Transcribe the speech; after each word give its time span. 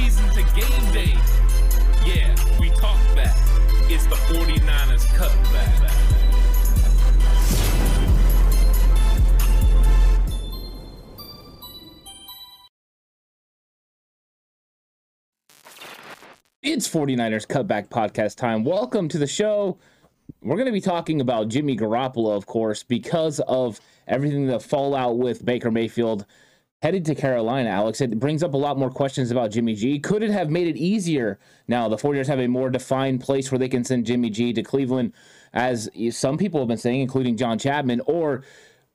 Off-season 0.00 0.28
to 0.30 0.42
game 0.58 0.92
day. 0.92 1.14
Yeah, 2.06 2.34
we 2.58 2.70
talk 2.70 2.98
back. 3.14 3.36
It's 3.90 4.06
the 4.06 4.14
49ers 4.14 5.04
cutback. 5.14 5.90
It's 16.62 16.88
49ers 16.88 17.46
Cutback 17.46 17.88
Podcast 17.88 18.36
time. 18.36 18.64
Welcome 18.64 19.08
to 19.08 19.18
the 19.18 19.26
show. 19.26 19.78
We're 20.40 20.56
going 20.56 20.66
to 20.66 20.72
be 20.72 20.80
talking 20.80 21.20
about 21.20 21.48
Jimmy 21.48 21.76
Garoppolo, 21.76 22.34
of 22.34 22.46
course, 22.46 22.82
because 22.82 23.40
of 23.40 23.80
everything 24.08 24.46
the 24.46 24.60
fallout 24.60 25.18
with 25.18 25.44
Baker 25.44 25.70
Mayfield 25.70 26.24
headed 26.82 27.04
to 27.04 27.14
Carolina, 27.14 27.68
Alex. 27.68 28.00
It 28.00 28.18
brings 28.18 28.42
up 28.42 28.54
a 28.54 28.56
lot 28.56 28.78
more 28.78 28.90
questions 28.90 29.30
about 29.30 29.50
Jimmy 29.50 29.74
G. 29.74 29.98
Could 29.98 30.22
it 30.22 30.30
have 30.30 30.48
made 30.50 30.66
it 30.66 30.76
easier 30.76 31.38
now? 31.68 31.88
The 31.88 31.96
49ers 31.96 32.26
have 32.26 32.40
a 32.40 32.46
more 32.46 32.70
defined 32.70 33.20
place 33.20 33.50
where 33.52 33.58
they 33.58 33.68
can 33.68 33.84
send 33.84 34.06
Jimmy 34.06 34.30
G 34.30 34.52
to 34.54 34.62
Cleveland, 34.62 35.12
as 35.52 35.90
some 36.10 36.38
people 36.38 36.60
have 36.60 36.68
been 36.68 36.78
saying, 36.78 37.00
including 37.00 37.36
John 37.36 37.58
Chapman, 37.58 38.00
or 38.06 38.44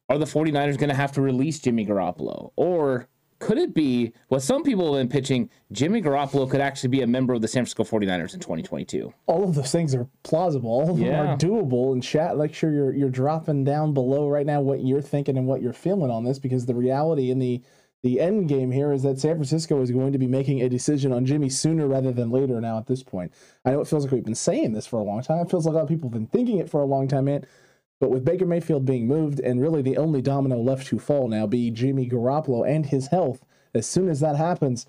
are 0.10 0.18
the 0.18 0.26
49ers 0.26 0.78
going 0.78 0.90
to 0.90 0.96
have 0.96 1.12
to 1.14 1.22
release 1.22 1.60
Jimmy 1.60 1.86
Garoppolo? 1.86 2.52
Or 2.56 3.08
could 3.40 3.58
it 3.58 3.74
be 3.74 4.14
what 4.30 4.42
some 4.42 4.64
people 4.64 4.94
have 4.94 5.02
been 5.02 5.10
pitching? 5.10 5.50
Jimmy 5.72 6.02
Garoppolo 6.02 6.50
could 6.50 6.62
actually 6.62 6.90
be 6.90 7.02
a 7.02 7.08
member 7.08 7.34
of 7.34 7.42
the 7.42 7.48
San 7.48 7.66
Francisco 7.66 7.84
49ers 7.84 8.34
in 8.34 8.40
2022. 8.40 9.14
all 9.28 9.44
of 9.44 9.56
those 9.56 9.72
things 9.72 9.94
are 9.94 10.08
plausible. 10.24 10.70
All 10.70 10.90
of 10.90 10.98
them 10.98 11.06
Yeah. 11.08 11.34
are 11.34 11.38
doable. 11.38 11.92
And 11.92 12.02
chat, 12.02 12.38
like 12.38 12.54
sure 12.54 12.72
you're 12.72 12.94
you're 12.94 13.10
dropping 13.10 13.64
down 13.64 13.94
below 13.94 14.28
right 14.30 14.46
now 14.46 14.62
what 14.62 14.84
you're 14.86 15.02
thinking 15.02 15.38
and 15.38 15.48
what 15.48 15.62
you're 15.62 15.74
feeling 15.74 16.10
on 16.12 16.24
this 16.24 16.40
because 16.40 16.66
the 16.66 16.76
reality 16.76 17.30
in 17.32 17.40
the 17.40 17.62
the 18.04 18.22
end 18.22 18.48
game 18.48 18.70
here 18.72 18.92
is 18.94 19.02
that 19.02 19.20
San 19.20 19.34
Francisco 19.36 19.82
is 19.82 19.90
going 19.90 20.12
to 20.14 20.20
be 20.20 20.28
making 20.28 20.62
a 20.62 20.70
decision 20.70 21.12
on 21.12 21.26
Jimmy 21.26 21.50
sooner 21.50 21.88
rather 21.88 22.12
than 22.12 22.30
later 22.30 22.62
now 22.62 22.78
at 22.78 22.86
this 22.86 23.02
point. 23.02 23.34
I 23.66 23.72
know 23.72 23.82
it 23.82 23.88
feels 23.88 24.04
like 24.04 24.12
we've 24.14 24.24
been 24.24 24.36
saying 24.36 24.74
this 24.74 24.86
for 24.86 25.00
a 25.00 25.04
long 25.04 25.24
time. 25.24 25.40
It 25.40 25.50
feels 25.50 25.66
like 25.66 25.74
a 25.74 25.78
lot 25.78 25.84
of 25.84 25.90
people 25.90 26.10
have 26.10 26.14
been 26.14 26.28
thinking 26.28 26.60
it 26.60 26.70
for 26.70 26.82
a 26.82 26.86
long 26.86 27.08
time, 27.08 27.26
man. 27.26 27.46
But 28.00 28.12
with 28.12 28.26
Baker 28.26 28.46
Mayfield 28.46 28.86
being 28.86 29.08
moved 29.08 29.40
and 29.40 29.62
really 29.62 29.82
the 29.82 29.98
only 29.98 30.22
domino 30.22 30.58
left 30.58 30.88
to 30.88 31.00
fall 31.00 31.28
now 31.28 31.48
be 31.48 31.72
Jimmy 31.72 32.10
Garoppolo 32.10 32.68
and 32.68 32.86
his 32.86 33.08
health, 33.08 33.46
as 33.74 33.88
soon 33.88 34.10
as 34.10 34.20
that 34.20 34.36
happens, 34.36 34.86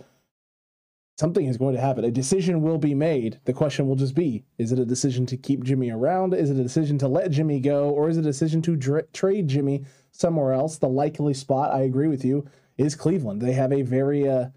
something 1.16 1.46
is 1.46 1.56
going 1.56 1.74
to 1.74 1.80
happen. 1.80 2.04
A 2.04 2.10
decision 2.10 2.62
will 2.62 2.78
be 2.78 2.94
made. 2.94 3.40
The 3.44 3.52
question 3.52 3.86
will 3.86 3.96
just 3.96 4.14
be 4.14 4.44
is 4.58 4.72
it 4.72 4.78
a 4.78 4.84
decision 4.84 5.24
to 5.26 5.36
keep 5.36 5.64
Jimmy 5.64 5.90
around? 5.90 6.34
Is 6.34 6.50
it 6.50 6.58
a 6.58 6.62
decision 6.62 6.98
to 6.98 7.08
let 7.08 7.30
Jimmy 7.30 7.60
go? 7.60 7.90
Or 7.90 8.08
is 8.08 8.16
it 8.16 8.20
a 8.20 8.24
decision 8.24 8.60
to 8.62 9.02
trade 9.12 9.48
Jimmy 9.48 9.84
somewhere 10.10 10.52
else? 10.52 10.78
The 10.78 10.88
likely 10.88 11.34
spot, 11.34 11.72
I 11.72 11.82
agree 11.82 12.08
with 12.08 12.24
you, 12.24 12.46
is 12.76 12.94
Cleveland. 12.94 13.40
They 13.40 13.52
have 13.52 13.72
a 13.72 13.82
very 13.82 14.28
uh, 14.28 14.48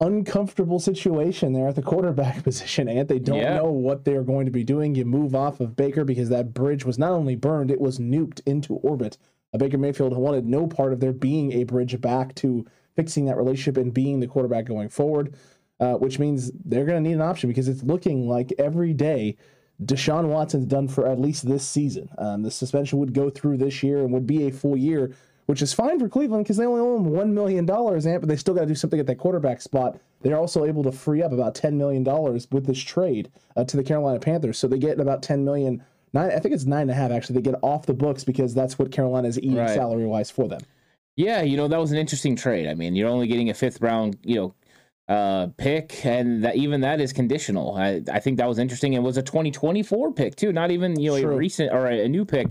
uncomfortable 0.00 0.78
situation 0.78 1.52
there 1.52 1.68
at 1.68 1.74
the 1.76 1.82
quarterback 1.82 2.42
position, 2.44 2.88
and 2.88 3.08
they 3.08 3.18
don't 3.18 3.38
Yeah. 3.38 3.56
know 3.56 3.70
what 3.70 4.04
they're 4.04 4.22
going 4.22 4.46
to 4.46 4.52
be 4.52 4.64
doing. 4.64 4.94
You 4.94 5.04
move 5.04 5.34
off 5.34 5.60
of 5.60 5.76
Baker 5.76 6.04
because 6.04 6.28
that 6.28 6.52
bridge 6.52 6.84
was 6.84 6.98
not 6.98 7.12
only 7.12 7.34
burned, 7.36 7.70
it 7.70 7.80
was 7.80 7.98
nuked 7.98 8.40
into 8.46 8.74
orbit. 8.76 9.16
Uh, 9.54 9.58
Baker 9.58 9.78
Mayfield 9.78 10.16
wanted 10.16 10.46
no 10.46 10.66
part 10.66 10.92
of 10.92 11.00
there 11.00 11.12
being 11.12 11.52
a 11.52 11.64
bridge 11.64 11.98
back 12.00 12.34
to 12.36 12.66
fixing 12.94 13.24
that 13.26 13.36
relationship 13.36 13.76
and 13.76 13.92
being 13.92 14.20
the 14.20 14.26
quarterback 14.26 14.64
going 14.66 14.88
forward, 14.88 15.34
uh, 15.80 15.94
which 15.94 16.18
means 16.18 16.50
they're 16.64 16.84
going 16.86 17.02
to 17.02 17.08
need 17.08 17.14
an 17.14 17.22
option 17.22 17.48
because 17.48 17.68
it's 17.68 17.82
looking 17.82 18.26
like 18.28 18.52
every 18.58 18.92
day 18.92 19.36
Deshaun 19.82 20.28
Watson's 20.28 20.64
done 20.66 20.88
for 20.88 21.06
at 21.06 21.20
least 21.20 21.46
this 21.46 21.66
season. 21.66 22.08
Um, 22.16 22.42
the 22.42 22.50
suspension 22.50 22.98
would 22.98 23.12
go 23.12 23.28
through 23.28 23.58
this 23.58 23.82
year 23.82 23.98
and 23.98 24.10
would 24.12 24.26
be 24.26 24.46
a 24.46 24.50
full 24.50 24.76
year, 24.76 25.14
which 25.46 25.62
is 25.62 25.72
fine 25.72 25.98
for 25.98 26.08
Cleveland 26.08 26.44
because 26.44 26.56
they 26.56 26.66
only 26.66 26.80
owe 26.80 26.96
him 26.96 27.06
$1 27.10 27.32
million, 27.32 27.64
but 27.66 28.28
they 28.28 28.36
still 28.36 28.54
got 28.54 28.62
to 28.62 28.66
do 28.66 28.74
something 28.74 29.00
at 29.00 29.06
that 29.06 29.18
quarterback 29.18 29.60
spot. 29.60 29.98
They're 30.22 30.38
also 30.38 30.64
able 30.64 30.82
to 30.84 30.92
free 30.92 31.22
up 31.22 31.32
about 31.32 31.54
$10 31.54 31.74
million 31.74 32.04
with 32.50 32.66
this 32.66 32.80
trade 32.80 33.30
uh, 33.56 33.64
to 33.64 33.76
the 33.76 33.84
Carolina 33.84 34.18
Panthers. 34.18 34.58
So 34.58 34.66
they 34.66 34.78
get 34.78 34.98
about 35.00 35.22
$10 35.22 35.44
million. 35.44 35.82
Nine, 36.12 36.30
I 36.32 36.38
think 36.38 36.54
it's 36.54 36.64
nine 36.64 36.82
and 36.82 36.90
a 36.90 36.94
half 36.94 37.10
actually. 37.10 37.36
They 37.36 37.50
get 37.50 37.58
off 37.62 37.86
the 37.86 37.94
books 37.94 38.24
because 38.24 38.54
that's 38.54 38.78
what 38.78 38.90
Carolina 38.90 39.28
is 39.28 39.38
eating 39.38 39.56
Right. 39.56 39.70
salary 39.70 40.06
wise 40.06 40.30
for 40.30 40.48
them. 40.48 40.60
Yeah, 41.16 41.42
you 41.42 41.56
know 41.56 41.66
that 41.68 41.80
was 41.80 41.92
an 41.92 41.98
interesting 41.98 42.36
trade. 42.36 42.66
I 42.66 42.74
mean, 42.74 42.94
you're 42.94 43.08
only 43.08 43.26
getting 43.26 43.48
a 43.48 43.54
fifth 43.54 43.80
round, 43.80 44.18
you 44.22 44.36
know, 44.36 44.54
uh, 45.08 45.46
pick, 45.56 46.04
and 46.04 46.44
that 46.44 46.56
even 46.56 46.82
that 46.82 47.00
is 47.00 47.12
conditional. 47.12 47.74
I, 47.74 48.02
I 48.12 48.20
think 48.20 48.36
that 48.36 48.48
was 48.48 48.58
interesting. 48.58 48.92
It 48.92 49.02
was 49.02 49.16
a 49.16 49.22
2024 49.22 50.12
pick 50.12 50.36
too, 50.36 50.52
not 50.52 50.70
even 50.70 50.98
you 51.00 51.10
know 51.10 51.16
a 51.16 51.36
recent 51.36 51.72
or 51.72 51.86
a, 51.86 52.04
a 52.04 52.08
new 52.08 52.24
pick. 52.26 52.48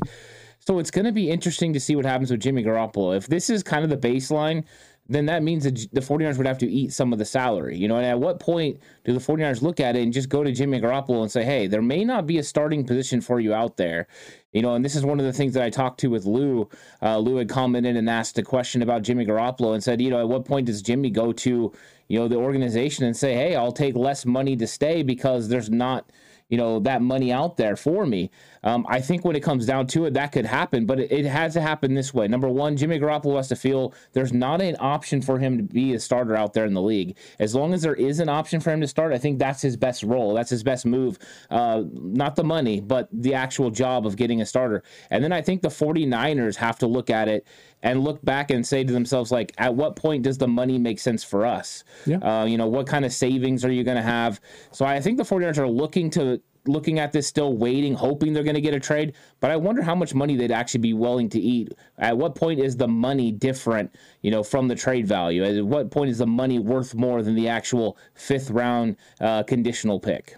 So 0.67 0.79
it's 0.79 0.89
going 0.89 1.05
to 1.05 1.11
be 1.11 1.29
interesting 1.29 1.73
to 1.73 1.79
see 1.79 1.95
what 1.95 2.05
happens 2.05 2.31
with 2.31 2.39
Jimmy 2.39 2.63
Garoppolo. 2.63 3.15
If 3.15 3.27
this 3.27 3.51
is 3.51 3.61
kind 3.61 3.83
of 3.83 3.89
the 3.91 3.97
baseline, 3.97 4.63
then 5.07 5.27
that 5.27 5.43
means 5.43 5.63
that 5.65 5.75
the 5.93 6.01
49ers 6.01 6.37
would 6.37 6.47
have 6.47 6.57
to 6.57 6.67
eat 6.67 6.91
some 6.91 7.13
of 7.13 7.19
the 7.19 7.25
salary. 7.25 7.77
You 7.77 7.87
know, 7.87 7.97
and 7.97 8.05
at 8.05 8.19
what 8.19 8.39
point 8.39 8.79
do 9.03 9.13
the 9.13 9.19
49ers 9.19 9.61
look 9.61 9.79
at 9.79 9.95
it 9.95 10.01
and 10.01 10.11
just 10.11 10.27
go 10.27 10.43
to 10.43 10.51
Jimmy 10.51 10.81
Garoppolo 10.81 11.21
and 11.21 11.31
say, 11.31 11.43
hey, 11.43 11.67
there 11.67 11.83
may 11.83 12.03
not 12.03 12.25
be 12.25 12.39
a 12.39 12.43
starting 12.43 12.83
position 12.83 13.21
for 13.21 13.39
you 13.39 13.53
out 13.53 13.77
there? 13.77 14.07
You 14.53 14.63
know, 14.63 14.73
and 14.73 14.83
this 14.83 14.95
is 14.95 15.05
one 15.05 15.19
of 15.19 15.25
the 15.27 15.33
things 15.33 15.53
that 15.53 15.61
I 15.61 15.69
talked 15.69 15.99
to 15.99 16.07
with 16.07 16.25
Lou. 16.25 16.67
Uh, 16.99 17.19
Lou 17.19 17.35
had 17.35 17.47
commented 17.47 17.95
and 17.95 18.09
asked 18.09 18.39
a 18.39 18.43
question 18.43 18.81
about 18.81 19.03
Jimmy 19.03 19.23
Garoppolo 19.23 19.75
and 19.75 19.83
said, 19.83 20.01
you 20.01 20.09
know, 20.09 20.19
at 20.19 20.27
what 20.27 20.45
point 20.45 20.65
does 20.65 20.81
Jimmy 20.81 21.11
go 21.11 21.31
to, 21.31 21.71
you 22.07 22.19
know, 22.19 22.27
the 22.27 22.37
organization 22.37 23.05
and 23.05 23.15
say, 23.15 23.35
hey, 23.35 23.55
I'll 23.55 23.71
take 23.71 23.95
less 23.95 24.25
money 24.25 24.55
to 24.55 24.65
stay 24.65 25.03
because 25.03 25.47
there's 25.47 25.69
not– 25.69 26.11
you 26.49 26.57
know 26.57 26.79
that 26.79 27.01
money 27.01 27.31
out 27.31 27.57
there 27.57 27.75
for 27.75 28.05
me. 28.05 28.29
Um, 28.65 28.85
I 28.89 28.99
think 28.99 29.23
when 29.23 29.35
it 29.35 29.43
comes 29.43 29.65
down 29.67 29.85
to 29.87 30.05
it, 30.05 30.15
that 30.15 30.31
could 30.31 30.45
happen, 30.45 30.87
but 30.87 30.99
it, 30.99 31.11
it, 31.11 31.25
has 31.25 31.53
to 31.53 31.61
happen 31.61 31.93
this 31.93 32.13
way. 32.13 32.27
Number 32.27 32.49
one, 32.49 32.75
Jimmy 32.75 32.99
Garoppolo 32.99 33.37
has 33.37 33.47
to 33.49 33.55
feel 33.55 33.93
there's 34.13 34.33
not 34.33 34.59
an 34.59 34.75
option 34.79 35.21
for 35.21 35.37
him 35.37 35.57
to 35.57 35.63
be 35.63 35.93
a 35.93 35.99
starter 35.99 36.35
out 36.35 36.53
there 36.53 36.65
in 36.65 36.73
the 36.73 36.81
league. 36.81 37.15
As 37.39 37.53
long 37.53 37.73
as 37.73 37.83
there 37.83 37.93
is 37.93 38.19
an 38.19 38.27
option 38.27 38.59
for 38.59 38.71
him 38.71 38.81
to 38.81 38.87
start, 38.87 39.13
I 39.13 39.19
think 39.19 39.37
that's 39.37 39.61
his 39.61 39.77
best 39.77 40.01
role. 40.01 40.33
That's 40.33 40.49
his 40.49 40.63
best 40.63 40.85
move. 40.85 41.19
Uh, 41.51 41.83
not 41.93 42.35
the 42.35 42.43
money, 42.43 42.81
but 42.81 43.07
the 43.11 43.35
actual 43.35 43.69
job 43.69 44.07
of 44.07 44.15
getting 44.15 44.41
a 44.41 44.45
starter. 44.45 44.83
And 45.11 45.23
then 45.23 45.31
I 45.31 45.41
think 45.41 45.61
the 45.61 45.69
49ers 45.69 46.55
have 46.55 46.79
to 46.79 46.87
look 46.87 47.11
at 47.11 47.27
it 47.27 47.45
and 47.83 48.03
look 48.03 48.25
back 48.25 48.49
and 48.49 48.65
say 48.65 48.83
to 48.83 48.91
themselves, 48.91 49.31
like, 49.31 49.53
at 49.59 49.75
what 49.75 49.95
point 49.95 50.23
does 50.23 50.39
the 50.39 50.47
money 50.47 50.79
make 50.79 50.97
sense 50.97 51.23
for 51.23 51.45
us? 51.45 51.83
Yeah. 52.07 52.17
Uh, 52.17 52.45
you 52.45 52.57
know, 52.57 52.67
what 52.67 52.87
kind 52.87 53.05
of 53.05 53.13
savings 53.13 53.63
are 53.63 53.71
you 53.71 53.83
going 53.83 53.97
to 53.97 54.03
have? 54.03 54.41
So 54.71 54.85
I 54.85 54.99
think 55.01 55.17
the 55.17 55.23
49ers 55.23 55.59
are 55.59 55.67
looking 55.67 56.09
to 56.11 56.41
looking 56.67 56.99
at 56.99 57.11
this 57.11 57.27
still 57.27 57.55
waiting, 57.55 57.93
hoping 57.93 58.33
they're 58.33 58.43
going 58.43 58.55
to 58.55 58.61
get 58.61 58.73
a 58.73 58.79
trade. 58.79 59.13
But 59.39 59.51
I 59.51 59.55
wonder 59.55 59.81
how 59.81 59.95
much 59.95 60.13
money 60.13 60.35
they'd 60.35 60.51
actually 60.51 60.81
be 60.81 60.93
willing 60.93 61.29
to 61.29 61.39
eat. 61.39 61.73
At 61.97 62.17
what 62.17 62.35
point 62.35 62.59
is 62.59 62.77
the 62.77 62.87
money 62.87 63.31
different, 63.31 63.95
you 64.21 64.31
know, 64.31 64.43
from 64.43 64.67
the 64.67 64.75
trade 64.75 65.07
value? 65.07 65.43
At 65.43 65.65
what 65.65 65.91
point 65.91 66.09
is 66.09 66.17
the 66.17 66.27
money 66.27 66.59
worth 66.59 66.95
more 66.95 67.21
than 67.21 67.35
the 67.35 67.47
actual 67.47 67.97
fifth 68.13 68.49
round 68.49 68.97
uh, 69.21 69.43
conditional 69.43 69.99
pick? 69.99 70.35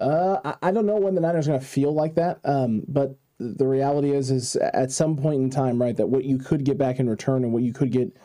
Uh, 0.00 0.54
I 0.62 0.70
don't 0.70 0.86
know 0.86 0.96
when 0.96 1.14
the 1.14 1.20
Niners 1.20 1.48
are 1.48 1.52
going 1.52 1.60
to 1.60 1.66
feel 1.66 1.92
like 1.92 2.14
that. 2.14 2.38
Um, 2.44 2.84
but 2.86 3.16
the 3.38 3.66
reality 3.66 4.12
is 4.12 4.30
is 4.30 4.56
at 4.56 4.90
some 4.90 5.16
point 5.16 5.42
in 5.42 5.50
time, 5.50 5.80
right, 5.80 5.96
that 5.96 6.08
what 6.08 6.24
you 6.24 6.38
could 6.38 6.64
get 6.64 6.78
back 6.78 6.98
in 6.98 7.08
return 7.08 7.44
and 7.44 7.52
what 7.52 7.62
you 7.62 7.72
could 7.72 7.92
get, 7.92 8.16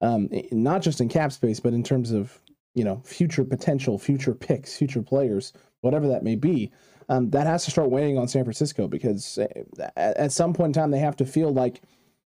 um, 0.00 0.28
not 0.50 0.82
just 0.82 1.00
in 1.00 1.08
cap 1.08 1.32
space, 1.32 1.60
but 1.60 1.72
in 1.72 1.82
terms 1.82 2.12
of 2.12 2.40
you 2.74 2.84
know 2.84 3.00
future 3.04 3.44
potential, 3.44 3.98
future 3.98 4.34
picks, 4.34 4.76
future 4.76 5.02
players, 5.02 5.52
whatever 5.80 6.08
that 6.08 6.24
may 6.24 6.34
be, 6.34 6.72
um, 7.08 7.30
that 7.30 7.46
has 7.46 7.64
to 7.64 7.70
start 7.70 7.90
weighing 7.90 8.18
on 8.18 8.28
San 8.28 8.44
Francisco 8.44 8.88
because 8.88 9.38
uh, 9.38 9.90
at, 9.96 10.32
some 10.32 10.52
point 10.52 10.76
in 10.76 10.80
time 10.80 10.90
they 10.90 10.98
have 10.98 11.16
to 11.16 11.24
feel 11.24 11.52
like 11.52 11.82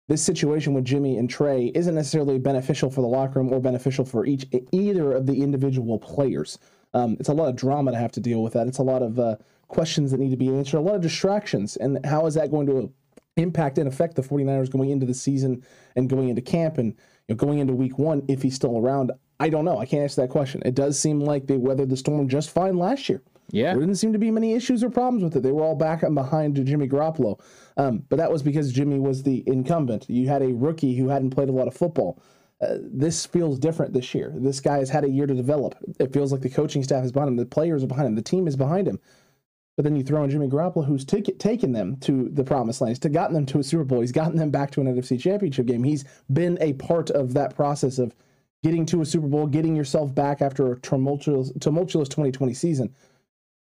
this 0.08 0.22
situation 0.22 0.74
with 0.74 0.84
Jimmy 0.84 1.16
and 1.16 1.28
Trey 1.28 1.72
isn't 1.74 1.94
necessarily 1.94 2.38
beneficial 2.38 2.90
for 2.90 3.00
the 3.00 3.06
locker 3.06 3.40
room 3.40 3.52
or 3.52 3.60
beneficial 3.60 4.04
for 4.04 4.26
each 4.26 4.46
either 4.72 5.12
of 5.12 5.26
the 5.26 5.42
individual 5.42 5.98
players. 5.98 6.58
Um, 6.94 7.16
it's 7.20 7.28
a 7.28 7.34
lot 7.34 7.48
of 7.48 7.56
drama 7.56 7.92
to 7.92 7.98
have 7.98 8.12
to 8.12 8.20
deal 8.20 8.42
with 8.42 8.52
that. 8.54 8.66
It's 8.66 8.78
a 8.78 8.84
lot 8.84 9.02
of 9.02 9.18
uh, 9.18 9.36
questions 9.68 10.10
that 10.10 10.18
need 10.18 10.30
to 10.30 10.36
be 10.36 10.48
answered, 10.48 10.78
a 10.78 10.80
lot 10.80 10.96
of 10.96 11.00
distractions. 11.00 11.76
And 11.76 12.04
how 12.04 12.26
is 12.26 12.34
that 12.34 12.50
going 12.50 12.66
to 12.66 12.92
impact 13.36 13.78
and 13.78 13.88
affect 13.88 14.16
the 14.16 14.22
49ers 14.22 14.70
going 14.70 14.90
into 14.90 15.06
the 15.06 15.14
season 15.14 15.64
and 15.96 16.10
going 16.10 16.28
into 16.28 16.42
camp 16.42 16.78
and 16.78 16.94
you 17.28 17.34
know, 17.34 17.36
going 17.36 17.60
into 17.60 17.74
week 17.74 17.98
one 17.98 18.24
if 18.28 18.42
he's 18.42 18.56
still 18.56 18.78
around? 18.78 19.12
I 19.38 19.48
don't 19.48 19.64
know. 19.64 19.78
I 19.78 19.86
can't 19.86 20.02
answer 20.02 20.20
that 20.22 20.30
question. 20.30 20.62
It 20.64 20.74
does 20.74 20.98
seem 20.98 21.20
like 21.20 21.46
they 21.46 21.56
weathered 21.56 21.88
the 21.88 21.96
storm 21.96 22.28
just 22.28 22.50
fine 22.50 22.76
last 22.76 23.08
year. 23.08 23.22
Yeah. 23.52 23.72
There 23.72 23.80
didn't 23.80 23.96
seem 23.96 24.12
to 24.12 24.18
be 24.18 24.30
many 24.30 24.54
issues 24.54 24.82
or 24.82 24.90
problems 24.90 25.24
with 25.24 25.36
it. 25.36 25.42
They 25.42 25.52
were 25.52 25.62
all 25.62 25.74
back 25.74 26.02
and 26.02 26.14
behind 26.14 26.64
Jimmy 26.64 26.88
Garoppolo. 26.88 27.40
Um, 27.76 28.04
but 28.08 28.16
that 28.16 28.30
was 28.30 28.42
because 28.42 28.72
Jimmy 28.72 28.98
was 28.98 29.22
the 29.22 29.42
incumbent. 29.46 30.08
You 30.08 30.28
had 30.28 30.42
a 30.42 30.52
rookie 30.52 30.96
who 30.96 31.08
hadn't 31.08 31.30
played 31.30 31.48
a 31.48 31.52
lot 31.52 31.68
of 31.68 31.74
football. 31.74 32.22
Uh, 32.60 32.76
this 32.80 33.24
feels 33.24 33.58
different 33.58 33.94
this 33.94 34.14
year. 34.14 34.34
This 34.36 34.60
guy 34.60 34.78
has 34.78 34.90
had 34.90 35.04
a 35.04 35.08
year 35.08 35.26
to 35.26 35.34
develop. 35.34 35.74
It 35.98 36.12
feels 36.12 36.30
like 36.30 36.42
the 36.42 36.50
coaching 36.50 36.82
staff 36.82 37.04
is 37.04 37.12
behind 37.12 37.30
him, 37.30 37.36
the 37.36 37.46
players 37.46 37.82
are 37.82 37.86
behind 37.86 38.08
him, 38.08 38.16
the 38.16 38.22
team 38.22 38.46
is 38.46 38.56
behind 38.56 38.86
him. 38.86 39.00
But 39.76 39.84
then 39.84 39.96
you 39.96 40.02
throw 40.02 40.22
in 40.24 40.30
Jimmy 40.30 40.46
Garoppolo, 40.46 40.84
who's 40.84 41.06
t- 41.06 41.22
taken 41.22 41.72
them 41.72 41.96
to 42.00 42.28
the 42.28 42.44
promised 42.44 42.82
land. 42.82 42.90
He's 42.90 43.12
gotten 43.12 43.34
them 43.34 43.46
to 43.46 43.60
a 43.60 43.62
Super 43.62 43.84
Bowl. 43.84 44.02
He's 44.02 44.12
gotten 44.12 44.36
them 44.36 44.50
back 44.50 44.70
to 44.72 44.82
an 44.82 44.94
NFC 44.94 45.18
Championship 45.18 45.64
game. 45.64 45.82
He's 45.82 46.04
been 46.30 46.58
a 46.60 46.74
part 46.74 47.08
of 47.10 47.32
that 47.32 47.56
process 47.56 47.98
of 47.98 48.14
getting 48.62 48.84
to 48.86 49.00
a 49.00 49.06
Super 49.06 49.26
Bowl, 49.26 49.46
getting 49.46 49.74
yourself 49.74 50.14
back 50.14 50.42
after 50.42 50.72
a 50.72 50.80
tumultuous, 50.80 51.50
tumultuous 51.60 52.10
2020 52.10 52.52
season. 52.52 52.94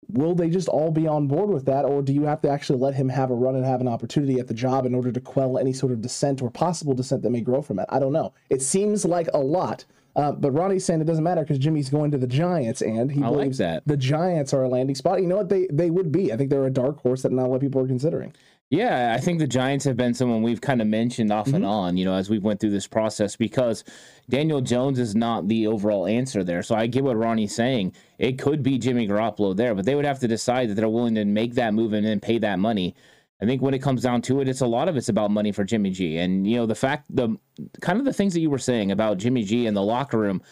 Will 0.09 0.35
they 0.35 0.49
just 0.49 0.69
all 0.69 0.91
be 0.91 1.07
on 1.07 1.27
board 1.27 1.51
with 1.51 1.65
that, 1.67 1.85
or 1.85 2.03
do 2.03 2.13
you 2.13 2.25
have 2.25 2.41
to 2.43 2.49
actually 2.49 2.79
let 2.79 2.95
him 2.95 3.09
have 3.09 3.31
a 3.31 3.35
run 3.35 3.57
and 3.57 3.65
have 3.65 3.81
an 3.81 3.89
opportunity 3.89 4.39
at 4.39 4.49
the 4.49 4.55
job 4.55 4.87
in 4.87 4.95
order 4.95 5.13
to 5.13 5.21
quell 5.21 5.59
any 5.59 5.73
sort 5.73 5.93
of 5.93 6.01
dissent 6.01 6.43
or 6.43 6.51
possible 6.51 6.95
dissent 6.95 7.23
that 7.23 7.31
may 7.31 7.41
grow 7.41 7.63
from 7.63 7.79
it? 7.79 7.87
I 7.89 7.99
don't 7.99 8.13
know. 8.13 8.33
It 8.51 8.63
seems 8.63 9.05
like 9.05 9.29
a 9.35 9.39
lot 9.39 9.85
uh, 10.17 10.33
but 10.33 10.53
Ronnie's 10.53 10.85
saying 10.85 11.01
it 11.01 11.07
doesn't 11.07 11.25
matter 11.25 11.41
because 11.41 11.59
Jimmy's 11.59 11.91
going 11.91 12.11
to 12.13 12.19
the 12.19 12.27
Giants, 12.27 12.83
and 12.83 13.11
he 13.11 13.23
I 13.23 13.29
believes 13.31 13.59
like 13.59 13.69
that. 13.69 13.83
the 13.87 13.97
Giants 13.97 14.55
are 14.55 14.63
a 14.63 14.69
landing 14.69 14.95
spot. 14.95 15.21
You 15.21 15.27
know 15.27 15.39
what? 15.39 15.49
They 15.49 15.67
they 15.73 15.91
would 15.91 16.13
be. 16.13 16.33
I 16.33 16.37
think 16.37 16.51
they're 16.51 16.67
a 16.67 16.71
dark 16.71 17.01
horse 17.01 17.23
that 17.23 17.33
not 17.33 17.47
a 17.47 17.49
lot 17.49 17.57
of 17.57 17.61
people 17.63 17.83
are 17.83 17.87
considering. 17.87 18.33
Yeah, 18.71 19.15
I 19.17 19.21
think 19.21 19.39
the 19.39 19.47
Giants 19.47 19.85
have 19.85 19.97
been 19.97 20.15
someone 20.15 20.43
we've 20.43 20.61
kind 20.61 20.81
of 20.81 20.89
mentioned 20.89 21.31
off 21.31 21.47
mm-hmm. 21.47 21.57
and 21.57 21.67
on, 21.67 21.97
you 21.97 22.05
know, 22.05 22.15
as 22.15 22.31
we've 22.31 22.43
went 22.43 22.61
through 22.61 22.71
this 22.71 22.87
process 22.87 23.37
because 23.37 23.85
Daniel 24.29 24.61
Jones 24.61 24.99
is 24.99 25.15
not 25.15 25.47
the 25.49 25.67
overall 25.67 26.07
answer 26.07 26.43
there. 26.43 26.63
So 26.63 26.75
I 26.75 26.87
get 26.87 27.05
what 27.05 27.17
Ronnie's 27.17 27.55
saying. 27.55 27.93
It 28.19 28.39
could 28.39 28.63
be 28.63 28.79
Jimmy 28.79 29.07
Garoppolo 29.07 29.55
there, 29.55 29.75
but 29.75 29.85
they 29.85 29.95
would 29.95 30.07
have 30.07 30.19
to 30.21 30.29
decide 30.29 30.71
that 30.71 30.75
they're 30.75 30.89
willing 30.89 31.15
to 31.17 31.25
make 31.25 31.55
that 31.55 31.75
move 31.75 31.93
and 31.93 32.05
then 32.05 32.21
pay 32.21 32.39
that 32.39 32.59
money. 32.59 32.97
I 33.41 33.47
think 33.47 33.61
when 33.61 33.75
it 33.75 33.83
comes 33.83 34.03
down 34.03 34.23
to 34.23 34.41
it, 34.41 34.49
it's 34.49 34.63
a 34.63 34.67
lot 34.67 34.89
of 34.89 34.97
it's 34.97 35.09
about 35.09 35.31
money 35.31 35.53
for 35.53 35.65
Jimmy 35.65 35.91
G. 35.91 36.19
And 36.19 36.47
you 36.47 36.57
know, 36.57 36.67
the 36.67 36.75
fact 36.75 37.15
the 37.15 37.37
kind 37.81 37.99
of 37.99 38.07
the 38.07 38.13
things 38.13 38.33
that 38.33 38.41
you 38.41 38.49
were 38.51 38.59
saying 38.59 38.91
about 38.91 39.19
Jimmy 39.19 39.45
G 39.45 39.67
and 39.67 39.77
the 39.77 39.83
locker 39.83 40.19
room, 40.19 40.43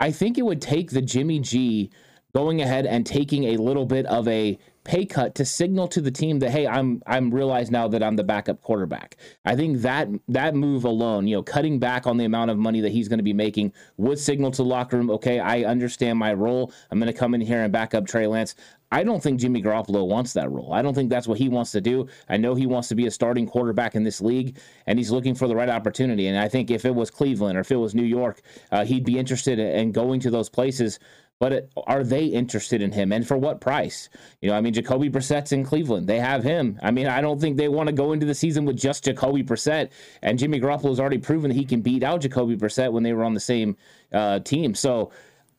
I 0.00 0.10
think 0.10 0.36
it 0.36 0.42
would 0.42 0.60
take 0.60 0.90
the 0.90 1.02
Jimmy 1.02 1.38
G 1.38 1.90
going 2.34 2.60
ahead 2.60 2.86
and 2.86 3.06
taking 3.06 3.44
a 3.44 3.56
little 3.56 3.86
bit 3.86 4.06
of 4.06 4.26
a 4.28 4.58
pay 4.84 5.04
cut 5.04 5.34
to 5.34 5.44
signal 5.44 5.86
to 5.88 6.00
the 6.00 6.10
team 6.10 6.38
that 6.38 6.50
hey 6.50 6.66
I'm 6.66 7.02
I'm 7.06 7.30
realized 7.30 7.70
now 7.70 7.88
that 7.88 8.02
I'm 8.02 8.16
the 8.16 8.24
backup 8.24 8.62
quarterback. 8.62 9.16
I 9.44 9.54
think 9.54 9.78
that 9.82 10.08
that 10.28 10.54
move 10.54 10.84
alone, 10.84 11.26
you 11.26 11.36
know, 11.36 11.42
cutting 11.42 11.78
back 11.78 12.06
on 12.06 12.16
the 12.16 12.24
amount 12.24 12.50
of 12.50 12.58
money 12.58 12.80
that 12.80 12.92
he's 12.92 13.08
going 13.08 13.18
to 13.18 13.24
be 13.24 13.32
making 13.32 13.72
would 13.96 14.18
signal 14.18 14.50
to 14.52 14.58
the 14.58 14.64
locker 14.64 14.96
room, 14.96 15.10
okay, 15.10 15.38
I 15.38 15.64
understand 15.64 16.18
my 16.18 16.32
role. 16.32 16.72
I'm 16.90 16.98
going 16.98 17.12
to 17.12 17.18
come 17.18 17.34
in 17.34 17.40
here 17.40 17.62
and 17.62 17.72
back 17.72 17.94
up 17.94 18.06
Trey 18.06 18.26
Lance. 18.26 18.54
I 18.92 19.04
don't 19.04 19.22
think 19.22 19.38
Jimmy 19.38 19.62
Garoppolo 19.62 20.06
wants 20.06 20.32
that 20.32 20.50
role. 20.50 20.72
I 20.72 20.82
don't 20.82 20.94
think 20.94 21.10
that's 21.10 21.28
what 21.28 21.38
he 21.38 21.48
wants 21.48 21.70
to 21.72 21.80
do. 21.80 22.08
I 22.28 22.36
know 22.36 22.56
he 22.56 22.66
wants 22.66 22.88
to 22.88 22.96
be 22.96 23.06
a 23.06 23.10
starting 23.10 23.46
quarterback 23.46 23.94
in 23.94 24.02
this 24.02 24.20
league, 24.20 24.58
and 24.86 24.98
he's 24.98 25.12
looking 25.12 25.36
for 25.36 25.46
the 25.46 25.54
right 25.54 25.68
opportunity. 25.68 26.26
And 26.26 26.36
I 26.36 26.48
think 26.48 26.70
if 26.70 26.84
it 26.84 26.94
was 26.94 27.08
Cleveland 27.08 27.56
or 27.56 27.60
if 27.60 27.70
it 27.70 27.76
was 27.76 27.94
New 27.94 28.02
York, 28.02 28.42
uh, 28.72 28.84
he'd 28.84 29.04
be 29.04 29.16
interested 29.16 29.60
in 29.60 29.92
going 29.92 30.18
to 30.20 30.30
those 30.30 30.48
places 30.48 30.98
but 31.40 31.52
it, 31.52 31.72
are 31.86 32.04
they 32.04 32.26
interested 32.26 32.82
in 32.82 32.92
him 32.92 33.10
and 33.12 33.26
for 33.26 33.36
what 33.36 33.60
price? 33.60 34.10
You 34.42 34.50
know, 34.50 34.56
I 34.56 34.60
mean, 34.60 34.74
Jacoby 34.74 35.10
Brissett's 35.10 35.52
in 35.52 35.64
Cleveland. 35.64 36.06
They 36.06 36.20
have 36.20 36.44
him. 36.44 36.78
I 36.82 36.90
mean, 36.90 37.06
I 37.06 37.22
don't 37.22 37.40
think 37.40 37.56
they 37.56 37.68
want 37.68 37.88
to 37.88 37.94
go 37.94 38.12
into 38.12 38.26
the 38.26 38.34
season 38.34 38.66
with 38.66 38.76
just 38.76 39.04
Jacoby 39.04 39.42
Brissett. 39.42 39.90
And 40.22 40.38
Jimmy 40.38 40.60
Garoppolo 40.60 40.90
has 40.90 41.00
already 41.00 41.18
proven 41.18 41.48
that 41.50 41.56
he 41.56 41.64
can 41.64 41.80
beat 41.80 42.02
out 42.02 42.20
Jacoby 42.20 42.56
Brissett 42.56 42.92
when 42.92 43.02
they 43.02 43.14
were 43.14 43.24
on 43.24 43.32
the 43.32 43.40
same 43.40 43.76
uh, 44.12 44.40
team. 44.40 44.74
So 44.74 45.10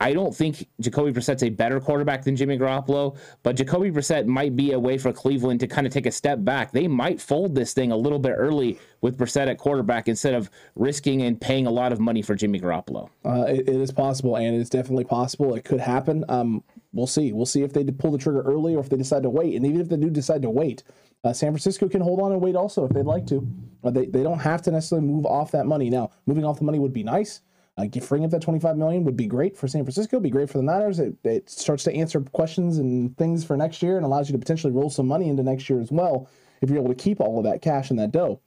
I 0.02 0.14
don't 0.14 0.36
think 0.36 0.68
Jacoby 0.80 1.12
Brissett's 1.12 1.44
a 1.44 1.50
better 1.50 1.80
quarterback 1.80 2.24
than 2.24 2.36
Jimmy 2.36 2.58
Garoppolo, 2.58 3.16
but 3.44 3.56
Jacoby 3.56 3.92
Brissett 3.92 4.26
might 4.26 4.56
be 4.56 4.72
a 4.72 4.80
way 4.80 4.98
for 4.98 5.14
Cleveland 5.14 5.60
to 5.60 5.68
kind 5.68 5.86
of 5.86 5.94
take 5.94 6.08
a 6.08 6.12
step 6.12 6.44
back. 6.44 6.72
They 6.72 6.88
might 6.88 7.22
fold 7.22 7.54
this 7.54 7.74
thing 7.74 7.92
a 7.92 7.96
little 7.96 8.18
bit 8.18 8.34
early 8.36 8.80
with 9.02 9.16
Brissett 9.16 9.48
at 9.48 9.60
quarterback 9.60 10.08
instead 10.08 10.34
of 10.34 10.50
risking 10.74 11.22
and 11.22 11.40
paying 11.40 11.68
a 11.68 11.72
lot 11.72 11.94
of 11.94 12.00
money 12.00 12.24
for 12.24 12.34
Jimmy 12.34 12.60
Garoppolo. 12.60 13.10
Uh, 13.24 13.46
it, 13.48 13.70
it 13.70 13.76
is 13.76 13.92
possible, 13.92 14.38
and 14.38 14.60
it's 14.60 14.72
definitely 14.72 15.04
possible. 15.04 15.54
It 15.54 15.66
could 15.66 15.80
happen. 15.80 16.26
Um, 16.30 16.64
we'll 16.94 17.06
see. 17.06 17.32
We'll 17.32 17.46
see 17.46 17.62
if 17.62 17.72
they 17.72 17.84
pull 17.84 18.10
the 18.10 18.18
trigger 18.18 18.42
early 18.42 18.74
or 18.74 18.80
if 18.80 18.90
they 18.90 18.98
decide 18.98 19.22
to 19.22 19.30
wait. 19.30 19.56
And 19.56 19.64
even 19.68 19.82
if 19.82 19.90
they 19.90 19.98
do 19.98 20.10
decide 20.10 20.42
to 20.42 20.50
wait, 20.50 20.82
uh, 21.24 21.32
San 21.32 21.52
Francisco 21.52 21.88
can 21.88 22.02
hold 22.02 22.20
on 22.20 22.32
and 22.32 22.42
wait 22.42 22.56
also 22.56 22.86
if 22.86 22.92
they'd 22.92 23.06
like 23.06 23.28
to. 23.28 23.48
Uh, 23.84 23.92
they, 23.92 24.08
they 24.08 24.24
don't 24.24 24.40
have 24.40 24.64
to 24.64 24.72
necessarily 24.72 25.08
move 25.08 25.28
off 25.28 25.52
that 25.52 25.68
money. 25.68 25.92
Now, 25.92 26.10
moving 26.26 26.44
off 26.44 26.58
the 26.58 26.66
money 26.66 26.80
would 26.80 26.94
be 26.94 27.04
nice. 27.04 27.42
Uh, 27.82 28.00
freeing 28.02 28.26
up 28.26 28.32
that 28.32 28.42
25 28.42 28.78
million 28.78 29.04
would 29.04 29.18
be 29.18 29.28
great 29.28 29.58
for 29.58 29.68
San 29.68 29.84
Francisco, 29.84 30.20
be 30.20 30.30
great 30.30 30.50
for 30.50 30.58
the 30.58 30.64
Niners. 30.64 31.00
It, 31.00 31.16
it 31.24 31.50
starts 31.50 31.84
to 31.86 31.94
answer 31.94 32.22
questions 32.22 32.78
and 32.78 33.16
things 33.18 33.44
for 33.44 33.58
next 33.58 33.82
year 33.82 33.98
and 33.98 34.06
allows 34.06 34.30
you 34.30 34.34
to 34.34 34.40
potentially 34.40 34.74
roll 34.74 34.90
some 34.90 35.08
money 35.08 35.30
into 35.30 35.44
next 35.44 35.70
year 35.70 35.80
as 35.80 35.92
well 35.92 36.30
if 36.62 36.70
you're 36.70 36.80
able 36.80 36.94
to 36.94 36.96
keep 36.96 37.20
all 37.20 37.38
of 37.40 37.46
that 37.46 37.62
cash 37.62 37.90
and 37.90 38.00
that 38.00 38.12
dough. 38.12 38.40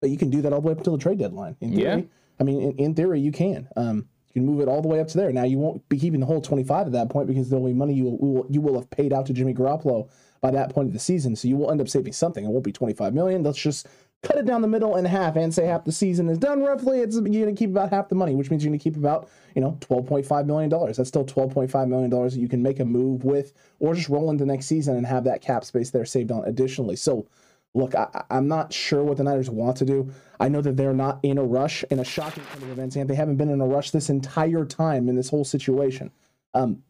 But 0.00 0.10
you 0.10 0.18
can 0.18 0.30
do 0.30 0.42
that 0.42 0.52
all 0.52 0.60
the 0.60 0.66
way 0.66 0.72
up 0.72 0.78
until 0.78 0.96
the 0.96 1.02
trade 1.02 1.18
deadline. 1.18 1.56
In 1.60 1.74
theory, 1.74 1.82
yeah. 1.82 2.00
I 2.38 2.44
mean, 2.44 2.60
in, 2.60 2.72
in 2.76 2.94
theory, 2.94 3.20
you 3.20 3.32
can. 3.32 3.68
Um, 3.76 4.08
you 4.28 4.42
can 4.42 4.46
move 4.46 4.60
it 4.60 4.68
all 4.68 4.82
the 4.82 4.88
way 4.88 5.00
up 5.00 5.08
to 5.08 5.16
there. 5.16 5.32
Now 5.32 5.44
you 5.44 5.58
won't 5.58 5.88
be 5.88 5.98
keeping 5.98 6.20
the 6.20 6.26
whole 6.26 6.42
25 6.42 6.86
at 6.86 6.92
that 6.92 7.08
point 7.08 7.26
because 7.26 7.48
the 7.48 7.56
only 7.56 7.72
money 7.72 7.94
you 7.94 8.04
will, 8.04 8.46
you 8.50 8.60
will 8.60 8.78
have 8.78 8.90
paid 8.90 9.12
out 9.14 9.24
to 9.26 9.32
Jimmy 9.32 9.54
Garoppolo 9.54 10.10
by 10.42 10.50
that 10.50 10.70
point 10.70 10.88
of 10.88 10.92
the 10.92 10.98
season. 10.98 11.34
So 11.34 11.48
you 11.48 11.56
will 11.56 11.70
end 11.70 11.80
up 11.80 11.88
saving 11.88 12.12
something. 12.12 12.44
It 12.44 12.48
won't 12.48 12.64
be 12.64 12.72
25 12.72 13.14
million. 13.14 13.42
Let's 13.42 13.58
just 13.58 13.86
cut 14.22 14.38
it 14.38 14.46
down 14.46 14.62
the 14.62 14.68
middle 14.68 14.96
in 14.96 15.04
half 15.04 15.36
and 15.36 15.54
say 15.54 15.66
half 15.66 15.84
the 15.84 15.92
season 15.92 16.28
is 16.28 16.38
done 16.38 16.62
roughly, 16.62 17.00
it's 17.00 17.14
you're 17.16 17.44
gonna 17.44 17.54
keep 17.54 17.70
about 17.70 17.90
half 17.90 18.08
the 18.08 18.14
money, 18.14 18.34
which 18.34 18.50
means 18.50 18.64
you're 18.64 18.70
gonna 18.70 18.78
keep 18.78 18.96
about, 18.96 19.28
you 19.54 19.60
know, 19.60 19.76
twelve 19.80 20.06
point 20.06 20.26
five 20.26 20.46
million 20.46 20.68
dollars. 20.70 20.96
That's 20.96 21.08
still 21.08 21.24
twelve 21.24 21.52
point 21.52 21.70
five 21.70 21.88
million 21.88 22.10
dollars 22.10 22.34
that 22.34 22.40
you 22.40 22.48
can 22.48 22.62
make 22.62 22.80
a 22.80 22.84
move 22.84 23.24
with 23.24 23.52
or 23.78 23.94
just 23.94 24.08
roll 24.08 24.30
into 24.30 24.44
next 24.44 24.66
season 24.66 24.96
and 24.96 25.06
have 25.06 25.24
that 25.24 25.42
cap 25.42 25.64
space 25.64 25.90
there 25.90 26.04
saved 26.04 26.30
on 26.30 26.44
additionally. 26.44 26.96
So 26.96 27.26
look, 27.74 27.94
I, 27.94 28.24
I'm 28.30 28.48
not 28.48 28.72
sure 28.72 29.04
what 29.04 29.18
the 29.18 29.24
Niners 29.24 29.50
want 29.50 29.76
to 29.78 29.84
do. 29.84 30.10
I 30.40 30.48
know 30.48 30.62
that 30.62 30.76
they're 30.76 30.94
not 30.94 31.20
in 31.22 31.38
a 31.38 31.44
rush, 31.44 31.84
in 31.90 32.00
a 32.00 32.04
shocking 32.04 32.44
kind 32.44 32.62
of 32.62 32.70
events, 32.70 32.96
and 32.96 33.08
they 33.08 33.14
haven't 33.14 33.36
been 33.36 33.50
in 33.50 33.60
a 33.60 33.66
rush 33.66 33.90
this 33.90 34.08
entire 34.08 34.64
time 34.64 35.08
in 35.08 35.14
this 35.14 35.28
whole 35.28 35.44
situation. 35.44 36.10
Um, 36.54 36.82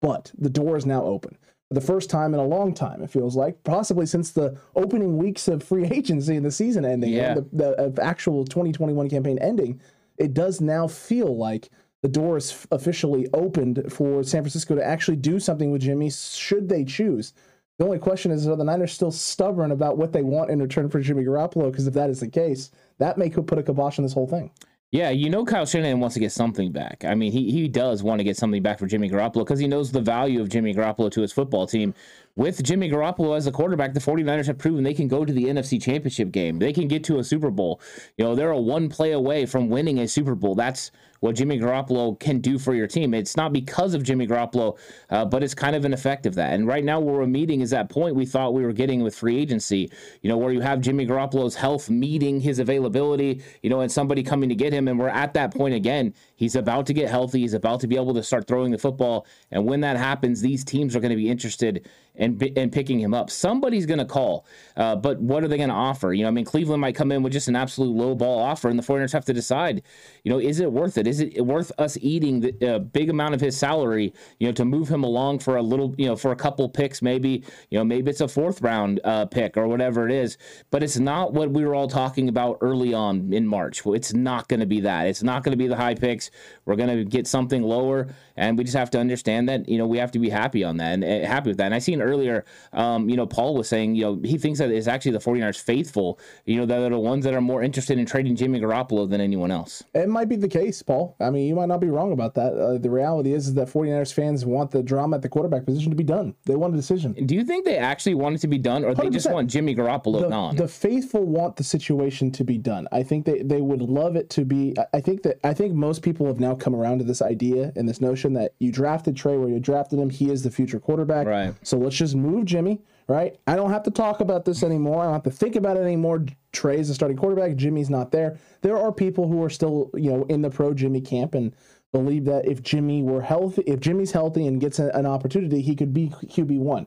but 0.00 0.30
the 0.38 0.50
door 0.50 0.76
is 0.76 0.86
now 0.86 1.02
open. 1.02 1.36
The 1.70 1.80
first 1.82 2.08
time 2.08 2.32
in 2.32 2.40
a 2.40 2.44
long 2.46 2.72
time, 2.72 3.02
it 3.02 3.10
feels 3.10 3.36
like, 3.36 3.62
possibly 3.62 4.06
since 4.06 4.30
the 4.30 4.58
opening 4.74 5.18
weeks 5.18 5.48
of 5.48 5.62
free 5.62 5.84
agency 5.92 6.34
and 6.36 6.44
the 6.46 6.50
season 6.50 6.84
ending, 6.84 7.12
Yeah. 7.12 7.34
the, 7.34 7.90
the 7.94 8.02
actual 8.02 8.44
2021 8.46 9.10
campaign 9.10 9.38
ending, 9.38 9.80
it 10.16 10.32
does 10.32 10.60
now 10.62 10.86
feel 10.88 11.36
like 11.36 11.68
the 12.02 12.08
door 12.08 12.36
is 12.38 12.52
f- 12.52 12.66
officially 12.70 13.26
opened 13.34 13.84
for 13.92 14.22
San 14.22 14.42
Francisco 14.42 14.76
to 14.76 14.84
actually 14.84 15.16
do 15.16 15.38
something 15.38 15.70
with 15.70 15.82
Jimmy 15.82 16.10
should 16.10 16.68
they 16.70 16.84
choose. 16.84 17.34
The 17.78 17.84
only 17.84 17.98
question 17.98 18.30
is, 18.32 18.48
are 18.48 18.56
the 18.56 18.64
Niners 18.64 18.92
still 18.92 19.12
stubborn 19.12 19.70
about 19.70 19.98
what 19.98 20.12
they 20.12 20.22
want 20.22 20.50
in 20.50 20.60
return 20.62 20.88
for 20.88 21.00
Jimmy 21.00 21.22
Garoppolo? 21.22 21.70
Because 21.70 21.86
if 21.86 21.94
that 21.94 22.08
is 22.10 22.20
the 22.20 22.28
case, 22.28 22.70
that 22.98 23.18
may 23.18 23.28
put 23.30 23.58
a 23.58 23.62
kibosh 23.62 23.98
on 23.98 24.04
this 24.04 24.14
whole 24.14 24.26
thing. 24.26 24.50
Yeah, 24.90 25.10
you 25.10 25.28
know 25.28 25.44
Kyle 25.44 25.66
Shanahan 25.66 26.00
wants 26.00 26.14
to 26.14 26.20
get 26.20 26.32
something 26.32 26.72
back. 26.72 27.04
I 27.04 27.14
mean, 27.14 27.30
he, 27.30 27.50
he 27.50 27.68
does 27.68 28.02
want 28.02 28.20
to 28.20 28.24
get 28.24 28.38
something 28.38 28.62
back 28.62 28.78
for 28.78 28.86
Jimmy 28.86 29.10
Garoppolo 29.10 29.40
because 29.40 29.58
he 29.58 29.68
knows 29.68 29.92
the 29.92 30.00
value 30.00 30.40
of 30.40 30.48
Jimmy 30.48 30.74
Garoppolo 30.74 31.10
to 31.10 31.20
his 31.20 31.30
football 31.30 31.66
team. 31.66 31.92
With 32.36 32.62
Jimmy 32.62 32.88
Garoppolo 32.90 33.36
as 33.36 33.46
a 33.46 33.52
quarterback, 33.52 33.92
the 33.92 34.00
49ers 34.00 34.46
have 34.46 34.56
proven 34.56 34.84
they 34.84 34.94
can 34.94 35.06
go 35.06 35.26
to 35.26 35.32
the 35.32 35.44
NFC 35.44 35.82
Championship 35.82 36.30
game. 36.30 36.58
They 36.58 36.72
can 36.72 36.88
get 36.88 37.04
to 37.04 37.18
a 37.18 37.24
Super 37.24 37.50
Bowl. 37.50 37.82
You 38.16 38.24
know, 38.24 38.34
they're 38.34 38.50
a 38.50 38.60
one 38.60 38.88
play 38.88 39.12
away 39.12 39.44
from 39.44 39.68
winning 39.68 39.98
a 39.98 40.08
Super 40.08 40.34
Bowl. 40.34 40.54
That's 40.54 40.90
what 41.20 41.34
Jimmy 41.34 41.58
Garoppolo 41.58 42.18
can 42.18 42.38
do 42.38 42.58
for 42.58 42.74
your 42.74 42.86
team. 42.86 43.14
It's 43.14 43.36
not 43.36 43.52
because 43.52 43.94
of 43.94 44.02
Jimmy 44.02 44.26
Garoppolo, 44.26 44.78
uh, 45.10 45.24
but 45.24 45.42
it's 45.42 45.54
kind 45.54 45.74
of 45.74 45.84
an 45.84 45.92
effect 45.92 46.26
of 46.26 46.34
that. 46.36 46.52
And 46.52 46.66
right 46.66 46.84
now, 46.84 47.00
where 47.00 47.16
we're 47.16 47.26
meeting 47.26 47.60
is 47.60 47.70
that 47.70 47.88
point 47.88 48.14
we 48.14 48.26
thought 48.26 48.54
we 48.54 48.62
were 48.62 48.72
getting 48.72 49.02
with 49.02 49.14
free 49.14 49.38
agency, 49.38 49.90
you 50.22 50.28
know, 50.28 50.36
where 50.36 50.52
you 50.52 50.60
have 50.60 50.80
Jimmy 50.80 51.06
Garoppolo's 51.06 51.54
health 51.54 51.90
meeting 51.90 52.40
his 52.40 52.58
availability, 52.58 53.42
you 53.62 53.70
know, 53.70 53.80
and 53.80 53.90
somebody 53.90 54.22
coming 54.22 54.48
to 54.48 54.54
get 54.54 54.72
him. 54.72 54.88
And 54.88 54.98
we're 54.98 55.08
at 55.08 55.34
that 55.34 55.52
point 55.52 55.74
again. 55.74 56.14
He's 56.38 56.54
about 56.54 56.86
to 56.86 56.94
get 56.94 57.10
healthy. 57.10 57.40
He's 57.40 57.52
about 57.52 57.80
to 57.80 57.88
be 57.88 57.96
able 57.96 58.14
to 58.14 58.22
start 58.22 58.46
throwing 58.46 58.70
the 58.70 58.78
football. 58.78 59.26
And 59.50 59.66
when 59.66 59.80
that 59.80 59.96
happens, 59.96 60.40
these 60.40 60.64
teams 60.64 60.94
are 60.94 61.00
going 61.00 61.10
to 61.10 61.16
be 61.16 61.28
interested 61.28 61.88
in, 62.18 62.38
in 62.40 62.70
picking 62.70 63.00
him 63.00 63.14
up. 63.14 63.30
Somebody's 63.30 63.86
going 63.86 63.98
to 63.98 64.04
call, 64.04 64.44
uh, 64.76 64.96
but 64.96 65.20
what 65.20 65.42
are 65.42 65.48
they 65.48 65.56
going 65.56 65.68
to 65.68 65.74
offer? 65.74 66.12
You 66.12 66.24
know, 66.24 66.28
I 66.28 66.32
mean, 66.32 66.44
Cleveland 66.44 66.80
might 66.80 66.94
come 66.94 67.10
in 67.12 67.22
with 67.22 67.32
just 67.32 67.48
an 67.48 67.56
absolute 67.56 67.94
low 67.94 68.14
ball 68.14 68.40
offer, 68.40 68.68
and 68.68 68.78
the 68.78 68.82
49ers 68.82 69.12
have 69.12 69.24
to 69.26 69.32
decide, 69.32 69.82
you 70.24 70.32
know, 70.32 70.38
is 70.38 70.60
it 70.60 70.70
worth 70.70 70.98
it? 70.98 71.06
Is 71.06 71.20
it 71.20 71.44
worth 71.44 71.72
us 71.78 71.96
eating 72.00 72.40
the 72.40 72.74
uh, 72.74 72.78
big 72.80 73.08
amount 73.08 73.34
of 73.34 73.40
his 73.40 73.56
salary, 73.56 74.12
you 74.38 74.48
know, 74.48 74.52
to 74.52 74.64
move 74.64 74.88
him 74.88 75.04
along 75.04 75.38
for 75.38 75.56
a 75.56 75.62
little, 75.62 75.94
you 75.96 76.06
know, 76.06 76.16
for 76.16 76.32
a 76.32 76.36
couple 76.36 76.68
picks, 76.68 77.00
maybe, 77.00 77.44
you 77.70 77.78
know, 77.78 77.84
maybe 77.84 78.10
it's 78.10 78.20
a 78.20 78.28
fourth 78.28 78.60
round 78.62 79.00
uh, 79.04 79.26
pick 79.26 79.56
or 79.56 79.68
whatever 79.68 80.08
it 80.08 80.12
is, 80.12 80.38
but 80.70 80.82
it's 80.82 80.98
not 80.98 81.32
what 81.32 81.50
we 81.50 81.64
were 81.64 81.74
all 81.74 81.88
talking 81.88 82.28
about 82.28 82.58
early 82.60 82.92
on 82.92 83.32
in 83.32 83.46
March. 83.46 83.82
It's 83.86 84.12
not 84.12 84.48
going 84.48 84.60
to 84.60 84.66
be 84.66 84.80
that. 84.80 85.06
It's 85.06 85.22
not 85.22 85.44
going 85.44 85.52
to 85.52 85.56
be 85.56 85.68
the 85.68 85.76
high 85.76 85.94
picks. 85.94 86.27
We're 86.64 86.76
going 86.76 86.96
to 86.96 87.04
get 87.04 87.26
something 87.26 87.62
lower, 87.62 88.08
and 88.36 88.58
we 88.58 88.64
just 88.64 88.76
have 88.76 88.90
to 88.90 88.98
understand 88.98 89.48
that, 89.48 89.68
you 89.68 89.78
know, 89.78 89.86
we 89.86 89.98
have 89.98 90.12
to 90.12 90.18
be 90.18 90.28
happy 90.28 90.64
on 90.64 90.76
that 90.78 90.92
and 90.94 91.04
uh, 91.04 91.26
happy 91.26 91.50
with 91.50 91.58
that. 91.58 91.66
And 91.66 91.74
I 91.74 91.78
seen 91.78 92.00
earlier, 92.00 92.44
um, 92.72 93.08
you 93.08 93.16
know, 93.16 93.26
Paul 93.26 93.54
was 93.54 93.68
saying, 93.68 93.94
you 93.94 94.02
know, 94.02 94.20
he 94.22 94.38
thinks 94.38 94.58
that 94.58 94.70
it's 94.70 94.86
actually 94.86 95.12
the 95.12 95.18
49ers 95.18 95.60
faithful, 95.60 96.18
you 96.44 96.56
know, 96.56 96.66
that 96.66 96.80
are 96.80 96.90
the 96.90 96.98
ones 96.98 97.24
that 97.24 97.34
are 97.34 97.40
more 97.40 97.62
interested 97.62 97.98
in 97.98 98.06
trading 98.06 98.36
Jimmy 98.36 98.60
Garoppolo 98.60 99.08
than 99.08 99.20
anyone 99.20 99.50
else. 99.50 99.82
It 99.94 100.08
might 100.08 100.28
be 100.28 100.36
the 100.36 100.48
case, 100.48 100.82
Paul. 100.82 101.16
I 101.20 101.30
mean, 101.30 101.46
you 101.46 101.54
might 101.54 101.66
not 101.68 101.80
be 101.80 101.88
wrong 101.88 102.12
about 102.12 102.34
that. 102.34 102.54
Uh, 102.54 102.78
the 102.78 102.90
reality 102.90 103.32
is, 103.32 103.48
is 103.48 103.54
that 103.54 103.68
49ers 103.68 104.12
fans 104.12 104.44
want 104.44 104.70
the 104.70 104.82
drama 104.82 105.16
at 105.16 105.22
the 105.22 105.28
quarterback 105.28 105.64
position 105.64 105.90
to 105.90 105.96
be 105.96 106.04
done. 106.04 106.34
They 106.44 106.56
want 106.56 106.74
a 106.74 106.76
decision. 106.76 107.12
Do 107.12 107.34
you 107.34 107.44
think 107.44 107.64
they 107.64 107.76
actually 107.76 108.14
want 108.14 108.36
it 108.36 108.40
to 108.40 108.48
be 108.48 108.58
done, 108.58 108.84
or 108.84 108.94
they 108.94 109.10
just 109.10 109.30
want 109.30 109.50
Jimmy 109.50 109.74
Garoppolo 109.74 110.22
the, 110.22 110.28
gone? 110.28 110.56
the 110.56 110.68
faithful 110.68 111.24
want 111.24 111.56
the 111.56 111.64
situation 111.64 112.30
to 112.32 112.44
be 112.44 112.58
done. 112.58 112.88
I 112.92 113.02
think 113.02 113.26
they, 113.26 113.42
they 113.42 113.60
would 113.60 113.82
love 113.82 114.16
it 114.16 114.30
to 114.30 114.44
be. 114.44 114.74
I 114.92 115.00
think 115.00 115.22
that 115.22 115.40
I 115.44 115.54
think 115.54 115.74
most 115.74 116.02
people 116.02 116.17
have 116.26 116.40
now 116.40 116.54
come 116.54 116.74
around 116.74 116.98
to 116.98 117.04
this 117.04 117.22
idea 117.22 117.72
and 117.76 117.88
this 117.88 118.00
notion 118.00 118.32
that 118.34 118.54
you 118.58 118.72
drafted 118.72 119.16
Trey 119.16 119.36
where 119.36 119.48
you 119.48 119.60
drafted 119.60 119.98
him. 119.98 120.10
He 120.10 120.30
is 120.30 120.42
the 120.42 120.50
future 120.50 120.80
quarterback. 120.80 121.26
Right. 121.26 121.54
So 121.62 121.78
let's 121.78 121.96
just 121.96 122.14
move 122.14 122.44
Jimmy. 122.44 122.80
Right. 123.06 123.38
I 123.46 123.56
don't 123.56 123.70
have 123.70 123.84
to 123.84 123.90
talk 123.90 124.20
about 124.20 124.44
this 124.44 124.62
anymore. 124.62 125.00
I 125.00 125.04
don't 125.04 125.14
have 125.14 125.22
to 125.22 125.30
think 125.30 125.56
about 125.56 125.76
it 125.76 125.80
anymore. 125.80 126.26
Trey's 126.52 126.88
the 126.88 126.94
starting 126.94 127.16
quarterback. 127.16 127.56
Jimmy's 127.56 127.88
not 127.88 128.10
there. 128.10 128.38
There 128.60 128.76
are 128.76 128.92
people 128.92 129.28
who 129.28 129.42
are 129.42 129.50
still 129.50 129.90
you 129.94 130.10
know 130.10 130.24
in 130.24 130.42
the 130.42 130.50
pro 130.50 130.74
Jimmy 130.74 131.00
camp 131.00 131.34
and 131.34 131.54
believe 131.92 132.24
that 132.26 132.46
if 132.46 132.62
Jimmy 132.62 133.02
were 133.02 133.22
healthy, 133.22 133.62
if 133.66 133.80
Jimmy's 133.80 134.12
healthy 134.12 134.46
and 134.46 134.60
gets 134.60 134.78
an 134.78 135.06
opportunity, 135.06 135.62
he 135.62 135.74
could 135.74 135.94
be 135.94 136.08
QB 136.08 136.58
one. 136.58 136.86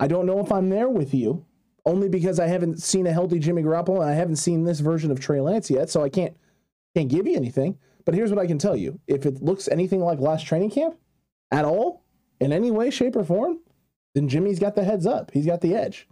I 0.00 0.08
don't 0.08 0.26
know 0.26 0.40
if 0.40 0.50
I'm 0.50 0.68
there 0.70 0.88
with 0.88 1.14
you, 1.14 1.44
only 1.86 2.08
because 2.08 2.40
I 2.40 2.46
haven't 2.46 2.82
seen 2.82 3.06
a 3.06 3.12
healthy 3.12 3.38
Jimmy 3.38 3.62
Garoppolo 3.62 4.00
and 4.00 4.10
I 4.10 4.14
haven't 4.14 4.36
seen 4.36 4.64
this 4.64 4.80
version 4.80 5.10
of 5.10 5.20
Trey 5.20 5.40
Lance 5.40 5.70
yet, 5.70 5.90
so 5.90 6.02
I 6.02 6.08
can't 6.08 6.36
can't 6.94 7.08
give 7.08 7.26
you 7.26 7.36
anything. 7.36 7.78
But 8.04 8.14
here's 8.14 8.30
what 8.30 8.38
I 8.38 8.46
can 8.46 8.58
tell 8.58 8.76
you: 8.76 9.00
if 9.06 9.26
it 9.26 9.42
looks 9.42 9.68
anything 9.68 10.00
like 10.00 10.18
last 10.18 10.46
training 10.46 10.70
camp 10.70 10.96
at 11.50 11.64
all, 11.64 12.04
in 12.40 12.52
any 12.52 12.70
way, 12.70 12.90
shape, 12.90 13.16
or 13.16 13.24
form, 13.24 13.60
then 14.14 14.28
Jimmy's 14.28 14.58
got 14.58 14.74
the 14.74 14.84
heads 14.84 15.06
up. 15.06 15.30
He's 15.32 15.46
got 15.46 15.60
the 15.60 15.74
edge. 15.74 16.08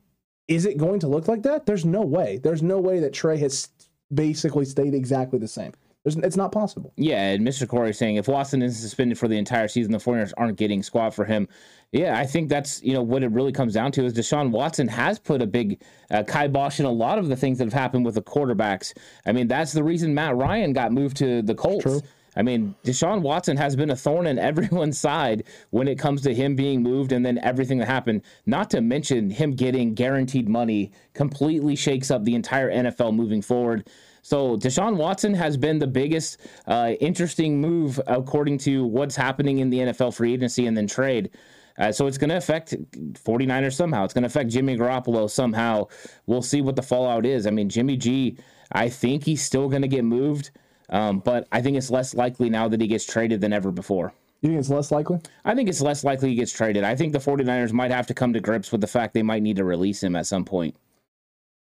Is 0.48 0.66
it 0.66 0.76
going 0.76 1.00
to 1.00 1.08
look 1.08 1.28
like 1.28 1.42
that? 1.42 1.66
There's 1.66 1.84
no 1.84 2.02
way. 2.02 2.38
There's 2.42 2.62
no 2.62 2.80
way 2.80 3.00
that 3.00 3.12
Trey 3.12 3.38
has 3.38 3.68
basically 4.12 4.64
stayed 4.64 4.94
exactly 4.94 5.38
the 5.38 5.48
same. 5.48 5.72
It's 6.04 6.36
not 6.36 6.50
possible. 6.50 6.92
Yeah, 6.96 7.28
and 7.28 7.46
Mr. 7.46 7.68
Corey 7.68 7.94
saying 7.94 8.16
if 8.16 8.26
Watson 8.26 8.60
is 8.60 8.76
suspended 8.78 9.18
for 9.18 9.28
the 9.28 9.38
entire 9.38 9.68
season, 9.68 9.92
the 9.92 9.98
49ers 9.98 10.32
aren't 10.36 10.58
getting 10.58 10.82
squad 10.82 11.10
for 11.10 11.24
him. 11.24 11.46
Yeah, 11.92 12.18
I 12.18 12.26
think 12.26 12.48
that's 12.48 12.82
you 12.82 12.92
know 12.92 13.02
what 13.02 13.22
it 13.22 13.30
really 13.30 13.52
comes 13.52 13.74
down 13.74 13.92
to 13.92 14.04
is 14.04 14.12
Deshaun 14.12 14.50
Watson 14.50 14.88
has 14.88 15.20
put 15.20 15.42
a 15.42 15.46
big 15.46 15.80
uh, 16.10 16.24
kibosh 16.24 16.80
in 16.80 16.86
a 16.86 16.90
lot 16.90 17.18
of 17.18 17.28
the 17.28 17.36
things 17.36 17.58
that 17.58 17.64
have 17.64 17.72
happened 17.72 18.04
with 18.04 18.16
the 18.16 18.22
quarterbacks. 18.22 18.94
I 19.26 19.32
mean, 19.32 19.46
that's 19.46 19.72
the 19.72 19.84
reason 19.84 20.12
Matt 20.12 20.34
Ryan 20.36 20.72
got 20.72 20.90
moved 20.90 21.18
to 21.18 21.42
the 21.42 21.54
Colts. 21.54 21.84
True. 21.84 22.00
I 22.34 22.42
mean, 22.42 22.74
Deshaun 22.82 23.20
Watson 23.20 23.56
has 23.58 23.76
been 23.76 23.90
a 23.90 23.96
thorn 23.96 24.26
in 24.26 24.38
everyone's 24.40 24.98
side 24.98 25.44
when 25.70 25.86
it 25.86 25.98
comes 25.98 26.22
to 26.22 26.34
him 26.34 26.56
being 26.56 26.82
moved 26.82 27.12
and 27.12 27.24
then 27.24 27.38
everything 27.42 27.78
that 27.78 27.86
happened. 27.86 28.22
Not 28.46 28.70
to 28.70 28.80
mention 28.80 29.30
him 29.30 29.52
getting 29.52 29.94
guaranteed 29.94 30.48
money 30.48 30.92
completely 31.14 31.76
shakes 31.76 32.10
up 32.10 32.24
the 32.24 32.34
entire 32.34 32.70
NFL 32.70 33.14
moving 33.14 33.42
forward. 33.42 33.88
So 34.22 34.56
Deshaun 34.56 34.96
Watson 34.96 35.34
has 35.34 35.56
been 35.56 35.78
the 35.78 35.86
biggest 35.86 36.38
uh, 36.66 36.94
interesting 37.00 37.60
move 37.60 38.00
according 38.06 38.58
to 38.58 38.84
what's 38.86 39.16
happening 39.16 39.58
in 39.58 39.68
the 39.68 39.78
NFL 39.78 40.14
free 40.14 40.32
agency 40.32 40.66
and 40.66 40.76
then 40.76 40.86
trade. 40.86 41.30
Uh, 41.78 41.90
so 41.90 42.06
it's 42.06 42.18
going 42.18 42.30
to 42.30 42.36
affect 42.36 42.74
49ers 43.14 43.74
somehow. 43.74 44.04
It's 44.04 44.14
going 44.14 44.22
to 44.22 44.28
affect 44.28 44.50
Jimmy 44.50 44.76
Garoppolo 44.76 45.28
somehow. 45.28 45.88
We'll 46.26 46.42
see 46.42 46.60
what 46.60 46.76
the 46.76 46.82
fallout 46.82 47.26
is. 47.26 47.46
I 47.46 47.50
mean, 47.50 47.68
Jimmy 47.68 47.96
G, 47.96 48.36
I 48.70 48.88
think 48.88 49.24
he's 49.24 49.42
still 49.42 49.68
going 49.68 49.82
to 49.82 49.88
get 49.88 50.04
moved, 50.04 50.50
um, 50.90 51.18
but 51.18 51.48
I 51.50 51.60
think 51.60 51.76
it's 51.76 51.90
less 51.90 52.14
likely 52.14 52.50
now 52.50 52.68
that 52.68 52.80
he 52.80 52.86
gets 52.86 53.04
traded 53.04 53.40
than 53.40 53.52
ever 53.52 53.72
before. 53.72 54.12
You 54.42 54.50
think 54.50 54.60
it's 54.60 54.70
less 54.70 54.90
likely? 54.90 55.20
I 55.44 55.54
think 55.54 55.68
it's 55.68 55.80
less 55.80 56.04
likely 56.04 56.30
he 56.30 56.34
gets 56.34 56.52
traded. 56.52 56.84
I 56.84 56.94
think 56.96 57.12
the 57.12 57.18
49ers 57.18 57.72
might 57.72 57.90
have 57.90 58.08
to 58.08 58.14
come 58.14 58.32
to 58.32 58.40
grips 58.40 58.70
with 58.70 58.80
the 58.80 58.86
fact 58.86 59.14
they 59.14 59.22
might 59.22 59.42
need 59.42 59.56
to 59.56 59.64
release 59.64 60.02
him 60.02 60.16
at 60.16 60.26
some 60.26 60.44
point. 60.44 60.76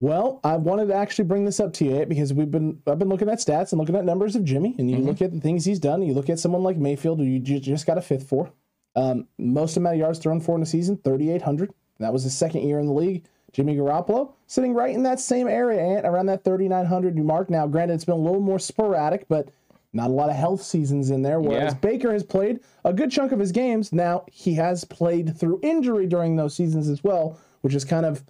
Well, 0.01 0.41
I 0.43 0.57
wanted 0.57 0.87
to 0.87 0.93
actually 0.93 1.25
bring 1.25 1.45
this 1.45 1.59
up 1.59 1.73
to 1.73 1.85
you 1.85 2.01
eh, 2.01 2.05
because 2.05 2.33
we've 2.33 2.51
been 2.51 2.81
I've 2.85 2.99
been 2.99 3.09
looking 3.09 3.29
at 3.29 3.39
stats 3.39 3.71
and 3.71 3.79
looking 3.79 3.95
at 3.95 4.05
numbers 4.05 4.35
of 4.35 4.43
Jimmy, 4.43 4.75
and 4.77 4.89
you 4.89 4.97
mm-hmm. 4.97 5.07
look 5.07 5.21
at 5.21 5.31
the 5.31 5.39
things 5.39 5.65
he's 5.65 5.79
done. 5.79 6.01
You 6.01 6.13
look 6.13 6.29
at 6.29 6.39
someone 6.39 6.63
like 6.63 6.77
Mayfield, 6.77 7.19
who 7.19 7.25
you 7.25 7.39
just 7.39 7.85
got 7.85 7.97
a 7.97 8.01
fifth 8.01 8.27
for. 8.27 8.51
Um, 8.95 9.27
most 9.37 9.77
amount 9.77 9.95
of 9.95 9.99
yards 9.99 10.19
thrown 10.19 10.41
for 10.41 10.55
in 10.55 10.61
a 10.61 10.65
season, 10.65 10.97
thirty 10.97 11.31
eight 11.31 11.41
hundred. 11.41 11.73
That 11.99 12.13
was 12.13 12.23
his 12.23 12.35
second 12.35 12.67
year 12.67 12.79
in 12.79 12.87
the 12.87 12.93
league. 12.93 13.25
Jimmy 13.53 13.77
Garoppolo 13.77 14.33
sitting 14.47 14.73
right 14.73 14.93
in 14.93 15.03
that 15.03 15.19
same 15.21 15.47
area, 15.47 15.81
Ant, 15.81 16.05
around 16.05 16.25
that 16.25 16.43
thirty 16.43 16.67
nine 16.67 16.85
hundred 16.85 17.17
mark. 17.17 17.49
Now, 17.49 17.65
granted, 17.67 17.93
it's 17.93 18.05
been 18.05 18.15
a 18.15 18.17
little 18.17 18.41
more 18.41 18.59
sporadic, 18.59 19.27
but 19.29 19.49
not 19.93 20.09
a 20.09 20.13
lot 20.13 20.29
of 20.29 20.35
health 20.35 20.61
seasons 20.61 21.09
in 21.09 21.21
there. 21.21 21.39
Whereas 21.39 21.73
Yeah. 21.73 21.79
Baker 21.79 22.11
has 22.11 22.23
played 22.23 22.59
a 22.83 22.91
good 22.91 23.11
chunk 23.11 23.31
of 23.31 23.39
his 23.39 23.53
games. 23.53 23.93
Now 23.93 24.25
he 24.29 24.53
has 24.55 24.83
played 24.83 25.37
through 25.37 25.61
injury 25.63 26.05
during 26.05 26.35
those 26.35 26.53
seasons 26.53 26.89
as 26.89 27.01
well, 27.01 27.39
which 27.61 27.73
is 27.73 27.85
kind 27.85 28.05
of 28.05 28.23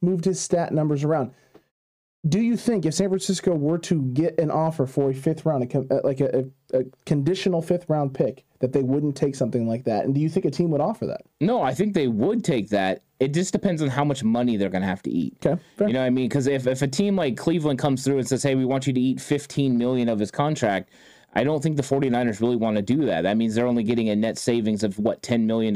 moved 0.00 0.24
his 0.24 0.40
stat 0.40 0.72
numbers 0.72 1.04
around. 1.04 1.32
Do 2.28 2.40
you 2.40 2.56
think 2.56 2.86
if 2.86 2.94
San 2.94 3.08
Francisco 3.08 3.54
were 3.54 3.78
to 3.78 4.02
get 4.02 4.38
an 4.40 4.50
offer 4.50 4.86
for 4.86 5.10
a 5.10 5.14
fifth 5.14 5.46
round, 5.46 5.72
a, 5.72 5.78
uh, 5.78 6.00
like 6.02 6.20
a, 6.20 6.46
a, 6.72 6.80
a 6.80 6.84
conditional 7.04 7.62
fifth 7.62 7.88
round 7.88 8.14
pick, 8.14 8.44
that 8.58 8.72
they 8.72 8.82
wouldn't 8.82 9.16
take 9.16 9.34
something 9.34 9.68
like 9.68 9.84
that? 9.84 10.04
And 10.04 10.14
do 10.14 10.20
you 10.20 10.28
think 10.28 10.44
a 10.44 10.50
team 10.50 10.70
would 10.70 10.80
offer 10.80 11.06
that? 11.06 11.22
No, 11.40 11.62
I 11.62 11.74
think 11.74 11.94
they 11.94 12.08
would 12.08 12.42
take 12.42 12.70
that. 12.70 13.02
It 13.20 13.32
just 13.32 13.52
depends 13.52 13.80
on 13.80 13.88
how 13.88 14.04
much 14.04 14.24
money 14.24 14.56
they're 14.56 14.70
going 14.70 14.82
to 14.82 14.88
have 14.88 15.02
to 15.02 15.10
eat. 15.10 15.36
Okay, 15.44 15.60
fair. 15.76 15.86
You 15.86 15.94
know 15.94 16.00
what 16.00 16.06
I 16.06 16.10
mean? 16.10 16.28
Because 16.28 16.46
if, 16.46 16.66
if 16.66 16.82
a 16.82 16.88
team 16.88 17.16
like 17.16 17.36
Cleveland 17.36 17.78
comes 17.78 18.04
through 18.04 18.18
and 18.18 18.28
says, 18.28 18.42
hey, 18.42 18.54
we 18.54 18.64
want 18.64 18.86
you 18.86 18.92
to 18.92 19.00
eat 19.00 19.20
15 19.20 19.78
million 19.78 20.08
of 20.08 20.18
his 20.18 20.30
contract, 20.30 20.90
I 21.36 21.44
don't 21.44 21.62
think 21.62 21.76
the 21.76 21.82
49ers 21.82 22.40
really 22.40 22.56
want 22.56 22.76
to 22.76 22.82
do 22.82 23.04
that. 23.04 23.20
That 23.20 23.36
means 23.36 23.54
they're 23.54 23.66
only 23.66 23.82
getting 23.82 24.08
a 24.08 24.16
net 24.16 24.38
savings 24.38 24.82
of 24.82 24.98
what, 24.98 25.20
$10 25.20 25.42
million? 25.44 25.74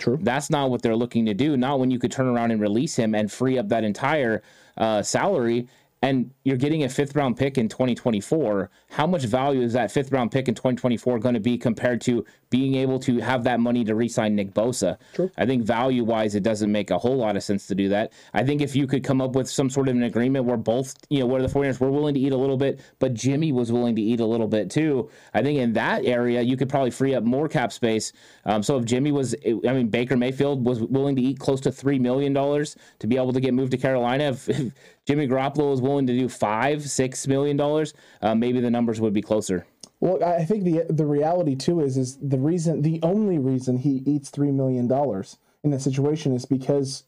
True. 0.00 0.18
That's 0.20 0.50
not 0.50 0.68
what 0.68 0.82
they're 0.82 0.96
looking 0.96 1.24
to 1.26 1.32
do. 1.32 1.56
Not 1.56 1.78
when 1.78 1.92
you 1.92 2.00
could 2.00 2.10
turn 2.10 2.26
around 2.26 2.50
and 2.50 2.60
release 2.60 2.96
him 2.96 3.14
and 3.14 3.30
free 3.30 3.56
up 3.56 3.68
that 3.68 3.84
entire 3.84 4.42
uh, 4.76 5.02
salary 5.02 5.68
and 6.02 6.30
you're 6.44 6.56
getting 6.56 6.84
a 6.84 6.88
fifth 6.88 7.16
round 7.16 7.36
pick 7.36 7.56
in 7.56 7.68
2024. 7.68 8.70
How 8.90 9.06
much 9.06 9.24
value 9.24 9.62
is 9.62 9.72
that 9.72 9.90
fifth 9.90 10.12
round 10.12 10.30
pick 10.30 10.46
in 10.48 10.54
2024 10.54 11.18
going 11.18 11.34
to 11.34 11.40
be 11.40 11.56
compared 11.56 12.00
to 12.02 12.24
being 12.50 12.74
able 12.74 12.98
to 13.00 13.18
have 13.18 13.44
that 13.44 13.60
money 13.60 13.82
to 13.84 13.94
re-sign 13.94 14.34
Nick 14.36 14.52
Bosa? 14.52 14.98
True. 15.14 15.30
I 15.38 15.46
think 15.46 15.64
value 15.64 16.04
wise, 16.04 16.34
it 16.34 16.42
doesn't 16.42 16.70
make 16.70 16.90
a 16.90 16.98
whole 16.98 17.16
lot 17.16 17.36
of 17.36 17.42
sense 17.42 17.66
to 17.68 17.74
do 17.74 17.88
that. 17.88 18.12
I 18.34 18.44
think 18.44 18.60
if 18.60 18.76
you 18.76 18.86
could 18.86 19.04
come 19.04 19.20
up 19.20 19.34
with 19.34 19.48
some 19.48 19.70
sort 19.70 19.88
of 19.88 19.96
an 19.96 20.02
agreement 20.02 20.44
where 20.44 20.58
both, 20.58 20.94
you 21.08 21.20
know, 21.20 21.26
where 21.26 21.40
the 21.40 21.48
49ers 21.48 21.80
were 21.80 21.90
willing 21.90 22.14
to 22.14 22.20
eat 22.20 22.32
a 22.32 22.36
little 22.36 22.58
bit, 22.58 22.80
but 22.98 23.14
Jimmy 23.14 23.52
was 23.52 23.72
willing 23.72 23.96
to 23.96 24.02
eat 24.02 24.20
a 24.20 24.26
little 24.26 24.48
bit 24.48 24.70
too. 24.70 25.10
I 25.32 25.42
think 25.42 25.58
in 25.58 25.72
that 25.72 26.04
area, 26.04 26.42
you 26.42 26.56
could 26.56 26.68
probably 26.68 26.90
free 26.90 27.14
up 27.14 27.24
more 27.24 27.48
cap 27.48 27.72
space. 27.72 28.12
Um, 28.44 28.62
so 28.62 28.76
if 28.76 28.84
Jimmy 28.84 29.12
was, 29.12 29.34
I 29.44 29.72
mean, 29.72 29.88
Baker 29.88 30.16
Mayfield 30.16 30.64
was 30.64 30.80
willing 30.80 31.16
to 31.16 31.22
eat 31.22 31.38
close 31.38 31.60
to 31.62 31.70
$3 31.70 31.98
million 32.00 32.34
to 32.34 33.06
be 33.06 33.16
able 33.16 33.32
to 33.32 33.40
get 33.40 33.54
moved 33.54 33.70
to 33.70 33.78
Carolina, 33.78 34.24
if, 34.24 34.48
if 34.48 34.72
Jimmy 35.06 35.28
Garoppolo 35.28 35.72
is 35.72 35.80
willing 35.80 36.06
to 36.08 36.18
do 36.18 36.28
five, 36.28 36.82
six 36.82 37.26
million 37.26 37.56
dollars, 37.56 37.94
uh, 38.22 38.34
maybe 38.34 38.60
the 38.60 38.70
numbers 38.70 39.00
would 39.00 39.12
be 39.12 39.22
closer. 39.22 39.66
Well, 40.00 40.22
I 40.22 40.44
think 40.44 40.64
the 40.64 40.84
the 40.90 41.06
reality 41.06 41.54
too 41.54 41.80
is 41.80 41.96
is 41.96 42.18
the 42.18 42.38
reason 42.38 42.82
the 42.82 43.00
only 43.02 43.38
reason 43.38 43.78
he 43.78 44.02
eats 44.04 44.30
three 44.30 44.50
million 44.50 44.86
dollars 44.86 45.38
in 45.64 45.70
that 45.70 45.80
situation 45.80 46.34
is 46.34 46.44
because 46.44 47.04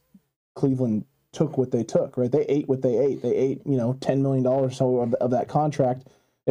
Cleveland 0.55 1.05
took 1.31 1.57
what 1.57 1.71
they 1.71 1.83
took, 1.83 2.17
right? 2.17 2.31
They 2.31 2.45
ate 2.45 2.67
what 2.67 2.81
they 2.81 2.97
ate. 2.97 3.21
They 3.21 3.35
ate, 3.35 3.61
you 3.65 3.77
know, 3.77 3.93
ten 4.01 4.23
million 4.23 4.43
dollars 4.43 4.77
so 4.77 4.97
of, 4.97 5.13
of, 5.15 5.31
that 5.31 5.47
contract. 5.47 6.07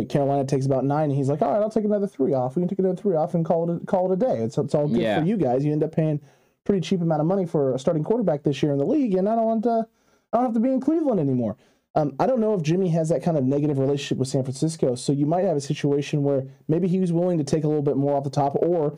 Carolina 0.09 0.45
takes 0.45 0.65
about 0.65 0.85
nine, 0.85 1.11
and 1.11 1.19
he's 1.19 1.29
like, 1.29 1.43
"All 1.43 1.53
right, 1.53 1.61
I'll 1.61 1.71
take 1.71 1.85
another 1.85 2.07
three 2.07 2.33
off. 2.33 2.55
We 2.55 2.61
can 2.61 2.69
take 2.69 2.79
another 2.79 2.95
three 2.95 3.17
off 3.17 3.35
and 3.35 3.45
call 3.45 3.69
it 3.69 3.83
a, 3.83 3.87
call 3.87 4.13
it 4.13 4.15
a 4.15 4.17
day. 4.17 4.39
It's 4.39 4.57
it's 4.57 4.73
all 4.73 4.87
good 4.87 5.01
yeah. 5.01 5.19
for 5.19 5.27
you 5.27 5.37
guys. 5.37 5.65
You 5.65 5.73
end 5.73 5.83
up 5.83 5.91
paying 5.91 6.21
pretty 6.65 6.81
cheap 6.83 7.01
amount 7.01 7.21
of 7.21 7.27
money 7.27 7.47
for 7.47 7.75
a 7.75 7.79
starting 7.81 8.05
quarterback 8.05 8.45
this 8.45 8.63
year 8.63 8.71
in 8.71 8.79
the 8.79 8.87
league, 8.87 9.15
and 9.15 9.29
I 9.29 9.35
don't 9.35 9.47
want 9.47 9.65
to, 9.65 9.89
I 10.33 10.39
don't 10.39 10.47
have 10.47 10.55
to 10.55 10.61
be 10.61 10.73
in 10.73 10.81
Cleveland 10.81 11.21
anymore." 11.21 11.57
Um, 11.95 12.15
I 12.21 12.27
don't 12.27 12.41
know 12.41 12.55
if 12.55 12.63
Jimmy 12.63 12.89
has 12.91 13.09
that 13.09 13.23
kind 13.23 13.37
of 13.37 13.45
negative 13.45 13.79
relationship 13.79 14.19
with 14.19 14.29
San 14.29 14.45
Francisco, 14.45 14.95
so 14.95 15.13
you 15.13 15.27
might 15.27 15.45
have 15.45 15.57
a 15.57 15.61
situation 15.61 16.23
where 16.23 16.47
maybe 16.69 16.87
he 16.87 17.01
was 17.01 17.13
willing 17.13 17.39
to 17.39 17.45
take 17.45 17.65
a 17.65 17.67
little 17.67 17.83
bit 17.83 17.97
more 17.97 18.17
off 18.17 18.25
the 18.25 18.31
top, 18.31 18.55
or 18.57 18.97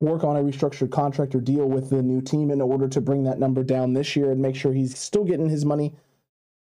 work 0.00 0.24
on 0.24 0.36
a 0.36 0.42
restructured 0.42 0.90
contract 0.90 1.34
or 1.34 1.40
deal 1.40 1.68
with 1.68 1.90
the 1.90 2.02
new 2.02 2.20
team 2.20 2.50
in 2.50 2.60
order 2.60 2.88
to 2.88 3.00
bring 3.00 3.22
that 3.24 3.38
number 3.38 3.62
down 3.62 3.92
this 3.92 4.16
year 4.16 4.32
and 4.32 4.42
make 4.42 4.56
sure 4.56 4.72
he's 4.72 4.98
still 4.98 5.24
getting 5.24 5.48
his 5.48 5.64
money 5.64 5.94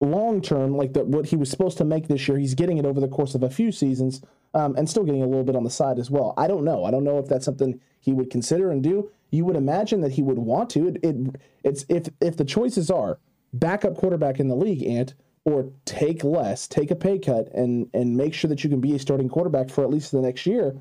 long 0.00 0.40
term, 0.40 0.76
like 0.76 0.92
the, 0.92 1.04
what 1.04 1.26
he 1.26 1.36
was 1.36 1.50
supposed 1.50 1.78
to 1.78 1.84
make 1.84 2.08
this 2.08 2.26
year. 2.28 2.38
He's 2.38 2.54
getting 2.54 2.78
it 2.78 2.86
over 2.86 3.00
the 3.00 3.08
course 3.08 3.34
of 3.34 3.42
a 3.42 3.50
few 3.50 3.72
seasons 3.72 4.22
um, 4.54 4.74
and 4.76 4.88
still 4.88 5.04
getting 5.04 5.22
a 5.22 5.26
little 5.26 5.44
bit 5.44 5.56
on 5.56 5.64
the 5.64 5.70
side 5.70 5.98
as 5.98 6.10
well. 6.10 6.32
I 6.36 6.46
don't 6.46 6.64
know. 6.64 6.84
I 6.84 6.90
don't 6.90 7.04
know 7.04 7.18
if 7.18 7.28
that's 7.28 7.44
something 7.44 7.80
he 8.00 8.12
would 8.12 8.30
consider 8.30 8.70
and 8.70 8.82
do. 8.82 9.10
You 9.30 9.44
would 9.44 9.56
imagine 9.56 10.00
that 10.02 10.12
he 10.12 10.22
would 10.22 10.38
want 10.38 10.70
to. 10.70 10.88
It, 10.88 10.98
it 11.02 11.16
it's 11.64 11.84
if 11.88 12.08
if 12.20 12.36
the 12.36 12.44
choices 12.44 12.90
are 12.90 13.18
backup 13.58 13.96
quarterback 13.96 14.40
in 14.40 14.48
the 14.48 14.56
league, 14.56 14.82
Ant, 14.84 15.14
or 15.44 15.70
take 15.84 16.24
less, 16.24 16.66
take 16.66 16.90
a 16.90 16.96
pay 16.96 17.18
cut, 17.18 17.48
and 17.54 17.88
and 17.94 18.16
make 18.16 18.34
sure 18.34 18.48
that 18.48 18.64
you 18.64 18.70
can 18.70 18.80
be 18.80 18.94
a 18.94 18.98
starting 18.98 19.28
quarterback 19.28 19.70
for 19.70 19.84
at 19.84 19.90
least 19.90 20.12
the 20.12 20.20
next 20.20 20.46
year 20.46 20.74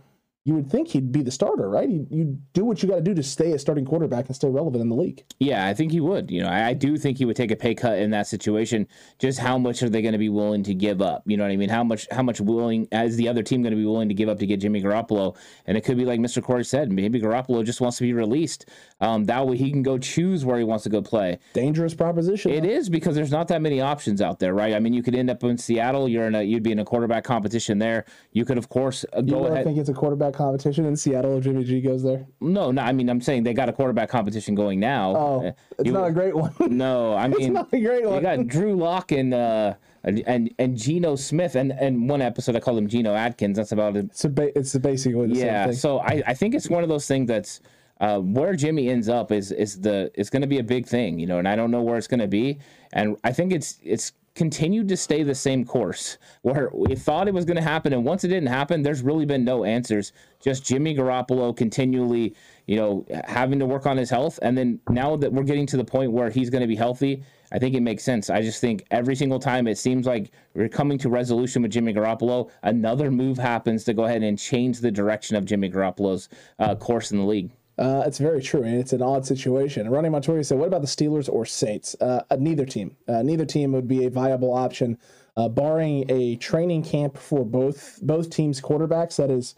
you 0.46 0.54
would 0.54 0.70
think 0.70 0.90
he'd 0.90 1.12
be 1.12 1.24
the 1.24 1.32
starter, 1.32 1.68
right? 1.68 1.90
You, 1.90 2.06
you 2.12 2.38
do 2.54 2.64
what 2.66 2.84
you 2.84 2.88
got 2.88 2.98
to 2.98 3.02
do 3.02 3.16
to 3.16 3.24
stay 3.24 3.54
a 3.54 3.60
starting 3.60 3.84
quarterback 3.84 4.28
and 4.28 4.36
stay 4.36 4.48
relevant 4.48 4.80
in 4.80 4.90
the 4.90 4.96
league. 4.96 5.25
Yeah, 5.40 5.66
I 5.66 5.74
think 5.74 5.92
he 5.92 6.00
would. 6.00 6.30
You 6.30 6.44
know, 6.44 6.50
I, 6.50 6.68
I 6.68 6.74
do 6.74 6.98
think 6.98 7.18
he 7.18 7.25
would 7.25 7.36
take 7.36 7.50
a 7.50 7.56
pay 7.56 7.74
cut 7.74 7.98
in 7.98 8.12
that 8.12 8.28
situation. 8.28 8.88
Just 9.18 9.40
how 9.40 9.58
much 9.58 9.82
are 9.82 9.90
they 9.90 10.04
going 10.04 10.12
to 10.12 10.20
be 10.20 10.30
willing 10.30 10.62
to 10.64 10.75
give 10.75 11.02
up? 11.02 11.24
You 11.25 11.36
know 11.36 11.44
what 11.44 11.52
I 11.52 11.56
mean? 11.56 11.70
How 11.70 11.84
much 11.84 12.08
how 12.12 12.22
much 12.22 12.40
willing 12.40 12.88
is 12.92 13.18
the 13.18 13.28
other 13.28 13.42
team 13.42 13.64
going 13.64 13.72
to 13.72 13.78
be 13.78 13.86
willing 13.86 14.08
to 14.08 14.14
give 14.14 14.30
up 14.30 14.38
to 14.38 14.46
get 14.46 14.60
Jimmy 14.60 14.84
Garoppolo? 14.84 15.36
And 15.66 15.80
it 15.80 15.82
could 15.82 15.98
be 15.98 16.06
like 16.06 16.20
Mr. 16.20 16.44
Corey 16.44 16.64
said, 16.64 16.92
maybe 16.92 17.20
Garoppolo 17.20 17.66
just 17.66 17.82
wants 17.82 17.98
to 17.98 18.04
be 18.04 18.14
released. 18.14 18.70
Um, 19.02 19.25
that 19.25 19.48
way 19.48 19.58
he 19.58 19.72
can 19.72 19.82
go 19.82 19.98
choose 19.98 20.46
where 20.46 20.60
he 20.60 20.64
wants 20.64 20.84
to 20.84 20.92
go 20.92 21.02
play. 21.02 21.40
Dangerous 21.54 21.96
proposition. 21.96 22.52
It 22.52 22.62
though. 22.62 22.70
is 22.70 22.88
because 22.88 23.16
there's 23.16 23.32
not 23.32 23.48
that 23.48 23.64
many 23.64 23.82
options 23.82 24.22
out 24.22 24.38
there, 24.38 24.54
right? 24.54 24.75
I 24.75 24.80
mean, 24.80 24.94
you 24.94 25.02
could 25.02 25.16
end 25.16 25.32
up 25.32 25.44
in 25.44 25.58
Seattle. 25.58 26.08
You're 26.08 26.28
in 26.28 26.36
a 26.36 26.44
you'd 26.44 26.62
be 26.62 26.72
in 26.72 26.78
a 26.78 26.86
quarterback 26.86 27.24
competition 27.24 27.80
there. 27.80 28.06
You 28.32 28.46
could 28.46 28.60
of 28.60 28.70
course 28.70 29.06
uh, 29.12 29.22
go 29.22 29.40
you 29.40 29.46
ahead. 29.48 29.66
think 29.66 29.80
it's 29.80 29.90
a 29.90 29.94
quarterback 29.94 30.35
competition 30.36 30.86
in 30.86 30.96
Seattle? 30.96 31.38
If 31.38 31.44
Jimmy 31.44 31.63
G 31.63 31.82
goes 31.82 32.04
there? 32.04 32.25
No, 32.42 32.72
no. 32.72 32.82
I 32.82 32.92
mean, 32.92 33.10
I'm 33.10 33.22
saying 33.22 33.44
they 33.44 33.54
got 33.54 33.70
a 33.70 33.74
quarterback 33.74 34.10
competition 34.10 34.56
going 34.56 34.80
now. 34.80 35.15
Oh, 35.15 35.48
uh, 35.48 35.51
it's 35.80 35.88
you, 35.88 35.92
not 35.92 36.08
a 36.08 36.12
great 36.12 36.36
one. 36.36 36.54
No, 36.70 37.15
I 37.15 37.27
mean, 37.30 37.42
it's 37.42 37.50
not 37.50 37.74
a 37.74 37.80
great 37.80 38.06
one. 38.06 38.15
You 38.15 38.22
got 38.22 38.48
Drew 38.48 38.75
Lock 38.75 39.12
and 39.12 39.34
uh, 39.34 39.75
and 40.04 40.54
and 40.60 40.77
Geno 40.77 41.15
Smith, 41.15 41.56
and 41.56 41.72
and 41.72 42.10
one 42.10 42.22
episode 42.22 42.56
I 42.56 42.60
called 42.60 42.77
him 42.77 42.88
Geno 42.88 43.13
Atkins. 43.13 43.58
That's 43.58 43.72
about 43.72 43.96
it. 43.98 44.06
It's 44.06 44.25
a 44.25 44.30
ba- 44.30 44.58
it's 44.58 44.75
basically 44.77 45.27
the 45.27 45.36
yeah. 45.36 45.63
Same 45.63 45.72
thing. 45.72 45.80
So 45.80 46.00
I 46.00 46.24
I 46.27 46.34
think 46.34 46.56
it's 46.56 46.70
one 46.70 46.84
of 46.84 46.89
those 46.89 47.08
things 47.08 47.27
that's. 47.27 47.62
Uh, 48.01 48.20
where 48.20 48.54
Jimmy 48.58 48.89
ends 48.89 49.08
up 49.08 49.32
is 49.32 49.54
is 49.54 49.80
the 49.80 50.12
it's 50.15 50.30
going 50.30 50.42
to 50.42 50.50
be 50.50 50.60
a 50.60 50.63
big 50.63 50.86
thing, 50.86 51.18
you 51.18 51.25
know, 51.25 51.39
and 51.39 51.48
I 51.48 51.56
don't 51.56 51.72
know 51.72 51.82
where 51.82 51.96
it's 51.96 52.08
going 52.08 52.20
to 52.20 52.27
be, 52.27 52.60
and 52.92 53.15
I 53.24 53.32
think 53.32 53.54
it's 53.54 53.80
it's 53.84 54.12
continued 54.36 54.89
to 54.89 54.98
stay 54.98 55.24
the 55.24 55.34
same 55.34 55.63
course 55.63 56.18
where 56.42 56.70
we 56.74 56.94
thought 56.94 57.27
it 57.27 57.34
was 57.34 57.46
going 57.46 57.56
to 57.56 57.63
happen. 57.63 57.94
And 57.94 58.04
once 58.04 58.24
it 58.25 58.27
didn't 58.27 58.50
happen, 58.50 58.82
there's 58.82 59.01
really 59.01 59.25
been 59.25 59.46
no 59.46 59.63
answers. 59.63 60.12
Just 60.42 60.66
Jimmy 60.66 60.94
Garoppolo 60.94 61.55
continually, 61.55 62.36
you 62.68 62.75
know, 62.75 63.05
having 63.24 63.60
to 63.60 63.66
work 63.66 63.86
on 63.86 63.96
his 63.96 64.10
health. 64.10 64.38
And 64.42 64.57
then 64.57 64.79
now 64.90 65.16
that 65.16 65.31
we're 65.31 65.44
getting 65.44 65.66
to 65.68 65.77
the 65.77 65.86
point 65.86 66.12
where 66.12 66.29
he's 66.29 66.50
going 66.50 66.62
to 66.62 66.68
be 66.68 66.75
healthy, 66.75 67.24
I 67.51 67.60
think 67.60 67.75
it 67.75 67.81
makes 67.81 68.03
sense. 68.03 68.29
I 68.29 68.42
just 68.42 68.60
think 68.60 68.83
every 68.92 69.16
single 69.16 69.40
time 69.40 69.68
it 69.68 69.77
seems 69.77 70.05
like 70.05 70.31
we're 70.53 70.68
coming 70.68 70.98
to 71.00 71.10
resolution 71.10 71.62
with 71.62 71.72
Jimmy 71.72 71.94
Garoppolo, 71.94 72.51
another 72.64 73.10
move 73.10 73.38
happens 73.38 73.86
to 73.86 73.94
go 73.94 74.03
ahead 74.03 74.24
and 74.24 74.38
change 74.38 74.79
the 74.79 74.92
direction 74.92 75.38
of 75.38 75.46
Jimmy 75.46 75.70
Garoppolo's 75.70 76.27
uh, 76.60 76.75
course 76.75 77.12
in 77.12 77.18
the 77.20 77.25
league. 77.25 77.51
Uh, 77.77 78.03
it's 78.05 78.20
very 78.20 78.42
true, 78.42 78.64
and 78.64 78.75
it's 78.75 78.94
an 78.94 79.01
odd 79.01 79.25
situation. 79.25 79.90
Ronnie 79.90 80.09
Montoya 80.09 80.44
said, 80.44 80.57
"What 80.57 80.68
about 80.68 80.81
the 80.81 80.88
Steelers 80.88 81.31
or 81.31 81.46
Saints? 81.46 81.96
Uh, 82.00 82.24
neither 82.38 82.66
team. 82.66 82.96
Uh, 83.07 83.22
neither 83.22 83.46
team 83.46 83.74
would 83.74 83.88
be 83.88 84.05
a 84.05 84.09
viable 84.09 84.53
option, 84.53 84.98
uh, 85.35 85.50
barring 85.50 86.09
a 86.09 86.38
training 86.38 86.83
camp 86.83 87.18
for 87.18 87.44
both 87.44 88.00
both 88.01 88.29
teams' 88.29 88.61
quarterbacks 88.61 89.18
that 89.18 89.29
is 89.29 89.55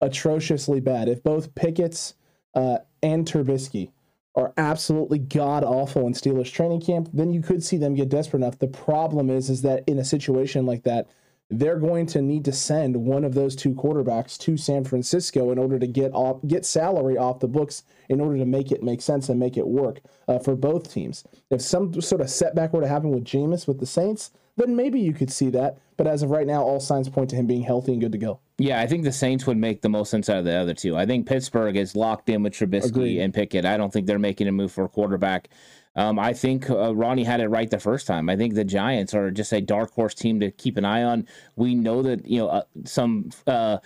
atrociously 0.00 0.80
bad. 0.80 1.08
If 1.08 1.22
both 1.22 1.54
Pickett's 1.54 2.14
uh, 2.54 2.78
and 3.02 3.26
Trubisky 3.26 3.90
are 4.34 4.54
absolutely 4.56 5.18
god 5.18 5.62
awful 5.62 6.06
in 6.06 6.14
Steelers 6.14 6.50
training 6.50 6.80
camp, 6.80 7.10
then 7.12 7.30
you 7.30 7.42
could 7.42 7.62
see 7.62 7.76
them 7.76 7.94
get 7.94 8.08
desperate 8.08 8.40
enough. 8.40 8.58
The 8.58 8.68
problem 8.68 9.28
is, 9.28 9.50
is 9.50 9.60
that 9.62 9.84
in 9.86 9.98
a 9.98 10.04
situation 10.04 10.64
like 10.64 10.84
that." 10.84 11.08
They're 11.50 11.78
going 11.78 12.06
to 12.06 12.22
need 12.22 12.44
to 12.44 12.52
send 12.52 12.96
one 12.96 13.24
of 13.24 13.34
those 13.34 13.56
two 13.56 13.74
quarterbacks 13.74 14.38
to 14.38 14.56
San 14.56 14.84
Francisco 14.84 15.50
in 15.50 15.58
order 15.58 15.78
to 15.78 15.86
get 15.86 16.12
off 16.12 16.38
get 16.46 16.64
salary 16.64 17.18
off 17.18 17.40
the 17.40 17.48
books 17.48 17.82
in 18.08 18.20
order 18.20 18.38
to 18.38 18.46
make 18.46 18.70
it 18.70 18.82
make 18.82 19.02
sense 19.02 19.28
and 19.28 19.38
make 19.38 19.56
it 19.56 19.66
work 19.66 20.00
uh, 20.28 20.38
for 20.38 20.54
both 20.54 20.92
teams. 20.92 21.24
If 21.50 21.60
some 21.60 22.00
sort 22.00 22.20
of 22.20 22.30
setback 22.30 22.72
were 22.72 22.80
to 22.80 22.88
happen 22.88 23.10
with 23.10 23.24
Jameis 23.24 23.66
with 23.66 23.80
the 23.80 23.86
Saints, 23.86 24.30
then 24.56 24.76
maybe 24.76 25.00
you 25.00 25.12
could 25.12 25.30
see 25.30 25.50
that. 25.50 25.78
But 25.96 26.06
as 26.06 26.22
of 26.22 26.30
right 26.30 26.46
now, 26.46 26.62
all 26.62 26.80
signs 26.80 27.08
point 27.08 27.30
to 27.30 27.36
him 27.36 27.46
being 27.46 27.62
healthy 27.62 27.92
and 27.92 28.00
good 28.00 28.12
to 28.12 28.18
go. 28.18 28.40
Yeah, 28.58 28.80
I 28.80 28.86
think 28.86 29.04
the 29.04 29.12
Saints 29.12 29.46
would 29.46 29.56
make 29.56 29.82
the 29.82 29.88
most 29.88 30.10
sense 30.10 30.28
out 30.28 30.38
of 30.38 30.44
the 30.44 30.54
other 30.54 30.74
two. 30.74 30.96
I 30.96 31.06
think 31.06 31.26
Pittsburgh 31.26 31.76
is 31.76 31.96
locked 31.96 32.28
in 32.28 32.42
with 32.42 32.52
Trubisky 32.52 32.86
Agreed. 32.88 33.20
and 33.20 33.34
Pickett. 33.34 33.64
I 33.64 33.76
don't 33.76 33.92
think 33.92 34.06
they're 34.06 34.18
making 34.18 34.48
a 34.48 34.52
move 34.52 34.72
for 34.72 34.84
a 34.84 34.88
quarterback. 34.88 35.48
Um, 35.96 36.18
I 36.18 36.32
think 36.32 36.70
uh, 36.70 36.94
Ronnie 36.94 37.24
had 37.24 37.40
it 37.40 37.48
right 37.48 37.68
the 37.68 37.80
first 37.80 38.06
time. 38.06 38.30
I 38.30 38.36
think 38.36 38.54
the 38.54 38.64
Giants 38.64 39.12
are 39.14 39.30
just 39.30 39.52
a 39.52 39.60
dark 39.60 39.92
horse 39.92 40.14
team 40.14 40.40
to 40.40 40.50
keep 40.50 40.76
an 40.76 40.84
eye 40.84 41.02
on. 41.02 41.26
We 41.56 41.74
know 41.74 42.02
that 42.02 42.26
you 42.26 42.38
know 42.38 42.48
uh, 42.48 42.62
some 42.84 43.30
uh, 43.46 43.78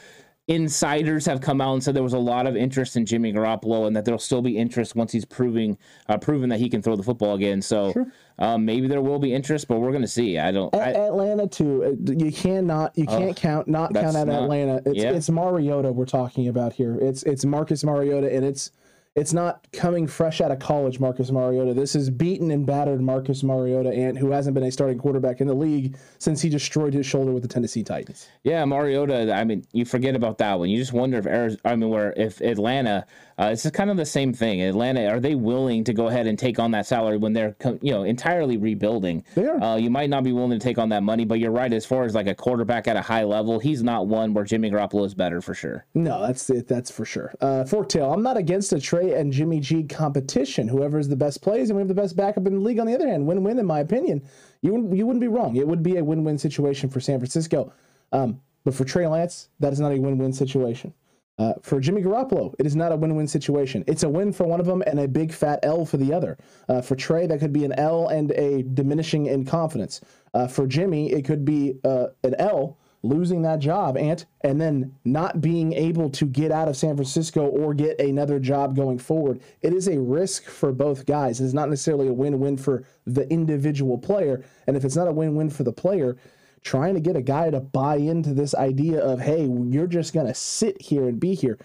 insiders 0.46 1.24
have 1.24 1.40
come 1.40 1.62
out 1.62 1.72
and 1.72 1.82
said 1.82 1.94
there 1.94 2.02
was 2.02 2.12
a 2.12 2.18
lot 2.18 2.46
of 2.46 2.56
interest 2.56 2.96
in 2.96 3.06
Jimmy 3.06 3.32
Garoppolo 3.32 3.86
and 3.86 3.96
that 3.96 4.04
there'll 4.04 4.18
still 4.18 4.42
be 4.42 4.58
interest 4.58 4.94
once 4.94 5.12
he's 5.12 5.24
proving 5.24 5.78
uh, 6.08 6.18
proven 6.18 6.50
that 6.50 6.58
he 6.58 6.68
can 6.68 6.82
throw 6.82 6.96
the 6.96 7.02
football 7.02 7.34
again. 7.34 7.62
So 7.62 7.92
sure. 7.92 8.06
um, 8.38 8.66
maybe 8.66 8.86
there 8.86 9.00
will 9.00 9.18
be 9.18 9.32
interest, 9.32 9.66
but 9.68 9.78
we're 9.78 9.90
going 9.90 10.02
to 10.02 10.08
see. 10.08 10.38
I 10.38 10.52
don't. 10.52 10.74
I, 10.74 10.92
Atlanta 10.92 11.46
too. 11.46 11.84
Uh, 11.84 12.12
you 12.12 12.30
cannot. 12.30 12.96
You 12.98 13.06
can't 13.06 13.36
count. 13.36 13.66
Not 13.66 13.94
count 13.94 14.16
out 14.16 14.28
Atlanta. 14.28 14.82
It's 14.84 14.98
yeah. 14.98 15.12
it's 15.12 15.30
Mariota 15.30 15.90
we're 15.90 16.04
talking 16.04 16.48
about 16.48 16.74
here. 16.74 16.98
It's 17.00 17.22
it's 17.22 17.46
Marcus 17.46 17.82
Mariota 17.82 18.30
and 18.30 18.44
it's 18.44 18.72
it's 19.16 19.32
not 19.32 19.66
coming 19.72 20.08
fresh 20.08 20.40
out 20.40 20.50
of 20.50 20.58
college, 20.58 20.98
Marcus 20.98 21.30
Mariota. 21.30 21.72
This 21.72 21.94
is 21.94 22.10
beaten 22.10 22.50
and 22.50 22.66
battered 22.66 23.00
Marcus 23.00 23.44
Mariota, 23.44 23.92
and 23.92 24.18
who 24.18 24.32
hasn't 24.32 24.54
been 24.54 24.64
a 24.64 24.72
starting 24.72 24.98
quarterback 24.98 25.40
in 25.40 25.46
the 25.46 25.54
league 25.54 25.96
since 26.18 26.42
he 26.42 26.48
destroyed 26.48 26.92
his 26.92 27.06
shoulder 27.06 27.30
with 27.30 27.42
the 27.42 27.48
Tennessee 27.48 27.84
Titans. 27.84 28.28
Yeah, 28.42 28.64
Mariota. 28.64 29.32
I 29.32 29.44
mean, 29.44 29.64
you 29.72 29.84
forget 29.84 30.16
about 30.16 30.38
that 30.38 30.58
one. 30.58 30.68
You 30.68 30.78
just 30.78 30.92
wonder 30.92 31.18
if 31.18 31.26
Arizona, 31.26 31.60
I 31.64 31.76
mean, 31.76 31.90
where 31.90 32.12
if 32.16 32.40
Atlanta 32.40 33.06
uh, 33.36 33.50
it's 33.52 33.68
kind 33.70 33.90
of 33.90 33.96
the 33.96 34.06
same 34.06 34.32
thing. 34.32 34.62
Atlanta, 34.62 35.08
are 35.08 35.18
they 35.18 35.34
willing 35.34 35.82
to 35.84 35.92
go 35.92 36.06
ahead 36.06 36.26
and 36.26 36.38
take 36.38 36.58
on 36.58 36.70
that 36.70 36.86
salary 36.86 37.16
when 37.16 37.32
they're 37.32 37.56
you 37.80 37.92
know 37.92 38.04
entirely 38.04 38.56
rebuilding? 38.56 39.24
They 39.34 39.46
are. 39.46 39.60
Uh, 39.60 39.76
you 39.76 39.90
might 39.90 40.08
not 40.10 40.22
be 40.22 40.32
willing 40.32 40.52
to 40.52 40.58
take 40.58 40.78
on 40.78 40.88
that 40.90 41.02
money, 41.02 41.24
but 41.24 41.40
you're 41.40 41.50
right. 41.50 41.72
As 41.72 41.84
far 41.84 42.04
as 42.04 42.14
like 42.14 42.28
a 42.28 42.34
quarterback 42.34 42.86
at 42.86 42.96
a 42.96 43.02
high 43.02 43.24
level, 43.24 43.58
he's 43.58 43.82
not 43.82 44.06
one 44.06 44.34
where 44.34 44.44
Jimmy 44.44 44.70
Garoppolo 44.70 45.04
is 45.04 45.14
better 45.14 45.40
for 45.40 45.54
sure. 45.54 45.84
No, 45.94 46.24
that's 46.26 46.48
it. 46.50 46.68
That's 46.68 46.90
for 46.90 47.04
sure. 47.04 47.34
Uh, 47.40 47.64
Forktail, 47.64 48.12
I'm 48.12 48.22
not 48.22 48.36
against 48.36 48.72
a 48.72 48.78
And 49.12 49.32
Jimmy 49.32 49.60
G 49.60 49.82
competition. 49.84 50.66
Whoever 50.66 50.98
is 50.98 51.08
the 51.08 51.16
best 51.16 51.42
plays, 51.42 51.68
and 51.68 51.76
we 51.76 51.80
have 51.82 51.88
the 51.88 51.94
best 51.94 52.16
backup 52.16 52.46
in 52.46 52.54
the 52.54 52.60
league. 52.60 52.78
On 52.78 52.86
the 52.86 52.94
other 52.94 53.08
hand, 53.08 53.26
win-win 53.26 53.58
in 53.58 53.66
my 53.66 53.80
opinion. 53.80 54.22
You 54.62 54.72
wouldn't, 54.72 54.96
you 54.96 55.06
wouldn't 55.06 55.20
be 55.20 55.28
wrong. 55.28 55.56
It 55.56 55.68
would 55.68 55.82
be 55.82 55.98
a 55.98 56.04
win-win 56.04 56.38
situation 56.38 56.88
for 56.88 57.00
San 57.00 57.18
Francisco. 57.18 57.72
Um, 58.12 58.40
but 58.64 58.74
for 58.74 58.84
Trey 58.84 59.06
Lance, 59.06 59.50
that 59.60 59.72
is 59.72 59.80
not 59.80 59.92
a 59.92 60.00
win-win 60.00 60.32
situation. 60.32 60.94
Uh, 61.36 61.52
for 61.62 61.80
Jimmy 61.80 62.00
Garoppolo, 62.00 62.54
it 62.60 62.66
is 62.66 62.76
not 62.76 62.92
a 62.92 62.96
win-win 62.96 63.26
situation. 63.26 63.82
It's 63.88 64.04
a 64.04 64.08
win 64.08 64.32
for 64.32 64.44
one 64.44 64.60
of 64.60 64.66
them 64.66 64.82
and 64.86 65.00
a 65.00 65.08
big 65.08 65.32
fat 65.32 65.58
L 65.64 65.84
for 65.84 65.96
the 65.96 66.12
other. 66.12 66.38
Uh, 66.68 66.80
for 66.80 66.94
Trey, 66.94 67.26
that 67.26 67.40
could 67.40 67.52
be 67.52 67.64
an 67.64 67.72
L 67.72 68.08
and 68.08 68.30
a 68.32 68.62
diminishing 68.62 69.26
in 69.26 69.44
confidence. 69.44 70.00
Uh, 70.32 70.46
for 70.46 70.66
Jimmy, 70.66 71.12
it 71.12 71.24
could 71.24 71.44
be 71.44 71.74
uh, 71.84 72.06
an 72.22 72.36
L 72.38 72.78
losing 73.04 73.42
that 73.42 73.58
job, 73.58 73.96
Ant, 73.96 74.26
and 74.40 74.60
then 74.60 74.96
not 75.04 75.40
being 75.40 75.72
able 75.74 76.08
to 76.10 76.24
get 76.24 76.50
out 76.50 76.68
of 76.68 76.76
San 76.76 76.96
Francisco 76.96 77.46
or 77.46 77.74
get 77.74 78.00
another 78.00 78.40
job 78.40 78.74
going 78.74 78.98
forward. 78.98 79.40
It 79.60 79.72
is 79.72 79.86
a 79.86 80.00
risk 80.00 80.44
for 80.44 80.72
both 80.72 81.06
guys. 81.06 81.40
It's 81.40 81.52
not 81.52 81.68
necessarily 81.68 82.08
a 82.08 82.12
win-win 82.12 82.56
for 82.56 82.84
the 83.06 83.30
individual 83.30 83.98
player, 83.98 84.42
and 84.66 84.76
if 84.76 84.84
it's 84.84 84.96
not 84.96 85.08
a 85.08 85.12
win-win 85.12 85.50
for 85.50 85.62
the 85.62 85.72
player 85.72 86.16
trying 86.62 86.94
to 86.94 87.00
get 87.00 87.14
a 87.14 87.20
guy 87.20 87.50
to 87.50 87.60
buy 87.60 87.96
into 87.96 88.32
this 88.32 88.54
idea 88.54 88.98
of, 88.98 89.20
hey, 89.20 89.44
you're 89.44 89.86
just 89.86 90.14
going 90.14 90.26
to 90.26 90.34
sit 90.34 90.80
here 90.80 91.06
and 91.06 91.20
be 91.20 91.34
here. 91.34 91.58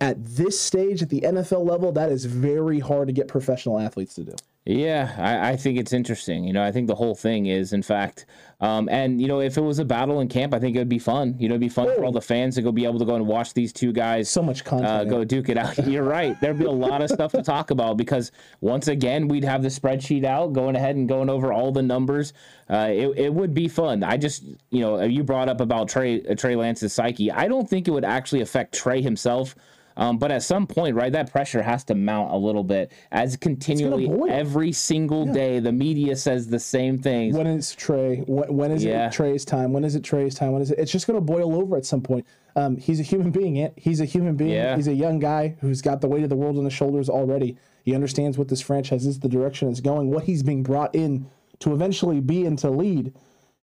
At 0.00 0.22
this 0.22 0.60
stage, 0.60 1.00
at 1.00 1.08
the 1.08 1.22
NFL 1.22 1.66
level, 1.66 1.90
that 1.92 2.12
is 2.12 2.26
very 2.26 2.80
hard 2.80 3.08
to 3.08 3.14
get 3.14 3.28
professional 3.28 3.78
athletes 3.78 4.14
to 4.16 4.24
do. 4.24 4.34
Yeah, 4.68 5.14
I, 5.16 5.50
I, 5.50 5.56
think 5.56 5.78
it's 5.78 5.92
interesting. 5.92 6.42
You 6.42 6.52
know, 6.52 6.64
I 6.64 6.72
think 6.72 6.88
the 6.88 6.94
whole 6.96 7.14
thing 7.14 7.46
is, 7.46 7.72
in 7.72 7.84
fact, 7.84 8.26
um, 8.60 8.88
and 8.88 9.20
you 9.20 9.28
know, 9.28 9.40
if 9.40 9.56
it 9.56 9.60
was 9.60 9.78
a 9.78 9.84
battle 9.84 10.18
in 10.18 10.26
camp, 10.26 10.52
I 10.52 10.58
think 10.58 10.74
it 10.74 10.80
would 10.80 10.88
be 10.88 10.98
fun. 10.98 11.36
You 11.38 11.48
know, 11.48 11.52
it'd 11.52 11.60
be 11.60 11.68
fun 11.68 11.86
oh. 11.88 11.94
for 11.94 12.04
all 12.04 12.10
the 12.10 12.20
fans 12.20 12.56
to 12.56 12.62
go 12.62 12.72
be 12.72 12.84
able 12.84 12.98
to 12.98 13.04
go 13.04 13.14
and 13.14 13.28
watch 13.28 13.54
these 13.54 13.72
two 13.72 13.92
guys. 13.92 14.28
So 14.28 14.42
much 14.42 14.64
content. 14.64 14.88
Uh, 14.88 15.04
go 15.04 15.22
duke 15.22 15.50
it 15.50 15.56
out. 15.56 15.78
You're 15.86 16.02
right. 16.02 16.38
There'd 16.40 16.58
be 16.58 16.64
a 16.64 16.70
lot 16.70 17.00
of 17.00 17.10
stuff 17.10 17.30
to 17.32 17.44
talk 17.44 17.70
about 17.70 17.96
because 17.96 18.32
once 18.60 18.88
again, 18.88 19.28
we'd 19.28 19.44
have 19.44 19.62
the 19.62 19.68
spreadsheet 19.68 20.24
out, 20.24 20.52
going 20.52 20.74
ahead 20.74 20.96
and 20.96 21.08
going 21.08 21.30
over 21.30 21.52
all 21.52 21.70
the 21.70 21.82
numbers. 21.82 22.32
Uh, 22.68 22.88
it, 22.90 23.06
it 23.16 23.32
would 23.32 23.54
be 23.54 23.68
fun. 23.68 24.02
I 24.02 24.16
just, 24.16 24.42
you 24.70 24.80
know, 24.80 25.00
you 25.04 25.22
brought 25.22 25.48
up 25.48 25.60
about 25.60 25.88
Trey 25.88 26.22
Trey 26.34 26.56
Lance's 26.56 26.92
psyche. 26.92 27.30
I 27.30 27.46
don't 27.46 27.70
think 27.70 27.86
it 27.86 27.92
would 27.92 28.04
actually 28.04 28.40
affect 28.40 28.74
Trey 28.74 29.00
himself 29.00 29.54
um, 29.96 30.18
but 30.18 30.30
at 30.30 30.42
some 30.42 30.66
point, 30.66 30.94
right, 30.94 31.12
that 31.12 31.30
pressure 31.30 31.62
has 31.62 31.84
to 31.84 31.94
mount 31.94 32.32
a 32.32 32.36
little 32.36 32.64
bit 32.64 32.92
as 33.10 33.36
continually 33.36 34.10
every 34.30 34.72
single 34.72 35.26
yeah. 35.26 35.32
day 35.32 35.60
the 35.60 35.72
media 35.72 36.16
says 36.16 36.48
the 36.48 36.58
same 36.58 36.98
things. 36.98 37.36
When 37.36 37.46
is 37.46 37.74
Trey? 37.74 38.18
When, 38.26 38.54
when 38.54 38.70
is 38.72 38.84
yeah. 38.84 39.06
it 39.06 39.12
Trey's 39.12 39.44
time? 39.44 39.72
When 39.72 39.84
is 39.84 39.94
it 39.94 40.04
Trey's 40.04 40.34
time? 40.34 40.52
When 40.52 40.62
is 40.62 40.70
it? 40.70 40.78
It's 40.78 40.92
just 40.92 41.06
going 41.06 41.18
to 41.18 41.24
boil 41.24 41.54
over 41.54 41.76
at 41.76 41.86
some 41.86 42.02
point. 42.02 42.26
Um, 42.56 42.76
he's 42.76 43.00
a 43.00 43.02
human 43.02 43.30
being. 43.30 43.56
It. 43.56 43.74
He's 43.76 44.00
a 44.00 44.04
human 44.04 44.36
being. 44.36 44.50
Yeah. 44.50 44.76
He's 44.76 44.88
a 44.88 44.94
young 44.94 45.18
guy 45.18 45.56
who's 45.60 45.82
got 45.82 46.00
the 46.00 46.08
weight 46.08 46.24
of 46.24 46.30
the 46.30 46.36
world 46.36 46.58
on 46.58 46.64
his 46.64 46.72
shoulders 46.72 47.08
already. 47.08 47.56
He 47.84 47.94
understands 47.94 48.36
what 48.36 48.48
this 48.48 48.60
franchise 48.60 49.06
is, 49.06 49.20
the 49.20 49.28
direction 49.28 49.70
it's 49.70 49.80
going, 49.80 50.10
what 50.10 50.24
he's 50.24 50.42
being 50.42 50.62
brought 50.62 50.94
in 50.94 51.30
to 51.60 51.72
eventually 51.72 52.20
be 52.20 52.44
and 52.44 52.58
to 52.58 52.70
lead. 52.70 53.14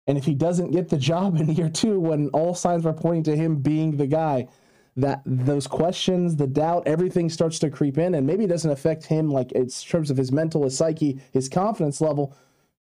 And 0.07 0.17
if 0.17 0.25
he 0.25 0.33
doesn't 0.33 0.71
get 0.71 0.89
the 0.89 0.97
job 0.97 1.39
in 1.39 1.49
year 1.51 1.69
two, 1.69 1.99
when 1.99 2.29
all 2.29 2.53
signs 2.53 2.85
are 2.85 2.93
pointing 2.93 3.23
to 3.23 3.35
him 3.35 3.57
being 3.57 3.97
the 3.97 4.07
guy, 4.07 4.47
that 4.95 5.21
those 5.25 5.67
questions, 5.67 6.35
the 6.35 6.47
doubt, 6.47 6.83
everything 6.85 7.29
starts 7.29 7.59
to 7.59 7.69
creep 7.69 7.97
in, 7.97 8.15
and 8.15 8.27
maybe 8.27 8.43
it 8.43 8.49
doesn't 8.49 8.71
affect 8.71 9.05
him 9.05 9.29
like 9.29 9.51
in 9.53 9.67
terms 9.69 10.11
of 10.11 10.17
his 10.17 10.31
mental, 10.31 10.63
his 10.63 10.77
psyche, 10.77 11.19
his 11.31 11.49
confidence 11.49 11.99
level, 11.99 12.35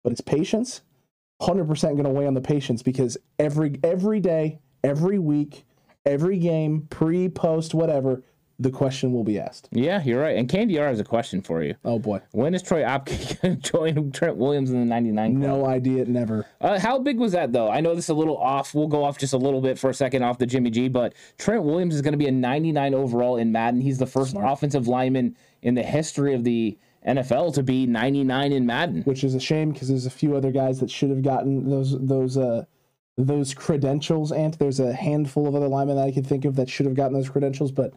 but 0.05 0.11
his 0.11 0.21
patience, 0.21 0.83
hundred 1.41 1.67
percent 1.67 1.95
going 1.95 2.05
to 2.05 2.11
weigh 2.11 2.27
on 2.27 2.35
the 2.35 2.41
patience 2.41 2.83
because 2.83 3.17
every 3.39 3.79
every 3.83 4.21
day, 4.21 4.61
every 4.85 5.19
week, 5.19 5.65
every 6.05 6.39
game, 6.39 6.87
pre, 6.91 7.29
post, 7.29 7.75
whatever, 7.75 8.23
the 8.59 8.71
question 8.71 9.13
will 9.13 9.25
be 9.25 9.39
asked. 9.39 9.69
Yeah, 9.71 10.03
you're 10.03 10.21
right. 10.21 10.37
And 10.37 10.49
Candy 10.49 10.79
R 10.79 10.89
has 10.89 10.99
a 10.99 11.05
question 11.05 11.43
for 11.43 11.63
you. 11.63 11.75
Oh 11.85 11.99
boy, 11.99 12.21
when 12.33 12.55
is 12.55 12.63
Troy 12.63 12.83
Apke 12.83 13.41
going 13.43 13.61
to 13.61 13.71
join 13.71 14.13
Trent 14.13 14.37
Williams 14.37 14.71
in 14.71 14.81
the 14.81 14.87
'99? 14.87 15.39
No 15.39 15.67
idea. 15.67 16.05
Never. 16.07 16.47
Uh, 16.61 16.79
how 16.79 16.99
big 16.99 17.19
was 17.19 17.33
that 17.33 17.53
though? 17.53 17.71
I 17.71 17.81
know 17.81 17.95
this 17.95 18.07
is 18.07 18.11
a 18.11 18.15
little 18.15 18.39
off. 18.39 18.75
We'll 18.75 18.87
go 18.89 19.05
off 19.05 19.19
just 19.19 19.33
a 19.33 19.39
little 19.39 19.61
bit 19.61 19.79
for 19.79 19.91
a 19.91 19.95
second 19.95 20.23
off 20.23 20.39
the 20.39 20.47
Jimmy 20.47 20.71
G, 20.71 20.89
but 20.89 21.15
Trent 21.39 21.63
Williams 21.65 21.95
is 21.95 22.03
going 22.03 22.13
to 22.13 22.19
be 22.19 22.27
a 22.29 22.33
99 22.33 22.95
overall 22.95 23.37
in 23.37 23.53
Madden. 23.53 23.81
He's 23.81 23.99
the 23.99 24.07
first 24.07 24.31
Smart. 24.33 24.51
offensive 24.51 24.89
lineman 24.89 25.37
in 25.63 25.75
the 25.75 25.83
history 25.83 26.35
of 26.35 26.45
the 26.45 26.79
NFL 27.07 27.55
to 27.55 27.63
be 27.63 27.87
99 27.87 28.53
in 28.53 28.67
Madden, 28.67 29.03
which 29.03 29.23
is 29.23 29.35
a 29.35 29.41
shame 29.41 29.71
because 29.73 29.89
there's 29.89 30.07
a 30.07 30.11
few 30.11 30.35
other 30.35 30.51
guys 30.51 30.81
that 30.81 30.91
should 30.91 31.11
have 31.11 31.23
gotten 31.23 31.69
those 31.69 31.97
those 32.01 32.37
uh 32.37 32.65
those 33.19 33.55
credentials. 33.55 34.33
And 34.33 34.55
there's 34.55 34.81
a 34.81 34.93
handful 34.93 35.47
of 35.47 35.55
other 35.55 35.69
linemen 35.69 35.97
that 35.97 36.07
I 36.07 36.13
could 36.13 36.27
think 36.27 36.45
of 36.45 36.57
that 36.57 36.69
should 36.69 36.87
have 36.87 36.95
gotten 36.95 37.13
those 37.15 37.29
credentials, 37.29 37.71
but 37.71 37.93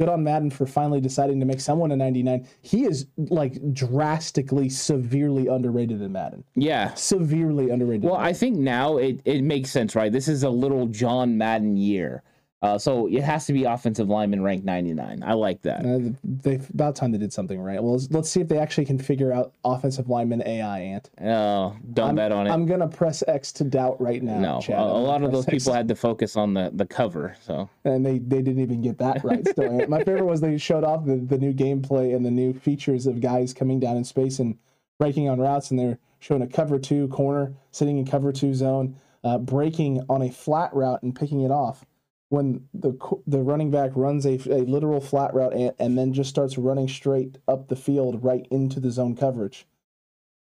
good 0.00 0.08
on 0.08 0.24
Madden 0.24 0.50
for 0.50 0.66
finally 0.66 1.00
deciding 1.00 1.38
to 1.40 1.46
make 1.46 1.60
someone 1.60 1.92
a 1.92 1.96
99. 1.96 2.46
He 2.62 2.84
is 2.84 3.06
like 3.16 3.72
drastically, 3.72 4.68
severely 4.68 5.46
underrated 5.46 6.02
in 6.02 6.12
Madden. 6.12 6.44
Yeah. 6.56 6.92
Severely 6.94 7.70
underrated. 7.70 8.04
Well, 8.04 8.16
I 8.16 8.32
think 8.32 8.56
now 8.56 8.96
it, 8.96 9.20
it 9.24 9.42
makes 9.42 9.70
sense, 9.70 9.94
right? 9.94 10.10
This 10.10 10.26
is 10.26 10.42
a 10.42 10.50
little 10.50 10.86
John 10.86 11.38
Madden 11.38 11.76
year. 11.76 12.22
Uh, 12.64 12.78
so 12.78 13.06
it 13.08 13.22
has 13.22 13.44
to 13.44 13.52
be 13.52 13.64
offensive 13.64 14.08
lineman 14.08 14.42
ranked 14.42 14.64
99. 14.64 15.22
I 15.22 15.34
like 15.34 15.60
that. 15.62 15.84
Uh, 15.84 16.14
they 16.24 16.58
about 16.72 16.96
time 16.96 17.12
they 17.12 17.18
did 17.18 17.30
something 17.30 17.60
right. 17.60 17.82
Well, 17.82 17.92
let's, 17.92 18.10
let's, 18.10 18.30
see 18.30 18.40
if 18.40 18.48
they 18.48 18.56
actually 18.56 18.86
can 18.86 18.98
figure 18.98 19.34
out 19.34 19.52
offensive 19.66 20.08
lineman 20.08 20.42
AI. 20.46 20.80
Ant. 20.80 21.10
Oh, 21.20 21.76
don't 21.92 22.08
I'm, 22.08 22.14
bet 22.14 22.32
on 22.32 22.46
it. 22.46 22.50
I'm 22.50 22.64
gonna 22.64 22.88
press 22.88 23.22
X 23.28 23.52
to 23.52 23.64
doubt 23.64 24.00
right 24.00 24.22
now. 24.22 24.38
No, 24.38 24.60
Chad. 24.62 24.78
a, 24.78 24.82
a 24.82 24.82
lot 24.82 25.22
of 25.22 25.30
those 25.30 25.46
X. 25.46 25.52
people 25.52 25.74
had 25.74 25.88
to 25.88 25.94
focus 25.94 26.36
on 26.36 26.54
the, 26.54 26.70
the 26.72 26.86
cover. 26.86 27.36
So 27.42 27.68
and 27.84 28.04
they, 28.04 28.18
they 28.18 28.40
didn't 28.40 28.60
even 28.60 28.80
get 28.80 28.96
that 28.96 29.22
right. 29.22 29.46
Still, 29.46 29.86
my 29.86 29.98
favorite 29.98 30.24
was 30.24 30.40
they 30.40 30.56
showed 30.56 30.84
off 30.84 31.04
the, 31.04 31.16
the 31.16 31.36
new 31.36 31.52
gameplay 31.52 32.16
and 32.16 32.24
the 32.24 32.30
new 32.30 32.54
features 32.54 33.06
of 33.06 33.20
guys 33.20 33.52
coming 33.52 33.78
down 33.78 33.98
in 33.98 34.04
space 34.04 34.38
and 34.38 34.56
breaking 34.98 35.28
on 35.28 35.38
routes, 35.38 35.70
and 35.70 35.78
they're 35.78 35.98
showing 36.18 36.40
a 36.40 36.46
cover 36.46 36.78
two 36.78 37.08
corner 37.08 37.52
sitting 37.72 37.98
in 37.98 38.06
cover 38.06 38.32
two 38.32 38.54
zone, 38.54 38.96
uh, 39.22 39.36
breaking 39.36 40.02
on 40.08 40.22
a 40.22 40.30
flat 40.30 40.72
route 40.72 41.02
and 41.02 41.14
picking 41.14 41.42
it 41.42 41.50
off 41.50 41.84
when 42.28 42.66
the 42.72 42.98
the 43.26 43.40
running 43.40 43.70
back 43.70 43.92
runs 43.94 44.26
a, 44.26 44.34
a 44.50 44.62
literal 44.64 45.00
flat 45.00 45.34
route 45.34 45.54
and, 45.54 45.72
and 45.78 45.98
then 45.98 46.12
just 46.12 46.30
starts 46.30 46.58
running 46.58 46.88
straight 46.88 47.38
up 47.46 47.68
the 47.68 47.76
field 47.76 48.24
right 48.24 48.46
into 48.50 48.80
the 48.80 48.90
zone 48.90 49.16
coverage. 49.16 49.66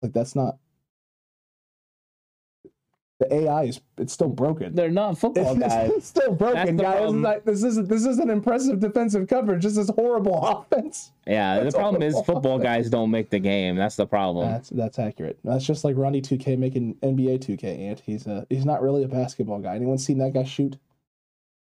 Like 0.01 0.13
that's 0.13 0.35
not 0.35 0.57
the 3.21 3.31
AI 3.33 3.63
is 3.65 3.79
it's 3.99 4.11
still 4.13 4.29
broken. 4.29 4.73
They're 4.73 4.89
not 4.89 5.17
football 5.17 5.55
guys. 5.67 5.91
it's 5.91 6.07
still 6.15 6.33
broken, 6.33 6.75
guys. 6.75 7.11
Like, 7.11 7.45
this 7.45 7.63
is 7.63 7.77
this 7.87 8.03
is 8.03 8.17
an 8.17 8.31
impressive 8.31 8.79
defensive 8.79 9.27
coverage. 9.27 9.63
This 9.63 9.77
is 9.77 9.89
horrible 9.89 10.43
offense. 10.71 11.11
Yeah, 11.27 11.59
that's 11.59 11.75
the 11.75 11.79
problem 11.79 12.01
is 12.01 12.15
football 12.25 12.55
offense. 12.55 12.63
guys 12.63 12.89
don't 12.89 13.11
make 13.11 13.29
the 13.29 13.39
game. 13.39 13.75
That's 13.75 13.95
the 13.95 14.07
problem. 14.07 14.49
That's 14.49 14.69
that's 14.69 14.97
accurate. 14.97 15.37
That's 15.43 15.63
just 15.63 15.83
like 15.83 15.95
Ronnie 15.97 16.21
2K 16.21 16.57
making 16.57 16.95
NBA 16.95 17.45
2K. 17.45 17.91
And 17.91 17.99
he's 17.99 18.25
a 18.25 18.47
he's 18.49 18.65
not 18.65 18.81
really 18.81 19.03
a 19.03 19.07
basketball 19.07 19.59
guy. 19.59 19.75
Anyone 19.75 19.99
seen 19.99 20.17
that 20.17 20.33
guy 20.33 20.43
shoot? 20.43 20.77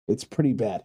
It's 0.08 0.24
pretty 0.24 0.52
bad. 0.52 0.84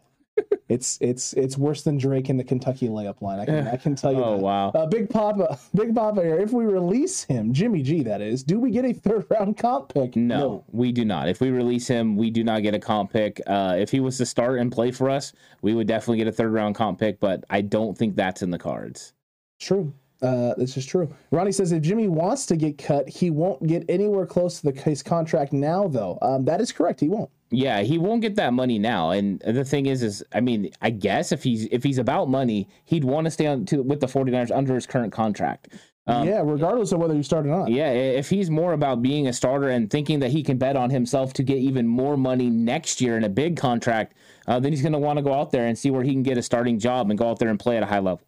it's 0.68 0.98
it's 1.00 1.34
it's 1.34 1.58
worse 1.58 1.84
than 1.84 1.98
Drake 1.98 2.30
in 2.30 2.38
the 2.38 2.44
Kentucky 2.44 2.90
layup 2.90 3.22
line. 3.22 3.40
I 3.40 3.46
can 3.46 3.68
I 3.68 3.78
can 3.78 3.96
tell 3.96 4.12
you. 4.12 4.24
oh 4.24 4.38
that. 4.38 4.44
wow! 4.44 4.70
Uh, 4.70 4.86
Big 4.88 5.08
Papa, 5.10 5.60
Big 5.76 5.94
Papa 5.94 6.24
here. 6.24 6.40
If 6.40 6.52
we 6.52 6.66
release 6.66 7.24
him, 7.24 7.54
Jimmy 7.54 7.84
G, 7.84 8.02
that 8.04 8.20
is, 8.20 8.44
do 8.44 8.60
we 8.60 8.72
get 8.72 8.84
a 8.84 8.94
third 8.94 9.28
round 9.30 9.58
comp 9.58 9.94
pick? 9.94 10.16
No, 10.16 10.38
no. 10.40 10.66
we 10.72 10.92
do 10.92 11.06
not. 11.06 11.30
If 11.30 11.40
we 11.40 11.52
release 11.52 11.88
him, 11.88 12.16
we 12.18 12.32
do 12.32 12.44
not 12.44 12.64
get 12.64 12.74
a 12.74 12.80
comp 12.80 13.14
pick. 13.14 13.42
Uh, 13.46 13.76
if 13.78 13.92
he 13.92 14.00
was 14.00 14.18
to 14.18 14.26
start 14.26 14.60
and 14.60 14.72
play 14.72 14.90
for 14.92 15.10
us, 15.10 15.34
we 15.62 15.76
would 15.76 15.88
definitely 15.88 16.18
get 16.18 16.28
a 16.28 16.32
third 16.32 16.52
round 16.52 16.74
comp 16.76 17.00
pick. 17.00 17.20
But 17.20 17.44
I 17.52 17.62
don't 17.62 17.96
think 17.96 18.16
that's 18.16 18.42
in 18.42 18.50
the 18.50 18.60
cards. 18.60 19.14
True. 19.60 19.94
Uh, 20.24 20.54
this 20.56 20.78
is 20.78 20.86
true. 20.86 21.14
Ronnie 21.32 21.52
says 21.52 21.74
if 21.74 21.82
Jimmy 21.82 22.08
wants 22.08 22.46
to 22.46 22.56
get 22.56 22.78
cut, 22.78 23.10
he 23.10 23.30
won't 23.30 23.68
get 23.68 23.84
anywhere 23.90 24.26
close 24.26 24.62
to 24.62 24.72
the 24.72 24.82
his 24.82 25.04
contract 25.04 25.52
now, 25.52 25.88
though. 25.88 26.18
Um, 26.22 26.46
that 26.46 26.62
is 26.62 26.72
correct. 26.72 27.02
He 27.02 27.10
won't. 27.10 27.30
Yeah, 27.52 27.82
he 27.82 27.98
won't 27.98 28.22
get 28.22 28.36
that 28.38 28.54
money 28.54 28.80
now. 28.80 29.12
And 29.12 29.40
the 29.42 29.66
thing 29.66 29.86
is, 29.86 30.02
is 30.02 30.24
I 30.34 30.40
mean, 30.40 30.72
I 30.82 30.90
guess 30.92 31.32
if 31.32 31.44
he's 31.44 31.66
if 31.66 31.84
he's 31.84 31.98
about 31.98 32.30
money, 32.30 32.70
he'd 32.86 33.04
want 33.04 33.26
to 33.26 33.32
stay 33.32 33.48
on 33.48 33.66
to 33.66 33.84
with 33.84 34.00
the 34.00 34.08
49ers 34.08 34.56
under 34.56 34.74
his 34.74 34.88
current 34.88 35.12
contract. 35.12 35.70
Um, 36.06 36.28
yeah, 36.28 36.42
regardless 36.44 36.92
of 36.92 37.00
whether 37.00 37.14
you 37.14 37.24
start 37.24 37.46
or 37.46 37.50
not. 37.50 37.70
Yeah, 37.70 37.92
if 37.92 38.30
he's 38.30 38.50
more 38.50 38.74
about 38.74 39.02
being 39.02 39.28
a 39.28 39.34
starter 39.34 39.70
and 39.70 39.90
thinking 39.90 40.20
that 40.20 40.32
he 40.32 40.44
can 40.44 40.58
bet 40.58 40.76
on 40.76 40.90
himself 40.90 41.32
to 41.34 41.44
get 41.44 41.58
even 41.58 41.88
more 41.88 42.18
money 42.18 42.50
next 42.50 43.00
year 43.00 43.16
in 43.16 43.24
a 43.24 43.30
big 43.30 43.56
contract, 43.56 44.14
uh, 44.48 44.60
then 44.60 44.74
he's 44.74 44.82
going 44.82 44.94
to 44.94 45.00
want 45.00 45.18
to 45.18 45.24
go 45.24 45.34
out 45.34 45.52
there 45.52 45.66
and 45.66 45.78
see 45.78 45.92
where 45.92 46.04
he 46.04 46.12
can 46.12 46.24
get 46.24 46.38
a 46.38 46.42
starting 46.42 46.78
job 46.78 47.10
and 47.10 47.18
go 47.18 47.30
out 47.30 47.40
there 47.40 47.48
and 47.48 47.60
play 47.60 47.78
at 47.78 47.84
a 47.84 47.86
high 47.86 48.00
level. 48.00 48.22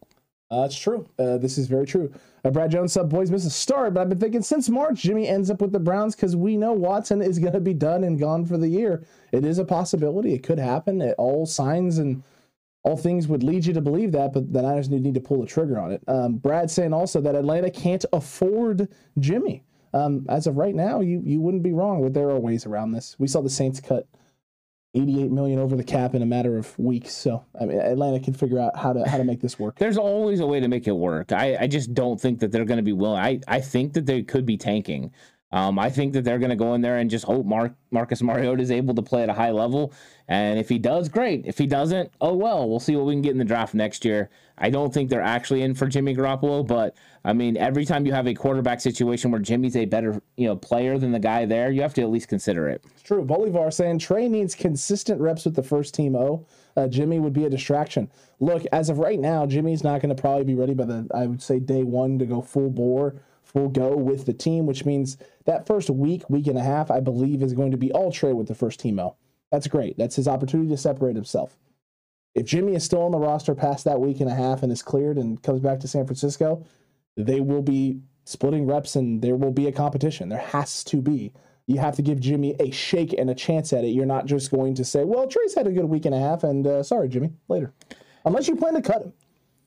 That's 0.50 0.78
true. 0.78 1.08
Uh, 1.18 1.38
this 1.38 1.58
is 1.58 1.66
very 1.66 1.86
true. 1.86 2.12
Uh, 2.44 2.50
Brad 2.50 2.70
Jones 2.70 2.92
said, 2.92 3.08
boys 3.08 3.30
miss 3.30 3.44
a 3.44 3.50
start, 3.50 3.94
but 3.94 4.00
I've 4.00 4.08
been 4.08 4.20
thinking 4.20 4.42
since 4.42 4.68
March, 4.68 5.02
Jimmy 5.02 5.26
ends 5.26 5.50
up 5.50 5.60
with 5.60 5.72
the 5.72 5.80
Browns 5.80 6.14
because 6.14 6.36
we 6.36 6.56
know 6.56 6.72
Watson 6.72 7.20
is 7.20 7.40
going 7.40 7.54
to 7.54 7.60
be 7.60 7.74
done 7.74 8.04
and 8.04 8.18
gone 8.18 8.44
for 8.44 8.56
the 8.56 8.68
year. 8.68 9.04
It 9.32 9.44
is 9.44 9.58
a 9.58 9.64
possibility. 9.64 10.34
It 10.34 10.44
could 10.44 10.58
happen. 10.58 11.02
It, 11.02 11.16
all 11.18 11.46
signs 11.46 11.98
and 11.98 12.22
all 12.84 12.96
things 12.96 13.26
would 13.26 13.42
lead 13.42 13.66
you 13.66 13.74
to 13.74 13.80
believe 13.80 14.12
that, 14.12 14.32
but 14.32 14.52
the 14.52 14.62
Niners 14.62 14.88
need 14.88 15.14
to 15.14 15.20
pull 15.20 15.40
the 15.40 15.46
trigger 15.48 15.80
on 15.80 15.90
it. 15.90 16.02
Um, 16.06 16.36
Brad 16.36 16.70
saying 16.70 16.92
also 16.92 17.20
that 17.22 17.34
Atlanta 17.34 17.68
can't 17.68 18.04
afford 18.12 18.88
Jimmy. 19.18 19.64
Um, 19.92 20.26
as 20.28 20.46
of 20.46 20.56
right 20.56 20.74
now, 20.74 21.00
you 21.00 21.22
you 21.24 21.40
wouldn't 21.40 21.62
be 21.62 21.72
wrong, 21.72 22.02
but 22.02 22.14
there 22.14 22.30
are 22.30 22.38
ways 22.38 22.66
around 22.66 22.92
this. 22.92 23.16
We 23.18 23.26
saw 23.26 23.40
the 23.40 23.50
Saints 23.50 23.80
cut 23.80 24.06
88 24.94 25.30
million 25.30 25.58
over 25.58 25.76
the 25.76 25.84
cap 25.84 26.14
in 26.14 26.22
a 26.22 26.26
matter 26.26 26.56
of 26.56 26.78
weeks. 26.78 27.12
So 27.12 27.44
I 27.60 27.66
mean, 27.66 27.78
Atlanta 27.78 28.18
can 28.20 28.34
figure 28.34 28.58
out 28.58 28.76
how 28.76 28.92
to 28.92 29.08
how 29.08 29.18
to 29.18 29.24
make 29.24 29.40
this 29.40 29.58
work. 29.58 29.78
There's 29.78 29.98
always 29.98 30.40
a 30.40 30.46
way 30.46 30.60
to 30.60 30.68
make 30.68 30.86
it 30.86 30.92
work. 30.92 31.32
I, 31.32 31.56
I 31.60 31.66
just 31.66 31.92
don't 31.92 32.20
think 32.20 32.40
that 32.40 32.50
they're 32.50 32.64
going 32.64 32.78
to 32.78 32.82
be 32.82 32.92
willing. 32.92 33.20
I, 33.20 33.40
I 33.46 33.60
think 33.60 33.92
that 33.94 34.06
they 34.06 34.22
could 34.22 34.46
be 34.46 34.56
tanking. 34.56 35.12
Um, 35.52 35.78
I 35.78 35.90
think 35.90 36.12
that 36.14 36.24
they're 36.24 36.38
going 36.38 36.50
to 36.50 36.56
go 36.56 36.74
in 36.74 36.80
there 36.80 36.98
and 36.98 37.08
just 37.08 37.24
hope 37.24 37.46
Mark, 37.46 37.72
Marcus 37.90 38.20
Mariota 38.20 38.62
is 38.62 38.70
able 38.70 38.94
to 38.94 39.02
play 39.02 39.22
at 39.22 39.28
a 39.28 39.32
high 39.32 39.52
level. 39.52 39.92
And 40.28 40.58
if 40.58 40.68
he 40.68 40.78
does, 40.78 41.08
great. 41.08 41.46
If 41.46 41.56
he 41.56 41.66
doesn't, 41.66 42.10
oh 42.20 42.34
well. 42.34 42.68
We'll 42.68 42.80
see 42.80 42.96
what 42.96 43.06
we 43.06 43.14
can 43.14 43.22
get 43.22 43.30
in 43.30 43.38
the 43.38 43.44
draft 43.44 43.72
next 43.72 44.04
year. 44.04 44.28
I 44.58 44.70
don't 44.70 44.92
think 44.92 45.08
they're 45.08 45.22
actually 45.22 45.62
in 45.62 45.74
for 45.74 45.86
Jimmy 45.86 46.16
Garoppolo, 46.16 46.66
but 46.66 46.96
I 47.24 47.32
mean, 47.32 47.56
every 47.56 47.84
time 47.84 48.06
you 48.06 48.12
have 48.12 48.26
a 48.26 48.34
quarterback 48.34 48.80
situation 48.80 49.30
where 49.30 49.40
Jimmy's 49.40 49.76
a 49.76 49.84
better 49.84 50.20
you 50.36 50.48
know 50.48 50.56
player 50.56 50.98
than 50.98 51.12
the 51.12 51.18
guy 51.20 51.44
there, 51.44 51.70
you 51.70 51.82
have 51.82 51.94
to 51.94 52.02
at 52.02 52.10
least 52.10 52.28
consider 52.28 52.68
it. 52.68 52.82
It's 52.92 53.02
true. 53.02 53.22
Bolivar 53.22 53.70
saying 53.70 53.98
Trey 53.98 54.28
needs 54.28 54.54
consistent 54.54 55.20
reps 55.20 55.44
with 55.44 55.54
the 55.54 55.62
first 55.62 55.94
team 55.94 56.16
O. 56.16 56.44
Uh, 56.76 56.88
Jimmy 56.88 57.20
would 57.20 57.32
be 57.32 57.44
a 57.44 57.50
distraction. 57.50 58.10
Look, 58.40 58.64
as 58.72 58.88
of 58.90 58.98
right 58.98 59.20
now, 59.20 59.46
Jimmy's 59.46 59.84
not 59.84 60.00
going 60.00 60.14
to 60.14 60.20
probably 60.20 60.44
be 60.44 60.54
ready 60.54 60.74
by 60.74 60.86
the 60.86 61.06
I 61.14 61.26
would 61.26 61.42
say 61.42 61.60
day 61.60 61.84
one 61.84 62.18
to 62.18 62.26
go 62.26 62.40
full 62.40 62.70
bore 62.70 63.14
full 63.46 63.68
go 63.68 63.96
with 63.96 64.26
the 64.26 64.32
team, 64.32 64.66
which 64.66 64.84
means 64.84 65.16
that 65.46 65.66
first 65.66 65.90
week, 65.90 66.28
week 66.28 66.46
and 66.46 66.58
a 66.58 66.62
half, 66.62 66.90
I 66.90 67.00
believe, 67.00 67.42
is 67.42 67.52
going 67.52 67.70
to 67.70 67.76
be 67.76 67.92
all 67.92 68.12
Trey 68.12 68.32
with 68.32 68.48
the 68.48 68.54
first 68.54 68.80
team 68.80 68.98
O. 68.98 69.16
That's 69.50 69.68
great. 69.68 69.96
That's 69.96 70.16
his 70.16 70.28
opportunity 70.28 70.70
to 70.70 70.76
separate 70.76 71.16
himself. 71.16 71.56
If 72.34 72.46
Jimmy 72.46 72.74
is 72.74 72.84
still 72.84 73.02
on 73.02 73.12
the 73.12 73.18
roster 73.18 73.54
past 73.54 73.84
that 73.84 74.00
week 74.00 74.20
and 74.20 74.28
a 74.28 74.34
half 74.34 74.62
and 74.62 74.70
is 74.70 74.82
cleared 74.82 75.16
and 75.16 75.42
comes 75.42 75.60
back 75.60 75.80
to 75.80 75.88
San 75.88 76.04
Francisco, 76.04 76.64
they 77.16 77.40
will 77.40 77.62
be 77.62 78.00
splitting 78.24 78.66
reps 78.66 78.96
and 78.96 79.22
there 79.22 79.36
will 79.36 79.52
be 79.52 79.68
a 79.68 79.72
competition. 79.72 80.28
There 80.28 80.38
has 80.38 80.84
to 80.84 81.00
be. 81.00 81.32
You 81.66 81.78
have 81.78 81.96
to 81.96 82.02
give 82.02 82.20
Jimmy 82.20 82.54
a 82.60 82.70
shake 82.70 83.14
and 83.16 83.30
a 83.30 83.34
chance 83.34 83.72
at 83.72 83.84
it. 83.84 83.88
You're 83.88 84.04
not 84.04 84.26
just 84.26 84.50
going 84.50 84.74
to 84.74 84.84
say, 84.84 85.04
well, 85.04 85.26
Trey's 85.26 85.54
had 85.54 85.66
a 85.66 85.72
good 85.72 85.86
week 85.86 86.04
and 86.04 86.14
a 86.14 86.20
half 86.20 86.44
and 86.44 86.66
uh, 86.66 86.82
sorry, 86.82 87.08
Jimmy, 87.08 87.32
later. 87.48 87.72
Unless 88.24 88.48
you 88.48 88.56
plan 88.56 88.74
to 88.74 88.82
cut 88.82 89.02
him. 89.02 89.12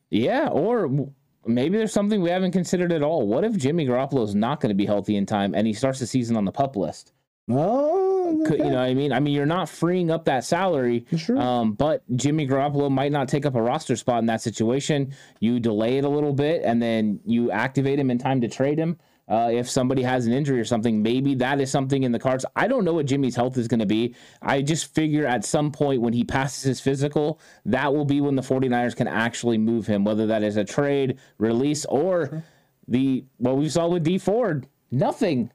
Yeah, 0.09 0.49
or 0.49 1.09
maybe 1.49 1.77
there's 1.77 1.91
something 1.93 2.21
we 2.21 2.29
haven't 2.29 2.51
considered 2.51 2.91
at 2.91 3.03
all. 3.03 3.27
What 3.27 3.43
if 3.43 3.57
Jimmy 3.57 3.85
Garoppolo 3.85 4.23
is 4.23 4.35
not 4.35 4.59
going 4.62 4.69
to 4.69 4.75
be 4.75 4.85
healthy 4.85 5.15
in 5.15 5.25
time 5.25 5.53
and 5.55 5.65
he 5.67 5.73
starts 5.73 5.99
the 5.99 6.07
season 6.07 6.35
on 6.38 6.45
the 6.45 6.51
pup 6.51 6.75
list? 6.75 7.12
Oh, 7.51 8.41
okay. 8.41 8.49
Could, 8.49 8.57
you 8.59 8.65
know 8.71 8.77
what 8.77 8.89
I 8.89 8.93
mean? 8.93 9.12
I 9.12 9.19
mean, 9.19 9.33
you're 9.33 9.45
not 9.47 9.67
freeing 9.69 10.12
up 10.12 10.25
that 10.25 10.43
salary, 10.45 11.05
Sure. 11.17 11.38
um, 11.38 11.73
but 11.73 12.03
Jimmy 12.15 12.47
Garoppolo 12.47 12.91
might 12.91 13.12
not 13.12 13.27
take 13.27 13.45
up 13.45 13.55
a 13.55 13.62
roster 13.62 13.95
spot 13.95 14.19
in 14.19 14.27
that 14.27 14.41
situation. 14.41 15.13
You 15.39 15.59
delay 15.59 15.97
it 15.97 16.05
a 16.05 16.09
little 16.09 16.33
bit 16.33 16.62
and 16.63 16.81
then 16.81 17.19
you 17.25 17.49
activate 17.51 17.99
him 17.99 18.12
in 18.12 18.19
time 18.19 18.41
to 18.41 18.47
trade 18.47 18.77
him. 18.77 18.97
Uh, 19.29 19.49
if 19.51 19.69
somebody 19.69 20.01
has 20.01 20.25
an 20.25 20.33
injury 20.33 20.59
or 20.59 20.65
something, 20.65 21.03
maybe 21.03 21.35
that 21.35 21.61
is 21.61 21.69
something 21.69 22.01
in 22.01 22.11
the 22.11 22.19
cards. 22.19 22.45
I 22.55 22.67
don't 22.67 22.83
know 22.83 22.93
what 22.93 23.05
Jimmy's 23.05 23.35
health 23.35 23.57
is 23.57 23.67
going 23.67 23.79
to 23.79 23.85
be. 23.85 24.15
I 24.41 24.63
just 24.63 24.93
figure 24.95 25.25
at 25.27 25.45
some 25.45 25.71
point 25.71 26.01
when 26.01 26.13
he 26.13 26.23
passes 26.23 26.63
his 26.63 26.81
physical, 26.81 27.39
that 27.65 27.93
will 27.93 28.05
be 28.05 28.21
when 28.21 28.35
the 28.35 28.41
49ers 28.41 28.95
can 28.95 29.07
actually 29.07 29.59
move 29.59 29.85
him, 29.85 30.03
whether 30.03 30.25
that 30.27 30.41
is 30.41 30.57
a 30.57 30.63
trade, 30.63 31.19
release, 31.37 31.85
or 31.85 32.43
the 32.87 33.23
what 33.37 33.57
we 33.57 33.69
saw 33.69 33.87
with 33.87 34.03
Dee 34.03 34.17
Ford, 34.17 34.67
nothing. 34.89 35.51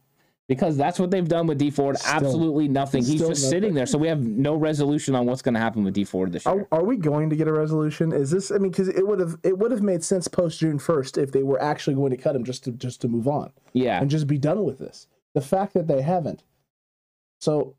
Because 0.46 0.76
that's 0.76 0.98
what 0.98 1.11
they've 1.11 1.26
done 1.26 1.46
with 1.46 1.57
Dee 1.57 1.70
Ford. 1.70 1.96
Still- 1.96 2.14
Absolutely 2.14 2.68
nothing. 2.68 3.02
He's 3.02 3.20
just 3.20 3.48
sitting 3.48 3.72
there. 3.72 3.87
So 3.87 3.96
we 3.96 4.09
have 4.09 4.20
no 4.20 4.54
resolution 4.54 5.14
on 5.14 5.24
what's 5.24 5.40
going 5.40 5.54
to 5.54 5.61
happen 5.61 5.85
with 5.85 5.94
Dee 5.94 6.04
Ford 6.04 6.33
this 6.33 6.44
year. 6.44 6.66
Are, 6.70 6.80
are 6.80 6.85
we 6.85 6.98
going 6.98 7.30
to 7.30 7.37
get 7.37 7.48
a 7.48 7.52
resolution? 7.52 8.12
Is 8.12 8.30
this? 8.30 8.50
I 8.50 8.59
mean, 8.59 8.70
because 8.70 8.88
it 8.88 9.07
would 9.07 9.20
have 9.20 9.38
it 9.42 9.57
would 9.57 9.70
have 9.70 9.80
made 9.80 10.04
sense 10.04 10.28
post 10.28 10.61
June 10.61 10.78
first 10.78 11.16
if 11.16 11.33
they 11.33 11.42
were 11.42 11.61
actually 11.62 11.94
going 11.94 12.11
to 12.11 12.18
cut 12.18 12.37
him 12.37 12.44
just 12.44 12.62
to 12.64 12.72
just 12.72 13.00
to 13.00 13.09
move 13.09 13.26
on 13.26 13.52
yeah. 13.72 14.00
and 14.00 14.11
just 14.11 14.26
be 14.26 14.37
done 14.37 14.64
with 14.64 14.78
this. 14.78 15.07
The 15.33 15.40
fact 15.40 15.72
that 15.74 15.87
they 15.87 16.02
haven't. 16.02 16.44
So, 17.40 17.74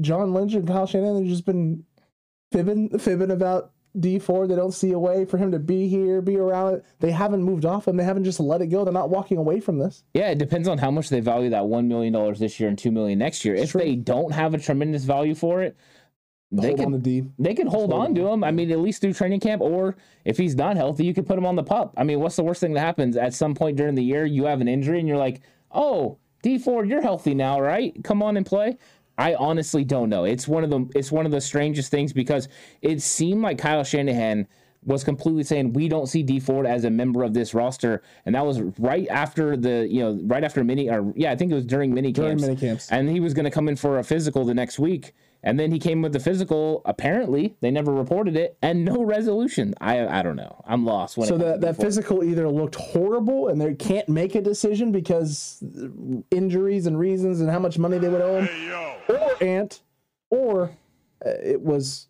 John 0.00 0.34
Lynch 0.34 0.54
and 0.54 0.68
Kyle 0.68 0.86
Shanahan 0.86 1.16
have 1.16 1.26
just 1.26 1.46
been 1.46 1.84
fibbing 2.52 2.98
fibbing 2.98 3.30
about 3.30 3.72
D 3.98 4.18
four. 4.18 4.46
They 4.46 4.56
don't 4.56 4.72
see 4.72 4.92
a 4.92 4.98
way 4.98 5.24
for 5.24 5.36
him 5.38 5.52
to 5.52 5.58
be 5.58 5.88
here, 5.88 6.22
be 6.22 6.36
around 6.36 6.74
it. 6.74 6.84
They 7.00 7.10
haven't 7.10 7.42
moved 7.42 7.64
off 7.64 7.86
him. 7.86 7.96
They 7.96 8.04
haven't 8.04 8.24
just 8.24 8.40
let 8.40 8.62
it 8.62 8.68
go. 8.68 8.84
They're 8.84 8.92
not 8.92 9.10
walking 9.10 9.36
away 9.36 9.60
from 9.60 9.78
this. 9.78 10.02
Yeah, 10.14 10.30
it 10.30 10.38
depends 10.38 10.66
on 10.68 10.78
how 10.78 10.90
much 10.90 11.08
they 11.10 11.20
value 11.20 11.50
that 11.50 11.66
one 11.66 11.88
million 11.88 12.12
dollars 12.12 12.38
this 12.38 12.58
year 12.58 12.68
and 12.68 12.78
two 12.78 12.90
million 12.90 13.18
next 13.18 13.44
year. 13.44 13.54
If 13.54 13.72
True. 13.72 13.80
they 13.82 13.96
don't 13.96 14.32
have 14.32 14.54
a 14.54 14.58
tremendous 14.58 15.04
value 15.04 15.34
for 15.34 15.62
it, 15.62 15.76
they 16.50 16.68
Hold 16.68 16.76
can 16.78 16.86
on 16.86 16.92
to 16.92 16.98
D. 16.98 17.24
they 17.38 17.54
could 17.54 17.68
hold 17.68 17.90
hold 17.92 18.08
on 18.08 18.14
to 18.14 18.26
him. 18.28 18.44
I 18.44 18.50
mean, 18.50 18.70
at 18.70 18.78
least 18.78 19.00
through 19.00 19.14
training 19.14 19.40
camp, 19.40 19.62
or 19.62 19.96
if 20.24 20.36
he's 20.36 20.54
not 20.54 20.76
healthy, 20.76 21.04
you 21.04 21.14
could 21.14 21.26
put 21.26 21.38
him 21.38 21.46
on 21.46 21.56
the 21.56 21.62
pup. 21.62 21.94
I 21.96 22.04
mean, 22.04 22.20
what's 22.20 22.36
the 22.36 22.44
worst 22.44 22.60
thing 22.60 22.74
that 22.74 22.80
happens? 22.80 23.16
At 23.16 23.34
some 23.34 23.54
point 23.54 23.76
during 23.76 23.94
the 23.94 24.04
year, 24.04 24.24
you 24.26 24.44
have 24.44 24.60
an 24.60 24.68
injury 24.68 24.98
and 24.98 25.08
you're 25.08 25.16
like, 25.16 25.40
oh, 25.70 26.18
D4, 26.44 26.88
you're 26.88 27.00
healthy 27.00 27.34
now, 27.34 27.60
right? 27.60 27.94
Come 28.04 28.22
on 28.22 28.36
and 28.36 28.44
play. 28.44 28.76
I 29.18 29.34
honestly 29.34 29.84
don't 29.84 30.08
know. 30.08 30.24
It's 30.24 30.48
one 30.48 30.64
of 30.64 30.70
the 30.70 30.88
it's 30.94 31.12
one 31.12 31.26
of 31.26 31.32
the 31.32 31.40
strangest 31.40 31.90
things 31.90 32.12
because 32.12 32.48
it 32.80 33.02
seemed 33.02 33.42
like 33.42 33.58
Kyle 33.58 33.84
Shanahan 33.84 34.48
was 34.84 35.04
completely 35.04 35.44
saying 35.44 35.72
we 35.74 35.88
don't 35.88 36.06
see 36.06 36.22
Dee 36.22 36.40
Ford 36.40 36.66
as 36.66 36.84
a 36.84 36.90
member 36.90 37.22
of 37.22 37.34
this 37.34 37.54
roster, 37.54 38.02
and 38.26 38.34
that 38.34 38.44
was 38.44 38.60
right 38.78 39.06
after 39.08 39.56
the 39.56 39.86
you 39.88 40.00
know 40.00 40.18
right 40.24 40.42
after 40.42 40.64
mini 40.64 40.90
or 40.90 41.12
yeah 41.14 41.30
I 41.30 41.36
think 41.36 41.52
it 41.52 41.54
was 41.54 41.66
during 41.66 41.94
mini 41.94 42.12
camps. 42.12 42.42
During 42.42 42.56
mini 42.56 42.56
camps. 42.56 42.90
and 42.90 43.08
he 43.08 43.20
was 43.20 43.34
going 43.34 43.44
to 43.44 43.50
come 43.50 43.68
in 43.68 43.76
for 43.76 43.98
a 43.98 44.04
physical 44.04 44.44
the 44.44 44.54
next 44.54 44.78
week, 44.78 45.14
and 45.42 45.58
then 45.58 45.72
he 45.72 45.78
came 45.78 46.02
with 46.02 46.12
the 46.12 46.20
physical. 46.20 46.82
Apparently, 46.84 47.56
they 47.60 47.70
never 47.70 47.92
reported 47.92 48.36
it, 48.36 48.56
and 48.62 48.84
no 48.84 49.02
resolution. 49.02 49.74
I 49.80 50.06
I 50.06 50.22
don't 50.22 50.36
know. 50.36 50.62
I'm 50.66 50.84
lost 50.84 51.16
when 51.16 51.26
So 51.28 51.36
that, 51.38 51.60
that 51.62 51.76
D 51.78 51.82
physical 51.82 52.22
either 52.22 52.48
looked 52.48 52.76
horrible 52.76 53.48
and 53.48 53.60
they 53.60 53.74
can't 53.74 54.08
make 54.08 54.34
a 54.34 54.40
decision 54.40 54.92
because 54.92 55.62
injuries 56.30 56.86
and 56.86 56.98
reasons 56.98 57.40
and 57.40 57.50
how 57.50 57.58
much 57.58 57.78
money 57.78 57.98
they 57.98 58.08
would 58.08 58.20
owe 58.22 58.42
him, 58.42 58.48
or 59.08 59.44
Ant, 59.44 59.82
or 60.30 60.70
uh, 61.24 61.30
it 61.42 61.60
was 61.60 62.06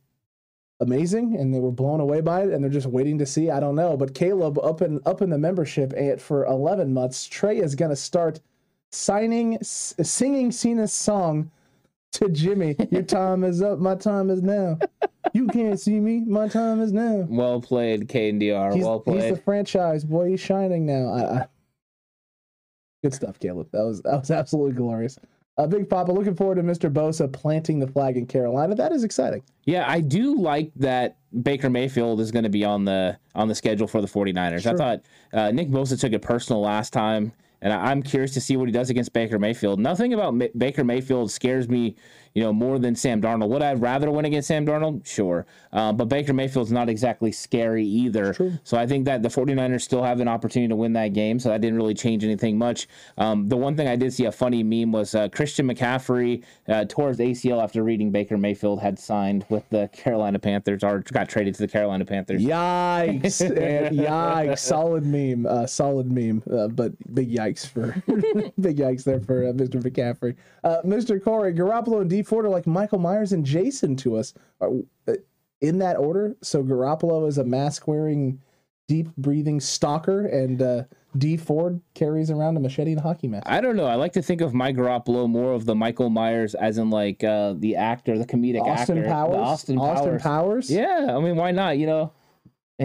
amazing 0.81 1.37
and 1.39 1.55
they 1.55 1.61
were 1.61 1.71
blown 1.71 2.01
away 2.01 2.21
by 2.21 2.43
it 2.43 2.51
and 2.51 2.63
they're 2.63 2.71
just 2.71 2.89
waiting 2.89 3.17
to 3.19 3.25
see. 3.25 3.51
I 3.51 3.61
don't 3.61 3.77
know, 3.77 3.97
but 3.97 4.15
Caleb 4.15 4.59
up 4.59 4.83
in 4.83 5.01
up 5.07 5.23
in 5.23 5.31
the 5.31 5.39
membership 5.39 5.93
Ant 5.97 6.21
for 6.21 6.45
11 6.47 6.93
months. 6.93 7.27
Trey 7.27 7.59
is 7.59 7.75
going 7.77 7.91
to 7.91 7.97
start 7.97 8.41
signing, 8.91 9.55
s- 9.57 9.95
singing 10.03 10.51
Cena's 10.51 10.93
song 10.93 11.51
to 12.13 12.29
Jimmy. 12.29 12.77
Your 12.91 13.03
time 13.03 13.45
is 13.45 13.63
up, 13.63 13.79
my 13.79 13.95
time 13.95 14.31
is 14.31 14.43
now. 14.43 14.79
You 15.33 15.47
can't 15.49 15.79
see 15.81 15.99
me, 16.01 16.21
my 16.21 16.49
time 16.49 16.81
is 16.81 16.93
now. 16.93 17.27
well 17.29 17.61
played, 17.61 18.09
K 18.09 18.29
and 18.29 18.41
DR. 18.41 18.75
He's, 18.75 18.85
Well 18.85 19.01
played. 19.01 19.23
he's 19.23 19.35
the 19.35 19.41
franchise 19.43 20.05
boy. 20.05 20.31
He's 20.31 20.41
shining 20.41 20.85
now. 20.85 21.09
I, 21.13 21.39
I, 21.41 21.47
good 23.03 23.15
stuff, 23.15 23.39
Caleb. 23.39 23.69
That 23.73 23.85
was 23.85 24.03
that 24.03 24.19
was 24.21 24.31
absolutely 24.31 24.73
glorious. 24.73 25.19
Uh, 25.59 25.67
Big 25.67 25.89
Papa, 25.89 26.11
looking 26.11 26.35
forward 26.35 26.55
to 26.55 26.63
Mr. 26.63 26.91
Bosa 26.91 27.31
planting 27.31 27.79
the 27.79 27.87
flag 27.87 28.17
in 28.17 28.27
Carolina. 28.27 28.75
That 28.75 28.91
is 28.91 29.05
exciting. 29.05 29.43
Yeah, 29.65 29.85
I 29.87 30.01
do 30.01 30.39
like 30.39 30.73
that 30.77 31.19
Baker 31.43 31.69
Mayfield 31.69 32.21
is 32.21 32.31
going 32.31 32.45
to 32.45 32.49
be 32.51 32.65
on 32.65 32.85
the 32.87 33.19
on 33.35 33.49
the 33.49 33.55
schedule 33.55 33.87
for 33.87 34.01
the 34.01 34.07
49ers. 34.09 34.67
I 34.67 34.75
thought 34.75 35.03
uh, 35.33 35.51
Nick 35.51 35.69
Bosa 35.69 35.99
took 36.01 36.13
it 36.13 36.23
personal 36.23 36.61
last 36.63 36.93
time, 36.93 37.33
and 37.63 37.73
I- 37.73 37.91
I'm 37.91 38.03
curious 38.03 38.33
to 38.35 38.41
see 38.41 38.57
what 38.57 38.69
he 38.69 38.73
does 38.73 38.91
against 38.91 39.13
Baker 39.13 39.39
Mayfield. 39.39 39.81
Nothing 39.81 40.13
about 40.13 40.35
Ma- 40.35 40.47
Baker 40.57 40.85
Mayfield 40.85 41.31
scares 41.31 41.69
me, 41.69 41.97
you 42.35 42.43
know, 42.43 42.53
more 42.53 42.79
than 42.79 42.95
Sam 42.95 43.21
Darnold. 43.21 43.49
Would 43.49 43.63
I 43.63 43.75
rather 43.75 44.11
win 44.11 44.25
against 44.25 44.49
Sam 44.49 44.67
Darnold? 44.67 45.07
Sure. 45.07 45.47
Uh, 45.73 45.93
but 45.93 46.07
Baker 46.07 46.33
Mayfield's 46.33 46.73
not 46.73 46.89
exactly 46.89 47.33
scary 47.33 47.85
either. 47.85 48.59
So 48.65 48.79
I 48.79 48.87
think 48.87 49.05
that 49.07 49.23
the 49.23 49.29
49ers 49.29 49.83
still 49.83 50.03
have 50.03 50.21
an 50.21 50.29
opportunity 50.29 50.69
to 50.69 50.77
win 50.77 50.93
that 50.95 51.09
game. 51.09 51.39
So 51.39 51.49
that 51.51 51.61
didn't 51.61 51.77
really 51.77 51.95
change 51.95 52.25
anything 52.25 52.59
much. 52.59 52.89
Um, 53.19 53.49
the 53.49 53.57
one 53.57 53.77
thing 53.77 53.89
I 53.89 53.97
did 53.97 54.13
see 54.13 54.25
a 54.27 54.33
funny 54.33 54.63
meme 54.63 54.93
was 54.93 55.15
uh, 55.15 55.29
Christian 55.29 55.69
McCaffrey 55.69 56.43
uh, 56.69 56.85
tore 56.89 57.09
his 57.09 57.19
ACL 57.19 57.63
after 57.63 57.83
reading 57.83 58.11
Baker 58.11 58.39
Mayfield 58.39 58.81
had 58.81 58.99
signed 58.99 59.45
with 59.49 59.69
the 59.71 59.89
Carolina 59.93 60.39
Panthers 60.39 60.83
or 60.83 61.01
got 61.01 61.29
traded 61.29 61.55
to 61.55 61.61
the 61.61 61.69
Carolina 61.69 62.05
Panthers. 62.05 62.43
Yikes! 62.43 63.41
and 63.87 63.99
yikes! 63.99 64.59
Solid 64.59 65.05
meme. 65.05 65.47
Uh, 65.47 65.67
solid 65.67 66.11
meme. 66.11 66.43
Uh, 66.51 66.69
but 66.69 66.93
big 67.15 67.31
yikes 67.31 67.67
for 67.67 67.93
big 68.61 68.79
yikes 68.79 69.05
there 69.05 69.21
for 69.21 69.49
uh, 69.49 69.53
Mr. 69.53 69.83
McCaffrey. 69.83 70.37
Uh, 70.65 70.81
Mr. 70.85 71.23
Corey 71.23 71.53
Garoppolo 71.53 72.01
and 72.01 72.11
Dee 72.11 72.22
Ford 72.23 72.45
are 72.47 72.51
like 72.51 72.67
Michael 72.67 72.99
Myers 72.99 73.33
and 73.33 73.45
Jason 73.45 73.97
to 73.97 74.17
us. 74.17 74.35
Uh, 74.61 74.69
in 75.63 75.79
that 75.79 75.97
order. 75.97 76.37
So 76.43 76.63
Garoppolo 76.63 77.27
is 77.27 77.39
a 77.39 77.45
mask 77.45 77.89
wearing, 77.89 78.43
deep 78.89 79.09
breathing 79.17 79.61
stalker, 79.61 80.27
and 80.27 80.61
uh, 80.61 80.83
D 81.17 81.37
Ford 81.37 81.81
carries 81.95 82.31
around 82.31 82.57
a 82.57 82.61
machete 82.61 82.91
and 82.91 83.01
a 83.01 83.03
hockey 83.03 83.29
mask. 83.29 83.45
I 83.47 83.61
don't 83.61 83.77
know. 83.77 83.87
I 83.87 83.95
like 83.95 84.13
to 84.15 84.23
think 84.23 84.41
of 84.41 84.53
Mike 84.53 84.77
Garoppolo 84.77 85.29
more 85.29 85.53
of 85.55 85.65
the 85.65 85.75
Michael 85.75 86.11
Myers, 86.11 86.55
as 86.55 86.79
in 86.79 86.91
like 86.91 87.25
uh, 87.25 87.55
the 87.57 87.77
actor, 87.77 88.19
the 88.19 88.27
comedic 88.27 88.61
Austin 88.61 88.99
actor, 88.99 89.09
Powers. 89.09 89.37
Austin, 89.37 89.79
Austin 89.79 90.19
Powers. 90.19 90.23
Powers. 90.23 90.71
Yeah, 90.71 91.17
I 91.17 91.21
mean, 91.21 91.37
why 91.37 91.53
not? 91.53 91.79
You 91.79 91.87
know, 91.87 92.13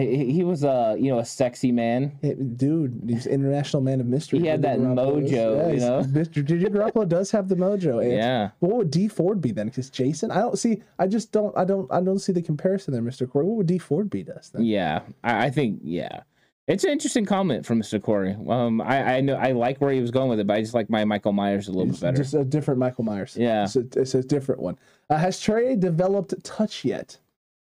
he, 0.02 0.44
was 0.44 0.64
a 0.64 0.96
you 0.98 1.10
know 1.10 1.18
a 1.18 1.24
sexy 1.24 1.72
man. 1.72 2.18
Hey, 2.22 2.34
dude, 2.34 3.02
he's 3.06 3.26
international 3.26 3.82
man 3.82 4.00
of 4.00 4.06
mystery. 4.06 4.40
He 4.40 4.46
had 4.46 4.62
that 4.62 4.78
mojo, 4.78 5.22
you 5.26 5.70
he's- 5.72 5.80
know? 5.82 6.02
Mr. 6.02 6.44
Jimmy 6.44 6.64
Garoppolo 6.66 7.08
does 7.08 7.30
have 7.30 7.48
the 7.48 7.54
mojo. 7.56 8.02
and- 8.02 8.12
Yeah. 8.12 8.50
What 8.60 8.76
would 8.76 8.90
Dee 8.90 9.08
Ford 9.08 9.40
be 9.40 9.52
then? 9.52 9.66
Because 9.68 9.90
Jason, 9.90 10.30
I 10.30 10.40
don't 10.40 10.58
see. 10.58 10.82
I 10.98 11.06
just 11.06 11.32
don't. 11.32 11.56
I 11.56 11.64
don't. 11.64 11.90
I 11.92 12.00
don't 12.00 12.18
see 12.18 12.32
the 12.32 12.42
comparison 12.42 12.92
there, 12.92 13.02
Mister 13.02 13.26
Corey. 13.26 13.46
What 13.46 13.56
would 13.58 13.66
Dee 13.66 13.78
Ford 13.78 14.10
be 14.10 14.24
to 14.24 14.36
us 14.36 14.48
then? 14.50 14.64
Yeah, 14.64 15.00
I, 15.24 15.46
I 15.46 15.50
think 15.50 15.80
yeah, 15.82 16.20
it's 16.66 16.84
an 16.84 16.90
interesting 16.90 17.24
comment 17.24 17.64
from 17.64 17.80
Mr. 17.80 18.00
Corey. 18.02 18.36
Um, 18.48 18.80
I 18.80 19.16
I 19.16 19.20
know 19.20 19.34
I 19.36 19.52
like 19.52 19.80
where 19.80 19.92
he 19.92 20.00
was 20.00 20.10
going 20.10 20.28
with 20.28 20.40
it, 20.40 20.46
but 20.46 20.56
I 20.56 20.60
just 20.60 20.74
like 20.74 20.90
my 20.90 21.04
Michael 21.04 21.32
Myers 21.32 21.68
a 21.68 21.72
little 21.72 21.88
It's 21.90 22.00
bit 22.00 22.06
better. 22.08 22.16
Just 22.18 22.34
a 22.34 22.44
different 22.44 22.78
Michael 22.80 23.04
Myers. 23.04 23.36
Yeah. 23.38 23.64
it's 23.64 23.76
a, 23.76 23.86
it's 23.96 24.14
a 24.14 24.22
different 24.22 24.60
one. 24.60 24.78
Uh, 25.10 25.16
has 25.16 25.40
Trey 25.40 25.74
developed 25.76 26.34
touch 26.44 26.84
yet? 26.84 27.16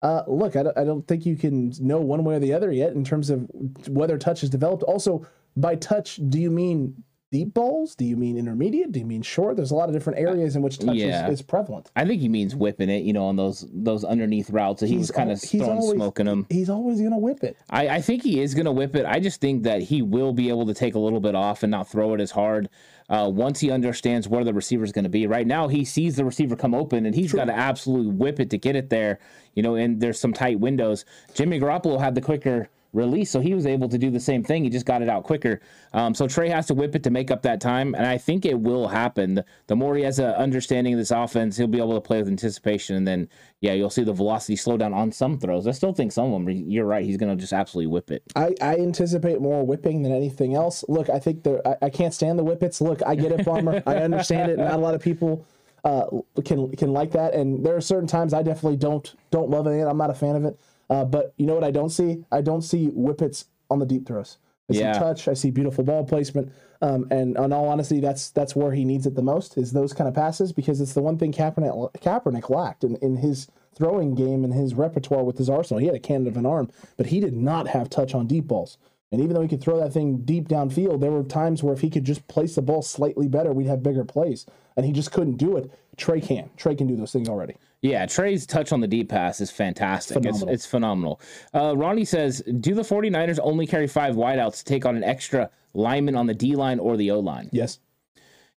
Uh, 0.02 0.22
look, 0.26 0.56
I 0.56 0.62
don't, 0.62 0.78
I 0.78 0.84
don't 0.84 1.06
think 1.08 1.24
you 1.24 1.36
can 1.36 1.72
know 1.80 2.00
one 2.00 2.22
way 2.24 2.36
or 2.36 2.38
the 2.38 2.52
other 2.52 2.70
yet 2.70 2.92
in 2.92 3.04
terms 3.04 3.30
of 3.30 3.48
whether 3.88 4.18
touch 4.18 4.42
is 4.42 4.50
developed. 4.50 4.82
Also, 4.82 5.26
by 5.56 5.74
touch, 5.76 6.20
do 6.28 6.38
you 6.38 6.50
mean 6.50 7.02
deep 7.32 7.54
balls? 7.54 7.94
Do 7.94 8.04
you 8.04 8.16
mean 8.16 8.38
intermediate? 8.38 8.92
Do 8.92 9.00
you 9.00 9.06
mean 9.06 9.22
short? 9.22 9.56
There's 9.56 9.70
a 9.70 9.74
lot 9.74 9.88
of 9.88 9.94
different 9.94 10.18
areas 10.18 10.56
in 10.56 10.62
which 10.62 10.78
touch 10.78 10.96
yeah. 10.96 11.26
is, 11.26 11.40
is 11.40 11.42
prevalent. 11.42 11.90
I 11.96 12.04
think 12.04 12.20
he 12.20 12.28
means 12.28 12.54
whipping 12.54 12.88
it, 12.88 13.02
you 13.02 13.12
know, 13.12 13.26
on 13.26 13.36
those 13.36 13.66
those 13.72 14.04
underneath 14.04 14.50
routes. 14.50 14.80
So 14.80 14.86
he 14.86 14.96
was 14.96 15.10
kind 15.10 15.30
of 15.30 15.38
al- 15.38 15.48
he's 15.48 15.60
throwing 15.60 15.78
always- 15.78 15.96
smoking 15.96 16.26
them. 16.26 16.46
He's 16.50 16.70
always 16.70 17.00
gonna 17.00 17.18
whip 17.18 17.42
it. 17.42 17.56
I, 17.70 17.88
I 17.88 18.00
think 18.00 18.22
he 18.22 18.40
is 18.40 18.54
going 18.54 18.66
to 18.66 18.72
whip 18.72 18.94
it. 18.96 19.06
I 19.06 19.20
just 19.20 19.40
think 19.40 19.64
that 19.64 19.82
he 19.82 20.02
will 20.02 20.32
be 20.32 20.48
able 20.48 20.66
to 20.66 20.74
take 20.74 20.94
a 20.94 20.98
little 20.98 21.20
bit 21.20 21.34
off 21.34 21.62
and 21.62 21.70
not 21.70 21.88
throw 21.88 22.14
it 22.14 22.20
as 22.20 22.30
hard 22.30 22.68
uh, 23.08 23.30
once 23.32 23.60
he 23.60 23.70
understands 23.70 24.28
where 24.28 24.44
the 24.44 24.54
receiver 24.54 24.84
is 24.84 24.92
going 24.92 25.04
to 25.04 25.10
be. 25.10 25.26
Right 25.26 25.46
now, 25.46 25.68
he 25.68 25.84
sees 25.84 26.16
the 26.16 26.24
receiver 26.24 26.56
come 26.56 26.74
open 26.74 27.06
and 27.06 27.14
he's 27.14 27.32
got 27.32 27.46
to 27.46 27.52
absolutely 27.52 28.12
whip 28.12 28.40
it 28.40 28.50
to 28.50 28.58
get 28.58 28.76
it 28.76 28.90
there. 28.90 29.18
You 29.54 29.62
know, 29.62 29.74
and 29.74 30.00
there's 30.00 30.20
some 30.20 30.32
tight 30.32 30.60
windows. 30.60 31.04
Jimmy 31.34 31.58
Garoppolo 31.60 32.00
had 32.00 32.14
the 32.14 32.20
quicker 32.20 32.68
release, 32.96 33.30
so 33.30 33.40
he 33.40 33.54
was 33.54 33.66
able 33.66 33.88
to 33.88 33.98
do 33.98 34.10
the 34.10 34.18
same 34.18 34.42
thing. 34.42 34.64
He 34.64 34.70
just 34.70 34.86
got 34.86 35.02
it 35.02 35.08
out 35.08 35.24
quicker. 35.24 35.60
Um, 35.92 36.14
so 36.14 36.26
Trey 36.26 36.48
has 36.48 36.66
to 36.66 36.74
whip 36.74 36.96
it 36.96 37.02
to 37.04 37.10
make 37.10 37.30
up 37.30 37.42
that 37.42 37.60
time, 37.60 37.94
and 37.94 38.06
I 38.06 38.18
think 38.18 38.44
it 38.44 38.58
will 38.58 38.88
happen. 38.88 39.34
The, 39.34 39.44
the 39.66 39.76
more 39.76 39.94
he 39.94 40.02
has 40.02 40.18
an 40.18 40.34
understanding 40.34 40.94
of 40.94 40.98
this 40.98 41.10
offense, 41.10 41.56
he'll 41.56 41.66
be 41.66 41.78
able 41.78 41.94
to 41.94 42.00
play 42.00 42.18
with 42.18 42.28
anticipation, 42.28 42.96
and 42.96 43.06
then 43.06 43.28
yeah, 43.60 43.74
you'll 43.74 43.90
see 43.90 44.02
the 44.02 44.12
velocity 44.12 44.56
slow 44.56 44.76
down 44.76 44.92
on 44.94 45.12
some 45.12 45.38
throws. 45.38 45.66
I 45.66 45.72
still 45.72 45.92
think 45.92 46.12
some 46.12 46.32
of 46.32 46.32
them. 46.32 46.48
You're 46.50 46.86
right. 46.86 47.04
He's 47.04 47.16
going 47.16 47.34
to 47.34 47.40
just 47.40 47.52
absolutely 47.52 47.88
whip 47.88 48.10
it. 48.10 48.22
I, 48.34 48.54
I 48.60 48.76
anticipate 48.76 49.40
more 49.40 49.64
whipping 49.64 50.02
than 50.02 50.12
anything 50.12 50.54
else. 50.54 50.84
Look, 50.88 51.10
I 51.10 51.18
think 51.18 51.42
the 51.42 51.62
I, 51.66 51.86
I 51.86 51.90
can't 51.90 52.14
stand 52.14 52.38
the 52.38 52.44
whippets. 52.44 52.80
Look, 52.80 53.02
I 53.06 53.14
get 53.14 53.32
it, 53.32 53.44
Farmer. 53.44 53.82
I 53.86 53.96
understand 53.96 54.50
it. 54.50 54.58
Not 54.58 54.72
a 54.72 54.78
lot 54.78 54.94
of 54.94 55.02
people 55.02 55.46
uh, 55.84 56.06
can 56.44 56.74
can 56.76 56.92
like 56.92 57.12
that, 57.12 57.34
and 57.34 57.64
there 57.64 57.76
are 57.76 57.80
certain 57.80 58.08
times 58.08 58.34
I 58.34 58.42
definitely 58.42 58.76
don't 58.76 59.14
don't 59.30 59.50
love 59.50 59.66
it. 59.66 59.82
I'm 59.82 59.98
not 59.98 60.10
a 60.10 60.14
fan 60.14 60.34
of 60.34 60.44
it. 60.44 60.58
Uh, 60.88 61.04
but 61.04 61.34
you 61.36 61.46
know 61.46 61.54
what 61.54 61.64
I 61.64 61.70
don't 61.70 61.90
see? 61.90 62.24
I 62.30 62.40
don't 62.40 62.62
see 62.62 62.88
whippets 62.88 63.46
on 63.70 63.78
the 63.78 63.86
deep 63.86 64.06
throws. 64.06 64.38
I 64.70 64.74
Yeah. 64.74 64.92
see 64.92 64.98
touch. 64.98 65.28
I 65.28 65.34
see 65.34 65.50
beautiful 65.50 65.84
ball 65.84 66.04
placement. 66.04 66.50
Um, 66.82 67.06
and 67.10 67.36
in 67.36 67.52
all 67.52 67.68
honesty, 67.68 68.00
that's 68.00 68.30
that's 68.30 68.54
where 68.54 68.72
he 68.72 68.84
needs 68.84 69.06
it 69.06 69.14
the 69.14 69.22
most 69.22 69.56
is 69.56 69.72
those 69.72 69.92
kind 69.92 70.08
of 70.08 70.14
passes 70.14 70.52
because 70.52 70.80
it's 70.80 70.92
the 70.92 71.00
one 71.02 71.16
thing 71.18 71.32
Kaepernick, 71.32 71.92
Kaepernick 71.94 72.50
lacked 72.50 72.84
in, 72.84 72.96
in 72.96 73.16
his 73.16 73.48
throwing 73.74 74.14
game 74.14 74.44
and 74.44 74.52
his 74.52 74.74
repertoire 74.74 75.24
with 75.24 75.38
his 75.38 75.48
arsenal. 75.50 75.80
He 75.80 75.86
had 75.86 75.94
a 75.94 76.00
cannon 76.00 76.26
of 76.28 76.36
an 76.36 76.46
arm, 76.46 76.70
but 76.96 77.06
he 77.06 77.20
did 77.20 77.34
not 77.34 77.68
have 77.68 77.88
touch 77.90 78.14
on 78.14 78.26
deep 78.26 78.46
balls. 78.46 78.78
And 79.12 79.20
even 79.20 79.34
though 79.34 79.42
he 79.42 79.48
could 79.48 79.60
throw 79.62 79.78
that 79.78 79.92
thing 79.92 80.18
deep 80.18 80.48
downfield, 80.48 81.00
there 81.00 81.12
were 81.12 81.22
times 81.22 81.62
where 81.62 81.72
if 81.72 81.80
he 81.80 81.90
could 81.90 82.04
just 82.04 82.26
place 82.26 82.56
the 82.56 82.62
ball 82.62 82.82
slightly 82.82 83.28
better, 83.28 83.52
we'd 83.52 83.68
have 83.68 83.82
bigger 83.82 84.04
plays. 84.04 84.46
And 84.76 84.84
he 84.84 84.92
just 84.92 85.12
couldn't 85.12 85.36
do 85.36 85.56
it. 85.56 85.70
Trey 85.96 86.20
can. 86.20 86.50
Trey 86.56 86.74
can 86.74 86.86
do 86.86 86.96
those 86.96 87.12
things 87.12 87.28
already. 87.28 87.54
Yeah, 87.86 88.06
Trey's 88.06 88.46
touch 88.46 88.72
on 88.72 88.80
the 88.80 88.88
deep 88.88 89.08
pass 89.08 89.40
is 89.40 89.50
fantastic. 89.50 90.16
Phenomenal. 90.16 90.48
It's, 90.48 90.54
it's 90.54 90.66
phenomenal. 90.66 91.20
Uh, 91.54 91.76
Ronnie 91.76 92.04
says, 92.04 92.42
Do 92.60 92.74
the 92.74 92.82
49ers 92.82 93.38
only 93.42 93.66
carry 93.66 93.86
five 93.86 94.16
wideouts 94.16 94.58
to 94.58 94.64
take 94.64 94.84
on 94.84 94.96
an 94.96 95.04
extra 95.04 95.50
lineman 95.72 96.16
on 96.16 96.26
the 96.26 96.34
D 96.34 96.56
line 96.56 96.80
or 96.80 96.96
the 96.96 97.12
O 97.12 97.20
line? 97.20 97.48
Yes. 97.52 97.78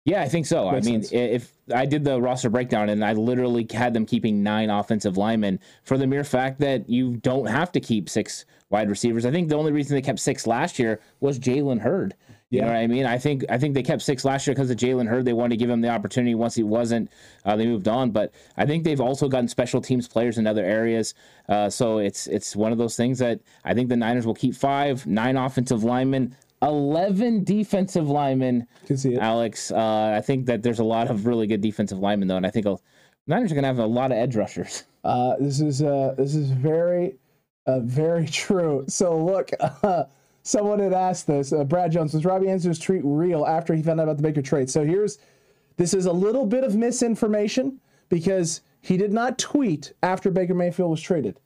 Yeah, 0.04 0.22
I 0.22 0.28
think 0.28 0.46
so. 0.46 0.70
Makes 0.70 0.86
I 0.86 0.90
mean, 0.90 1.02
sense. 1.02 1.12
if 1.12 1.52
I 1.74 1.84
did 1.84 2.04
the 2.04 2.20
roster 2.20 2.48
breakdown 2.48 2.88
and 2.90 3.04
I 3.04 3.14
literally 3.14 3.66
had 3.72 3.92
them 3.92 4.06
keeping 4.06 4.44
nine 4.44 4.70
offensive 4.70 5.16
linemen 5.16 5.58
for 5.82 5.98
the 5.98 6.06
mere 6.06 6.22
fact 6.22 6.60
that 6.60 6.88
you 6.88 7.16
don't 7.16 7.46
have 7.46 7.72
to 7.72 7.80
keep 7.80 8.08
six 8.08 8.44
wide 8.70 8.88
receivers. 8.88 9.26
I 9.26 9.32
think 9.32 9.48
the 9.48 9.56
only 9.56 9.72
reason 9.72 9.96
they 9.96 10.02
kept 10.02 10.20
six 10.20 10.46
last 10.46 10.78
year 10.78 11.00
was 11.18 11.40
Jalen 11.40 11.80
Hurd. 11.80 12.14
You 12.50 12.61
know 12.61 12.68
what 12.68 12.76
I 12.76 12.87
mean? 12.87 13.06
I 13.06 13.18
think 13.18 13.44
I 13.48 13.59
think 13.59 13.74
they 13.74 13.82
kept 13.82 14.02
six 14.02 14.24
last 14.24 14.46
year 14.46 14.54
because 14.54 14.70
of 14.70 14.76
Jalen 14.76 15.09
Hurd. 15.09 15.24
They 15.24 15.32
wanted 15.32 15.50
to 15.50 15.56
give 15.56 15.68
him 15.68 15.80
the 15.80 15.88
opportunity. 15.88 16.37
Once 16.37 16.54
he 16.54 16.62
wasn't, 16.62 17.11
uh, 17.44 17.56
they 17.56 17.66
moved 17.66 17.88
on. 17.88 18.12
But 18.12 18.32
I 18.56 18.64
think 18.66 18.85
they've 18.85 19.00
also 19.00 19.28
gotten 19.28 19.48
special 19.48 19.80
teams 19.80 20.06
players 20.06 20.38
in 20.38 20.46
other 20.46 20.64
areas. 20.64 21.14
Uh, 21.48 21.68
so 21.68 21.98
it's 21.98 22.28
it's 22.28 22.54
one 22.54 22.70
of 22.70 22.78
those 22.78 22.96
things 22.96 23.18
that 23.18 23.40
I 23.64 23.74
think 23.74 23.88
the 23.88 23.96
Niners 23.96 24.26
will 24.26 24.35
keep 24.35 24.54
five, 24.54 25.04
nine 25.06 25.37
offensive 25.37 25.82
linemen, 25.82 26.37
eleven 26.62 27.42
defensive 27.42 28.09
linemen. 28.09 28.68
Can 28.87 28.96
see 28.96 29.14
it. 29.14 29.18
Alex. 29.18 29.72
Uh, 29.72 30.14
I 30.16 30.20
think 30.20 30.46
that 30.46 30.62
there's 30.62 30.78
a 30.78 30.85
lot 30.85 31.11
of 31.11 31.26
really 31.26 31.48
good 31.48 31.61
defensive 31.61 31.98
linemen 31.98 32.28
though, 32.28 32.37
and 32.37 32.46
I 32.46 32.50
think 32.50 32.66
uh, 32.66 32.76
Niners 33.26 33.50
are 33.50 33.56
gonna 33.56 33.66
have 33.66 33.80
a 33.80 33.87
lot 33.87 34.12
of 34.12 34.18
edge 34.18 34.37
rushers. 34.37 34.85
Uh, 35.06 35.37
this 35.38 35.61
is 35.61 35.82
uh, 35.82 36.16
this 36.18 36.35
is 36.35 36.50
very, 36.50 37.14
uh, 37.68 37.78
very 37.78 38.26
true. 38.42 38.85
So 38.88 39.16
look, 39.16 39.50
uh, 39.61 40.02
someone 40.46 40.78
had 40.78 40.92
asked 40.92 41.26
this. 41.26 41.52
Uh, 41.52 41.64
Brad 41.64 41.90
Jones 41.90 42.14
was 42.14 42.24
Robbie 42.24 42.48
Anderson's 42.48 42.78
tweet 42.78 43.02
real 43.04 43.44
after 43.44 43.74
he 43.74 43.82
found 43.82 44.00
out 44.00 44.04
about 44.04 44.16
the 44.16 44.22
Baker 44.22 44.42
trade. 44.42 44.70
So 44.70 44.85
here's 44.85 45.18
this 45.76 45.92
is 45.92 46.06
a 46.06 46.12
little 46.12 46.46
bit 46.46 46.62
of 46.64 46.76
misinformation 46.76 47.80
because 48.09 48.61
he 48.80 48.96
did 48.96 49.12
not 49.12 49.38
tweet 49.38 49.92
after 50.02 50.30
Baker 50.30 50.54
Mayfield 50.54 50.90
was 50.90 51.02
traded. 51.02 51.40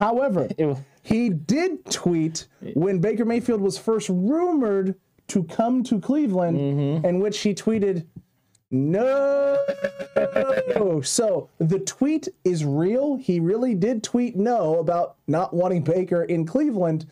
However, 0.00 0.48
he 1.02 1.28
did 1.28 1.84
tweet 1.90 2.46
when 2.74 3.00
Baker 3.00 3.24
Mayfield 3.24 3.60
was 3.60 3.76
first 3.76 4.08
rumored 4.08 4.94
to 5.28 5.42
come 5.44 5.82
to 5.84 6.00
Cleveland, 6.00 6.58
in 7.04 7.18
which 7.20 7.40
he 7.40 7.52
tweeted, 7.54 8.06
No. 8.70 9.58
So 11.02 11.50
the 11.58 11.80
tweet 11.80 12.28
is 12.44 12.64
real. 12.64 13.16
He 13.16 13.40
really 13.40 13.74
did 13.74 14.02
tweet 14.02 14.36
no 14.36 14.78
about 14.78 15.16
not 15.26 15.52
wanting 15.52 15.82
Baker 15.82 16.22
in 16.24 16.46
Cleveland, 16.46 17.06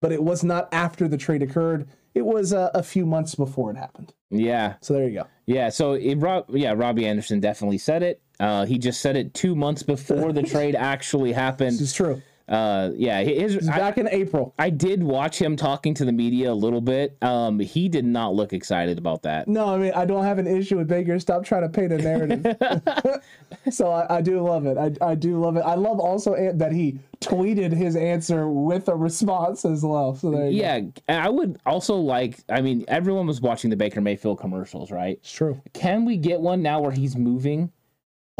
but 0.00 0.12
it 0.12 0.22
was 0.22 0.42
not 0.44 0.68
after 0.72 1.08
the 1.08 1.16
trade 1.16 1.42
occurred. 1.42 1.88
It 2.14 2.24
was 2.24 2.52
uh, 2.52 2.70
a 2.74 2.82
few 2.82 3.06
months 3.06 3.34
before 3.34 3.70
it 3.70 3.76
happened. 3.76 4.12
yeah, 4.30 4.74
So 4.80 4.94
there 4.94 5.08
you 5.08 5.14
go. 5.20 5.26
yeah. 5.46 5.68
So 5.68 5.92
it, 5.92 6.16
Rob, 6.16 6.46
yeah, 6.50 6.72
Robbie 6.72 7.06
Anderson 7.06 7.38
definitely 7.40 7.78
said 7.78 8.02
it. 8.02 8.22
Uh, 8.40 8.64
he 8.66 8.78
just 8.78 9.00
said 9.00 9.16
it 9.16 9.34
two 9.34 9.54
months 9.54 9.82
before 9.82 10.32
the 10.32 10.42
trade 10.54 10.74
actually 10.74 11.32
happened. 11.32 11.72
This 11.74 11.80
is 11.82 11.92
true. 11.92 12.22
Uh, 12.48 12.90
yeah, 12.96 13.20
his, 13.20 13.56
It's 13.56 13.68
I, 13.68 13.78
back 13.78 13.98
in 13.98 14.08
April. 14.08 14.54
I 14.58 14.70
did 14.70 15.02
watch 15.02 15.40
him 15.40 15.54
talking 15.56 15.92
to 15.94 16.04
the 16.04 16.12
media 16.12 16.50
a 16.50 16.54
little 16.54 16.80
bit. 16.80 17.16
Um, 17.22 17.58
he 17.58 17.88
did 17.88 18.06
not 18.06 18.34
look 18.34 18.52
excited 18.52 18.96
about 18.98 19.22
that. 19.22 19.48
No, 19.48 19.74
I 19.74 19.78
mean 19.78 19.92
I 19.94 20.04
don't 20.04 20.24
have 20.24 20.38
an 20.38 20.46
issue 20.46 20.78
with 20.78 20.88
Baker. 20.88 21.18
Stop 21.18 21.44
trying 21.44 21.62
to 21.62 21.68
paint 21.68 21.92
a 21.92 21.98
narrative. 21.98 22.56
so 23.70 23.90
I, 23.90 24.16
I 24.16 24.20
do 24.22 24.40
love 24.40 24.66
it. 24.66 24.78
I, 24.78 24.92
I 25.04 25.14
do 25.14 25.38
love 25.38 25.56
it. 25.56 25.60
I 25.60 25.74
love 25.74 26.00
also 26.00 26.34
that 26.54 26.72
he 26.72 26.98
tweeted 27.20 27.72
his 27.72 27.96
answer 27.96 28.48
with 28.48 28.88
a 28.88 28.94
response 28.94 29.64
as 29.64 29.82
well. 29.82 30.14
So 30.14 30.30
go. 30.30 30.48
Yeah, 30.48 30.76
and 30.76 30.92
I 31.08 31.28
would 31.28 31.58
also 31.66 31.96
like. 31.96 32.38
I 32.48 32.62
mean, 32.62 32.84
everyone 32.88 33.26
was 33.26 33.40
watching 33.40 33.70
the 33.70 33.76
Baker 33.76 34.00
Mayfield 34.00 34.38
commercials, 34.40 34.90
right? 34.90 35.18
It's 35.18 35.32
true. 35.32 35.60
Can 35.74 36.04
we 36.04 36.16
get 36.16 36.40
one 36.40 36.62
now 36.62 36.80
where 36.80 36.92
he's 36.92 37.16
moving? 37.16 37.72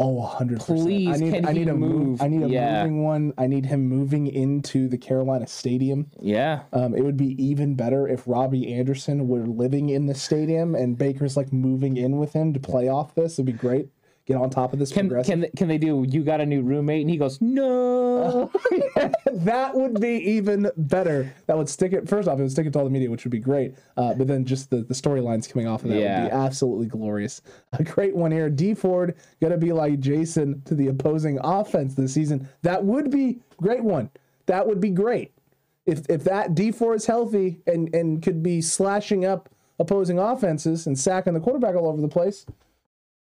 Oh, 0.01 0.21
100%. 0.39 0.59
Please, 0.65 1.09
I 1.09 1.17
need, 1.17 1.33
can 1.33 1.45
I 1.45 1.51
he 1.51 1.59
need 1.59 1.67
a 1.67 1.73
move. 1.73 1.91
move? 2.07 2.21
I 2.21 2.29
need 2.29 2.41
a 2.43 2.47
Yeah. 2.47 2.83
moving 2.83 3.03
one. 3.03 3.33
I 3.37 3.47
need 3.47 3.65
him 3.65 3.87
moving 3.89 4.27
into 4.27 4.87
the 4.87 4.97
Carolina 4.97 5.45
Stadium. 5.45 6.07
Yeah, 6.21 6.61
Um, 6.71 6.95
it 6.95 7.03
would 7.03 7.17
be 7.17 7.35
even 7.43 7.75
better 7.75 8.07
if 8.07 8.25
Robbie 8.25 8.73
Anderson 8.73 9.27
were 9.27 9.45
living 9.45 9.89
in 9.89 10.05
the 10.05 10.15
stadium 10.15 10.73
and 10.73 10.97
Baker's 10.97 11.35
like 11.35 11.51
moving 11.51 11.97
in 11.97 12.17
with 12.17 12.31
him 12.33 12.53
to 12.53 12.59
play 12.61 12.87
off 12.87 13.13
this. 13.13 13.33
It'd 13.35 13.45
be 13.45 13.51
great. 13.51 13.89
Get 14.29 14.37
on 14.37 14.51
top 14.51 14.73
of 14.73 14.79
this. 14.79 14.91
can 14.91 15.07
progressive. 15.07 15.41
can 15.41 15.51
can 15.57 15.67
they 15.67 15.79
do? 15.79 16.05
You 16.07 16.23
got 16.23 16.39
a 16.39 16.45
new 16.45 16.61
roommate, 16.61 17.01
and 17.01 17.09
he 17.09 17.17
goes, 17.17 17.41
no. 17.41 18.51
that 19.25 19.71
would 19.73 19.99
be 19.99 20.17
even 20.17 20.69
better. 20.77 21.33
That 21.47 21.57
would 21.57 21.67
stick 21.67 21.93
it. 21.93 22.07
First 22.07 22.27
off, 22.27 22.37
it 22.37 22.43
would 22.43 22.51
stick 22.51 22.67
it 22.67 22.73
to 22.73 22.77
all 22.79 22.85
the 22.85 22.91
media, 22.91 23.09
which 23.09 23.23
would 23.25 23.31
be 23.31 23.39
great. 23.39 23.73
Uh, 23.97 24.13
but 24.13 24.27
then 24.27 24.45
just 24.45 24.69
the, 24.69 24.83
the 24.83 24.93
storylines 24.93 25.51
coming 25.51 25.67
off 25.67 25.83
of 25.83 25.89
that 25.89 25.95
would 25.95 26.29
be 26.29 26.35
absolutely 26.35 26.85
glorious. 26.85 27.41
A 27.73 27.83
great 27.83 28.15
one 28.15 28.29
here. 28.29 28.51
Dee 28.51 28.75
Ford 28.75 29.15
gonna 29.41 29.57
be 29.57 29.73
like 29.73 29.99
Jason 29.99 30.61
to 30.65 30.75
the 30.75 30.89
opposing 30.89 31.39
offense 31.41 31.95
this 31.95 32.13
season. 32.13 32.47
That 32.61 32.83
would 32.85 33.09
be 33.09 33.39
great 33.57 33.83
one. 33.83 34.11
That 34.45 34.67
would 34.67 34.79
be 34.79 34.91
great. 34.91 35.33
If 35.87 36.07
if 36.07 36.23
that 36.25 36.53
Dee 36.53 36.71
Ford 36.71 36.97
is 36.97 37.07
healthy 37.07 37.61
and 37.65 37.91
and 37.95 38.21
could 38.21 38.43
be 38.43 38.61
slashing 38.61 39.25
up 39.25 39.49
opposing 39.79 40.19
offenses 40.19 40.85
and 40.85 40.99
sacking 40.99 41.33
the 41.33 41.39
quarterback 41.39 41.73
all 41.73 41.87
over 41.87 41.99
the 41.99 42.07
place, 42.07 42.45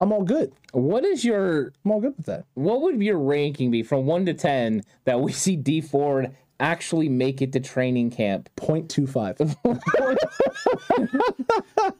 I'm 0.00 0.12
all 0.12 0.22
good. 0.24 0.52
What 0.72 1.04
is 1.04 1.24
your 1.24 1.72
I'm 1.84 1.90
all 1.92 2.00
good 2.00 2.14
with 2.16 2.26
that. 2.26 2.44
what 2.54 2.80
would 2.82 3.02
your 3.02 3.18
ranking 3.18 3.70
be 3.70 3.82
from 3.82 4.06
one 4.06 4.24
to 4.26 4.34
ten 4.34 4.82
that 5.04 5.20
we 5.20 5.32
see 5.32 5.56
Dee 5.56 5.80
Ford 5.80 6.34
actually 6.58 7.08
make 7.08 7.42
it 7.42 7.52
to 7.52 7.60
training 7.60 8.10
camp? 8.10 8.48
0.25. 8.56 9.56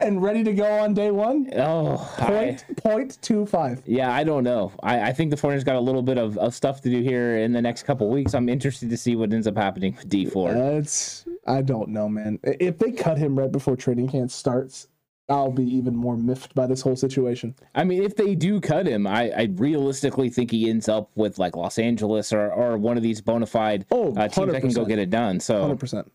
and 0.00 0.20
ready 0.22 0.42
to 0.44 0.52
go 0.52 0.64
on 0.80 0.94
day 0.94 1.10
one? 1.10 1.48
Oh, 1.56 2.12
I- 2.18 2.26
Point, 2.26 2.64
point 2.76 3.18
two 3.22 3.46
five. 3.46 3.82
yeah, 3.86 4.12
I 4.12 4.24
don't 4.24 4.42
know. 4.44 4.72
I, 4.82 5.00
I 5.10 5.12
think 5.12 5.30
the 5.30 5.36
49ers 5.36 5.64
got 5.64 5.76
a 5.76 5.80
little 5.80 6.02
bit 6.02 6.18
of, 6.18 6.36
of 6.38 6.54
stuff 6.54 6.80
to 6.82 6.90
do 6.90 7.00
here 7.02 7.38
in 7.38 7.52
the 7.52 7.62
next 7.62 7.84
couple 7.84 8.08
weeks. 8.10 8.34
I'm 8.34 8.48
interested 8.48 8.90
to 8.90 8.96
see 8.96 9.16
what 9.16 9.32
ends 9.32 9.46
up 9.46 9.56
happening 9.56 9.94
with 9.96 10.08
Dee 10.08 10.26
Ford. 10.26 10.56
That's 10.56 11.24
I 11.46 11.62
don't 11.62 11.88
know, 11.90 12.08
man. 12.08 12.38
If 12.42 12.78
they 12.78 12.90
cut 12.92 13.16
him 13.18 13.38
right 13.38 13.50
before 13.50 13.76
training 13.76 14.08
camp 14.08 14.30
starts, 14.30 14.88
I'll 15.28 15.52
be 15.52 15.64
even 15.76 15.94
more 15.94 16.16
miffed 16.16 16.54
by 16.54 16.66
this 16.66 16.80
whole 16.80 16.96
situation. 16.96 17.54
I 17.74 17.84
mean, 17.84 18.02
if 18.02 18.16
they 18.16 18.34
do 18.34 18.60
cut 18.60 18.86
him, 18.86 19.06
I, 19.06 19.30
I 19.30 19.42
realistically 19.54 20.30
think 20.30 20.50
he 20.50 20.70
ends 20.70 20.88
up 20.88 21.10
with 21.16 21.38
like 21.38 21.54
Los 21.54 21.78
Angeles 21.78 22.32
or, 22.32 22.50
or 22.50 22.78
one 22.78 22.96
of 22.96 23.02
these 23.02 23.20
bona 23.20 23.46
fide 23.46 23.84
Oh, 23.90 24.14
uh, 24.16 24.28
teams 24.28 24.52
that 24.52 24.60
can 24.62 24.72
go 24.72 24.86
get 24.86 24.98
it 24.98 25.10
done. 25.10 25.40
So 25.40 25.60
Hundred 25.60 25.80
percent. 25.80 26.10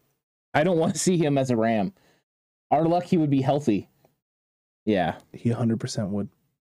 I 0.56 0.64
don't 0.64 0.78
want 0.78 0.94
to 0.94 1.00
see 1.00 1.18
him 1.18 1.38
as 1.38 1.52
a 1.52 1.56
Ram. 1.56 1.94
Our 2.72 2.86
luck, 2.86 3.04
he 3.04 3.18
would 3.18 3.30
be 3.30 3.42
healthy. 3.42 3.88
Yeah. 4.86 5.16
He 5.32 5.50
hundred 5.50 5.80
percent 5.80 6.10
would. 6.10 6.30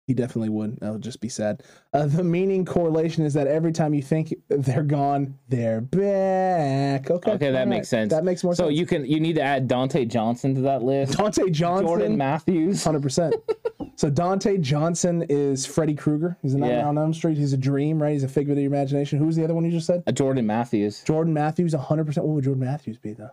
He 0.06 0.14
definitely 0.14 0.50
would. 0.50 0.78
That 0.80 0.92
would 0.92 1.02
just 1.02 1.20
be 1.20 1.28
sad. 1.28 1.64
Uh, 1.92 2.06
the 2.06 2.22
meaning 2.22 2.64
correlation 2.64 3.24
is 3.24 3.34
that 3.34 3.48
every 3.48 3.72
time 3.72 3.92
you 3.92 4.02
think 4.02 4.32
they're 4.48 4.84
gone, 4.84 5.36
they're 5.48 5.80
back. 5.80 7.10
Okay. 7.10 7.32
Okay, 7.32 7.50
that 7.50 7.62
all 7.62 7.66
makes 7.66 7.88
sense. 7.88 8.12
That 8.12 8.22
makes 8.24 8.44
more 8.44 8.54
So 8.54 8.64
sense. 8.64 8.66
So 8.76 8.78
you 8.78 8.86
can 8.86 9.04
you 9.04 9.18
need 9.18 9.34
to 9.34 9.42
add 9.42 9.68
Dontae 9.68 10.07
Johnson 10.09 10.54
to 10.54 10.61
that 10.62 10.82
list. 10.82 11.14
Dontae 11.18 11.50
Johnson. 11.50 11.86
Jordan 11.86 12.16
Matthews. 12.16 12.84
Hundred 12.84 13.02
percent. 13.02 13.34
So 13.96 14.09
Dontae 14.11 14.61
Johnson 14.61 15.24
is 15.28 15.66
Freddy 15.66 15.94
Krueger. 15.94 16.36
He's 16.42 16.54
a 16.54 16.59
Nightmare 16.59 16.78
Yeah. 16.80 16.88
on 16.88 16.98
Elm 16.98 17.12
Street. 17.14 17.36
He's 17.36 17.52
a 17.52 17.57
dream, 17.57 18.00
right? 18.00 18.12
He's 18.12 18.24
a 18.24 18.28
figment 18.28 18.59
of 18.59 18.62
your 18.62 18.72
imagination. 18.72 19.18
Who's 19.18 19.34
the 19.36 19.42
other 19.42 19.54
one 19.54 19.64
you 19.64 19.70
just 19.72 19.86
said? 19.86 20.02
Uh, 20.07 20.12
Jordan 20.12 20.46
Matthews. 20.46 21.02
Jordan 21.02 21.32
Matthews. 21.34 21.72
hundred 21.74 22.07
percent. 22.07 22.26
What 22.26 22.34
would 22.36 22.44
Jordan 22.44 22.64
Matthews 22.64 22.98
be 22.98 23.12
though? 23.12 23.30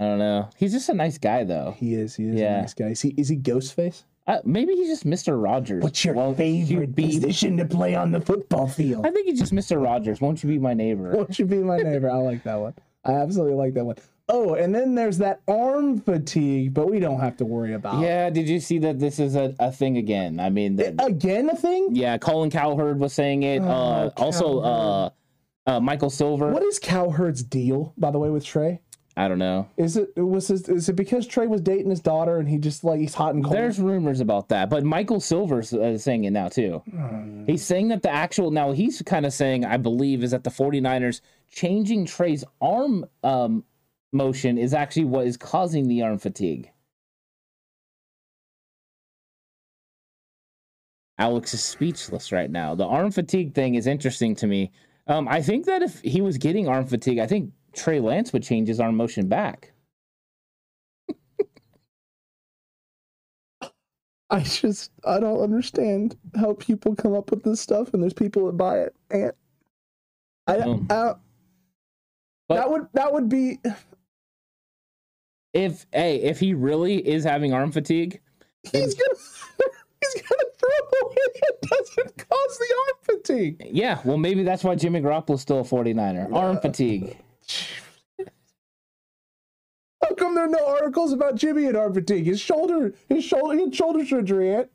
I 0.00 0.04
don't 0.04 0.18
know. 0.18 0.50
He's 0.56 0.72
just 0.72 0.88
a 0.90 0.94
nice 0.94 1.16
guy 1.16 1.44
though. 1.44 1.74
He 1.78 1.94
is. 1.94 2.14
He 2.14 2.24
is 2.28 2.34
Yeah. 2.34 2.58
a 2.58 2.60
nice 2.60 2.74
guy. 2.74 2.86
Is 2.88 3.00
he? 3.00 3.14
Is 3.16 3.28
he 3.28 3.36
Ghostface? 3.36 4.04
Uh, 4.28 4.38
maybe 4.44 4.74
he's 4.76 4.88
just 4.88 5.06
Mr. 5.06 5.42
Rogers. 5.42 5.82
What's 5.82 6.04
your 6.04 6.14
Won't 6.14 6.36
favorite 6.36 6.94
be- 6.94 7.06
position 7.18 7.56
to 7.56 7.64
play 7.64 7.94
on 7.94 8.12
the 8.12 8.20
football 8.20 8.68
field? 8.68 9.06
I 9.06 9.10
think 9.10 9.26
he's 9.26 9.38
just 9.40 9.52
Mr. 9.54 9.82
Rogers. 9.82 10.20
Won't 10.20 10.42
you 10.44 10.48
be 10.50 10.58
my 10.58 10.74
neighbor? 10.74 11.10
Won't 11.16 11.38
you 11.38 11.46
be 11.46 11.56
my 11.58 11.78
neighbor? 11.78 12.10
I 12.10 12.16
like 12.18 12.42
that 12.44 12.56
one. 12.60 12.74
I 13.06 13.12
absolutely 13.12 13.54
like 13.56 13.72
that 13.74 13.84
one. 13.86 13.96
Oh, 14.28 14.52
and 14.54 14.74
then 14.74 14.94
there's 14.94 15.16
that 15.18 15.40
arm 15.48 15.98
fatigue, 16.02 16.74
but 16.74 16.90
we 16.90 17.00
don't 17.00 17.20
have 17.20 17.38
to 17.38 17.46
worry 17.46 17.72
about. 17.72 18.02
Yeah, 18.02 18.28
did 18.28 18.46
you 18.46 18.60
see 18.60 18.78
that 18.80 18.98
this 18.98 19.18
is 19.18 19.34
a, 19.34 19.54
a 19.58 19.72
thing 19.72 19.96
again? 19.96 20.38
I 20.38 20.50
mean, 20.50 20.76
that, 20.76 20.96
Again, 21.02 21.48
a 21.48 21.56
thing. 21.56 21.88
yeah, 21.92 22.18
Colin 22.18 22.50
Cowherd 22.50 23.00
was 23.00 23.14
saying 23.14 23.44
it. 23.44 23.62
uh, 23.62 24.10
Oh, 24.14 24.22
also, 24.22 24.58
uh, 24.60 25.10
uh, 25.66 25.80
Michael 25.80 26.10
Silver. 26.10 26.50
What 26.52 26.62
is 26.62 26.78
Cowherd's 26.78 27.42
deal, 27.42 27.94
by 27.96 28.10
the 28.10 28.18
way, 28.18 28.28
with 28.28 28.44
Trey? 28.44 28.82
I 29.18 29.26
don't 29.26 29.40
know. 29.40 29.68
Is 29.76 29.96
it 29.96 30.16
was 30.16 30.48
is 30.48 30.88
it 30.88 30.92
because 30.92 31.26
Trey 31.26 31.48
was 31.48 31.60
dating 31.60 31.90
his 31.90 31.98
daughter 31.98 32.38
and 32.38 32.48
he 32.48 32.56
just 32.56 32.84
like 32.84 33.00
he's 33.00 33.14
hot 33.14 33.34
and 33.34 33.42
cold? 33.42 33.56
There's 33.56 33.80
rumors 33.80 34.20
about 34.20 34.48
that, 34.50 34.70
but 34.70 34.84
Michael 34.84 35.18
Silver's 35.18 35.74
uh, 35.74 35.98
saying 35.98 36.22
it 36.22 36.30
now 36.30 36.46
too. 36.46 36.84
He's 37.44 37.64
saying 37.64 37.88
that 37.88 38.02
the 38.02 38.12
actual 38.12 38.52
now 38.52 38.70
he's 38.70 39.02
kind 39.02 39.26
of 39.26 39.32
saying 39.32 39.64
I 39.64 39.76
believe 39.76 40.22
is 40.22 40.30
that 40.30 40.44
the 40.44 40.50
49ers 40.50 41.20
changing 41.50 42.06
Trey's 42.06 42.44
arm 42.60 43.06
um, 43.24 43.64
motion 44.12 44.56
is 44.56 44.72
actually 44.72 45.06
what 45.06 45.26
is 45.26 45.36
causing 45.36 45.88
the 45.88 46.02
arm 46.02 46.18
fatigue. 46.18 46.70
Alex 51.18 51.54
is 51.54 51.64
speechless 51.64 52.30
right 52.30 52.52
now. 52.52 52.76
The 52.76 52.86
arm 52.86 53.10
fatigue 53.10 53.52
thing 53.52 53.74
is 53.74 53.88
interesting 53.88 54.36
to 54.36 54.46
me. 54.46 54.70
Um, 55.08 55.26
I 55.26 55.42
think 55.42 55.66
that 55.66 55.82
if 55.82 56.00
he 56.02 56.20
was 56.20 56.38
getting 56.38 56.68
arm 56.68 56.86
fatigue, 56.86 57.18
I 57.18 57.26
think 57.26 57.52
Trey 57.74 58.00
Lance 58.00 58.32
would 58.32 58.42
change 58.42 58.68
his 58.68 58.80
arm 58.80 58.96
motion 58.96 59.28
back. 59.28 59.72
I 64.30 64.40
just 64.40 64.90
I 65.06 65.20
don't 65.20 65.40
understand 65.42 66.16
how 66.36 66.54
people 66.54 66.94
come 66.94 67.14
up 67.14 67.30
with 67.30 67.42
this 67.44 67.60
stuff 67.60 67.94
and 67.94 68.02
there's 68.02 68.12
people 68.12 68.46
that 68.46 68.56
buy 68.58 68.80
it 68.80 68.94
and 69.10 69.32
I, 70.46 70.56
Um, 70.58 70.86
I 70.90 71.14
but- 72.48 72.56
that 72.56 72.70
would 72.70 72.86
that 72.94 73.12
would 73.12 73.28
be 73.28 73.58
If 75.54 75.86
hey, 75.92 76.16
if 76.16 76.38
he 76.40 76.52
really 76.54 76.96
is 77.06 77.24
having 77.24 77.52
arm 77.54 77.72
fatigue, 77.72 78.20
he's 78.64 78.94
gonna 78.94 79.14
he's 80.00 80.22
gonna 80.22 80.44
throw 80.58 81.08
away 81.08 81.14
it 81.16 81.60
doesn't 81.62 82.16
cause 82.18 82.58
the 82.58 82.74
arm 82.86 82.96
fatigue. 83.16 83.66
Yeah, 83.70 83.98
well, 84.04 84.18
maybe 84.18 84.42
that's 84.42 84.62
why 84.62 84.74
Jimmy 84.74 85.00
Garoppolo's 85.00 85.40
still 85.40 85.60
a 85.60 85.64
49er. 85.64 86.32
Arm 86.34 86.58
fatigue. 86.60 87.16
How 90.02 90.14
come 90.14 90.34
there 90.34 90.44
are 90.44 90.48
no 90.48 90.66
articles 90.66 91.12
about 91.12 91.34
Jimmy 91.34 91.66
and 91.66 91.76
arm 91.76 91.92
fatigue? 91.92 92.24
His 92.24 92.40
shoulder, 92.40 92.94
his 93.08 93.24
shoulder, 93.24 93.54
he 93.54 93.64
had 93.64 93.74
shoulder 93.74 94.06
surgery. 94.06 94.54
Aunt. 94.54 94.70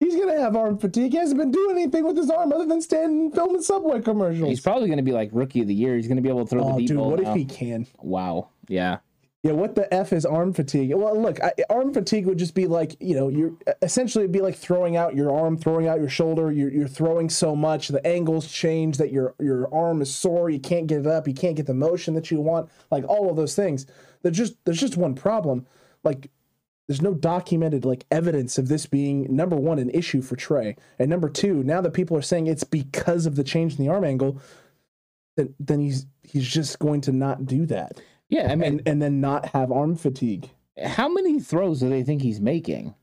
He's 0.00 0.16
gonna 0.16 0.38
have 0.38 0.56
arm 0.56 0.78
fatigue. 0.78 1.12
He 1.12 1.18
hasn't 1.18 1.38
been 1.38 1.50
doing 1.50 1.76
anything 1.76 2.06
with 2.06 2.16
his 2.16 2.30
arm 2.30 2.52
other 2.52 2.66
than 2.66 2.80
standing 2.80 3.20
and 3.20 3.34
filming 3.34 3.62
Subway 3.62 4.00
commercials. 4.00 4.48
He's 4.48 4.60
probably 4.60 4.88
going 4.88 4.98
to 4.98 5.02
be 5.02 5.12
like 5.12 5.28
rookie 5.32 5.60
of 5.60 5.68
the 5.68 5.74
year. 5.74 5.96
He's 5.96 6.06
going 6.06 6.16
to 6.16 6.22
be 6.22 6.28
able 6.28 6.44
to 6.44 6.50
throw 6.50 6.62
oh, 6.62 6.76
the 6.76 6.86
deep 6.86 6.96
ball. 6.96 6.96
dude, 6.96 6.96
ball. 6.96 7.10
what 7.10 7.22
now. 7.22 7.30
if 7.30 7.36
he 7.36 7.44
can? 7.44 7.86
Wow. 7.98 8.48
Yeah. 8.68 8.98
Yeah, 9.42 9.52
what 9.52 9.74
the 9.74 9.92
f 9.92 10.12
is 10.12 10.26
arm 10.26 10.52
fatigue? 10.52 10.92
Well, 10.94 11.18
look, 11.18 11.42
I, 11.42 11.52
arm 11.70 11.94
fatigue 11.94 12.26
would 12.26 12.36
just 12.36 12.54
be 12.54 12.66
like 12.66 12.96
you 13.00 13.14
know, 13.14 13.30
you're 13.30 13.52
essentially 13.80 14.24
it'd 14.24 14.32
be 14.32 14.42
like 14.42 14.54
throwing 14.54 14.96
out 14.96 15.16
your 15.16 15.34
arm, 15.34 15.56
throwing 15.56 15.88
out 15.88 15.98
your 15.98 16.10
shoulder. 16.10 16.52
You're, 16.52 16.70
you're 16.70 16.88
throwing 16.88 17.30
so 17.30 17.56
much, 17.56 17.88
the 17.88 18.06
angles 18.06 18.52
change 18.52 18.98
that 18.98 19.10
your 19.10 19.34
your 19.40 19.72
arm 19.74 20.02
is 20.02 20.14
sore. 20.14 20.50
You 20.50 20.60
can't 20.60 20.86
get 20.86 21.00
it 21.00 21.06
up. 21.06 21.26
You 21.26 21.32
can't 21.32 21.56
get 21.56 21.66
the 21.66 21.72
motion 21.72 22.12
that 22.14 22.30
you 22.30 22.38
want. 22.38 22.68
Like 22.90 23.04
all 23.08 23.30
of 23.30 23.36
those 23.36 23.56
things. 23.56 23.86
There's 24.22 24.36
just 24.36 24.62
there's 24.66 24.80
just 24.80 24.98
one 24.98 25.14
problem. 25.14 25.66
Like 26.04 26.30
there's 26.86 27.00
no 27.00 27.14
documented 27.14 27.86
like 27.86 28.04
evidence 28.10 28.58
of 28.58 28.68
this 28.68 28.84
being 28.84 29.34
number 29.34 29.56
one 29.56 29.78
an 29.78 29.88
issue 29.90 30.20
for 30.20 30.36
Trey, 30.36 30.76
and 30.98 31.08
number 31.08 31.30
two, 31.30 31.62
now 31.62 31.80
that 31.80 31.94
people 31.94 32.14
are 32.14 32.22
saying 32.22 32.46
it's 32.46 32.64
because 32.64 33.24
of 33.24 33.36
the 33.36 33.44
change 33.44 33.78
in 33.78 33.86
the 33.86 33.90
arm 33.90 34.04
angle, 34.04 34.38
then 35.38 35.54
then 35.58 35.80
he's 35.80 36.04
he's 36.24 36.46
just 36.46 36.78
going 36.78 37.00
to 37.00 37.12
not 37.12 37.46
do 37.46 37.64
that 37.64 37.98
Yeah. 38.30 38.50
I 38.50 38.54
mean, 38.56 38.64
and 38.64 38.82
and 38.88 39.02
then 39.02 39.20
not 39.20 39.46
have 39.46 39.70
arm 39.70 39.96
fatigue. 39.96 40.48
how 40.82 41.08
many 41.08 41.38
throws 41.40 41.80
do 41.80 41.90
they 41.90 42.02
think 42.02 42.22
he's 42.22 42.40
making? 42.40 42.94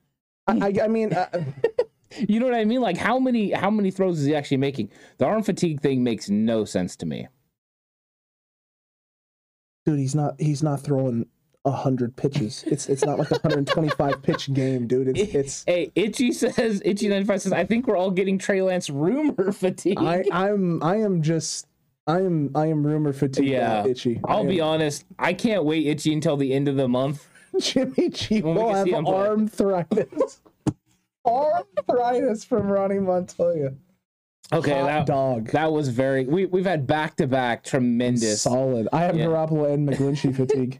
I, 0.48 0.68
I, 0.68 0.86
I 0.86 0.88
mean, 0.88 1.14
uh, 1.14 1.28
You 2.28 2.40
know 2.40 2.46
what 2.46 2.56
I 2.56 2.64
mean? 2.66 2.82
Like 2.82 2.98
how 2.98 3.20
many 3.20 3.52
how 3.52 3.70
many 3.70 3.92
throws 3.92 4.20
is 4.20 4.26
he 4.26 4.36
actually 4.36 4.58
making? 4.58 4.90
The 5.18 5.26
arm 5.26 5.44
fatigue 5.44 5.82
thing 5.82 6.04
makes 6.04 6.30
no 6.30 6.66
sense 6.66 6.96
to 6.98 7.06
me. 7.06 7.28
dude, 9.86 10.00
he's 10.00 10.16
not 10.16 10.36
he's 10.40 10.64
not 10.64 10.82
throwing 10.82 11.28
hundred 11.66 12.16
pitches. 12.16 12.64
It's 12.66 12.88
it's 12.88 13.04
not 13.04 13.20
like 13.20 13.30
a 13.30 13.36
125 13.36 14.22
pitch 14.22 14.54
game, 14.54 14.88
dude. 14.88 15.10
It's 15.10 15.20
it's. 15.36 15.64
Hey, 15.68 15.92
Itchy 15.96 16.32
says 16.32 16.82
Itchy 16.86 17.10
ninety 17.10 17.26
five 17.28 17.42
says 17.42 17.52
I 17.52 17.66
think 17.66 17.88
we're 17.88 17.98
all 17.98 18.12
getting 18.12 18.38
Trey 18.38 18.62
Lance 18.62 18.90
rumor 18.90 19.52
fatigue. 19.52 20.00
I 20.00 20.24
I'm 20.32 20.82
I 20.82 20.98
am 20.98 21.22
just 21.22 21.68
I 22.08 22.22
am 22.22 22.52
I 22.56 22.68
am 22.68 22.86
rumor 22.88 23.12
fatigue. 23.14 23.50
Yeah. 23.50 23.86
itchy. 23.86 24.20
I'll 24.26 24.46
be 24.46 24.62
honest. 24.62 25.06
I 25.20 25.34
can't 25.34 25.66
wait 25.66 25.86
Itchy 25.88 26.14
until 26.14 26.38
the 26.38 26.54
end 26.54 26.68
of 26.68 26.76
the 26.78 26.88
month. 26.88 27.28
Jimmy 27.60 28.10
G 28.10 28.42
will 28.42 28.74
have 28.74 28.86
see 28.86 28.92
him 28.94 29.04
play. 29.06 29.14
arthritis. 29.28 30.42
arthritis 31.26 32.44
from 32.46 32.68
Ronnie 32.68 33.00
Montoya. 33.00 33.74
Okay, 34.54 34.80
Hot 34.80 34.86
that 34.86 35.06
dog. 35.06 35.50
that 35.52 35.72
was 35.74 35.90
very. 35.90 36.26
We 36.26 36.46
we've 36.46 36.66
had 36.66 36.88
back 36.88 37.18
to 37.18 37.28
back 37.28 37.64
tremendous. 37.66 38.42
Solid. 38.44 38.88
I 38.94 39.02
have 39.04 39.18
Yeah. 39.18 39.26
Garoppolo 39.26 39.74
and 39.74 39.88
McGlinchey 39.88 40.34
fatigue. 40.36 40.80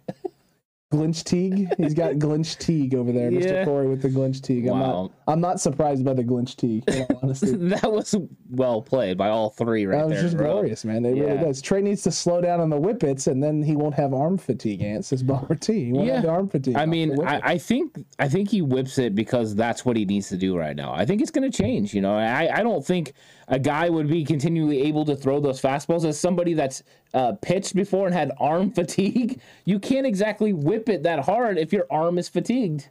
Glinch 0.92 1.26
Teague. 1.26 1.68
He's 1.78 1.94
got 1.94 2.18
Glinch 2.18 2.58
Teague 2.58 2.96
over 2.96 3.12
there, 3.12 3.30
Mr. 3.30 3.44
Yeah. 3.52 3.66
Corey 3.66 3.88
with 3.90 4.02
the 4.02 4.08
Glinch 4.10 4.42
Teague. 4.42 4.68
I'm 4.68 4.80
Wow. 4.80 5.02
not 5.04 5.12
I'm 5.28 5.42
not 5.42 5.60
surprised 5.60 6.06
by 6.06 6.14
the 6.14 6.24
Glinch 6.24 6.56
all 6.64 7.20
honesty. 7.22 7.52
that 7.56 7.92
was 7.92 8.16
well 8.50 8.82
played 8.82 9.18
by 9.18 9.28
all 9.28 9.50
three 9.50 9.86
right 9.86 9.98
that 9.98 10.06
was 10.08 10.14
there. 10.16 10.24
just 10.24 10.38
bro. 10.38 10.54
glorious, 10.54 10.86
man. 10.86 11.04
It 11.06 11.20
really 11.20 11.38
does. 11.38 11.62
Trey 11.62 11.82
needs 11.82 12.02
to 12.04 12.12
slow 12.12 12.40
down 12.40 12.62
on 12.62 12.70
the 12.70 12.78
whippets, 12.80 13.28
and 13.28 13.44
then 13.44 13.62
he 13.62 13.76
won't 13.76 13.96
have 13.96 14.14
arm 14.14 14.38
fatigue. 14.38 14.82
Ants 14.82 15.10
says 15.10 15.24
Bomber 15.24 15.56
T. 15.56 15.86
He 15.86 15.92
won't 15.92 16.08
Yeah. 16.08 16.22
have 16.22 16.30
arm 16.30 16.48
fatigue. 16.50 16.78
I 16.78 16.86
mean. 16.86 17.22
I, 17.26 17.42
I 17.44 17.58
think 17.58 18.06
I 18.20 18.30
think 18.30 18.50
he 18.50 18.62
whips 18.62 18.98
it 18.98 19.16
because 19.16 19.54
that's 19.54 19.84
what 19.84 19.98
he 19.98 20.06
needs 20.06 20.30
to 20.30 20.38
do 20.38 20.58
right 20.58 20.76
now. 20.76 20.94
I 20.94 21.06
think 21.06 21.22
it's 21.22 21.32
going 21.32 21.50
to 21.50 21.56
change. 21.58 21.94
You 21.94 22.02
know, 22.02 22.16
I, 22.16 22.60
I 22.60 22.64
don't 22.64 22.86
think 22.86 23.12
a 23.50 23.60
guy 23.60 23.90
would 23.90 24.08
be 24.08 24.24
continually 24.24 24.84
able 24.84 25.04
to 25.06 25.16
throw 25.16 25.40
those 25.42 25.62
fastballs 25.62 26.06
as 26.06 26.18
somebody 26.18 26.54
that's 26.54 26.84
uh, 27.14 27.34
pitched 27.42 27.76
before 27.76 28.06
and 28.06 28.16
had 28.16 28.32
arm 28.40 28.72
fatigue. 28.80 29.42
You 29.66 29.80
can't 29.80 30.08
exactly 30.08 30.54
whip 30.54 30.88
it 30.88 31.04
that 31.04 31.20
hard 31.26 31.58
if 31.58 31.74
your 31.74 31.86
arm 31.92 32.18
is 32.18 32.30
fatigued. 32.30 32.90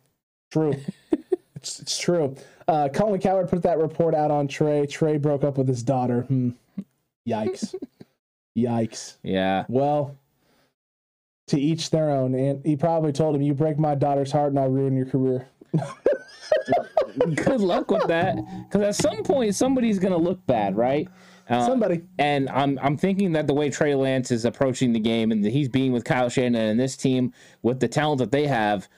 True. 0.53 0.75
it's, 1.57 1.81
it's 1.81 1.99
true. 1.99 2.37
Uh, 2.69 2.89
Colin 2.93 3.21
Coward 3.21 3.49
put 3.49 3.63
that 3.63 3.79
report 3.79 4.15
out 4.15 4.31
on 4.31 4.47
Trey. 4.47 4.87
Trey 4.87 5.19
broke 5.19 5.43
up 5.45 5.59
with 5.59 5.67
his 5.67 5.83
daughter. 5.83 6.23
Hmm. 6.23 6.51
Yikes. 7.29 7.75
Yikes. 8.57 9.17
Yeah, 9.23 9.65
Well, 9.69 10.17
to 11.49 11.61
each 11.61 11.91
their 11.91 12.11
own. 12.11 12.35
And 12.35 12.65
he 12.65 12.77
probably 12.77 13.13
told 13.13 13.35
him, 13.35 13.43
"You 13.43 13.55
break 13.55 13.79
my 13.79 13.95
daughter's 13.95 14.33
heart, 14.33 14.51
and 14.51 14.59
I'll 14.59 14.71
ruin 14.71 14.97
your 14.97 15.07
career." 15.07 15.47
good 17.35 17.61
luck 17.61 17.91
with 17.91 18.07
that. 18.09 18.37
Because 18.65 18.83
at 18.83 18.95
some 18.95 19.23
point, 19.23 19.55
somebody's 19.55 19.99
going 19.99 20.13
to 20.13 20.19
look 20.19 20.45
bad, 20.47 20.77
right? 20.77 21.09
Uh, 21.49 21.65
Somebody. 21.65 22.03
And 22.19 22.49
I'm 22.49 22.79
I'm 22.83 22.97
thinking 22.97 23.33
that 23.33 23.47
the 23.47 23.55
way 23.55 23.71
Trey 23.71 23.95
Lance 23.95 24.31
is 24.31 24.45
approaching 24.45 24.93
the 24.93 25.01
game 25.01 25.31
and 25.31 25.45
he's 25.45 25.69
being 25.69 25.93
with 25.93 26.05
Kyle 26.05 26.29
Shanahan 26.29 26.71
and 26.71 26.81
this 26.81 26.97
team 26.97 27.33
with 27.63 27.79
the 27.79 27.89
talent 27.89 28.19
that 28.19 28.33
they 28.33 28.47
have, 28.47 28.89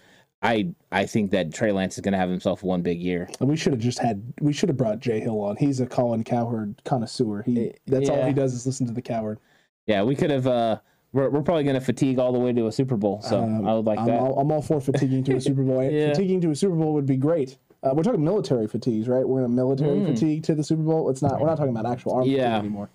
I 0.43 0.72
I 0.93 1.05
think 1.07 1.30
that 1.32 1.53
Trey 1.53 1.72
Lance 1.72 1.95
is 1.97 2.01
going 2.01 2.12
to 2.12 2.18
have 2.18 2.30
himself 2.30 2.62
one 2.62 2.80
big 2.82 3.01
year. 3.01 3.28
And 3.41 3.49
we 3.49 3.57
should 3.57 3.72
have 3.72 3.82
just 3.82 3.99
had. 3.99 4.22
We 4.41 4.53
should 4.53 4.68
have 4.68 4.76
brought 4.78 5.01
Jay 5.01 5.18
Hill 5.20 5.41
on. 5.41 5.57
He's 5.57 5.80
a 5.80 5.86
Colin 5.86 6.22
Cowherd 6.24 6.80
connoisseur. 6.84 7.43
He. 7.43 7.72
That's 7.86 8.09
all 8.09 8.24
he 8.24 8.32
does 8.32 8.55
is 8.55 8.64
listen 8.66 8.86
to 8.86 8.93
the 8.93 9.03
Coward. 9.03 9.39
Yeah, 9.86 10.03
we 10.05 10.14
could 10.14 10.30
have. 10.30 10.47
Uh, 10.47 10.78
we're 11.12 11.28
we're 11.30 11.43
probably 11.43 11.64
going 11.64 11.74
to 11.74 11.80
fatigue 11.80 12.18
all 12.18 12.32
the 12.32 12.39
way 12.39 12.53
to 12.53 12.66
a 12.66 12.72
Super 12.72 12.97
Bowl, 12.97 13.20
so 13.22 13.43
Um, 13.43 13.66
I 13.66 13.74
would 13.74 13.86
like 13.86 13.99
I'm 13.99 14.07
that. 14.07 14.20
all, 14.20 14.39
I'm 14.39 14.53
all 14.53 14.61
for 14.62 14.80
fatiguing 14.80 15.24
to 15.24 15.36
a 15.36 15.41
Super 15.41 15.62
Bowl. 15.62 15.82
Yeah. 15.91 16.11
Fatiguing 16.11 16.41
to 16.43 16.51
a 16.51 16.55
Super 16.55 16.76
Bowl 16.76 16.93
would 16.95 17.07
be 17.07 17.16
great. 17.16 17.57
Uh, 17.82 17.91
we're 17.95 18.03
talking 18.03 18.22
military 18.22 18.66
fatigues, 18.68 19.09
right? 19.09 19.26
We're 19.26 19.39
in 19.39 19.45
a 19.47 19.49
military 19.49 20.05
fatigue 20.05 20.43
to 20.45 20.55
the 20.55 20.62
Super 20.64 20.82
Bowl. 20.82 21.09
It's 21.11 21.22
not. 21.22 21.41
We're 21.41 21.47
not 21.47 21.57
talking 21.57 21.74
about 21.76 21.91
actual 21.91 22.12
arm 22.12 22.24
Mm. 22.26 22.36
Yeah. 22.36 22.59
anymore. 22.59 22.91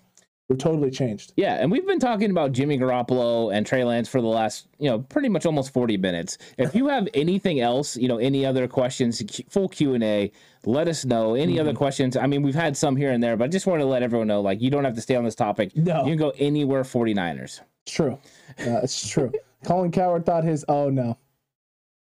We've 0.49 0.59
totally 0.59 0.91
changed. 0.91 1.33
Yeah, 1.37 1.55
and 1.55 1.71
we've 1.71 1.87
been 1.87 1.99
talking 1.99 2.29
about 2.29 2.51
Jimmy 2.51 2.77
Garoppolo 2.77 3.53
and 3.53 3.65
Trey 3.65 3.85
Lance 3.85 4.09
for 4.09 4.19
the 4.19 4.27
last, 4.27 4.67
you 4.77 4.89
know, 4.89 4.99
pretty 4.99 5.29
much 5.29 5.45
almost 5.45 5.71
40 5.71 5.95
minutes. 5.97 6.37
If 6.57 6.75
you 6.75 6.89
have 6.89 7.07
anything 7.13 7.61
else, 7.61 7.95
you 7.95 8.09
know, 8.09 8.17
any 8.17 8.45
other 8.45 8.67
questions, 8.67 9.23
full 9.49 9.69
Q&A, 9.69 10.31
let 10.65 10.89
us 10.89 11.05
know. 11.05 11.35
Any 11.35 11.59
other 11.59 11.73
questions? 11.73 12.17
I 12.17 12.27
mean, 12.27 12.41
we've 12.41 12.55
had 12.55 12.75
some 12.75 12.95
here 12.97 13.11
and 13.11 13.23
there, 13.23 13.37
but 13.37 13.45
I 13.45 13.47
just 13.47 13.67
want 13.67 13.79
to 13.79 13.85
let 13.85 14.03
everyone 14.03 14.27
know 14.27 14.41
like 14.41 14.61
you 14.61 14.69
don't 14.69 14.83
have 14.83 14.95
to 14.95 15.01
stay 15.01 15.15
on 15.15 15.23
this 15.23 15.35
topic. 15.35 15.75
No. 15.77 15.99
You 15.99 16.11
can 16.11 16.17
go 16.17 16.33
anywhere 16.37 16.83
49ers. 16.83 17.61
It's 17.85 17.95
true. 17.95 18.19
Uh, 18.59 18.81
it's 18.83 19.09
true. 19.09 19.31
Colin 19.65 19.91
Coward 19.91 20.25
thought 20.25 20.43
his. 20.43 20.65
Oh 20.67 20.89
no. 20.89 21.17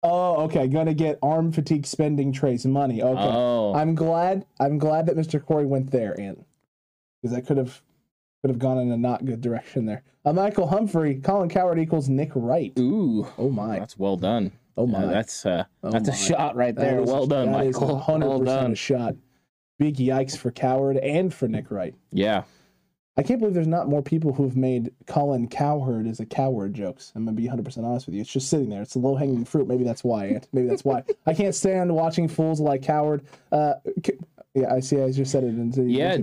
Oh, 0.03 0.43
okay. 0.43 0.67
Gonna 0.67 0.93
get 0.93 1.17
arm 1.23 1.51
fatigue 1.51 1.85
spending 1.85 2.31
Trey's 2.31 2.65
money. 2.65 3.01
Okay. 3.01 3.21
Oh. 3.21 3.73
I'm 3.73 3.95
glad. 3.95 4.45
I'm 4.59 4.77
glad 4.77 5.05
that 5.07 5.15
Mr. 5.15 5.43
Corey 5.43 5.65
went 5.65 5.91
there, 5.91 6.19
Ant, 6.19 6.45
because 7.21 7.35
I 7.35 7.41
could 7.41 7.57
have 7.57 7.81
could 8.41 8.49
have 8.49 8.59
gone 8.59 8.77
in 8.79 8.91
a 8.91 8.97
not 8.97 9.25
good 9.25 9.41
direction 9.41 9.85
there. 9.85 10.03
Uh, 10.25 10.33
Michael 10.33 10.67
Humphrey, 10.67 11.15
Colin 11.15 11.49
Coward 11.49 11.79
equals 11.79 12.09
Nick 12.09 12.31
Wright. 12.35 12.73
Ooh. 12.77 13.27
Oh 13.37 13.49
my. 13.49 13.79
That's 13.79 13.97
well 13.97 14.17
done. 14.17 14.51
Oh 14.75 14.85
my. 14.85 15.05
Uh, 15.05 15.07
that's 15.07 15.45
uh 15.45 15.63
Oh 15.83 15.89
that's 15.91 16.09
a 16.09 16.13
shot 16.15 16.55
right 16.55 16.75
there. 16.75 16.99
is- 17.01 17.09
well 17.09 17.25
done, 17.25 17.51
Michael. 17.51 17.99
100% 17.99 18.19
Well 18.27 18.39
done. 18.41 18.71
a 18.73 18.75
shot. 18.75 19.15
Big 19.79 19.95
yikes 19.97 20.35
for 20.37 20.51
Coward 20.51 20.97
and 20.97 21.33
for 21.33 21.47
Nick 21.47 21.71
Wright. 21.71 21.95
Yeah. 22.11 22.43
I 23.19 23.23
can't 23.23 23.39
believe 23.39 23.55
there's 23.55 23.67
not 23.67 23.87
more 23.89 24.03
people 24.03 24.31
who've 24.33 24.55
made 24.55 24.91
Colin 25.07 25.47
Cowherd 25.47 26.05
as 26.05 26.19
a 26.19 26.25
coward 26.25 26.75
jokes. 26.75 27.11
I'm 27.15 27.25
gonna 27.25 27.35
be 27.35 27.43
100 27.47 27.63
percent 27.65 27.85
honest 27.87 28.05
with 28.05 28.13
you. 28.13 28.21
It's 28.21 28.31
just 28.31 28.47
sitting 28.49 28.69
there. 28.69 28.83
It's 28.83 28.93
a 28.93 28.99
low 28.99 29.15
hanging 29.15 29.43
fruit. 29.45 29.67
Maybe 29.67 29.83
that's 29.83 30.03
why. 30.03 30.27
Ant. 30.27 30.47
Maybe 30.53 30.67
that's 30.67 30.85
why. 30.85 31.03
I 31.25 31.33
can't 31.33 31.55
stand 31.55 31.91
watching 31.95 32.27
fools 32.27 32.59
like 32.59 32.83
Coward. 32.83 33.23
Uh, 33.51 33.73
yeah, 34.53 34.71
I 34.71 34.81
see. 34.81 35.01
I 35.01 35.11
just 35.11 35.31
said 35.31 35.43
it. 35.43 35.47
Into 35.47 35.81
Yeah. 35.83 36.17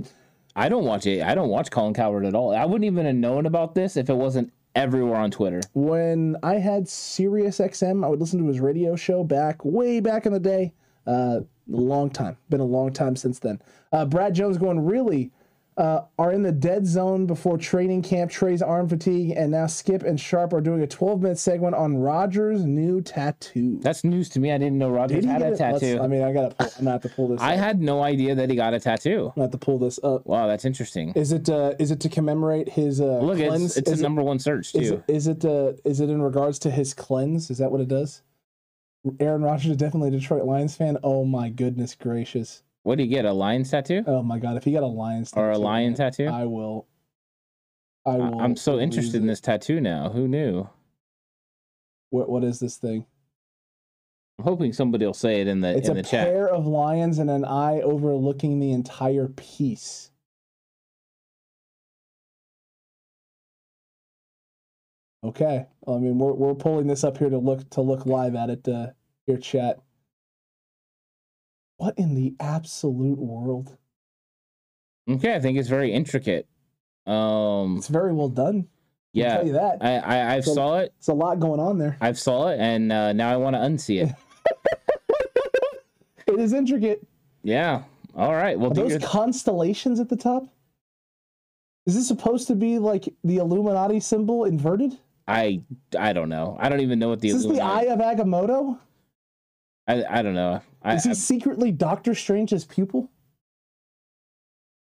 I 0.56 0.68
don't 0.68 0.84
watch 0.84 1.06
it. 1.06 1.22
I 1.22 1.34
don't 1.34 1.48
watch 1.48 1.70
Colin 1.70 1.94
Coward 1.94 2.24
at 2.24 2.34
all. 2.34 2.54
I 2.54 2.64
wouldn't 2.64 2.84
even 2.84 3.06
have 3.06 3.14
known 3.14 3.46
about 3.46 3.74
this 3.74 3.96
if 3.96 4.08
it 4.08 4.14
wasn't 4.14 4.52
everywhere 4.74 5.16
on 5.16 5.30
Twitter. 5.30 5.60
When 5.74 6.36
I 6.42 6.54
had 6.54 6.88
Sirius 6.88 7.58
XM, 7.58 8.04
I 8.04 8.08
would 8.08 8.20
listen 8.20 8.38
to 8.40 8.46
his 8.46 8.60
radio 8.60 8.96
show 8.96 9.24
back 9.24 9.64
way 9.64 10.00
back 10.00 10.26
in 10.26 10.32
the 10.32 10.40
day. 10.40 10.72
Uh, 11.06 11.40
a 11.40 11.76
long 11.76 12.10
time. 12.10 12.36
Been 12.50 12.60
a 12.60 12.64
long 12.64 12.92
time 12.92 13.16
since 13.16 13.38
then. 13.38 13.60
Uh, 13.92 14.04
Brad 14.04 14.34
Jones 14.34 14.58
going 14.58 14.80
really. 14.84 15.32
Uh, 15.76 16.02
are 16.20 16.30
in 16.30 16.44
the 16.44 16.52
dead 16.52 16.86
zone 16.86 17.26
before 17.26 17.58
training 17.58 18.00
camp. 18.00 18.30
Trey's 18.30 18.62
arm 18.62 18.88
fatigue, 18.88 19.32
and 19.36 19.50
now 19.50 19.66
Skip 19.66 20.04
and 20.04 20.20
Sharpe 20.20 20.52
are 20.52 20.60
doing 20.60 20.82
a 20.82 20.86
12 20.86 21.20
minute 21.20 21.36
segment 21.38 21.74
on 21.74 21.96
Rodgers' 21.96 22.64
new 22.64 23.00
tattoo. 23.00 23.80
That's 23.80 24.04
news 24.04 24.28
to 24.30 24.38
me. 24.40 24.52
I 24.52 24.58
didn't 24.58 24.78
know 24.78 24.90
Rodgers 24.90 25.22
Did 25.22 25.28
had 25.28 25.42
a 25.42 25.56
tattoo. 25.56 25.98
I 26.00 26.06
mean, 26.06 26.22
I 26.22 26.32
gotta. 26.32 26.54
Pull, 26.54 26.66
I'm 26.78 26.84
gonna 26.84 26.90
have 26.92 27.02
to 27.02 27.08
pull 27.08 27.26
this. 27.26 27.40
I 27.40 27.54
up. 27.54 27.58
had 27.58 27.80
no 27.80 28.02
idea 28.04 28.36
that 28.36 28.48
he 28.50 28.54
got 28.54 28.72
a 28.72 28.78
tattoo. 28.78 29.24
I'm 29.26 29.32
gonna 29.34 29.42
have 29.46 29.50
to 29.50 29.58
pull 29.58 29.78
this 29.80 29.98
up. 30.04 30.24
Wow, 30.26 30.46
that's 30.46 30.64
interesting. 30.64 31.10
Is 31.16 31.32
it? 31.32 31.48
Uh, 31.48 31.74
is 31.80 31.90
it 31.90 31.98
to 32.00 32.08
commemorate 32.08 32.68
his? 32.68 33.00
Uh, 33.00 33.18
Look, 33.18 33.38
cleanse? 33.38 33.64
it's 33.64 33.76
it's 33.78 33.90
is 33.90 33.98
a 33.98 34.00
it- 34.00 34.04
number 34.04 34.22
one 34.22 34.38
search 34.38 34.74
Is 34.76 34.90
too. 34.90 35.02
it, 35.08 35.12
is 35.12 35.26
it? 35.26 35.44
Uh, 35.44 35.72
is 35.84 35.98
it 36.00 36.08
in 36.08 36.22
regards 36.22 36.60
to 36.60 36.70
his 36.70 36.94
cleanse? 36.94 37.50
Is 37.50 37.58
that 37.58 37.72
what 37.72 37.80
it 37.80 37.88
does? 37.88 38.22
Aaron 39.20 39.42
Rodgers 39.42 39.72
is 39.72 39.76
definitely 39.76 40.08
a 40.08 40.12
Detroit 40.20 40.44
Lions 40.44 40.76
fan. 40.76 40.96
Oh 41.02 41.24
my 41.24 41.48
goodness 41.50 41.94
gracious! 41.94 42.62
What 42.84 42.98
do 42.98 43.04
you 43.04 43.10
get? 43.10 43.24
A 43.24 43.32
lion 43.32 43.64
tattoo 43.64 44.04
Oh 44.06 44.22
my 44.22 44.38
god! 44.38 44.56
If 44.56 44.64
he 44.64 44.72
got 44.72 44.82
a 44.82 44.86
Lions 44.86 45.32
or 45.34 45.50
a 45.50 45.58
lion 45.58 45.94
tattoo? 45.94 46.26
I 46.26 46.44
will. 46.44 46.86
I 48.06 48.16
will. 48.16 48.38
I'm 48.38 48.56
so 48.56 48.78
interested 48.78 49.16
in 49.16 49.26
this 49.26 49.40
tattoo 49.40 49.80
now. 49.80 50.10
Who 50.10 50.28
knew? 50.28 50.68
What 52.10 52.28
What 52.28 52.44
is 52.44 52.60
this 52.60 52.76
thing? 52.76 53.06
I'm 54.38 54.44
hoping 54.44 54.72
somebody 54.72 55.06
will 55.06 55.14
say 55.14 55.40
it 55.40 55.48
in 55.48 55.62
the 55.62 55.76
It's 55.76 55.88
in 55.88 55.96
the 55.96 56.02
chat. 56.02 56.26
It's 56.26 56.30
a 56.30 56.32
pair 56.32 56.48
of 56.48 56.66
lions 56.66 57.18
and 57.18 57.30
an 57.30 57.44
eye 57.44 57.80
overlooking 57.80 58.60
the 58.60 58.72
entire 58.72 59.28
piece. 59.28 60.10
Okay, 65.24 65.66
I 65.88 65.92
mean 65.92 66.18
we're 66.18 66.34
we're 66.34 66.54
pulling 66.54 66.86
this 66.86 67.02
up 67.02 67.16
here 67.16 67.30
to 67.30 67.38
look 67.38 67.70
to 67.70 67.80
look 67.80 68.04
live 68.04 68.34
at 68.34 68.50
it. 68.50 68.68
Uh, 68.68 68.88
here, 69.26 69.38
chat. 69.38 69.80
What 71.76 71.98
in 71.98 72.14
the 72.14 72.34
absolute 72.40 73.18
world? 73.18 73.76
Okay, 75.10 75.34
I 75.34 75.40
think 75.40 75.58
it's 75.58 75.68
very 75.68 75.92
intricate. 75.92 76.46
Um, 77.06 77.76
It's 77.76 77.88
very 77.88 78.12
well 78.14 78.28
done. 78.28 78.56
I'll 78.56 79.22
yeah, 79.22 79.36
tell 79.36 79.46
you 79.46 79.52
that. 79.54 79.78
I 79.82 79.96
I 79.98 80.34
I've 80.36 80.44
So- 80.44 80.54
saw 80.54 80.78
it. 80.78 80.92
It's 80.98 81.08
a 81.08 81.14
lot 81.14 81.38
going 81.40 81.60
on 81.60 81.78
there. 81.78 81.96
I've 82.00 82.18
saw 82.18 82.48
it, 82.48 82.58
and 82.60 82.90
uh, 82.90 83.12
now 83.12 83.30
I 83.32 83.36
want 83.36 83.54
to 83.54 83.60
unsee 83.60 84.06
it. 84.08 84.14
It 86.26 86.40
is 86.40 86.52
intricate. 86.54 87.06
yeah. 87.42 87.82
All 88.16 88.32
right. 88.32 88.58
Well, 88.58 88.70
those 88.70 88.92
your- 88.92 89.00
constellations 89.00 90.00
at 90.00 90.08
the 90.08 90.16
top? 90.16 90.44
Is 91.86 91.94
this 91.94 92.08
supposed 92.08 92.46
to 92.48 92.54
be 92.54 92.78
like 92.78 93.12
the 93.24 93.36
Illuminati 93.38 94.00
symbol 94.00 94.44
inverted? 94.44 94.98
I 95.28 95.62
I 95.98 96.12
don't 96.12 96.28
know. 96.30 96.56
I 96.58 96.68
don't 96.70 96.80
even 96.80 96.98
know 96.98 97.10
what 97.10 97.20
the. 97.20 97.28
Is 97.28 97.44
this 97.44 97.52
the 97.56 97.60
Eye 97.62 97.82
of 97.84 97.98
Agamotto? 97.98 98.78
I 99.86 100.04
I 100.18 100.22
don't 100.22 100.34
know. 100.34 100.62
I 100.84 100.94
Is 100.94 101.04
he 101.04 101.14
secretly 101.14 101.72
Doctor 101.72 102.14
Strange's 102.14 102.64
pupil? 102.64 103.10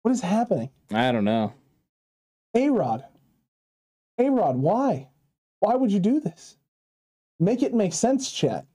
What 0.01 0.11
is 0.11 0.21
happening? 0.21 0.69
I, 0.91 1.11
don't 1.11 1.23
know. 1.23 1.53
A 2.55 2.69
Rod. 2.69 3.05
A 4.17 4.29
Rod, 4.29 4.57
why? 4.57 5.09
Why 5.59 5.75
would 5.75 5.91
you 5.91 5.99
do 5.99 6.19
this? 6.19 6.57
Make 7.39 7.63
it 7.63 7.73
make 7.73 7.93
sense, 7.93 8.31
chat. 8.31 8.65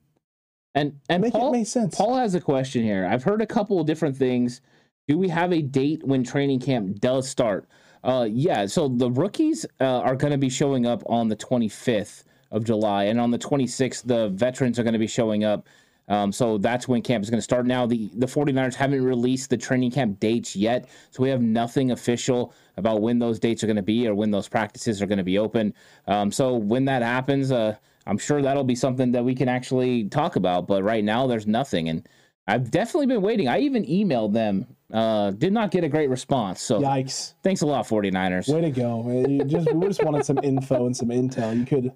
And 0.75 0.99
and 1.09 1.21
Make 1.21 1.33
Paul, 1.33 1.49
it 1.49 1.59
make 1.59 1.67
sense. 1.67 1.95
Paul 1.95 2.15
has 2.17 2.35
a 2.35 2.41
question 2.41 2.83
here. 2.83 3.05
I've 3.05 3.23
heard 3.23 3.41
a 3.41 3.47
couple 3.47 3.79
of 3.79 3.87
different 3.87 4.15
things. 4.15 4.61
Do 5.07 5.17
we 5.17 5.27
have 5.29 5.51
a 5.51 5.61
date 5.61 6.03
when 6.03 6.23
training 6.23 6.59
camp 6.59 6.99
does 6.99 7.27
start? 7.27 7.67
Uh, 8.03 8.27
yeah. 8.29 8.65
So 8.65 8.87
the 8.87 9.09
rookies 9.09 9.65
uh, 9.81 9.83
are 9.83 10.15
going 10.15 10.31
to 10.31 10.37
be 10.37 10.49
showing 10.49 10.85
up 10.85 11.03
on 11.07 11.27
the 11.27 11.35
25th 11.35 12.23
of 12.51 12.63
July, 12.63 13.05
and 13.05 13.19
on 13.19 13.31
the 13.31 13.39
26th, 13.39 14.03
the 14.05 14.29
veterans 14.29 14.77
are 14.79 14.83
going 14.83 14.93
to 14.93 14.99
be 14.99 15.07
showing 15.07 15.43
up. 15.43 15.67
Um, 16.09 16.31
so 16.31 16.57
that's 16.57 16.87
when 16.87 17.01
camp 17.01 17.23
is 17.23 17.29
going 17.29 17.37
to 17.37 17.43
start. 17.43 17.65
Now, 17.65 17.85
the, 17.85 18.09
the 18.15 18.25
49ers 18.25 18.73
haven't 18.73 19.03
released 19.03 19.49
the 19.51 19.57
training 19.57 19.91
camp 19.91 20.19
dates 20.19 20.55
yet, 20.55 20.89
so 21.11 21.23
we 21.23 21.29
have 21.29 21.41
nothing 21.41 21.91
official 21.91 22.53
about 22.77 23.01
when 23.01 23.19
those 23.19 23.39
dates 23.39 23.63
are 23.63 23.67
going 23.67 23.77
to 23.77 23.83
be 23.83 24.07
or 24.07 24.15
when 24.15 24.31
those 24.31 24.47
practices 24.47 25.01
are 25.01 25.05
going 25.05 25.19
to 25.19 25.23
be 25.23 25.37
open. 25.37 25.73
Um, 26.07 26.31
so 26.31 26.55
when 26.55 26.85
that 26.85 27.03
happens, 27.03 27.51
uh, 27.51 27.75
I'm 28.07 28.17
sure 28.17 28.41
that'll 28.41 28.63
be 28.63 28.75
something 28.75 29.11
that 29.11 29.23
we 29.23 29.35
can 29.35 29.47
actually 29.47 30.05
talk 30.05 30.35
about. 30.35 30.67
But 30.67 30.83
right 30.83 31.03
now, 31.03 31.27
there's 31.27 31.45
nothing, 31.45 31.89
and 31.89 32.07
I've 32.47 32.71
definitely 32.71 33.05
been 33.05 33.21
waiting. 33.21 33.47
I 33.47 33.59
even 33.59 33.85
emailed 33.85 34.33
them, 34.33 34.65
uh, 34.91 35.29
did 35.31 35.53
not 35.53 35.69
get 35.69 35.83
a 35.83 35.89
great 35.89 36.09
response. 36.09 36.61
So 36.61 36.81
Yikes. 36.81 37.35
thanks 37.43 37.61
a 37.61 37.67
lot, 37.67 37.85
49ers. 37.87 38.51
Way 38.51 38.61
to 38.61 38.71
go. 38.71 39.03
man. 39.03 39.29
You 39.29 39.43
just 39.43 39.71
we 39.71 39.85
just 39.87 40.03
wanted 40.03 40.25
some 40.25 40.39
info 40.41 40.87
and 40.87 40.97
some 40.97 41.09
intel. 41.09 41.55
You 41.55 41.65
could 41.65 41.91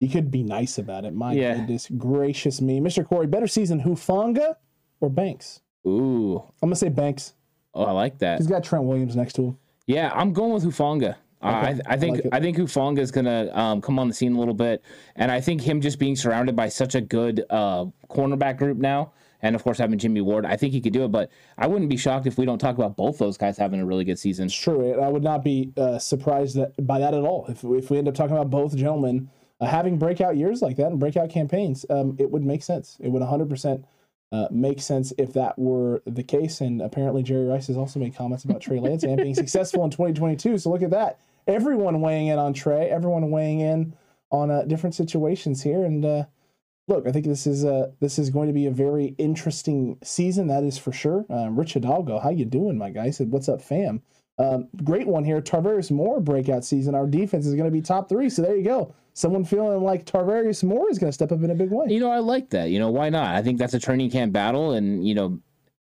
you 0.00 0.08
could 0.08 0.30
be 0.30 0.42
nice 0.42 0.78
about 0.78 1.04
it. 1.04 1.14
My 1.14 1.32
Yeah. 1.32 1.56
goodness 1.56 1.88
gracious 1.96 2.60
me. 2.60 2.80
Mr. 2.80 3.06
Corey, 3.06 3.26
better 3.26 3.46
season 3.46 3.82
Hufanga 3.82 4.56
or 5.00 5.10
Banks? 5.10 5.60
Ooh, 5.86 6.38
I'm 6.62 6.68
gonna 6.68 6.76
say 6.76 6.88
Banks. 6.88 7.34
oh, 7.74 7.84
I 7.84 7.92
like 7.92 8.18
that. 8.18 8.38
He's 8.38 8.46
got 8.48 8.64
Trent 8.64 8.84
Williams 8.84 9.14
next 9.14 9.34
to 9.34 9.42
him. 9.42 9.58
Yeah, 9.86 10.10
I'm 10.14 10.32
going 10.32 10.52
with 10.52 10.64
Hufanga. 10.64 11.14
Uh, 11.42 11.46
I, 11.46 11.80
I 11.86 11.96
think 11.96 12.18
I 12.18 12.20
like. 12.24 12.34
I 12.34 12.40
think 12.40 12.56
Hufanga 12.58 12.98
is 12.98 13.10
gonna 13.10 13.50
um, 13.54 13.80
come 13.80 13.98
on 13.98 14.08
the 14.08 14.14
scene 14.14 14.34
a 14.34 14.38
little 14.38 14.54
bit, 14.54 14.82
and 15.16 15.30
I 15.32 15.40
think 15.40 15.62
him 15.62 15.80
just 15.80 15.98
being 15.98 16.16
surrounded 16.16 16.54
by 16.54 16.68
such 16.68 16.94
a 16.94 17.00
good 17.00 17.44
uh, 17.48 17.86
cornerback 18.10 18.58
group 18.58 18.76
now, 18.76 19.12
and 19.40 19.56
of 19.56 19.62
course 19.64 19.78
having 19.78 19.98
Jimmy 19.98 20.20
Ward, 20.20 20.44
I 20.44 20.56
think 20.56 20.74
he 20.74 20.82
could 20.82 20.92
do 20.92 21.04
it. 21.04 21.08
But 21.12 21.30
I 21.56 21.66
wouldn't 21.66 21.88
be 21.88 21.96
shocked 21.96 22.26
if 22.26 22.36
we 22.36 22.44
don't 22.44 22.58
talk 22.58 22.76
about 22.76 22.94
both 22.94 23.16
those 23.16 23.38
guys 23.38 23.56
having 23.56 23.80
a 23.80 23.86
really 23.86 24.04
good 24.04 24.18
season. 24.18 24.46
It's 24.46 24.54
true. 24.54 25.00
I 25.00 25.08
would 25.08 25.22
not 25.22 25.42
be 25.42 25.72
uh, 25.78 25.98
surprised 25.98 26.56
that, 26.56 26.86
by 26.86 26.98
that 26.98 27.14
at 27.14 27.22
all. 27.22 27.46
If, 27.48 27.64
if 27.64 27.90
we 27.90 27.96
end 27.96 28.08
up 28.08 28.14
talking 28.14 28.36
about 28.36 28.50
both 28.50 28.76
gentlemen 28.76 29.30
uh, 29.60 29.66
having 29.66 29.98
breakout 29.98 30.36
years 30.36 30.62
like 30.62 30.76
that 30.76 30.86
and 30.86 30.98
breakout 30.98 31.30
campaigns, 31.30 31.84
um, 31.90 32.16
it 32.18 32.30
would 32.30 32.44
make 32.44 32.62
sense. 32.62 32.96
It 33.00 33.08
would 33.08 33.22
100% 33.22 33.84
uh, 34.32 34.48
make 34.50 34.80
sense 34.80 35.12
if 35.18 35.32
that 35.32 35.58
were 35.58 36.02
the 36.06 36.22
case. 36.22 36.60
And 36.60 36.80
apparently, 36.80 37.22
Jerry 37.22 37.46
Rice 37.46 37.66
has 37.66 37.76
also 37.76 37.98
made 37.98 38.14
comments 38.14 38.44
about 38.44 38.60
Trey 38.60 38.80
Lance 38.80 39.02
and 39.02 39.16
being 39.16 39.34
successful 39.44 39.84
in 39.84 39.90
2022. 39.90 40.58
So 40.58 40.70
look 40.70 40.82
at 40.82 40.90
that. 40.90 41.18
Everyone 41.46 42.00
weighing 42.00 42.28
in 42.28 42.38
on 42.38 42.52
Trey, 42.52 42.88
everyone 42.88 43.30
weighing 43.30 43.60
in 43.60 43.94
on 44.30 44.50
uh, 44.50 44.62
different 44.62 44.94
situations 44.94 45.62
here. 45.62 45.84
And 45.84 46.04
uh, 46.04 46.24
look, 46.86 47.06
I 47.06 47.12
think 47.12 47.26
this 47.26 47.46
is 47.46 47.64
uh, 47.64 47.90
this 48.00 48.18
is 48.18 48.30
going 48.30 48.46
to 48.46 48.54
be 48.54 48.66
a 48.66 48.70
very 48.70 49.14
interesting 49.18 49.98
season. 50.02 50.46
That 50.46 50.62
is 50.62 50.78
for 50.78 50.92
sure. 50.92 51.26
Um, 51.28 51.58
Rich 51.58 51.74
Hidalgo, 51.74 52.20
how 52.20 52.30
you 52.30 52.44
doing, 52.44 52.78
my 52.78 52.90
guy? 52.90 53.06
He 53.06 53.12
said, 53.12 53.32
"What's 53.32 53.48
up, 53.48 53.60
fam?" 53.60 54.02
Um, 54.38 54.68
great 54.84 55.06
one 55.06 55.24
here. 55.24 55.40
Tarvarius 55.42 55.90
Moore 55.90 56.20
breakout 56.20 56.64
season. 56.64 56.94
Our 56.94 57.06
defense 57.06 57.46
is 57.46 57.54
going 57.54 57.66
to 57.66 57.70
be 57.70 57.82
top 57.82 58.08
three. 58.08 58.30
So 58.30 58.42
there 58.42 58.56
you 58.56 58.64
go. 58.64 58.94
Someone 59.14 59.44
feeling 59.44 59.82
like 59.82 60.06
Tarvarius 60.06 60.62
Moore 60.64 60.90
is 60.90 60.98
going 60.98 61.08
to 61.08 61.14
step 61.14 61.32
up 61.32 61.42
in 61.42 61.50
a 61.50 61.54
big 61.54 61.70
way. 61.70 61.86
You 61.88 62.00
know, 62.00 62.10
I 62.10 62.18
like 62.18 62.50
that. 62.50 62.70
You 62.70 62.78
know, 62.78 62.90
why 62.90 63.10
not? 63.10 63.34
I 63.34 63.42
think 63.42 63.58
that's 63.58 63.74
a 63.74 63.78
training 63.80 64.10
camp 64.10 64.32
battle, 64.32 64.72
and 64.72 65.06
you 65.06 65.14
know, 65.14 65.40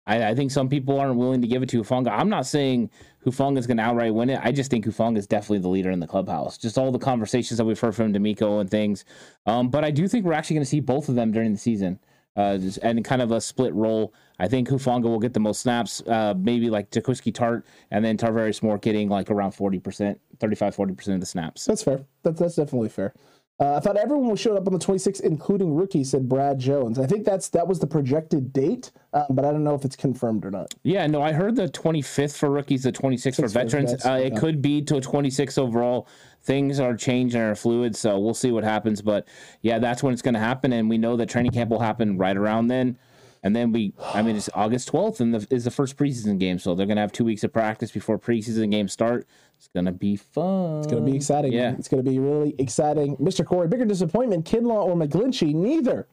I, 0.06 0.28
I 0.30 0.34
think 0.34 0.50
some 0.50 0.68
people 0.68 1.00
aren't 1.00 1.16
willing 1.16 1.40
to 1.40 1.48
give 1.48 1.62
it 1.62 1.68
to 1.70 1.82
Hufanga. 1.82 2.10
I'm 2.10 2.28
not 2.28 2.46
saying 2.46 2.90
Hufanga 3.24 3.58
is 3.58 3.66
going 3.66 3.78
to 3.78 3.82
outright 3.82 4.14
win 4.14 4.30
it. 4.30 4.40
I 4.42 4.52
just 4.52 4.70
think 4.70 4.84
Hufanga 4.84 5.16
is 5.18 5.26
definitely 5.26 5.60
the 5.60 5.68
leader 5.68 5.90
in 5.90 6.00
the 6.00 6.06
clubhouse. 6.06 6.58
Just 6.58 6.76
all 6.76 6.92
the 6.92 6.98
conversations 6.98 7.56
that 7.58 7.64
we've 7.64 7.80
heard 7.80 7.94
from 7.94 8.12
D'Amico 8.12 8.58
and 8.60 8.70
things. 8.70 9.04
Um, 9.46 9.70
but 9.70 9.84
I 9.84 9.90
do 9.90 10.06
think 10.06 10.26
we're 10.26 10.34
actually 10.34 10.54
going 10.56 10.64
to 10.64 10.70
see 10.70 10.80
both 10.80 11.08
of 11.08 11.14
them 11.14 11.32
during 11.32 11.52
the 11.52 11.58
season. 11.58 11.98
uh, 12.36 12.58
and 12.82 13.04
kind 13.04 13.22
of 13.22 13.30
a 13.30 13.40
split 13.40 13.74
role. 13.74 14.12
I 14.38 14.48
think 14.48 14.68
Hufanga 14.68 15.04
will 15.04 15.20
get 15.20 15.32
the 15.32 15.40
most 15.40 15.60
snaps, 15.60 16.02
uh, 16.02 16.34
maybe 16.36 16.70
like 16.70 16.90
Jaquiski 16.90 17.32
Tartt, 17.32 17.62
and 17.90 18.04
then 18.04 18.16
Tarvarius 18.16 18.62
Moore 18.62 18.78
getting 18.78 19.08
like 19.08 19.30
around 19.30 19.52
40%, 19.52 20.18
35, 20.40 20.76
40% 20.76 21.14
of 21.14 21.20
the 21.20 21.26
snaps. 21.26 21.64
That's 21.64 21.82
fair. 21.82 22.04
That's 22.22 22.40
that's 22.40 22.56
definitely 22.56 22.88
fair. 22.88 23.14
Uh, 23.60 23.76
I 23.76 23.80
thought 23.80 23.96
everyone 23.96 24.28
was 24.30 24.40
showed 24.40 24.56
up 24.56 24.66
on 24.66 24.72
the 24.72 24.80
26th, 24.80 25.20
including 25.20 25.76
rookies, 25.76 26.10
said 26.10 26.28
Brad 26.28 26.58
Jones. 26.58 26.98
I 26.98 27.06
think 27.06 27.24
that's 27.24 27.48
that 27.50 27.68
was 27.68 27.78
the 27.78 27.86
projected 27.86 28.52
date, 28.52 28.90
uh, 29.12 29.26
but 29.30 29.44
I 29.44 29.52
don't 29.52 29.62
know 29.62 29.76
if 29.76 29.84
it's 29.84 29.94
confirmed 29.94 30.44
or 30.44 30.50
not. 30.50 30.74
Yeah, 30.82 31.06
no, 31.06 31.22
I 31.22 31.30
heard 31.30 31.54
the 31.54 31.68
25th 31.68 32.36
for 32.36 32.50
rookies, 32.50 32.82
the 32.82 32.90
26th 32.90 33.36
for 33.36 33.46
veterans. 33.46 34.04
Uh. 34.04 34.20
It 34.24 34.36
could 34.36 34.60
be 34.60 34.82
to 34.82 35.00
26 35.00 35.56
overall. 35.56 36.08
Things 36.42 36.80
are 36.80 36.96
changing 36.96 37.40
and 37.40 37.52
are 37.52 37.54
fluid, 37.54 37.94
so 37.94 38.18
we'll 38.18 38.34
see 38.34 38.50
what 38.50 38.64
happens. 38.64 39.00
But 39.00 39.28
yeah, 39.62 39.78
that's 39.78 40.02
when 40.02 40.12
it's 40.12 40.22
going 40.22 40.34
to 40.34 40.40
happen, 40.40 40.72
and 40.72 40.90
we 40.90 40.98
know 40.98 41.16
that 41.16 41.28
training 41.28 41.52
camp 41.52 41.70
will 41.70 41.78
happen 41.78 42.18
right 42.18 42.36
around 42.36 42.66
then. 42.66 42.98
And 43.44 43.54
then 43.54 43.72
we, 43.72 43.92
I 44.14 44.22
mean, 44.22 44.36
it's 44.36 44.48
August 44.54 44.90
12th, 44.90 45.20
and 45.20 45.34
the, 45.34 45.46
is 45.54 45.64
the 45.64 45.70
first 45.70 45.98
preseason 45.98 46.40
game, 46.40 46.58
so 46.58 46.74
they're 46.74 46.86
going 46.86 46.96
to 46.96 47.02
have 47.02 47.12
two 47.12 47.26
weeks 47.26 47.44
of 47.44 47.52
practice 47.52 47.92
before 47.92 48.18
preseason 48.18 48.70
games 48.70 48.92
start. 48.92 49.28
It's 49.58 49.68
going 49.68 49.84
to 49.84 49.92
be 49.92 50.16
fun. 50.16 50.78
It's 50.78 50.86
going 50.86 51.04
to 51.04 51.10
be 51.10 51.14
exciting. 51.14 51.52
Yeah. 51.52 51.72
man. 51.72 51.78
It's 51.78 51.86
going 51.86 52.02
to 52.02 52.10
be 52.10 52.18
really 52.18 52.54
exciting. 52.58 53.18
Mr. 53.18 53.44
Corey, 53.44 53.68
bigger 53.68 53.84
disappointment, 53.84 54.46
Kinlaw 54.46 54.86
or 54.86 54.96
McGlinchey? 54.96 55.54
Neither. 55.54 56.08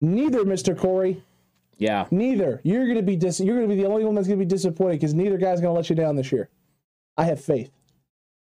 Neither, 0.00 0.44
Mr. 0.44 0.76
Corey. 0.76 1.22
Yeah, 1.76 2.06
Neither. 2.10 2.60
You're 2.64 2.86
going 2.86 2.96
to 2.96 3.02
be 3.02 3.14
dis- 3.14 3.38
You're 3.40 3.56
going 3.56 3.68
to 3.68 3.74
be 3.74 3.80
the 3.80 3.86
only 3.88 4.04
one 4.04 4.14
that's 4.14 4.26
going 4.26 4.38
to 4.38 4.44
be 4.44 4.48
disappointed 4.48 4.94
because 4.94 5.14
neither 5.14 5.36
guy's 5.36 5.60
going 5.60 5.72
to 5.72 5.76
let 5.76 5.88
you 5.88 5.94
down 5.94 6.16
this 6.16 6.32
year. 6.32 6.48
I 7.16 7.24
have 7.24 7.40
faith. 7.40 7.70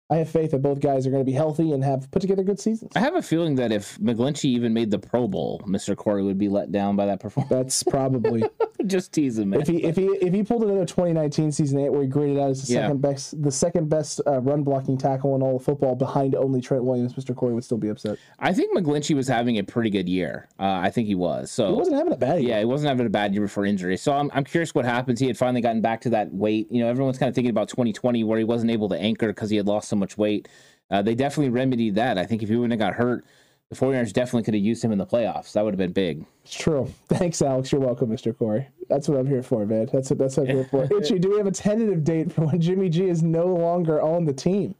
I 0.08 0.16
have 0.18 0.28
faith 0.30 0.52
that 0.52 0.62
both 0.62 0.78
guys 0.80 1.04
are 1.06 1.10
going 1.10 1.22
to 1.22 1.28
be 1.28 1.32
healthy 1.36 1.72
and 1.72 1.82
have 1.82 2.08
put 2.12 2.20
together 2.22 2.44
good 2.44 2.60
seasons. 2.60 2.92
I 2.94 3.00
have 3.00 3.16
a 3.16 3.22
feeling 3.22 3.56
that 3.56 3.72
if 3.72 3.98
McGlinchey 3.98 4.44
even 4.44 4.72
made 4.72 4.90
the 4.92 5.00
Pro 5.00 5.26
Bowl, 5.26 5.60
Mr. 5.66 5.96
Corey 5.96 6.22
would 6.22 6.38
be 6.38 6.48
let 6.48 6.70
down 6.70 6.94
by 6.94 7.06
that 7.06 7.18
performance. 7.18 7.50
That's 7.50 7.82
probably 7.82 8.44
Just 8.86 9.10
teasing, 9.12 9.50
man. 9.50 9.62
if 9.62 9.66
he 9.66 9.82
if 9.82 9.96
he 9.96 10.04
if 10.06 10.32
he 10.32 10.44
pulled 10.44 10.62
another 10.62 10.84
2019 10.84 11.50
season 11.50 11.80
eight 11.80 11.88
where 11.88 12.02
he 12.02 12.06
graded 12.06 12.38
out 12.38 12.50
as 12.50 12.68
the 12.68 12.74
Yeah. 12.74 12.82
second 12.82 13.00
best 13.02 13.42
the 13.42 13.50
second 13.50 13.88
best 13.88 14.20
uh, 14.28 14.40
run 14.42 14.62
blocking 14.62 14.96
tackle 14.96 15.34
in 15.34 15.42
all 15.42 15.56
of 15.56 15.64
football 15.64 15.96
behind 15.96 16.36
only 16.36 16.60
Trent 16.60 16.84
Williams, 16.84 17.14
Mr. 17.14 17.34
Corey 17.34 17.52
would 17.52 17.64
still 17.64 17.78
be 17.78 17.88
upset. 17.88 18.16
I 18.38 18.52
think 18.52 18.76
McGlinchey 18.78 19.16
was 19.16 19.26
having 19.26 19.58
a 19.58 19.64
pretty 19.64 19.90
good 19.90 20.08
year. 20.08 20.46
Uh, 20.60 20.64
I 20.84 20.90
think 20.90 21.08
he 21.08 21.16
was. 21.16 21.50
So 21.50 21.66
He 21.66 21.72
wasn't 21.72 21.96
having 21.96 22.12
a 22.12 22.16
bad 22.16 22.42
year. 22.42 22.50
Yeah, 22.50 22.58
he 22.60 22.64
wasn't 22.64 22.90
having 22.90 23.06
a 23.06 23.10
bad 23.10 23.32
year 23.32 23.42
before 23.42 23.64
injury. 23.64 23.96
So 23.96 24.12
I'm, 24.12 24.30
I'm 24.32 24.44
curious 24.44 24.72
what 24.72 24.84
happens. 24.84 25.18
He 25.18 25.26
had 25.26 25.36
finally 25.36 25.62
gotten 25.62 25.80
back 25.80 26.02
to 26.02 26.10
that 26.10 26.32
weight. 26.32 26.70
You 26.70 26.82
know, 26.84 26.88
everyone's 26.88 27.18
kind 27.18 27.28
of 27.28 27.34
thinking 27.34 27.50
about 27.50 27.68
2020 27.70 28.22
where 28.22 28.38
he 28.38 28.44
wasn't 28.44 28.70
able 28.70 28.88
to 28.90 28.96
anchor 28.96 29.28
because 29.28 29.50
he 29.50 29.56
had 29.56 29.66
lost 29.66 29.88
so 29.96 30.00
much 30.00 30.18
weight. 30.18 30.48
Uh, 30.90 31.02
they 31.02 31.14
definitely 31.14 31.50
remedied 31.50 31.96
that. 31.96 32.18
I 32.18 32.24
think 32.24 32.42
if 32.42 32.48
he 32.48 32.56
wouldn't 32.56 32.80
have 32.80 32.90
got 32.90 32.94
hurt, 32.94 33.24
the 33.70 33.76
49ers 33.76 34.12
definitely 34.12 34.44
could 34.44 34.54
have 34.54 34.62
used 34.62 34.84
him 34.84 34.92
in 34.92 34.98
the 34.98 35.06
playoffs. 35.06 35.52
That 35.52 35.64
would 35.64 35.74
have 35.74 35.78
been 35.78 35.92
big. 35.92 36.24
It's 36.44 36.54
true. 36.54 36.92
Thanks, 37.08 37.42
Alex. 37.42 37.72
You're 37.72 37.80
welcome, 37.80 38.08
Mr. 38.10 38.36
Corey. 38.36 38.68
That's 38.88 39.08
what 39.08 39.18
I'm 39.18 39.26
here 39.26 39.42
for, 39.42 39.66
man. 39.66 39.88
That's 39.92 40.10
what 40.10 40.18
that's 40.20 40.36
what 40.36 40.48
I'm 40.48 40.54
here 40.54 40.64
for. 40.64 40.84
Itchy, 40.96 41.18
do 41.18 41.30
we 41.30 41.38
have 41.38 41.48
a 41.48 41.52
tentative 41.52 42.04
date 42.04 42.30
for 42.30 42.46
when 42.46 42.60
Jimmy 42.60 42.88
G 42.88 43.08
is 43.08 43.22
no 43.22 43.46
longer 43.46 44.00
on 44.00 44.24
the 44.24 44.32
team? 44.32 44.76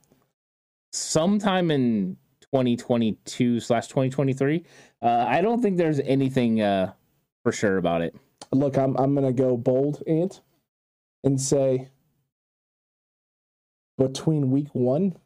Sometime 0.93 1.73
in 1.73 2.17
2022 2.43 3.59
slash 3.59 3.89
2023. 3.89 4.65
Uh, 5.03 5.25
I 5.29 5.41
don't 5.41 5.61
think 5.61 5.77
there's 5.77 5.99
anything 6.01 6.61
uh, 6.61 6.93
for 7.43 7.51
sure 7.51 7.79
about 7.79 8.03
it. 8.03 8.15
Look, 8.53 8.79
I'm 8.79 8.97
I'm 8.97 9.13
gonna 9.17 9.33
go 9.33 9.57
bold, 9.57 10.05
Ant, 10.07 10.41
and 11.25 11.41
say 11.41 11.89
between 13.99 14.51
week 14.51 14.69
one 14.73 15.17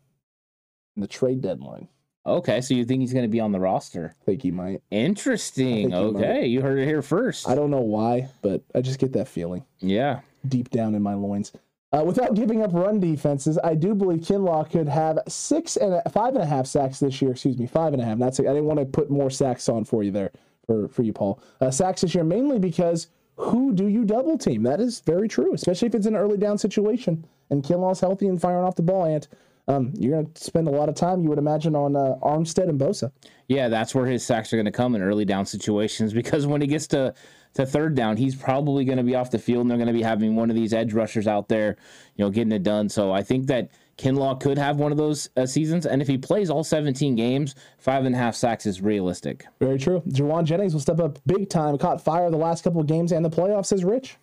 and 0.97 1.03
the 1.03 1.07
trade 1.09 1.41
deadline. 1.41 1.89
Okay, 2.27 2.61
so 2.61 2.75
you 2.75 2.85
think 2.85 3.01
he's 3.01 3.12
going 3.14 3.25
to 3.25 3.29
be 3.31 3.41
on 3.41 3.51
the 3.53 3.59
roster? 3.61 4.14
I 4.21 4.25
think 4.25 4.43
he 4.43 4.51
might. 4.51 4.83
Interesting. 4.91 5.91
Think 5.91 6.14
might. 6.14 6.21
Okay, 6.23 6.47
you 6.47 6.61
heard 6.61 6.79
it 6.79 6.87
here 6.87 7.03
first. 7.03 7.49
I 7.49 7.55
don't 7.55 7.71
know 7.71 7.81
why, 7.81 8.29
but 8.43 8.62
I 8.75 8.83
just 8.83 8.99
get 8.99 9.12
that 9.14 9.27
feeling. 9.29 9.64
Yeah. 9.81 10.21
deep 10.47 10.71
down 10.71 10.95
in 10.95 11.03
my 11.03 11.14
loins. 11.14 11.53
Uh, 11.93 12.05
without 12.05 12.35
giving 12.35 12.62
up 12.62 12.73
run 12.73 13.01
defenses, 13.01 13.59
I 13.64 13.75
do 13.75 13.95
believe 13.95 14.21
Kinlaw 14.21 14.71
could 14.71 14.87
have 14.89 15.18
six 15.27 15.77
and 15.77 15.95
a, 15.95 16.09
five 16.11 16.35
and 16.35 16.43
a 16.43 16.47
half 16.47 16.66
sacks 16.66 17.01
this 17.01 17.21
year. 17.21 17.33
Excuse 17.33 17.59
me, 17.59 17.66
five 17.66 17.95
and 17.95 18.01
a 18.01 18.05
half. 18.05 18.16
Not 18.16 18.37
six. 18.37 18.49
I 18.49 18.53
didn't 18.53 18.66
want 18.66 18.79
to 18.79 18.85
put 18.87 19.11
more 19.11 19.29
sacks 19.31 19.68
on 19.68 19.85
for 19.85 20.05
you 20.05 20.12
there 20.12 20.31
for 20.66 20.87
for 20.89 21.03
you, 21.03 21.12
Paul. 21.12 21.43
Uh, 21.61 21.71
sacks 21.73 22.03
this 22.03 22.14
year 22.14 22.23
mainly 22.23 22.61
because 22.61 23.09
who 23.41 23.72
do 23.72 23.88
you 23.88 24.05
double 24.05 24.36
team? 24.36 24.62
That 24.62 24.80
is 24.80 25.01
very 25.01 25.28
true, 25.28 25.55
especially 25.55 25.88
if 25.88 25.95
it's 25.95 26.07
an 26.07 26.16
early 26.16 26.36
down 26.36 26.59
situation 26.59 27.24
and 27.51 27.64
Kinlaw's 27.64 28.01
healthy 28.01 28.26
and 28.26 28.41
firing 28.41 28.64
off 28.64 28.76
the 28.76 28.82
ball. 28.82 29.05
And 29.05 29.26
um, 29.66 29.93
you're 29.97 30.12
going 30.12 30.32
to 30.32 30.45
spend 30.45 30.68
a 30.68 30.70
lot 30.70 30.88
of 30.88 30.95
time, 30.95 31.22
you 31.22 31.28
would 31.28 31.38
imagine, 31.38 31.74
on 31.74 31.97
uh, 31.97 32.16
Armstead 32.22 32.68
and 32.68 32.78
Bosa. 32.78 33.12
Yeah, 33.49 33.68
that's 33.68 33.95
where 33.95 34.07
his 34.07 34.24
sacks 34.24 34.53
are 34.53 34.57
going 34.57 34.66
to 34.66 34.72
come 34.72 34.95
in 34.95 35.03
early 35.03 35.24
down 35.24 35.47
situations 35.47 36.12
because 36.20 36.47
when 36.47 36.61
he 36.61 36.66
gets 36.66 36.86
to 36.88 37.14
to 37.55 37.66
third 37.66 37.97
down, 37.97 38.16
he's 38.16 38.36
probably 38.36 38.84
going 38.84 38.99
to 38.99 39.05
be 39.05 39.16
off 39.16 39.32
the 39.32 39.38
field 39.38 39.62
and 39.62 39.70
they're 39.70 39.78
going 39.78 39.88
to 39.88 39.93
be 39.93 40.03
having 40.03 40.36
one 40.36 40.51
of 40.51 40.57
these 40.57 40.72
edge 40.72 40.93
rushers 40.93 41.26
out 41.26 41.49
there, 41.49 41.76
you 42.14 42.24
know, 42.24 42.30
getting 42.30 42.53
it 42.53 42.62
done. 42.62 42.88
So 42.88 43.11
I 43.11 43.24
think 43.24 43.49
that 43.49 43.70
Kinlaw 44.01 44.40
could 44.40 44.57
have 44.57 44.78
one 44.78 44.92
of 44.92 44.98
those 44.98 45.28
uh, 45.36 45.44
seasons, 45.44 45.84
and 45.84 46.01
if 46.01 46.09
he 46.09 46.16
plays 46.16 46.48
all 46.48 46.64
17 46.64 47.14
games, 47.16 47.55
five 47.78 48.07
and 48.07 48.14
a 48.14 48.18
half 48.18 48.34
sacks 48.34 48.64
is 48.64 48.80
realistic. 48.80 49.44
Very 49.61 49.78
true. 49.78 50.03
Jauan 50.09 50.44
Jennings 50.44 50.72
will 50.72 50.80
step 50.80 51.01
up 51.01 51.18
big 51.26 51.51
time. 51.51 51.76
Caught 51.76 52.03
fire 52.03 52.30
the 52.30 52.38
last 52.38 52.64
couple 52.64 52.80
of 52.80 52.86
games 52.86 53.12
and 53.12 53.22
the 53.22 53.30
playoffs, 53.30 53.66
says 53.66 53.84
Rich. 53.84 54.16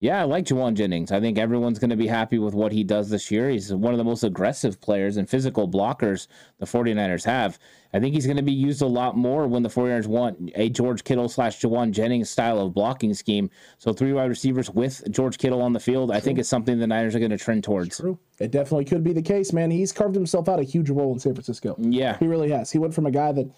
Yeah, 0.00 0.22
I 0.22 0.24
like 0.24 0.46
Jauan 0.46 0.74
Jennings. 0.74 1.12
I 1.12 1.20
think 1.20 1.36
everyone's 1.36 1.78
going 1.78 1.90
to 1.90 1.96
be 1.96 2.06
happy 2.06 2.38
with 2.38 2.54
what 2.54 2.72
he 2.72 2.82
does 2.82 3.10
this 3.10 3.30
year. 3.30 3.50
He's 3.50 3.70
one 3.70 3.92
of 3.92 3.98
the 3.98 4.04
most 4.04 4.24
aggressive 4.24 4.80
players 4.80 5.18
and 5.18 5.28
physical 5.28 5.68
blockers 5.68 6.26
the 6.58 6.64
49ers 6.64 7.22
have. 7.24 7.58
I 7.92 8.00
think 8.00 8.14
he's 8.14 8.24
going 8.24 8.38
to 8.38 8.42
be 8.42 8.52
used 8.52 8.80
a 8.80 8.86
lot 8.86 9.14
more 9.14 9.46
when 9.46 9.62
the 9.62 9.68
49ers 9.68 10.06
want 10.06 10.52
a 10.54 10.70
George 10.70 11.04
Kittle 11.04 11.28
slash 11.28 11.60
Jauan 11.60 11.90
Jennings 11.90 12.30
style 12.30 12.60
of 12.60 12.72
blocking 12.72 13.12
scheme. 13.12 13.50
So 13.76 13.92
three 13.92 14.14
wide 14.14 14.30
receivers 14.30 14.70
with 14.70 15.04
George 15.10 15.36
Kittle 15.36 15.60
on 15.60 15.74
the 15.74 15.80
field, 15.80 16.10
I 16.10 16.20
think 16.20 16.38
it's 16.38 16.48
something 16.48 16.78
the 16.78 16.86
Niners 16.86 17.14
are 17.14 17.18
going 17.18 17.32
to 17.32 17.38
trend 17.38 17.62
towards. 17.62 17.98
True. 17.98 18.18
It 18.38 18.52
definitely 18.52 18.86
could 18.86 19.04
be 19.04 19.12
the 19.12 19.20
case, 19.20 19.52
man. 19.52 19.70
He's 19.70 19.92
carved 19.92 20.14
himself 20.14 20.48
out 20.48 20.60
a 20.60 20.62
huge 20.62 20.88
role 20.88 21.12
in 21.12 21.18
San 21.18 21.34
Francisco. 21.34 21.76
Yeah. 21.78 22.16
He 22.18 22.26
really 22.26 22.50
has. 22.52 22.70
He 22.70 22.78
went 22.78 22.94
from 22.94 23.04
a 23.04 23.10
guy 23.10 23.32
that, 23.32 23.50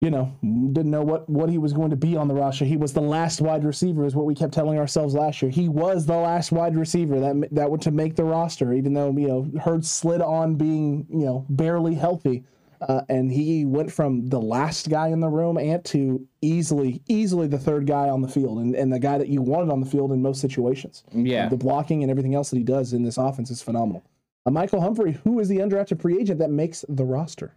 you 0.00 0.10
know, 0.10 0.34
didn't 0.42 0.90
know 0.90 1.02
what, 1.02 1.28
what 1.28 1.50
he 1.50 1.58
was 1.58 1.74
going 1.74 1.90
to 1.90 1.96
be 1.96 2.16
on 2.16 2.26
the 2.26 2.34
roster. 2.34 2.64
He 2.64 2.78
was 2.78 2.94
the 2.94 3.02
last 3.02 3.42
wide 3.42 3.64
receiver, 3.64 4.06
is 4.06 4.14
what 4.14 4.24
we 4.24 4.34
kept 4.34 4.54
telling 4.54 4.78
ourselves 4.78 5.14
last 5.14 5.42
year. 5.42 5.50
He 5.50 5.68
was 5.68 6.06
the 6.06 6.16
last 6.16 6.52
wide 6.52 6.74
receiver 6.74 7.20
that 7.20 7.48
that 7.52 7.70
would 7.70 7.82
to 7.82 7.90
make 7.90 8.16
the 8.16 8.24
roster, 8.24 8.72
even 8.72 8.94
though 8.94 9.10
you 9.10 9.28
know 9.28 9.50
Hurd 9.60 9.84
slid 9.84 10.22
on 10.22 10.54
being 10.54 11.06
you 11.10 11.26
know 11.26 11.44
barely 11.50 11.94
healthy. 11.94 12.44
Uh, 12.80 13.02
and 13.10 13.30
he 13.30 13.66
went 13.66 13.92
from 13.92 14.26
the 14.28 14.40
last 14.40 14.88
guy 14.88 15.08
in 15.08 15.20
the 15.20 15.28
room 15.28 15.58
and 15.58 15.84
to 15.84 16.26
easily, 16.40 17.02
easily 17.08 17.46
the 17.46 17.58
third 17.58 17.86
guy 17.86 18.08
on 18.08 18.22
the 18.22 18.28
field 18.28 18.58
and, 18.58 18.74
and 18.74 18.90
the 18.90 18.98
guy 18.98 19.18
that 19.18 19.28
you 19.28 19.42
wanted 19.42 19.70
on 19.70 19.80
the 19.80 19.86
field 19.86 20.12
in 20.12 20.22
most 20.22 20.40
situations. 20.40 21.04
Yeah. 21.12 21.50
The 21.50 21.58
blocking 21.58 22.02
and 22.02 22.10
everything 22.10 22.34
else 22.34 22.48
that 22.48 22.56
he 22.56 22.62
does 22.62 22.94
in 22.94 23.02
this 23.02 23.18
offense 23.18 23.50
is 23.50 23.60
phenomenal. 23.60 24.02
Uh, 24.46 24.50
Michael 24.50 24.80
Humphrey, 24.80 25.12
who 25.24 25.40
is 25.40 25.48
the 25.48 25.58
undrafted 25.58 26.00
free 26.00 26.18
agent 26.18 26.38
that 26.38 26.48
makes 26.48 26.82
the 26.88 27.04
roster? 27.04 27.54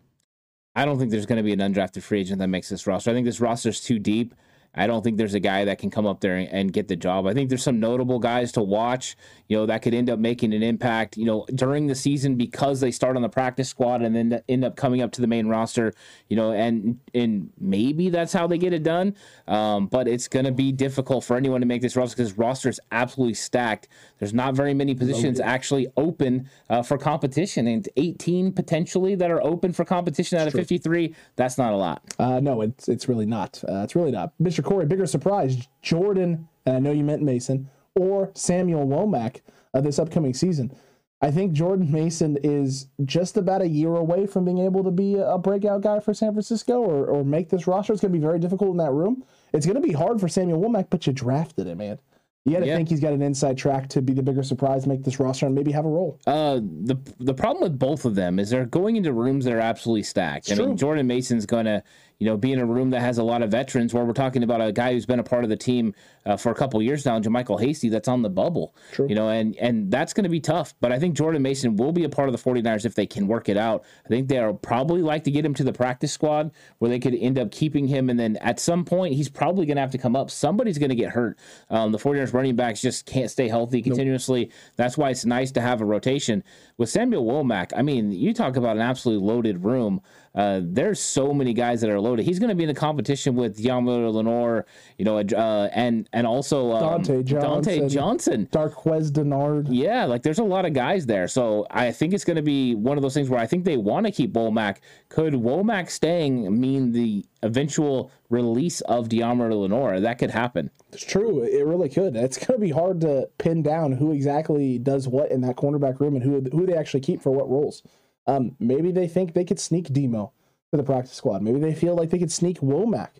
I 0.75 0.85
don't 0.85 0.97
think 0.97 1.11
there's 1.11 1.25
going 1.25 1.37
to 1.37 1.43
be 1.43 1.53
an 1.53 1.59
undrafted 1.59 2.01
free 2.01 2.21
agent 2.21 2.39
that 2.39 2.47
makes 2.47 2.69
this 2.69 2.87
roster. 2.87 3.11
I 3.11 3.13
think 3.13 3.25
this 3.25 3.39
roster 3.39 3.69
is 3.69 3.81
too 3.81 3.99
deep. 3.99 4.33
I 4.75 4.87
don't 4.87 5.03
think 5.03 5.17
there's 5.17 5.33
a 5.33 5.39
guy 5.39 5.65
that 5.65 5.77
can 5.77 5.89
come 5.91 6.05
up 6.05 6.21
there 6.21 6.35
and, 6.35 6.49
and 6.49 6.73
get 6.73 6.87
the 6.87 6.95
job. 6.95 7.27
I 7.27 7.33
think 7.33 7.49
there's 7.49 7.63
some 7.63 7.79
notable 7.79 8.19
guys 8.19 8.51
to 8.53 8.61
watch, 8.61 9.15
you 9.47 9.57
know, 9.57 9.65
that 9.67 9.81
could 9.81 9.93
end 9.93 10.09
up 10.09 10.19
making 10.19 10.53
an 10.53 10.63
impact, 10.63 11.15
you 11.17 11.25
know, 11.25 11.45
during 11.53 11.87
the 11.87 11.95
season 11.95 12.35
because 12.35 12.79
they 12.79 12.91
start 12.91 13.15
on 13.15 13.21
the 13.21 13.29
practice 13.29 13.69
squad 13.69 14.01
and 14.01 14.15
then 14.15 14.41
end 14.49 14.65
up 14.65 14.75
coming 14.75 15.01
up 15.01 15.11
to 15.11 15.21
the 15.21 15.27
main 15.27 15.47
roster, 15.47 15.93
you 16.27 16.35
know, 16.35 16.51
and 16.51 16.99
and 17.13 17.51
maybe 17.59 18.09
that's 18.09 18.33
how 18.33 18.47
they 18.47 18.57
get 18.57 18.73
it 18.73 18.83
done. 18.83 19.15
Um, 19.47 19.87
but 19.87 20.07
it's 20.07 20.27
going 20.27 20.45
to 20.45 20.51
be 20.51 20.71
difficult 20.71 21.23
for 21.23 21.37
anyone 21.37 21.61
to 21.61 21.67
make 21.67 21.81
this 21.81 21.95
roster 21.95 22.17
because 22.17 22.37
roster 22.37 22.69
is 22.69 22.79
absolutely 22.91 23.35
stacked. 23.35 23.87
There's 24.19 24.33
not 24.33 24.55
very 24.55 24.73
many 24.73 24.95
positions 24.95 25.39
actually 25.39 25.87
open 25.97 26.49
uh, 26.69 26.81
for 26.81 26.97
competition, 26.97 27.67
and 27.67 27.87
18 27.97 28.53
potentially 28.53 29.15
that 29.15 29.29
are 29.29 29.43
open 29.43 29.73
for 29.73 29.85
competition 29.85 30.39
out 30.39 30.47
of 30.47 30.53
53. 30.53 31.13
That's 31.35 31.57
not 31.57 31.73
a 31.73 31.75
lot. 31.75 32.01
Uh, 32.17 32.39
no, 32.39 32.61
it's 32.61 32.87
it's 32.87 33.07
really 33.07 33.25
not. 33.25 33.63
Uh, 33.67 33.83
it's 33.83 33.95
really 33.95 34.11
not. 34.11 34.31
Mr. 34.41 34.62
Corey, 34.63 34.85
bigger 34.85 35.05
surprise: 35.05 35.67
Jordan, 35.81 36.47
and 36.65 36.75
I 36.75 36.79
know 36.79 36.91
you 36.91 37.03
meant 37.03 37.21
Mason 37.21 37.69
or 37.95 38.31
Samuel 38.33 38.87
Womack 38.87 39.41
uh, 39.73 39.81
this 39.81 39.99
upcoming 39.99 40.33
season. 40.33 40.75
I 41.21 41.31
think 41.31 41.53
Jordan 41.53 41.89
Mason 41.89 42.37
is 42.43 42.87
just 43.05 43.37
about 43.37 43.61
a 43.61 43.67
year 43.67 43.95
away 43.95 44.25
from 44.25 44.43
being 44.43 44.57
able 44.57 44.83
to 44.83 44.91
be 44.91 45.15
a, 45.15 45.37
breakout 45.37 45.79
guy 45.81 46.01
for 46.01 46.13
San 46.13 46.33
Francisco 46.33 46.81
or, 46.81 47.05
or 47.05 47.23
make 47.23 47.47
this 47.49 47.65
roster. 47.65 47.93
It's 47.93 48.01
going 48.01 48.11
to 48.11 48.19
be 48.19 48.21
very 48.21 48.39
difficult 48.39 48.71
in 48.71 48.77
that 48.77 48.91
room. 48.91 49.23
It's 49.53 49.65
going 49.65 49.81
to 49.81 49.87
be 49.87 49.93
hard 49.93 50.19
for 50.19 50.27
Samuel 50.27 50.59
Womack, 50.59 50.87
but 50.89 51.07
you 51.07 51.13
drafted 51.13 51.67
him, 51.67 51.77
man. 51.77 51.99
You 52.43 52.51
got 52.51 52.59
to 52.59 52.65
Yeah. 52.65 52.75
think 52.75 52.89
he's 52.89 52.99
got 52.99 53.13
an 53.13 53.21
inside 53.21 53.57
track 53.57 53.87
to 53.89 54.01
be 54.01 54.11
the 54.11 54.21
bigger 54.21 54.43
surprise, 54.43 54.85
make 54.85 55.03
this 55.05 55.17
roster, 55.17 55.45
and 55.45 55.55
maybe 55.55 55.71
have 55.71 55.85
a 55.85 55.89
role. 55.89 56.19
Uh, 56.27 56.55
the 56.55 56.97
the 57.21 57.33
problem 57.33 57.63
with 57.63 57.79
both 57.79 58.03
of 58.03 58.15
them 58.15 58.37
is 58.37 58.49
they're 58.49 58.65
going 58.65 58.97
into 58.97 59.13
rooms 59.13 59.45
that 59.45 59.53
are 59.53 59.61
absolutely 59.61 60.03
stacked. 60.03 60.49
I 60.49 60.51
It's 60.51 60.59
mean, 60.59 60.69
true. 60.71 60.75
Jordan 60.75 61.07
Mason's 61.07 61.45
going 61.45 61.65
to, 61.67 61.81
you 62.23 62.29
know, 62.29 62.37
be 62.37 62.53
in 62.53 62.59
a 62.59 62.65
room 62.65 62.91
that 62.91 63.01
has 63.01 63.17
a 63.17 63.23
lot 63.23 63.41
of 63.41 63.51
veterans 63.51 63.93
where 63.93 64.05
we're 64.05 64.13
talking 64.13 64.43
about 64.43 64.61
a 64.61 64.71
guy 64.71 64.93
who's 64.93 65.05
been 65.05 65.19
a 65.19 65.23
part 65.23 65.43
of 65.43 65.49
the 65.49 65.57
team 65.57 65.93
uh, 66.25 66.37
for 66.37 66.53
a 66.53 66.55
couple 66.55 66.81
years 66.81 67.05
now, 67.05 67.19
JaMycal 67.19 67.59
Hasty, 67.59 67.89
that's 67.89 68.07
on 68.07 68.21
the 68.21 68.29
bubble. 68.29 68.73
True. 68.93 69.07
You 69.09 69.15
know, 69.15 69.27
and 69.27 69.57
and 69.57 69.91
that's 69.91 70.13
going 70.13 70.23
to 70.23 70.29
be 70.29 70.39
tough. 70.39 70.73
But 70.79 70.93
I 70.93 70.99
think 70.99 71.17
Jordan 71.17 71.41
Mason 71.41 71.75
will 71.75 71.91
be 71.91 72.05
a 72.05 72.09
part 72.09 72.29
of 72.29 72.31
the 72.31 72.41
49ers 72.41 72.85
if 72.85 72.95
they 72.95 73.05
can 73.05 73.27
work 73.27 73.49
it 73.49 73.57
out. 73.57 73.83
I 74.05 74.07
think 74.07 74.29
they'll 74.29 74.53
probably 74.53 75.01
like 75.01 75.25
to 75.25 75.31
get 75.31 75.43
him 75.43 75.53
to 75.55 75.65
the 75.65 75.73
practice 75.73 76.13
squad 76.13 76.51
where 76.77 76.87
they 76.87 76.97
could 76.97 77.13
end 77.13 77.37
up 77.37 77.51
keeping 77.51 77.87
him. 77.87 78.09
And 78.09 78.17
then 78.17 78.37
at 78.37 78.57
some 78.57 78.85
point, 78.85 79.15
he's 79.15 79.27
probably 79.27 79.65
going 79.65 79.75
to 79.75 79.81
have 79.81 79.91
to 79.91 79.97
come 79.97 80.15
up. 80.15 80.31
Somebody's 80.31 80.77
going 80.77 80.91
to 80.91 80.95
get 80.95 81.09
hurt. 81.09 81.37
Um, 81.69 81.91
the 81.91 81.97
49ers 81.97 82.33
running 82.33 82.55
backs 82.55 82.79
just 82.79 83.05
can't 83.05 83.29
stay 83.29 83.49
healthy 83.49 83.81
continuously. 83.81 84.49
That's 84.77 84.97
why 84.97 85.09
it's 85.09 85.25
nice 85.25 85.51
to 85.51 85.59
have 85.59 85.81
a 85.81 85.85
rotation. 85.85 86.41
With 86.77 86.89
Samuel 86.89 87.25
Womack, 87.25 87.73
I 87.75 87.81
mean, 87.81 88.13
you 88.13 88.33
talk 88.33 88.55
about 88.55 88.77
an 88.77 88.81
absolutely 88.81 89.27
loaded 89.27 89.65
room. 89.65 90.01
Uh, 90.35 90.61
there's 90.63 90.99
so 90.99 91.31
many 91.31 91.53
guys 91.53 91.81
that 91.81 91.89
are 91.91 91.99
loaded. 91.99 92.25
He's 92.25 92.39
going 92.39 92.49
to 92.49 92.55
be 92.55 92.63
in 92.63 92.69
a 92.69 92.73
competition 92.73 93.35
with 93.35 93.59
Yammer 93.59 94.09
Lenoir, 94.09 94.65
you 94.97 95.05
know, 95.05 95.19
uh, 95.19 95.69
and 95.73 96.09
and 96.11 96.25
also 96.25 96.71
um, 96.71 97.03
Dontae 97.03 97.23
Dontae 97.23 97.25
Johnson. 97.25 97.89
Johnson. 97.89 98.49
Darqueze 98.51 99.11
Dennard. 99.11 99.67
Yeah, 99.69 100.05
like 100.05 100.23
there's 100.23 100.39
a 100.39 100.43
lot 100.43 100.65
of 100.65 100.73
guys 100.73 101.05
there. 101.05 101.27
So 101.27 101.67
I 101.69 101.91
think 101.91 102.13
it's 102.13 102.25
going 102.25 102.37
to 102.37 102.41
be 102.41 102.73
one 102.73 102.97
of 102.97 103.03
those 103.03 103.13
things 103.13 103.29
where 103.29 103.39
I 103.39 103.45
think 103.45 103.63
they 103.63 103.77
want 103.77 104.07
to 104.07 104.11
keep 104.11 104.33
Womack. 104.33 104.77
Could 105.09 105.33
Womack 105.33 105.89
staying 105.91 106.59
mean 106.59 106.91
the 106.91 107.25
eventual 107.43 108.11
release 108.29 108.81
of 108.81 109.09
Diamond 109.09 109.53
Lenoir? 109.53 109.99
That 109.99 110.17
could 110.17 110.31
happen. 110.31 110.71
It's 110.91 111.05
true. 111.05 111.43
It 111.43 111.65
really 111.65 111.89
could. 111.89 112.15
It's 112.15 112.37
going 112.37 112.59
to 112.59 112.65
be 112.65 112.71
hard 112.71 113.01
to 113.01 113.29
pin 113.37 113.61
down 113.61 113.91
who 113.91 114.11
exactly 114.11 114.79
does 114.79 115.07
what 115.07 115.31
in 115.31 115.41
that 115.41 115.57
cornerback 115.57 115.99
room 115.99 116.15
and 116.15 116.23
who 116.23 116.41
who 116.57 116.65
they 116.65 116.75
actually 116.75 117.01
keep 117.01 117.21
for 117.21 117.29
what 117.29 117.47
roles. 117.47 117.83
Um, 118.27 118.55
maybe 118.59 118.91
they 118.91 119.07
think 119.07 119.33
they 119.33 119.43
could 119.43 119.59
sneak 119.59 119.91
Demo 119.91 120.31
to 120.71 120.77
the 120.77 120.83
practice 120.83 121.13
squad. 121.13 121.41
Maybe 121.41 121.59
they 121.59 121.75
feel 121.75 121.95
like 121.95 122.09
they 122.09 122.19
could 122.19 122.31
sneak 122.31 122.59
Womack 122.59 123.15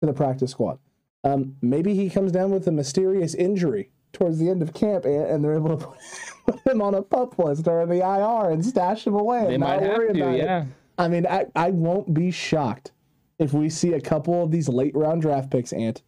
to 0.00 0.06
the 0.06 0.12
practice 0.12 0.50
squad. 0.50 0.78
Um, 1.24 1.56
maybe 1.62 1.94
he 1.94 2.10
comes 2.10 2.32
down 2.32 2.50
with 2.50 2.66
a 2.66 2.72
mysterious 2.72 3.34
injury 3.34 3.90
towards 4.12 4.38
the 4.38 4.50
end 4.50 4.62
of 4.62 4.74
camp 4.74 5.04
and, 5.04 5.26
and 5.26 5.44
they're 5.44 5.54
able 5.54 5.76
to 5.76 5.86
put 6.46 6.60
him 6.66 6.82
on 6.82 6.94
a 6.94 7.02
pup 7.02 7.38
list 7.38 7.66
or 7.66 7.82
in 7.82 7.88
the 7.88 8.00
IR 8.00 8.50
and 8.50 8.64
stash 8.64 9.06
him 9.06 9.14
away. 9.14 9.46
They 9.46 9.54
and 9.54 9.60
might 9.60 9.80
not 9.80 9.82
have 9.82 9.98
worry 9.98 10.12
to, 10.12 10.20
about 10.20 10.34
it. 10.34 10.38
yeah. 10.38 10.64
I 10.98 11.08
mean, 11.08 11.26
I, 11.26 11.46
I 11.54 11.70
won't 11.70 12.12
be 12.12 12.30
shocked 12.30 12.92
if 13.38 13.52
we 13.52 13.68
see 13.70 13.94
a 13.94 14.00
couple 14.00 14.42
of 14.42 14.50
these 14.50 14.68
late 14.68 14.94
round 14.94 15.22
draft 15.22 15.50
picks, 15.50 15.72
Ant, 15.72 16.02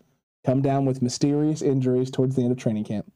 come 0.45 0.63
down 0.63 0.85
with 0.85 1.03
mysterious 1.03 1.63
injuries 1.63 2.11
towards 2.11 2.37
the 2.37 2.43
end 2.43 2.53
of 2.53 2.59
training 2.59 2.85
camp. 2.85 3.11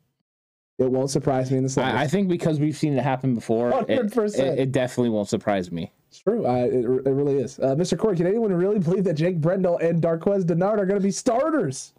It 0.79 0.91
won't 0.91 1.11
surprise 1.11 1.51
me 1.51 1.59
in 1.59 1.64
the 1.64 1.68
slightest. 1.68 1.97
I, 1.97 2.03
I 2.03 2.07
think 2.07 2.29
because 2.29 2.61
we've 2.61 2.76
seen 2.76 2.97
it 2.97 3.03
happen 3.03 3.35
before, 3.35 3.70
it, 3.70 3.89
100%. 3.89 4.39
it, 4.39 4.59
it 4.61 4.72
definitely 4.72 5.11
won't 5.11 5.29
surprise 5.29 5.72
me. 5.72 5.93
it's 6.09 6.20
true. 6.20 6.47
I, 6.47 6.61
it, 6.61 6.85
it 6.85 7.11
really 7.11 7.39
is. 7.39 7.59
Uh, 7.59 7.74
Mr. 7.74 7.99
Corey, 7.99 8.16
can 8.16 8.26
anyone 8.29 8.53
really 8.53 8.79
believe 8.79 9.05
that 9.05 9.14
Jake 9.14 9.41
Brendel 9.41 9.79
and 9.79 10.01
Darqueze 10.01 10.45
Dennard 10.45 10.79
are 10.79 10.87
going 10.87 11.01
to 11.01 11.05
be 11.05 11.11
starters? 11.11 11.95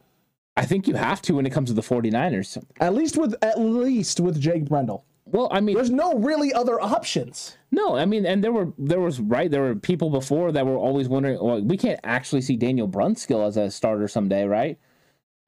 I 0.56 0.66
think 0.66 0.88
you 0.88 0.96
have 0.96 1.22
to 1.24 1.36
when 1.36 1.46
it 1.46 1.52
comes 1.52 1.70
to 1.70 1.74
the 1.74 1.82
49ers. 1.82 2.62
At 2.80 2.94
least 2.94 3.18
with 3.18 3.36
at 3.42 3.60
least 3.60 4.20
with 4.20 4.40
Jake 4.40 4.66
Brendel. 4.66 5.06
Well, 5.26 5.48
I 5.52 5.62
mean, 5.62 5.76
There's 5.76 5.92
no 5.92 6.16
really 6.16 6.52
other 6.54 6.82
options. 6.82 7.56
No, 7.72 7.96
I 7.96 8.06
mean, 8.06 8.26
and 8.26 8.44
there 8.44 8.52
were 8.52 8.74
there 8.78 9.00
was 9.00 9.20
right 9.20 9.50
there 9.52 9.62
were 9.62 9.76
people 9.76 10.10
before 10.10 10.52
that 10.52 10.66
were 10.66 10.76
always 10.76 11.08
wondering. 11.08 11.38
Well, 11.42 11.62
we 11.62 11.78
can't 11.78 12.00
actually 12.04 12.42
see 12.42 12.56
Daniel 12.56 12.88
Brunskill 12.88 13.46
as 13.48 13.56
a 13.58 13.70
starter 13.70 14.08
someday, 14.08 14.46
right? 14.46 14.80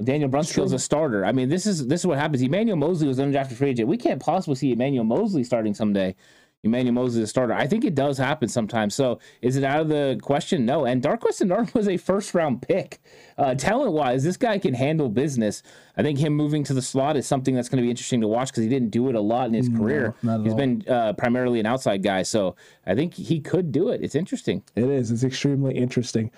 Daniel 0.04 0.30
Brunskill 0.30 0.66
is 0.66 0.74
a 0.74 0.80
starter. 0.80 1.26
I 1.26 1.32
mean, 1.32 1.50
this 1.50 1.66
is 1.66 1.88
this 1.88 2.02
is 2.02 2.08
what 2.08 2.18
happens. 2.18 2.42
Emmanuel 2.42 2.78
Moseley 2.78 3.08
was 3.08 3.20
undrafted 3.20 3.54
free 3.54 3.70
agent. 3.70 3.88
We 3.88 3.98
can't 3.98 4.22
possibly 4.22 4.56
see 4.56 4.72
Emmanuel 4.72 5.04
Moseley 5.06 5.44
starting 5.44 5.74
someday. 5.74 6.16
Emmanuel 6.64 6.94
Moseley 6.94 7.24
is 7.24 7.24
a 7.24 7.28
starter. 7.28 7.54
I 7.54 7.66
think 7.66 7.84
it 7.86 7.96
does 7.96 8.20
happen 8.20 8.48
sometimes. 8.48 8.94
So 8.94 9.18
is 9.42 9.58
it 9.58 9.64
out 9.64 9.82
of 9.82 9.90
the 9.90 10.20
question? 10.22 10.64
No. 10.64 10.86
And 10.86 11.02
Darqueze 11.02 11.42
Dennard 11.42 11.74
was 11.74 11.88
a 11.88 11.98
first 11.98 12.36
round 12.36 12.62
pick. 12.62 13.00
Uh, 13.36 13.56
talent 13.56 13.94
wise, 13.94 14.24
this 14.24 14.38
guy 14.38 14.60
can 14.60 14.76
handle 14.76 15.10
business. 15.10 15.64
I 15.98 16.04
think 16.04 16.20
him 16.20 16.34
moving 16.34 16.64
to 16.66 16.76
the 16.76 16.82
slot 16.84 17.18
is 17.18 17.26
something 17.26 17.56
that's 17.56 17.68
going 17.68 17.78
to 17.78 17.84
be 17.84 17.90
interesting 17.90 18.22
to 18.22 18.28
watch 18.28 18.50
because 18.50 18.62
he 18.62 18.70
didn't 18.70 18.92
do 18.92 19.10
it 19.10 19.16
a 19.16 19.20
lot 19.22 19.48
in 19.48 19.56
his 19.56 19.70
career. 19.70 20.14
not 20.22 20.36
at 20.36 20.44
He's 20.44 20.52
all. 20.52 20.58
been 20.60 20.84
uh, 20.88 21.14
primarily 21.14 21.60
an 21.60 21.66
outside 21.66 22.04
guy. 22.04 22.22
So 22.22 22.56
I 22.86 22.94
think 22.94 23.16
he 23.16 23.40
could 23.40 23.72
do 23.72 23.90
it. 23.90 24.02
It's 24.04 24.14
interesting. 24.14 24.62
It 24.76 24.84
is. 24.84 25.10
It's 25.10 25.24
extremely 25.24 25.76
interesting. 25.76 26.30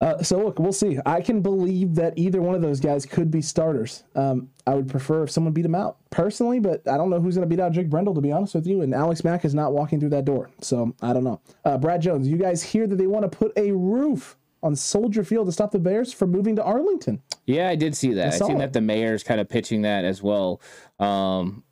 Uh, 0.00 0.22
so 0.22 0.38
look, 0.38 0.58
we'll 0.58 0.72
see. 0.72 0.98
I 1.06 1.22
can 1.22 1.40
believe 1.40 1.94
that 1.94 2.12
either 2.18 2.42
one 2.42 2.54
of 2.54 2.60
those 2.60 2.80
guys 2.80 3.06
could 3.06 3.30
be 3.30 3.40
starters. 3.40 4.04
Um, 4.14 4.50
I 4.66 4.74
would 4.74 4.88
prefer 4.88 5.22
if 5.22 5.30
someone 5.30 5.54
beat 5.54 5.64
him 5.64 5.74
out 5.74 5.96
personally, 6.10 6.60
but 6.60 6.86
I 6.86 6.98
don't 6.98 7.08
know 7.08 7.18
who's 7.18 7.36
going 7.36 7.48
to 7.48 7.54
beat 7.54 7.62
out 7.62 7.72
Jake 7.72 7.88
Brendel 7.88 8.14
to 8.14 8.20
be 8.20 8.30
honest 8.30 8.54
with 8.54 8.66
you. 8.66 8.82
And 8.82 8.94
Alex 8.94 9.24
Mack 9.24 9.44
is 9.46 9.54
not 9.54 9.72
walking 9.72 9.98
through 9.98 10.10
that 10.10 10.26
door, 10.26 10.50
so 10.60 10.94
I 11.00 11.14
don't 11.14 11.24
know. 11.24 11.40
Uh, 11.64 11.78
Brad 11.78 12.02
Jones, 12.02 12.28
you 12.28 12.36
guys 12.36 12.62
hear 12.62 12.86
that 12.86 12.96
they 12.96 13.06
want 13.06 13.30
to 13.30 13.36
put 13.36 13.52
a 13.56 13.72
roof 13.72 14.36
on 14.62 14.76
Soldier 14.76 15.24
Field 15.24 15.46
to 15.46 15.52
stop 15.52 15.70
the 15.70 15.78
Bears 15.78 16.12
from 16.12 16.30
moving 16.30 16.56
to 16.56 16.62
Arlington? 16.62 17.22
Yeah, 17.46 17.68
I 17.68 17.76
did 17.76 17.96
see 17.96 18.12
that. 18.14 18.34
I, 18.34 18.36
saw 18.36 18.48
seen 18.48 18.56
it. 18.56 18.58
that 18.60 18.72
the 18.74 18.80
mayor's 18.80 19.22
kind 19.22 19.40
of 19.40 19.48
pitching 19.48 19.82
that 19.82 20.04
as 20.04 20.22
well. 20.22 20.60
Um, 20.98 21.62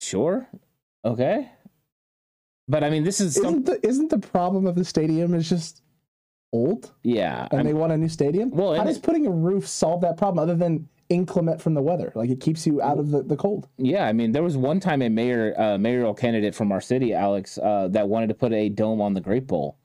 sure, 0.00 0.48
okay, 1.04 1.48
but 2.68 2.84
I 2.84 2.90
mean, 2.90 3.04
this 3.04 3.20
is 3.20 3.36
isn't 3.38 3.66
the 3.66 3.84
isn't 3.86 4.10
the 4.10 4.18
problem 4.18 4.66
of 4.66 4.74
the 4.74 4.84
stadium 4.84 5.34
is 5.34 5.48
just 5.48 5.82
old 6.52 6.92
yeah. 7.02 7.46
and 7.50 7.60
I'm- 7.60 7.66
they 7.66 7.74
want 7.74 7.92
a 7.92 7.96
new 7.96 8.08
stadium? 8.08 8.50
Well, 8.50 8.74
how 8.74 8.84
does 8.84 8.98
putting 8.98 9.26
a 9.26 9.30
roof 9.30 9.66
solve 9.66 10.00
that 10.02 10.16
problem 10.16 10.42
other 10.42 10.56
than 10.56 10.88
inclement 11.08 11.60
from 11.60 11.74
the 11.74 11.82
weather? 11.82 12.12
Like 12.14 12.30
it 12.30 12.40
keeps 12.40 12.66
you 12.66 12.80
out 12.80 12.98
of 12.98 13.10
the, 13.10 13.22
the 13.22 13.36
cold. 13.36 13.68
Yeah, 13.78 14.06
I 14.06 14.12
mean, 14.12 14.32
there 14.32 14.42
was 14.42 14.56
one 14.56 14.80
time 14.80 15.02
a 15.02 15.08
mayor, 15.08 15.54
uh, 15.58 15.78
mayoral 15.78 16.14
candidate 16.14 16.54
from 16.54 16.72
our 16.72 16.80
city, 16.80 17.12
Alex, 17.14 17.58
uh, 17.58 17.88
that 17.90 18.08
wanted 18.08 18.28
to 18.28 18.34
put 18.34 18.52
a 18.52 18.68
dome 18.68 19.00
on 19.00 19.14
the 19.14 19.20
Great 19.20 19.46
Bowl. 19.46 19.76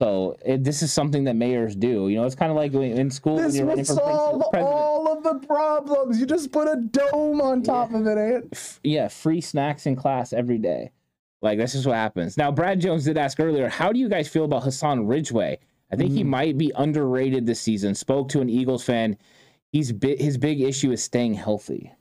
So 0.00 0.36
it, 0.44 0.62
this 0.62 0.82
is 0.82 0.92
something 0.92 1.24
that 1.24 1.36
mayors 1.36 1.74
do. 1.74 2.08
You 2.08 2.16
know, 2.16 2.24
it's 2.24 2.34
kind 2.34 2.50
of 2.50 2.56
like 2.56 2.74
in 2.74 3.10
school 3.10 3.36
This 3.36 3.56
you're 3.56 3.66
running 3.66 3.84
for 3.84 3.94
solve 3.94 4.42
all 4.54 5.10
of 5.10 5.22
the 5.22 5.46
problems. 5.46 6.20
You 6.20 6.26
just 6.26 6.52
put 6.52 6.68
a 6.68 6.76
dome 6.76 7.40
on 7.40 7.62
top 7.62 7.94
of 7.94 8.06
it, 8.06 8.18
Ant. 8.18 8.48
F- 8.52 8.78
yeah, 8.84 9.08
free 9.08 9.40
snacks 9.40 9.86
in 9.86 9.96
class 9.96 10.34
every 10.34 10.58
day. 10.58 10.90
Like 11.42 11.58
that's 11.58 11.72
just 11.72 11.86
what 11.86 11.96
happens. 11.96 12.36
Now, 12.36 12.50
Brad 12.50 12.80
Jones 12.80 13.04
did 13.04 13.18
ask 13.18 13.38
earlier, 13.40 13.68
how 13.68 13.92
do 13.92 13.98
you 14.00 14.08
guys 14.08 14.28
feel 14.28 14.44
about 14.44 14.62
Hassan 14.62 15.06
Ridgeway? 15.06 15.58
I 15.92 15.96
think 15.96 16.12
he 16.12 16.22
Mm. 16.24 16.28
might 16.28 16.58
be 16.58 16.72
underrated 16.74 17.46
this 17.46 17.60
season. 17.60 17.94
Spoke 17.94 18.28
to 18.30 18.40
an 18.40 18.48
Eagles 18.50 18.82
fan. 18.82 19.16
He's 19.72 19.92
bi- 19.92 20.16
his 20.18 20.38
big 20.38 20.60
issue 20.60 20.90
is 20.92 21.02
staying 21.02 21.34
healthy. 21.34 21.92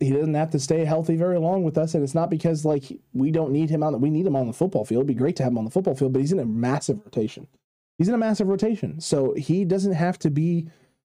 He 0.00 0.10
doesn't 0.10 0.34
have 0.34 0.50
to 0.50 0.58
stay 0.58 0.84
healthy 0.84 1.16
very 1.16 1.38
long 1.38 1.62
with 1.62 1.78
us, 1.78 1.94
and 1.94 2.02
it's 2.02 2.14
not 2.14 2.30
because 2.30 2.64
like 2.64 2.84
we 3.12 3.30
don't 3.30 3.52
need 3.52 3.70
him 3.70 3.82
on. 3.82 3.92
The, 3.92 3.98
we 3.98 4.10
need 4.10 4.26
him 4.26 4.34
on 4.34 4.46
the 4.46 4.52
football 4.52 4.84
field. 4.84 5.00
It'd 5.00 5.06
be 5.08 5.14
great 5.14 5.36
to 5.36 5.42
have 5.44 5.52
him 5.52 5.58
on 5.58 5.64
the 5.64 5.70
football 5.70 5.94
field, 5.94 6.12
but 6.14 6.20
he's 6.20 6.32
in 6.32 6.40
a 6.40 6.44
massive 6.46 6.98
rotation. 7.04 7.46
He's 7.98 8.08
in 8.08 8.14
a 8.14 8.18
massive 8.18 8.48
rotation, 8.48 9.00
so 9.00 9.34
he 9.34 9.64
doesn't 9.64 9.92
have 9.92 10.18
to 10.20 10.30
be 10.30 10.68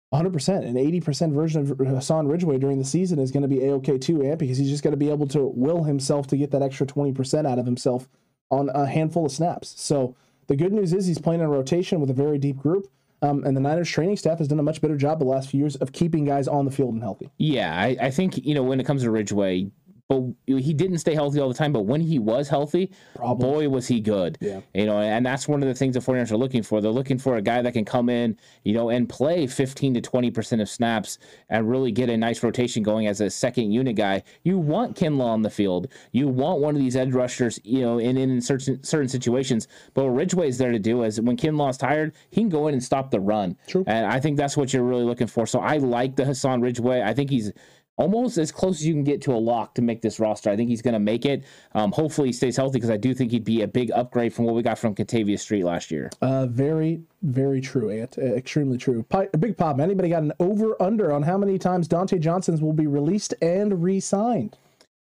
100. 0.09 0.33
percent 0.33 0.65
An 0.65 0.77
80 0.77 1.01
percent 1.01 1.33
version 1.33 1.61
of 1.61 1.77
Hassan 1.77 2.27
Ridgeway 2.27 2.57
during 2.57 2.77
the 2.77 2.85
season 2.85 3.19
is 3.19 3.31
going 3.31 3.43
to 3.43 3.49
be 3.49 3.65
a 3.65 3.73
okay 3.73 3.97
too, 3.97 4.23
Ant, 4.23 4.39
because 4.39 4.57
he's 4.57 4.69
just 4.69 4.83
going 4.83 4.93
to 4.93 4.97
be 4.97 5.09
able 5.09 5.27
to 5.27 5.51
will 5.55 5.83
himself 5.83 6.27
to 6.27 6.37
get 6.37 6.51
that 6.51 6.61
extra 6.61 6.85
20 6.85 7.13
percent 7.13 7.47
out 7.47 7.59
of 7.59 7.65
himself 7.65 8.07
on 8.51 8.69
a 8.69 8.85
handful 8.85 9.25
of 9.25 9.31
snaps. 9.31 9.73
So 9.77 10.15
the 10.47 10.55
good 10.55 10.73
news 10.73 10.93
is 10.93 11.07
he's 11.07 11.19
playing 11.19 11.41
in 11.41 11.47
a 11.47 11.49
rotation 11.49 11.99
with 11.99 12.09
a 12.09 12.13
very 12.13 12.37
deep 12.37 12.57
group. 12.57 12.87
Um, 13.21 13.43
and 13.43 13.55
the 13.55 13.61
Niners 13.61 13.89
training 13.89 14.17
staff 14.17 14.37
has 14.39 14.47
done 14.47 14.59
a 14.59 14.63
much 14.63 14.81
better 14.81 14.97
job 14.97 15.19
the 15.19 15.25
last 15.25 15.49
few 15.49 15.59
years 15.59 15.75
of 15.77 15.91
keeping 15.93 16.25
guys 16.25 16.47
on 16.47 16.65
the 16.65 16.71
field 16.71 16.93
and 16.93 17.01
healthy. 17.01 17.31
Yeah, 17.37 17.73
I, 17.73 17.97
I 17.99 18.11
think 18.11 18.37
you 18.45 18.53
know 18.53 18.63
when 18.63 18.79
it 18.79 18.85
comes 18.85 19.01
to 19.03 19.09
Ridgeway, 19.09 19.71
but 20.07 20.21
he 20.45 20.73
didn't 20.73 20.99
stay 20.99 21.15
healthy 21.15 21.39
all 21.39 21.47
the 21.47 21.53
time. 21.55 21.73
But 21.73 21.81
when 21.85 21.99
he 22.01 22.19
was 22.19 22.47
healthy, 22.47 22.91
Problems. 23.15 23.43
boy 23.53 23.69
was 23.69 23.87
he 23.87 23.99
good. 23.99 24.37
Yeah. 24.39 24.61
you 24.73 24.85
know, 24.85 24.99
and 24.99 25.25
that's 25.25 25.47
one 25.47 25.63
of 25.63 25.67
the 25.67 25.73
things 25.73 25.95
the 25.95 25.99
49ers 25.99 26.31
are 26.31 26.37
looking 26.37 26.61
for. 26.61 26.79
They're 26.79 26.91
looking 26.91 27.17
for 27.17 27.37
a 27.37 27.41
guy 27.41 27.61
that 27.63 27.73
can 27.73 27.85
come 27.85 28.09
in, 28.09 28.37
you 28.63 28.73
know, 28.73 28.89
and 28.89 29.09
play 29.09 29.47
15 29.47 29.95
to 29.95 30.01
20 30.01 30.31
percent 30.31 30.61
of 30.61 30.69
snaps 30.69 31.17
and 31.49 31.69
really 31.69 31.91
get 31.91 32.09
a 32.09 32.17
nice 32.17 32.43
rotation 32.43 32.83
going 32.83 33.07
as 33.07 33.19
a 33.21 33.29
second 33.29 33.71
unit 33.71 33.95
guy. 33.95 34.21
You 34.43 34.59
want 34.59 34.95
Kinlaw 34.95 35.25
on 35.25 35.41
the 35.41 35.49
field. 35.49 35.87
You 36.11 36.27
want 36.27 36.59
one 36.59 36.75
of 36.75 36.81
these 36.81 36.95
edge 36.95 37.13
rushers, 37.13 37.59
you 37.63 37.81
know, 37.81 37.97
in 37.97 38.17
in 38.17 38.41
certain 38.41 38.83
certain 38.83 39.09
situations. 39.09 39.67
But 39.95 40.03
what 40.05 40.11
Ridgeway 40.15 40.49
is 40.49 40.57
there 40.59 40.71
to 40.71 40.79
do 40.79 41.03
is 41.03 41.19
when 41.19 41.37
Kinlaw's 41.37 41.77
tired, 41.77 42.13
he 42.29 42.41
can 42.41 42.49
go 42.49 42.67
in 42.67 42.73
and 42.73 42.83
stop 42.83 43.09
the 43.09 43.19
run. 43.19 43.57
True. 43.67 43.83
And 43.87 44.05
I 44.05 44.19
think 44.19 44.37
that's 44.37 44.55
what 44.55 44.71
you're 44.71 44.83
really 44.83 45.03
looking 45.03 45.27
for. 45.27 45.47
So 45.47 45.59
I 45.59 45.77
like 45.77 46.15
the 46.15 46.25
Hassan 46.25 46.61
Ridgeway. 46.61 47.01
I 47.01 47.13
think 47.13 47.29
he's 47.31 47.51
almost 47.97 48.37
as 48.37 48.51
close 48.51 48.75
as 48.77 48.85
you 48.85 48.93
can 48.93 49.03
get 49.03 49.21
to 49.23 49.31
a 49.33 49.37
lock 49.37 49.75
to 49.75 49.81
make 49.81 50.01
this 50.01 50.19
roster. 50.19 50.49
I 50.49 50.55
think 50.55 50.69
he's 50.69 50.81
going 50.81 50.93
to 50.93 50.99
make 50.99 51.25
it. 51.25 51.43
Um, 51.73 51.91
hopefully, 51.91 52.29
he 52.29 52.33
stays 52.33 52.57
healthy 52.57 52.73
because 52.77 52.89
I 52.89 52.97
do 52.97 53.13
think 53.13 53.31
he'd 53.31 53.43
be 53.43 53.61
a 53.61 53.67
big 53.67 53.91
upgrade 53.91 54.33
from 54.33 54.45
what 54.45 54.55
we 54.55 54.61
got 54.61 54.77
from 54.77 54.93
Kentavius 54.95 55.39
Street 55.39 55.63
last 55.63 55.91
year. 55.91 56.09
Uh, 56.21 56.45
very, 56.47 57.01
very 57.23 57.61
true, 57.61 57.89
Ant. 57.89 58.17
Uh, 58.17 58.21
extremely 58.35 58.77
true. 58.77 59.03
Pi- 59.03 59.27
big 59.39 59.57
pop. 59.57 59.79
Anybody 59.79 60.09
got 60.09 60.23
an 60.23 60.33
over 60.39 60.81
under 60.81 61.11
on 61.13 61.23
how 61.23 61.37
many 61.37 61.57
times 61.57 61.87
Dontae 61.87 62.19
Johnson's 62.19 62.61
will 62.61 62.73
be 62.73 62.87
released 62.87 63.33
and 63.41 63.81
re-signed? 63.81 64.57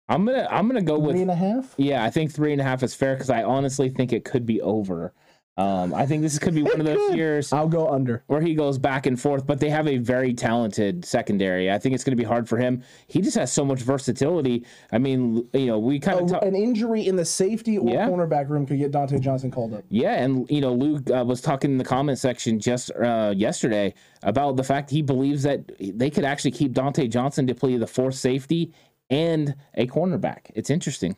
I'm 0.10 0.26
gonna 0.26 0.48
I'm 0.50 0.68
gonna 0.68 0.82
go 0.82 0.96
Three 0.98 1.08
with 1.08 1.16
and 1.18 1.32
a 1.32 1.36
half. 1.36 1.74
yeah. 1.78 2.02
I 2.06 2.10
think 2.10 2.32
three 2.32 2.54
and 2.54 2.62
a 2.62 2.64
half 2.64 2.82
is 2.82 2.96
fair 2.96 3.16
because 3.16 3.30
I 3.30 3.44
honestly 3.44 3.90
think 3.90 4.14
it 4.14 4.24
could 4.24 4.46
be 4.46 4.62
over. 4.62 5.12
Um, 5.58 5.94
I 5.96 6.06
think 6.06 6.22
this 6.22 6.38
could 6.38 6.54
be 6.54 6.62
one 6.62 6.80
of 6.80 6.86
those 6.86 7.16
years 7.16 7.52
I'll 7.52 7.68
go 7.68 7.88
under. 7.90 8.24
where 8.28 8.42
he 8.42 8.54
goes 8.54 8.78
back 8.78 9.08
and 9.08 9.20
forth, 9.20 9.48
but 9.48 9.60
they 9.60 9.70
have 9.70 9.88
a 9.88 9.98
very 9.98 10.34
talented 10.34 11.04
secondary. 11.04 11.72
I 11.72 11.80
think 11.80 11.96
it's 11.96 12.04
going 12.04 12.16
to 12.16 12.22
be 12.22 12.28
hard 12.28 12.48
for 12.48 12.58
him. 12.58 12.84
He 13.08 13.22
just 13.22 13.36
has 13.38 13.52
so 13.52 13.66
much 13.66 13.82
versatility. 13.82 14.66
I 14.92 15.00
mean, 15.00 15.48
you 15.54 15.66
know, 15.66 15.80
we 15.80 16.00
kind 16.00 16.20
of 16.22 16.32
A- 16.44 16.46
an 16.46 16.56
injury 16.56 17.08
in 17.08 17.16
the 17.16 17.26
safety 17.26 17.78
or 17.80 17.90
Yeah. 17.90 18.08
cornerback 18.08 18.50
room 18.50 18.68
could 18.68 18.78
get 18.78 18.92
Dontae 18.92 19.20
Johnson 19.20 19.50
called 19.50 19.74
up. 19.74 19.84
Yeah, 19.90 20.14
and 20.24 20.48
you 20.50 20.62
know, 20.62 20.74
Luke 20.74 21.10
uh, 21.10 21.24
was 21.26 21.42
talking 21.42 21.72
in 21.72 21.78
the 21.80 21.84
comment 21.84 22.20
section 22.20 22.60
just 22.60 22.92
uh, 22.92 23.34
yesterday 23.36 23.96
about 24.24 24.58
the 24.58 24.64
fact 24.64 24.92
he 24.92 25.02
believes 25.02 25.42
that 25.44 25.62
they 25.80 26.10
could 26.12 26.24
actually 26.26 26.52
keep 26.52 26.74
Dontae 26.74 27.10
Johnson 27.10 27.48
to 27.48 27.56
play 27.56 27.78
the 27.78 27.88
fourth 27.88 28.16
safety 28.16 28.72
and 29.10 29.56
a 29.76 29.88
cornerback. 29.88 30.52
It's 30.54 30.70
interesting. 30.70 31.16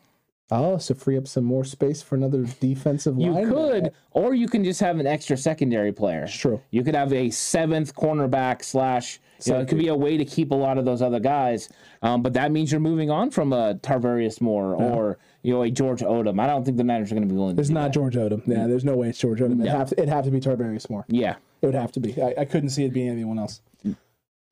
Oh, 0.52 0.78
so 0.80 0.96
free 0.96 1.16
up 1.18 1.28
some 1.28 1.44
more 1.44 1.64
space 1.64 2.02
for 2.02 2.16
another 2.16 2.44
defensive 2.60 3.20
You 3.20 3.32
line. 3.34 3.50
could, 3.50 3.92
or 4.12 4.34
you 4.34 4.48
can 4.48 4.64
just 4.64 4.80
have 4.80 5.00
an 5.00 5.06
extra 5.06 5.38
secondary 5.38 5.92
player. 5.92 6.24
It's 6.24 6.36
true. 6.36 6.60
You 6.72 6.84
could 6.84 6.96
have 6.96 7.14
a 7.14 7.30
seventh 7.30 7.94
cornerback 7.96 8.64
slash. 8.64 9.20
You 9.46 9.54
know, 9.54 9.60
it 9.62 9.70
could 9.70 9.78
be 9.78 9.88
a 9.88 9.96
way 9.96 10.18
to 10.18 10.26
keep 10.26 10.52
a 10.52 10.56
lot 10.56 10.78
of 10.78 10.84
those 10.84 11.02
other 11.02 11.22
guys, 11.22 11.70
um, 12.02 12.22
but 12.22 12.34
that 12.34 12.52
means 12.52 12.74
you're 12.74 12.82
moving 12.82 13.10
on 13.10 13.32
from 13.32 13.54
a 13.54 13.76
Tarvarius 13.76 14.42
Moore 14.42 14.74
or 14.76 15.18
you 15.44 15.54
know 15.54 15.62
a 15.62 15.72
George 15.72 16.02
Odom. 16.02 16.42
I 16.42 16.48
don't 16.48 16.66
think 16.66 16.76
the 16.76 16.84
Niners 16.84 17.10
are 17.14 17.16
going 17.16 17.26
to 17.26 17.34
be 17.34 17.38
willing. 17.40 17.56
to 17.56 17.62
It's 17.62 17.70
not 17.70 17.84
that. 17.84 17.94
George 17.94 18.16
Odom. 18.16 18.42
Yeah, 18.46 18.68
there's 18.68 18.84
no 18.84 18.98
way 18.98 19.08
it's 19.08 19.18
George 19.18 19.40
Odom. 19.40 19.54
It'd, 19.54 19.60
No. 19.60 19.72
have 19.78 19.88
to, 19.90 19.96
it'd 19.98 20.10
have 20.10 20.26
to 20.26 20.32
be 20.32 20.42
Tarvarius 20.42 20.90
Moore. 20.90 21.06
Yeah, 21.08 21.36
It 21.62 21.68
would 21.68 21.76
have 21.76 21.94
to 21.94 22.02
be. 22.02 22.22
I, 22.22 22.34
I 22.40 22.44
couldn't 22.46 22.72
see 22.72 22.84
it 22.84 22.92
being 22.92 23.08
anyone 23.08 23.40
else. 23.40 23.62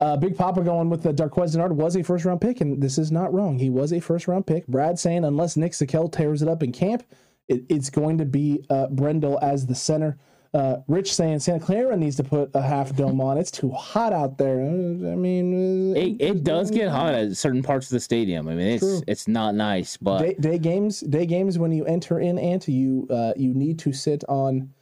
Uh, 0.00 0.16
Big 0.16 0.36
Papa 0.36 0.62
going 0.62 0.90
with 0.90 1.02
the 1.02 1.12
Darqueze 1.12 1.56
Dennard 1.56 1.72
was 1.72 1.96
a 1.96 2.02
first 2.04 2.24
round 2.24 2.40
pick, 2.40 2.60
and 2.60 2.80
this 2.80 2.98
is 2.98 3.10
not 3.10 3.32
wrong. 3.34 3.58
He 3.58 3.68
was 3.68 3.92
a 3.92 4.00
first 4.00 4.28
round 4.28 4.46
pick. 4.46 4.66
Brad 4.68 4.98
saying 4.98 5.24
unless 5.24 5.56
Nick 5.56 5.72
Zakelj 5.72 6.12
tears 6.12 6.40
it 6.40 6.48
up 6.48 6.62
in 6.62 6.70
camp, 6.70 7.02
it, 7.48 7.64
it's 7.68 7.90
going 7.90 8.18
to 8.18 8.24
be 8.24 8.64
uh, 8.70 8.86
Brendel 8.88 9.38
as 9.42 9.66
the 9.66 9.74
center. 9.74 10.16
Uh, 10.54 10.78
Rich 10.86 11.12
saying 11.14 11.40
Santa 11.40 11.62
Clara 11.62 11.96
needs 11.96 12.16
to 12.16 12.24
put 12.24 12.50
a 12.54 12.62
half 12.62 12.94
dome 12.96 13.20
on. 13.20 13.36
It's 13.36 13.50
too 13.50 13.70
hot 13.70 14.12
out 14.14 14.38
there. 14.38 14.60
Uh, 14.60 15.12
I 15.12 15.14
mean, 15.16 15.92
uh, 15.92 15.98
it, 15.98 16.16
it 16.20 16.44
does 16.44 16.70
get 16.70 16.88
hot 16.88 17.12
at 17.14 17.36
certain 17.36 17.62
parts 17.62 17.86
of 17.86 17.90
the 17.90 18.00
stadium. 18.00 18.48
I 18.48 18.54
mean, 18.54 18.68
it's 18.68 18.80
True. 18.80 19.02
it's 19.06 19.28
not 19.28 19.54
nice, 19.54 19.96
but 19.96 20.20
day, 20.20 20.34
day 20.40 20.58
games. 20.58 21.00
Day 21.00 21.26
games 21.26 21.58
when 21.58 21.72
you 21.72 21.84
enter 21.84 22.20
in, 22.20 22.38
Ant, 22.38 22.66
you 22.68 23.06
uh, 23.10 23.34
you 23.36 23.52
need 23.52 23.78
to 23.80 23.92
sit 23.92 24.24
on. 24.28 24.72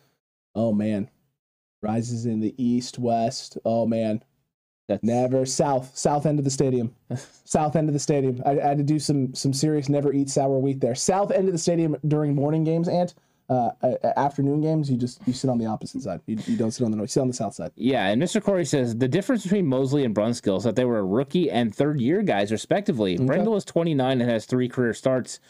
Oh 0.54 0.72
man, 0.72 1.10
rises 1.82 2.26
in 2.26 2.40
the 2.40 2.54
east 2.62 2.98
west. 2.98 3.58
Oh 3.64 3.86
man, 3.86 4.22
that's 4.88 5.02
Never 5.02 5.44
south, 5.44 5.96
south 5.96 6.26
end 6.26 6.38
of 6.38 6.44
the 6.44 6.50
stadium, 6.50 6.94
south 7.44 7.74
end 7.76 7.88
of 7.88 7.92
the 7.92 7.98
stadium. 7.98 8.40
I, 8.46 8.52
I 8.52 8.68
had 8.68 8.78
to 8.78 8.84
do 8.84 8.98
some 8.98 9.34
some 9.34 9.52
serious 9.52 9.88
never 9.88 10.12
eat 10.12 10.30
sour 10.30 10.58
wheat 10.58 10.80
there. 10.80 10.94
South 10.94 11.30
end 11.30 11.48
of 11.48 11.52
the 11.52 11.58
stadium 11.58 11.96
during 12.06 12.34
morning 12.34 12.62
games 12.62 12.88
and 12.88 13.12
uh, 13.48 13.70
afternoon 14.16 14.60
games. 14.60 14.90
You 14.90 14.96
just 14.96 15.20
you 15.26 15.32
sit 15.32 15.50
on 15.50 15.58
the 15.58 15.66
opposite 15.66 16.02
side. 16.02 16.20
You, 16.26 16.38
you 16.46 16.56
don't 16.56 16.70
sit 16.70 16.84
on 16.84 16.90
the 16.90 16.96
north. 16.96 17.10
You 17.10 17.12
sit 17.12 17.20
on 17.20 17.28
the 17.28 17.34
south 17.34 17.54
side. 17.54 17.72
Yeah, 17.74 18.06
and 18.06 18.22
Mr. 18.22 18.42
Corey 18.42 18.64
says 18.64 18.96
the 18.96 19.08
difference 19.08 19.42
between 19.42 19.66
Moseley 19.66 20.04
and 20.04 20.14
Brunskill 20.14 20.58
is 20.58 20.64
that 20.64 20.76
they 20.76 20.84
were 20.84 21.04
rookie 21.06 21.50
and 21.50 21.74
third 21.74 22.00
year 22.00 22.22
guys, 22.22 22.52
respectively. 22.52 23.16
Brendel 23.16 23.56
is 23.56 23.64
29 23.64 24.20
and 24.20 24.30
has 24.30 24.46
three 24.46 24.68
career 24.68 24.94
starts. 24.94 25.40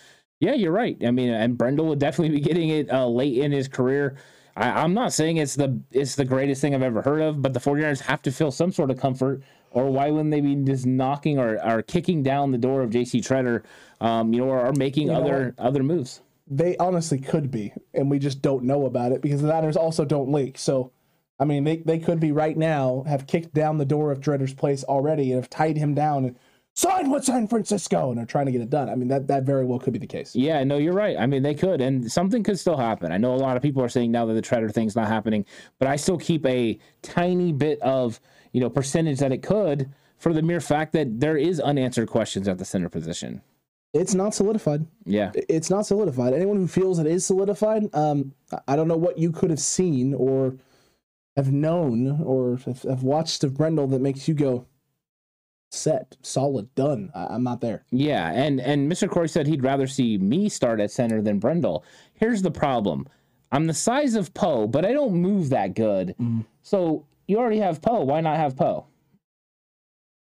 Yeah, 0.40 0.54
you're 0.54 0.72
right. 0.72 0.96
I 1.04 1.10
mean, 1.10 1.30
and 1.30 1.56
Brendel 1.56 1.86
would 1.86 1.98
definitely 1.98 2.36
be 2.36 2.42
getting 2.42 2.68
it 2.68 2.90
uh, 2.92 3.06
late 3.06 3.38
in 3.38 3.52
his 3.52 3.68
career. 3.68 4.16
I, 4.56 4.70
I'm 4.82 4.94
not 4.94 5.12
saying 5.12 5.36
it's 5.36 5.54
the 5.54 5.80
it's 5.92 6.14
the 6.14 6.24
greatest 6.24 6.60
thing 6.60 6.74
I've 6.74 6.82
ever 6.82 7.02
heard 7.02 7.20
of, 7.20 7.42
but 7.42 7.52
the 7.52 7.60
49ers 7.60 8.00
have 8.00 8.22
to 8.22 8.32
feel 8.32 8.50
some 8.50 8.72
sort 8.72 8.90
of 8.90 8.98
comfort, 8.98 9.42
or 9.70 9.90
why 9.90 10.10
wouldn't 10.10 10.30
they 10.30 10.40
be 10.40 10.54
just 10.56 10.86
knocking 10.86 11.38
or, 11.38 11.62
or 11.64 11.82
kicking 11.82 12.22
down 12.22 12.50
the 12.50 12.58
door 12.58 12.82
of 12.82 12.90
J.C. 12.90 13.20
Tretter, 13.20 13.62
um, 14.00 14.32
you 14.32 14.40
know, 14.40 14.48
or, 14.48 14.66
or 14.66 14.72
making 14.72 15.08
know 15.08 15.16
other 15.16 15.54
other 15.58 15.82
moves? 15.82 16.22
They 16.48 16.76
honestly 16.78 17.18
could 17.18 17.50
be, 17.50 17.72
and 17.92 18.10
we 18.10 18.18
just 18.18 18.40
don't 18.40 18.64
know 18.64 18.86
about 18.86 19.12
it 19.12 19.20
because 19.20 19.42
the 19.42 19.48
Niners 19.48 19.76
also 19.76 20.04
don't 20.04 20.32
leak. 20.32 20.58
So, 20.58 20.92
I 21.40 21.44
mean, 21.44 21.64
they, 21.64 21.78
they 21.78 21.98
could 21.98 22.20
be 22.20 22.32
right 22.32 22.56
now 22.56 23.04
have 23.06 23.26
kicked 23.26 23.52
down 23.52 23.78
the 23.78 23.84
door 23.84 24.12
of 24.12 24.20
Tretter's 24.20 24.54
place 24.54 24.84
already 24.84 25.32
and 25.32 25.42
have 25.42 25.50
tied 25.50 25.76
him 25.76 25.92
down 25.94 26.24
and 26.24 26.38
sign 26.76 27.10
with 27.10 27.24
San 27.24 27.48
Francisco 27.48 28.10
and 28.10 28.20
are 28.20 28.26
trying 28.26 28.46
to 28.46 28.52
get 28.52 28.60
it 28.60 28.70
done. 28.70 28.88
I 28.88 28.94
mean, 28.94 29.08
that 29.08 29.26
that 29.28 29.44
very 29.44 29.64
well 29.64 29.78
could 29.78 29.92
be 29.92 29.98
the 29.98 30.06
case. 30.06 30.36
Yeah, 30.36 30.62
no, 30.62 30.76
you're 30.76 30.92
right. 30.92 31.16
I 31.18 31.26
mean, 31.26 31.42
they 31.42 31.54
could, 31.54 31.80
and 31.80 32.10
something 32.10 32.42
could 32.42 32.58
still 32.58 32.76
happen. 32.76 33.10
I 33.12 33.16
know 33.18 33.34
a 33.34 33.36
lot 33.36 33.56
of 33.56 33.62
people 33.62 33.82
are 33.82 33.88
saying 33.88 34.12
now 34.12 34.26
that 34.26 34.34
the 34.34 34.42
Tretter 34.42 34.72
thing's 34.72 34.94
not 34.94 35.08
happening, 35.08 35.44
but 35.78 35.88
I 35.88 35.96
still 35.96 36.18
keep 36.18 36.44
a 36.46 36.78
tiny 37.02 37.52
bit 37.52 37.80
of 37.80 38.20
you 38.52 38.60
know 38.60 38.70
percentage 38.70 39.18
that 39.18 39.32
it 39.32 39.42
could 39.42 39.90
for 40.18 40.32
the 40.32 40.42
mere 40.42 40.60
fact 40.60 40.92
that 40.92 41.20
there 41.20 41.36
is 41.36 41.60
unanswered 41.60 42.08
questions 42.08 42.46
at 42.48 42.58
the 42.58 42.64
center 42.64 42.88
position. 42.88 43.42
It's 43.92 44.14
not 44.14 44.34
solidified. 44.34 44.86
Yeah, 45.06 45.32
it's 45.34 45.70
not 45.70 45.86
solidified. 45.86 46.34
Anyone 46.34 46.58
who 46.58 46.68
feels 46.68 46.98
it 46.98 47.06
is 47.06 47.24
solidified, 47.24 47.84
um, 47.94 48.32
I- 48.68 48.76
don't 48.76 48.88
know 48.88 48.96
what 48.96 49.16
you 49.18 49.32
could 49.32 49.48
have 49.48 49.60
seen 49.60 50.12
or 50.12 50.56
have 51.36 51.50
known 51.52 52.20
or 52.22 52.58
have, 52.66 52.82
have 52.82 53.02
watched 53.02 53.44
of 53.44 53.54
Brendel 53.54 53.86
that 53.88 54.00
makes 54.02 54.26
you 54.28 54.34
go, 54.34 54.66
set, 55.76 56.16
solid, 56.22 56.74
done. 56.74 57.10
I, 57.14 57.26
I'm 57.26 57.42
not 57.44 57.60
there. 57.60 57.84
yeah, 57.90 58.32
and 58.32 58.60
and 58.60 58.90
Mr. 58.90 59.08
Corey 59.08 59.28
said 59.28 59.46
he'd 59.46 59.62
rather 59.62 59.86
see 59.86 60.18
me 60.18 60.48
start 60.48 60.80
at 60.80 60.90
center 60.90 61.20
than 61.22 61.38
Brendel. 61.38 61.84
Here's 62.14 62.42
the 62.42 62.50
problem: 62.50 63.06
I'm 63.52 63.66
the 63.66 63.74
size 63.74 64.14
of 64.14 64.32
Poe, 64.34 64.66
but 64.66 64.84
I 64.84 64.92
don't 64.92 65.14
move 65.14 65.50
that 65.50 65.74
good. 65.74 66.14
Mm. 66.20 66.44
So 66.62 67.06
you 67.28 67.38
already 67.38 67.58
have 67.58 67.82
Poe. 67.82 68.02
Why 68.02 68.20
not 68.20 68.36
have 68.36 68.56
Poe? 68.56 68.86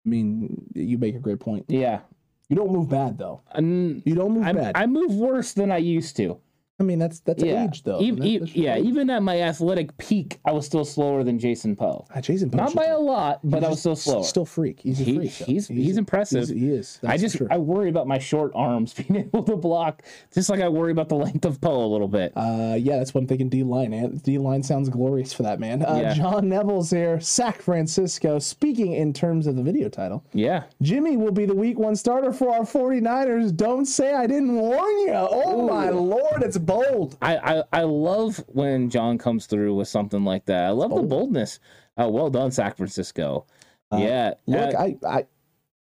I 0.06 0.10
mean, 0.10 0.66
you 0.74 0.98
make 0.98 1.16
a 1.16 1.20
great 1.20 1.40
point. 1.40 1.66
Yeah, 1.70 2.02
You 2.50 2.56
don't 2.58 2.72
move 2.74 2.90
bad 2.90 3.18
though. 3.18 3.42
You 3.56 4.16
don't 4.16 4.34
move 4.34 4.46
I, 4.46 4.52
bad. 4.54 4.74
I 4.76 4.86
move 4.86 5.14
worse 5.16 5.54
than 5.54 5.72
I 5.72 5.78
used 5.78 6.18
to. 6.18 6.40
Mean, 6.82 6.98
that's 6.98 7.20
that's 7.20 7.44
yeah. 7.44 7.66
age 7.66 7.84
though. 7.84 8.00
Ev- 8.00 8.18
That- 8.18 8.26
e- 8.26 8.38
that's 8.40 8.56
yeah, 8.56 8.76
age. 8.76 8.86
even 8.86 9.10
at 9.12 9.22
my 9.22 9.40
athletic 9.42 9.96
peak, 10.00 10.40
I 10.44 10.52
was 10.52 10.66
still 10.66 10.84
slower 10.84 11.24
than 11.24 11.38
Jason 11.38 11.76
Poe. 11.76 12.06
Ah, 12.14 12.20
Jason 12.20 12.50
Poe 12.50 12.58
Not 12.58 12.74
by 12.74 12.86
a 12.88 12.98
lot, 13.00 13.40
but 13.44 13.58
he's 13.58 13.66
I 13.66 13.70
was 13.70 13.80
still 13.80 13.96
slower. 13.96 14.24
Still 14.24 14.46
freak. 14.46 14.80
He's 14.82 15.00
a 15.00 15.04
freak. 15.06 15.38
though. 15.38 15.46
he's- 15.46 15.68
he's 15.68 15.98
impressive. 15.98 16.48
he's- 16.50 16.60
he 16.60 16.70
is. 16.72 17.00
I 17.06 17.18
just 17.18 17.38
true. 17.38 17.48
I 17.52 17.60
worry 17.60 17.90
about 17.90 18.08
my 18.08 18.18
short 18.18 18.52
arms 18.56 18.94
being 18.96 19.16
able 19.18 19.44
to 19.44 19.56
block, 19.56 20.02
just 20.34 20.50
like 20.50 20.62
I 20.62 20.68
worry 20.68 20.92
about 20.92 21.10
the 21.10 21.16
length 21.16 21.46
of 21.46 21.62
Poe 21.62 21.86
a 21.86 21.88
little 21.88 22.08
bit. 22.08 22.34
Uh, 22.36 22.76
yeah, 22.80 22.98
that's 22.98 23.14
one 23.14 23.28
thinking 23.28 23.50
D 23.50 23.62
line. 23.64 24.18
D 24.24 24.40
line 24.40 24.64
sounds 24.64 24.90
glorious 24.90 25.32
for 25.32 25.44
that 25.44 25.60
man. 25.60 25.84
Uh, 25.86 26.00
Yeah. 26.02 26.14
John 26.16 26.50
Neville's 26.50 26.90
here. 26.90 27.20
Sac 27.20 27.62
Francisco. 27.62 28.40
Speaking 28.40 28.94
in 28.94 29.14
terms 29.14 29.46
of 29.48 29.56
the 29.56 29.64
video 29.64 29.90
title, 29.90 30.24
yeah, 30.34 30.64
Jimmy 30.82 31.18
will 31.18 31.32
be 31.32 31.46
the 31.46 31.56
week 31.56 31.78
one 31.78 31.96
starter 31.96 32.34
for 32.34 32.50
our 32.50 32.62
49ers. 32.64 33.56
Don't 33.56 33.86
say 33.86 34.14
I 34.14 34.26
didn't 34.28 34.56
warn 34.56 34.98
you. 35.00 35.14
Oh 35.14 35.68
my 35.68 35.90
lord, 35.90 36.42
it's 36.42 36.58
bold. 36.66 37.18
I, 37.22 37.38
I 37.38 37.64
I 37.72 37.82
love 37.84 38.44
when 38.48 38.90
John 38.90 39.18
comes 39.18 39.46
through 39.46 39.76
with 39.76 39.88
something 39.88 40.24
like 40.24 40.46
that. 40.46 40.66
I 40.66 40.70
love 40.70 40.94
the 40.94 41.02
boldness. 41.04 41.60
Uh, 42.00 42.10
well 42.10 42.30
done, 42.30 42.52
San 42.52 42.74
Francisco. 42.74 43.46
yeah, 43.92 44.34
Look, 44.48 44.74
uh, 44.74 44.78
I, 44.78 44.98
I 45.08 45.26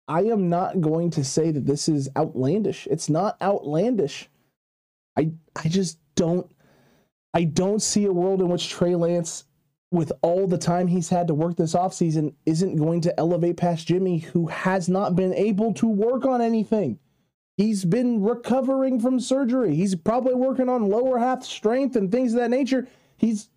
I 0.07 0.21
am 0.23 0.49
not 0.49 0.81
going 0.81 1.09
to 1.11 1.23
say 1.23 1.51
that 1.51 1.65
this 1.65 1.87
is 1.87 2.09
outlandish. 2.17 2.87
It's 2.89 3.09
not 3.09 3.37
outlandish. 3.41 4.29
I 5.17 5.31
I 5.55 5.67
just 5.67 5.99
don't 6.15 6.51
I 7.33 7.45
don't 7.45 7.81
see 7.81 8.05
a 8.05 8.13
world 8.13 8.41
in 8.41 8.49
which 8.49 8.69
Trey 8.69 8.95
Lance 8.95 9.45
with 9.91 10.11
all 10.21 10.47
the 10.47 10.57
time 10.57 10.87
he's 10.87 11.09
had 11.09 11.27
to 11.27 11.33
work 11.33 11.57
this 11.57 11.73
offseason 11.73 12.33
isn't 12.45 12.77
going 12.77 13.01
to 13.01 13.19
elevate 13.19 13.57
past 13.57 13.87
Jimmy 13.87 14.19
who 14.19 14.47
has 14.47 14.87
not 14.87 15.15
been 15.15 15.33
able 15.33 15.73
to 15.75 15.87
work 15.87 16.25
on 16.25 16.41
anything. 16.41 16.97
He's 17.61 17.85
been 17.85 18.23
recovering 18.23 18.99
from 18.99 19.19
surgery. 19.19 19.75
He's 19.75 19.93
probably 19.93 20.33
working 20.33 20.67
on 20.67 20.89
lower 20.89 21.19
half 21.19 21.43
strength 21.43 21.95
and 21.95 22.11
things 22.11 22.33
of 22.33 22.39
that 22.39 22.49
nature. 22.49 22.87
He's 23.17 23.49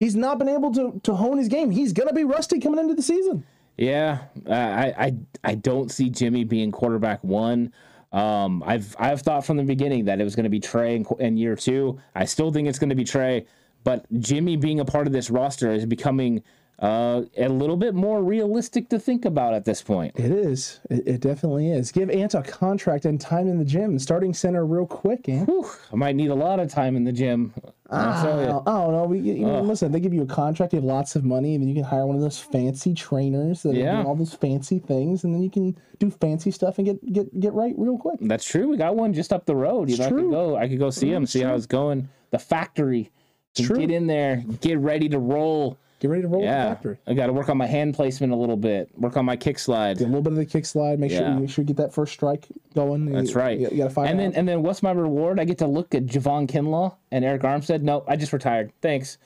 he's 0.00 0.16
not 0.16 0.38
been 0.38 0.48
able 0.48 0.72
to 0.72 0.98
to 1.02 1.14
hone 1.14 1.36
his 1.36 1.48
game. 1.48 1.70
He's 1.70 1.92
gonna 1.92 2.14
be 2.14 2.24
rusty 2.24 2.58
coming 2.58 2.80
into 2.80 2.94
the 2.94 3.02
season. 3.02 3.44
Yeah, 3.76 4.20
I, 4.48 4.94
I 4.96 5.14
I 5.42 5.54
don't 5.56 5.90
see 5.90 6.08
Jimmy 6.08 6.44
being 6.44 6.72
quarterback 6.72 7.22
one. 7.22 7.74
Um, 8.12 8.62
I've 8.64 8.96
I've 8.98 9.20
thought 9.20 9.44
from 9.44 9.58
the 9.58 9.64
beginning 9.64 10.06
that 10.06 10.22
it 10.22 10.24
was 10.24 10.34
going 10.34 10.44
to 10.44 10.50
be 10.50 10.60
Trey 10.60 10.96
in, 10.96 11.04
in 11.18 11.36
year 11.36 11.54
two. 11.54 12.00
I 12.14 12.24
still 12.24 12.50
think 12.50 12.66
it's 12.66 12.78
going 12.78 12.90
to 12.90 12.96
be 12.96 13.04
Trey, 13.04 13.44
but 13.82 14.06
Jimmy 14.20 14.56
being 14.56 14.80
a 14.80 14.86
part 14.86 15.06
of 15.06 15.12
this 15.12 15.28
roster 15.28 15.70
is 15.70 15.84
becoming 15.84 16.42
uh, 16.80 17.22
a 17.36 17.48
little 17.48 17.76
bit 17.76 17.94
more 17.94 18.22
realistic 18.22 18.88
to 18.90 18.98
think 18.98 19.24
about 19.24 19.54
at 19.54 19.64
this 19.64 19.80
point. 19.82 20.12
It 20.18 20.30
is. 20.30 20.80
It, 20.90 21.06
it 21.06 21.20
definitely 21.20 21.70
is. 21.70 21.92
Give 21.92 22.10
Ant 22.10 22.34
a 22.34 22.42
contract 22.42 23.04
and 23.04 23.20
time 23.20 23.48
in 23.48 23.58
the 23.58 23.64
gym. 23.64 23.98
Starting 23.98 24.34
center 24.34 24.66
real 24.66 24.86
quick, 24.86 25.28
Ant. 25.28 25.48
Whew, 25.48 25.68
I 25.92 25.96
might 25.96 26.16
need 26.16 26.30
a 26.30 26.34
lot 26.34 26.58
of 26.60 26.70
time 26.70 26.96
in 26.96 27.04
the 27.04 27.12
gym. 27.12 27.54
I'll 27.90 28.62
I 28.66 28.72
don't, 28.72 28.92
know. 28.92 29.04
We, 29.08 29.18
you 29.20 29.46
know, 29.46 29.60
listen, 29.60 29.92
they 29.92 30.00
give 30.00 30.14
you 30.14 30.22
a 30.22 30.26
contract, 30.26 30.72
you 30.72 30.78
have 30.78 30.84
lots 30.84 31.16
of 31.16 31.24
money, 31.24 31.54
and 31.54 31.62
then 31.62 31.68
you 31.68 31.74
can 31.74 31.84
hire 31.84 32.06
one 32.06 32.16
of 32.16 32.22
those 32.22 32.38
fancy 32.40 32.94
trainers 32.94 33.62
that 33.62 33.70
are 33.70 33.78
Yeah. 33.78 33.92
doing 33.96 34.06
all 34.06 34.16
those 34.16 34.34
fancy 34.34 34.78
things, 34.78 35.22
and 35.24 35.34
then 35.34 35.42
you 35.42 35.50
can 35.50 35.76
do 35.98 36.10
fancy 36.10 36.50
stuff 36.50 36.78
and 36.78 36.86
get 36.86 37.12
get 37.12 37.40
get 37.40 37.52
right 37.52 37.74
real 37.76 37.98
quick. 37.98 38.18
That's 38.22 38.44
true. 38.44 38.68
We 38.68 38.76
got 38.78 38.96
one 38.96 39.12
just 39.12 39.32
up 39.32 39.44
the 39.46 39.54
road. 39.54 39.88
You 39.90 39.94
It's 39.94 40.00
know, 40.00 40.06
I 40.06 40.10
could 40.10 40.30
go. 40.30 40.56
I 40.56 40.68
could 40.68 40.78
go 40.78 40.90
see 40.90 41.12
him, 41.12 41.26
see 41.26 41.42
how 41.42 41.54
it's 41.54 41.66
going. 41.66 42.08
The 42.30 42.38
factory. 42.38 43.10
True. 43.54 43.76
Get 43.78 43.90
in 43.92 44.08
there, 44.08 44.42
get 44.60 44.78
ready 44.78 45.08
to 45.10 45.18
roll. 45.20 45.78
Get 46.00 46.10
ready 46.10 46.22
to 46.22 46.28
roll 46.28 46.40
with 46.40 46.48
the 46.50 46.54
Yeah, 46.54 46.68
factory. 46.74 46.98
I 47.06 47.14
got 47.14 47.26
to 47.28 47.32
work 47.32 47.48
on 47.48 47.56
my 47.56 47.66
hand 47.66 47.94
placement 47.94 48.32
a 48.32 48.36
little 48.36 48.56
bit. 48.56 48.90
Work 48.98 49.16
on 49.16 49.24
my 49.24 49.36
kick 49.36 49.58
slide. 49.58 49.96
Get 49.98 50.04
a 50.04 50.08
little 50.08 50.22
bit 50.22 50.32
of 50.32 50.38
the 50.38 50.44
kick 50.44 50.66
slide. 50.66 50.98
Make 50.98 51.12
sure 51.12 51.20
Yeah. 51.22 51.34
you 51.34 51.40
make 51.40 51.50
sure 51.50 51.62
you 51.62 51.66
get 51.68 51.76
that 51.78 51.94
first 51.94 52.12
strike 52.12 52.46
going. 52.74 53.06
That's 53.06 53.30
You- 53.30 53.36
right. 53.36 53.58
You, 53.58 53.68
got 53.70 53.84
to 53.84 53.90
find 53.90 54.10
and 54.10 54.20
out. 54.20 54.22
then 54.22 54.32
and 54.38 54.48
then 54.48 54.62
what's 54.62 54.82
my 54.82 54.90
reward? 54.92 55.40
I 55.40 55.44
get 55.44 55.58
to 55.58 55.66
look 55.66 55.94
at 55.94 56.04
Javon 56.06 56.46
Kinlaw 56.48 56.94
and 57.10 57.24
Arik 57.24 57.42
Armstead. 57.42 57.82
No, 57.82 58.04
I 58.06 58.16
just 58.16 58.32
retired. 58.32 58.72
Thanks. 58.82 59.18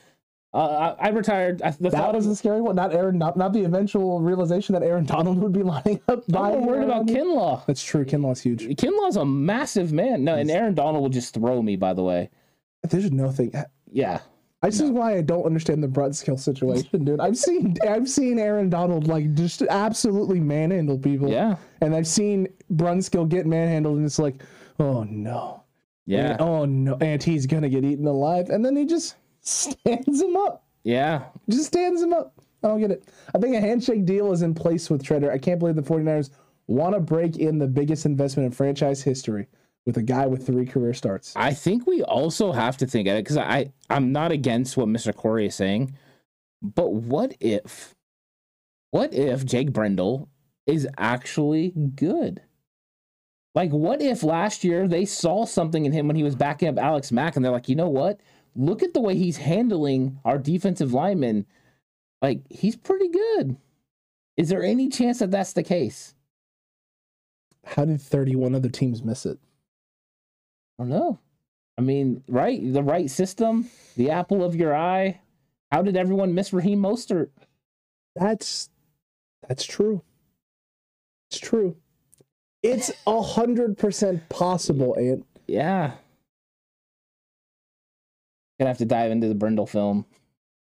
Uh, 0.54 0.94
I, 0.98 1.06
I 1.06 1.08
retired. 1.10 1.60
I, 1.62 1.70
the 1.72 1.90
that 1.90 1.92
thought 1.92 2.14
was 2.14 2.26
the 2.26 2.34
scary 2.34 2.62
one. 2.62 2.74
Not 2.76 2.94
Aaron. 2.94 3.18
Not, 3.18 3.36
not 3.36 3.52
the 3.52 3.64
eventual 3.64 4.20
realization 4.20 4.72
that 4.74 4.82
Aaron 4.82 5.04
Donald 5.04 5.38
would 5.42 5.52
be 5.52 5.62
lining 5.74 6.00
up. 6.08 6.24
I'm 6.28 6.32
by 6.32 6.50
more 6.52 6.66
worried 6.68 6.84
about 6.84 7.06
Kinlaw. 7.06 7.66
That's 7.66 7.82
true. 7.82 8.04
Kinlaw's 8.06 8.40
huge. 8.40 8.62
Kinlaw's 8.76 9.16
a 9.16 9.26
massive 9.26 9.92
man. 9.92 10.24
No, 10.24 10.36
and 10.36 10.50
Aaron 10.50 10.74
Donald 10.74 11.02
will 11.02 11.10
just 11.10 11.34
throw 11.34 11.60
me. 11.60 11.76
By 11.76 11.92
the 11.92 12.02
way, 12.02 12.30
There's 12.82 13.10
no 13.12 13.30
thing. 13.30 13.52
yeah, 13.92 14.20
This 14.62 14.80
is 14.80 14.90
why 14.90 15.16
I 15.16 15.22
don't 15.22 15.44
understand 15.44 15.84
the 15.84 15.88
Brunskill 15.88 16.38
situation, 16.38 17.04
dude. 17.04 17.20
I've 17.20 17.36
seen 17.36 17.76
I've 17.88 18.08
seen 18.08 18.40
Aaron 18.40 18.68
Donald 18.68 19.06
like 19.06 19.34
just 19.34 19.62
absolutely 19.62 20.40
manhandle 20.40 20.98
people. 20.98 21.30
yeah, 21.30 21.56
And 21.80 21.94
I've 21.94 22.08
seen 22.08 22.48
Brunskill 22.72 23.28
get 23.28 23.46
manhandled, 23.46 23.98
and 23.98 24.06
it's 24.06 24.18
like, 24.18 24.42
oh 24.80 25.04
no, 25.04 25.62
yeah, 26.06 26.32
And, 26.32 26.40
oh 26.40 26.64
no, 26.64 26.96
and 27.00 27.22
he's 27.22 27.46
gonna 27.46 27.68
get 27.68 27.84
eaten 27.84 28.06
alive, 28.06 28.50
and 28.50 28.64
then 28.64 28.74
he 28.74 28.84
just 28.84 29.14
stands 29.42 30.20
him 30.20 30.36
up, 30.36 30.66
yeah. 30.82 31.26
just 31.48 31.66
stands 31.66 32.02
him 32.02 32.12
up. 32.12 32.34
I 32.64 32.68
don't 32.68 32.80
get 32.80 32.90
it. 32.90 33.08
I 33.32 33.38
think 33.38 33.54
a 33.54 33.60
handshake 33.60 34.04
deal 34.04 34.32
is 34.32 34.42
in 34.42 34.54
place 34.54 34.90
with 34.90 35.04
Tretter. 35.04 35.30
I 35.30 35.38
can't 35.38 35.60
believe 35.60 35.76
the 35.76 35.82
49ers 35.82 36.30
want 36.66 36.94
to 36.94 37.00
break 37.00 37.36
in 37.36 37.58
the 37.58 37.68
biggest 37.68 38.04
investment 38.06 38.46
in 38.46 38.52
franchise 38.52 39.00
history 39.02 39.46
with 39.88 39.96
a 39.96 40.02
guy 40.02 40.26
with 40.26 40.46
three 40.46 40.66
career 40.66 40.92
starts. 40.92 41.32
I 41.34 41.54
think 41.54 41.86
we 41.86 42.02
also 42.02 42.52
have 42.52 42.76
to 42.76 42.86
think 42.86 43.08
of 43.08 43.16
it 43.16 43.24
because 43.24 43.38
I 43.38 43.72
I'm 43.88 44.12
not 44.12 44.32
against 44.32 44.76
what 44.76 44.86
Mr. 44.86 45.16
Corey 45.16 45.46
is 45.46 45.54
saying, 45.54 45.94
but 46.60 46.92
what 46.92 47.34
if, 47.40 47.94
what 48.90 49.14
if 49.14 49.46
Jake 49.46 49.72
Brendel 49.72 50.28
is 50.66 50.86
actually 50.98 51.70
good? 51.70 52.42
Like, 53.54 53.70
what 53.70 54.02
if 54.02 54.22
last 54.22 54.62
year 54.62 54.86
they 54.86 55.06
saw 55.06 55.46
something 55.46 55.86
in 55.86 55.92
him 55.92 56.06
when 56.06 56.16
he 56.16 56.22
was 56.22 56.36
backing 56.36 56.68
up 56.68 56.78
Alex 56.78 57.10
Mack, 57.10 57.34
and 57.34 57.42
they're 57.42 57.50
like, 57.50 57.70
you 57.70 57.74
know 57.74 57.88
what? 57.88 58.20
Look 58.54 58.82
at 58.82 58.92
the 58.92 59.00
way 59.00 59.16
he's 59.16 59.38
handling 59.38 60.20
our 60.22 60.36
defensive 60.36 60.92
linemen. 60.92 61.46
Like, 62.20 62.42
he's 62.50 62.76
pretty 62.76 63.08
good. 63.08 63.56
Is 64.36 64.50
there 64.50 64.62
any 64.62 64.90
chance 64.90 65.20
that 65.20 65.30
that's 65.30 65.54
the 65.54 65.62
case? 65.62 66.14
How 67.64 67.86
did 67.86 68.02
31 68.02 68.54
other 68.54 68.68
teams 68.68 69.02
miss 69.02 69.24
it? 69.24 69.38
I 70.78 70.82
don't 70.82 70.90
know. 70.90 71.18
I 71.76 71.80
mean, 71.80 72.22
right? 72.28 72.60
The 72.72 72.82
right 72.82 73.10
system, 73.10 73.68
the 73.96 74.10
apple 74.10 74.44
of 74.44 74.54
your 74.54 74.74
eye. 74.74 75.20
How 75.70 75.82
did 75.82 75.96
everyone 75.96 76.34
miss 76.34 76.52
Raheem 76.52 76.80
Mostert? 76.80 77.30
That's 78.16 78.70
that's 79.46 79.64
true. 79.64 80.02
It's 81.30 81.40
true. 81.40 81.76
It's 82.62 82.90
a 83.06 83.22
hundred 83.22 83.78
percent 83.78 84.28
possible, 84.28 84.96
Ant. 84.98 85.26
Yeah. 85.46 85.92
Gonna 88.58 88.70
have 88.70 88.78
to 88.78 88.84
dive 88.84 89.12
into 89.12 89.28
the 89.28 89.34
Brendel 89.34 89.66
film. 89.66 90.04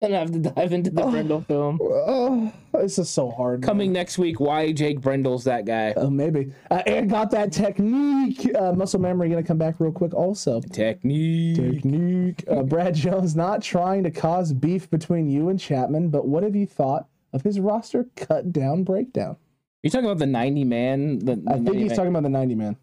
Gonna 0.01 0.17
have 0.19 0.31
to 0.31 0.39
dive 0.55 0.71
into 0.71 0.89
the 0.91 1.03
Oh. 1.03 1.11
Brendel 1.11 1.41
film. 1.41 1.77
Oh, 1.81 2.53
this 2.73 2.97
is 2.97 3.09
so 3.09 3.29
hard. 3.31 3.59
man. 3.59 3.67
Coming 3.67 3.91
next 3.91 4.17
week, 4.17 4.39
why 4.39 4.71
Jake 4.71 5.01
Brendel's 5.01 5.43
that 5.43 5.65
guy. 5.65 5.93
Oh, 5.97 6.09
maybe. 6.09 6.53
Uh, 6.71 7.01
got 7.01 7.31
that 7.31 7.51
technique. 7.51 8.49
Uh, 8.55 8.71
muscle 8.71 9.01
memory 9.01 9.27
gonna 9.29 9.43
come 9.43 9.57
back 9.57 9.75
real 9.79 9.91
quick. 9.91 10.13
Also, 10.13 10.61
Technique. 10.61 11.57
technique. 11.57 12.43
Uh, 12.49 12.63
Brad 12.63 12.95
Jones 12.95 13.35
not 13.35 13.61
trying 13.61 14.03
to 14.03 14.11
cause 14.11 14.53
beef 14.53 14.89
between 14.89 15.29
you 15.29 15.49
and 15.49 15.59
Chapman, 15.59 16.09
but 16.09 16.25
what 16.27 16.43
have 16.43 16.55
you 16.55 16.65
thought 16.65 17.07
of 17.33 17.41
his 17.41 17.59
roster 17.59 18.05
cut 18.15 18.53
down 18.53 18.83
breakdown? 18.85 19.35
You 19.83 19.89
talking 19.89 20.05
about 20.05 20.19
the 20.19 20.25
90 20.25 20.63
man? 20.63 21.19
The, 21.19 21.41
I 21.47 21.55
think 21.55 21.75
he's 21.75 21.93
talking 21.93 22.09
about 22.09 22.23
the 22.23 22.29
ninety 22.29 22.55
man. 22.55 22.77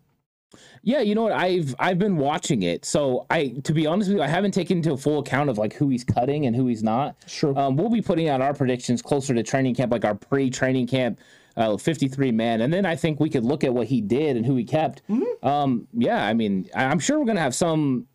Yeah, 0.83 1.01
you 1.01 1.15
know 1.15 1.23
what? 1.25 1.33
I've 1.33 1.75
I've 1.79 1.99
been 1.99 2.17
watching 2.17 2.63
it. 2.63 2.85
So 2.85 3.27
I 3.31 3.49
to 3.65 3.73
be 3.73 3.87
honest 3.87 4.09
with 4.09 4.19
you, 4.19 4.23
I 4.23 4.29
haven't 4.29 4.53
taken 4.53 4.79
into 4.79 4.97
full 4.97 5.19
account 5.19 5.51
of 5.51 5.59
like 5.59 5.73
who 5.75 5.89
he's 5.89 6.05
cutting 6.05 6.47
and 6.47 6.55
who 6.55 6.67
he's 6.67 6.83
not. 6.83 7.17
Sure. 7.27 7.59
Um, 7.59 7.77
we'll 7.77 7.91
be 7.91 8.03
putting 8.03 8.29
out 8.29 8.41
our 8.41 8.55
predictions 8.55 9.03
closer 9.03 9.35
to 9.35 9.43
training 9.43 9.75
camp, 9.75 9.91
like 9.93 10.05
our 10.05 10.15
pre-training 10.15 10.87
camp, 10.87 11.19
uh, 11.57 11.77
53 11.77 12.31
man, 12.33 12.61
and 12.61 12.73
then 12.73 12.87
I 12.87 12.95
think 12.97 13.19
we 13.21 13.29
could 13.29 13.45
look 13.45 13.65
at 13.65 13.75
what 13.75 13.87
he 13.89 14.01
did 14.01 14.37
and 14.37 14.47
who 14.47 14.57
he 14.57 14.65
kept. 14.65 15.03
Mm-hmm. 15.09 15.47
Um, 15.47 15.89
yeah, 15.93 16.25
I 16.25 16.35
mean, 16.35 16.69
I- 16.75 16.85
I'm 16.85 16.99
sure 17.01 17.19
we're 17.19 17.27
gonna 17.27 17.41
have 17.41 17.55
some 17.55 18.07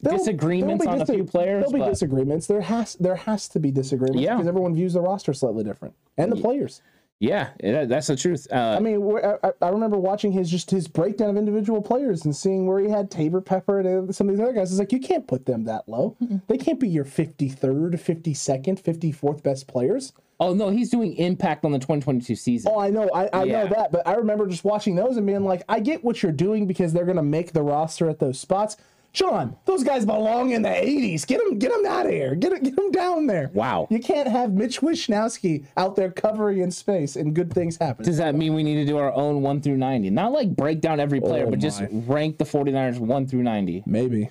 There'll- 0.00 0.18
disagreements 0.18 0.84
there'll 0.84 1.00
on 1.02 1.02
a 1.02 1.12
few 1.12 1.24
players, 1.24 1.60
There'll 1.62 1.72
be 1.72 1.80
but- 1.80 1.90
disagreements. 1.90 2.46
There 2.46 2.60
has 2.62 2.94
there 2.94 3.16
has 3.16 3.48
to 3.50 3.60
be 3.60 3.70
disagreements 3.70 4.22
Yeah. 4.22 4.34
because 4.36 4.48
everyone 4.48 4.74
views 4.74 4.94
the 4.94 5.00
roster 5.02 5.32
slightly 5.34 5.64
different 5.64 5.94
and 6.16 6.32
the 6.32 6.36
players. 6.36 6.80
Yeah, 7.20 7.48
it, 7.58 7.88
that's 7.88 8.06
the 8.06 8.14
truth. 8.14 8.46
Uh, 8.52 8.76
I 8.76 8.78
mean, 8.78 9.02
I, 9.24 9.34
I- 9.42 9.52
I 9.60 9.68
remember 9.70 9.98
watching 9.98 10.30
his 10.30 10.48
just 10.48 10.70
his 10.70 10.86
breakdown 10.86 11.30
of 11.30 11.36
individual 11.36 11.82
players 11.82 12.24
and 12.24 12.34
seeing 12.34 12.66
where 12.66 12.78
he 12.78 12.88
had 12.88 13.10
Taybor 13.10 13.44
Pepper 13.44 13.80
and 13.80 14.14
some 14.14 14.28
of 14.28 14.36
these 14.36 14.42
other 14.42 14.52
guys. 14.52 14.70
It's 14.70 14.78
like 14.78 14.92
you 14.92 15.00
can't 15.00 15.26
put 15.26 15.44
them 15.44 15.64
that 15.64 15.88
low. 15.88 16.16
They 16.46 16.56
can't 16.58 16.78
be 16.78 16.88
your 16.88 17.04
fifty 17.04 17.48
third, 17.48 18.00
fifty 18.00 18.34
second, 18.34 18.78
fifty 18.78 19.10
fourth 19.10 19.42
best 19.42 19.66
players. 19.66 20.12
oh 20.38 20.54
no, 20.54 20.70
he's 20.70 20.90
doing 20.90 21.16
impact 21.16 21.64
on 21.64 21.72
the 21.72 21.78
2022 21.80 22.36
season. 22.36 22.70
Oh, 22.72 22.78
I 22.78 22.90
know, 22.90 23.10
I, 23.12 23.26
I 23.32 23.42
Yeah. 23.42 23.64
know 23.64 23.68
that, 23.70 23.90
but 23.90 24.06
I 24.06 24.14
remember 24.14 24.46
just 24.46 24.62
watching 24.62 24.94
those 24.94 25.16
and 25.16 25.26
being 25.26 25.42
like, 25.44 25.62
I 25.68 25.80
get 25.80 26.04
what 26.04 26.22
you're 26.22 26.30
doing 26.30 26.68
because 26.68 26.92
they're 26.92 27.04
gonna 27.06 27.24
make 27.24 27.52
the 27.52 27.62
roster 27.62 28.08
at 28.08 28.20
those 28.20 28.38
spots. 28.38 28.76
Sean, 29.12 29.56
those 29.64 29.82
guys 29.82 30.04
belong 30.06 30.50
in 30.50 30.62
the 30.62 30.68
80s. 30.68 31.26
Get 31.26 31.38
them, 31.44 31.58
get 31.58 31.72
them 31.72 31.84
out 31.86 32.06
of 32.06 32.12
here. 32.12 32.34
Get, 32.34 32.52
'em- 32.52 32.62
get 32.62 32.76
them 32.76 32.90
down 32.92 33.26
there. 33.26 33.50
Wow. 33.54 33.88
You 33.90 33.98
can't 34.00 34.28
have 34.28 34.52
Mitch 34.52 34.80
Wishnowski 34.80 35.64
out 35.76 35.96
there 35.96 36.10
covering 36.10 36.58
in 36.58 36.70
space 36.70 37.16
and 37.16 37.34
good 37.34 37.52
things 37.52 37.76
happen. 37.78 38.04
Does 38.04 38.18
that 38.18 38.34
mean 38.34 38.54
we 38.54 38.62
need 38.62 38.76
to 38.76 38.84
do 38.84 38.96
our 38.98 39.12
own 39.12 39.42
1 39.42 39.60
through 39.60 39.78
90? 39.78 40.10
Not 40.10 40.32
like 40.32 40.54
break 40.54 40.80
down 40.80 41.00
every 41.00 41.20
player, 41.20 41.46
Oh 41.46 41.50
but 41.50 41.58
just 41.58 41.80
my. 41.80 41.88
rank 42.06 42.38
the 42.38 42.44
49ers 42.44 42.98
1 43.00 43.26
through 43.26 43.42
90. 43.42 43.82
Maybe 43.86 44.30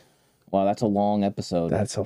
Wow, 0.52 0.64
that's 0.64 0.82
a 0.84 0.88
long 0.88 1.24
episode. 1.26 1.70
that's 1.72 1.98
a. 1.98 2.02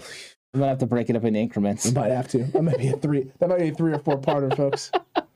I'm 0.54 0.60
gonna 0.60 0.68
have 0.70 0.80
to 0.80 0.86
break 0.88 1.10
it 1.10 1.16
up 1.16 1.24
in 1.24 1.36
increments. 1.36 1.86
We 1.86 1.92
Might 1.92 2.12
have 2.12 2.28
to. 2.30 2.40
That 2.46 2.64
might 2.64 2.78
be 2.80 2.88
a 2.90 2.98
three. 2.98 3.32
That 3.40 3.48
might 3.50 3.60
be 3.60 3.70
a 3.70 3.74
three 3.74 3.94
or 3.94 4.00
four 4.00 4.20
parter, 4.20 4.54
folks. 4.58 4.92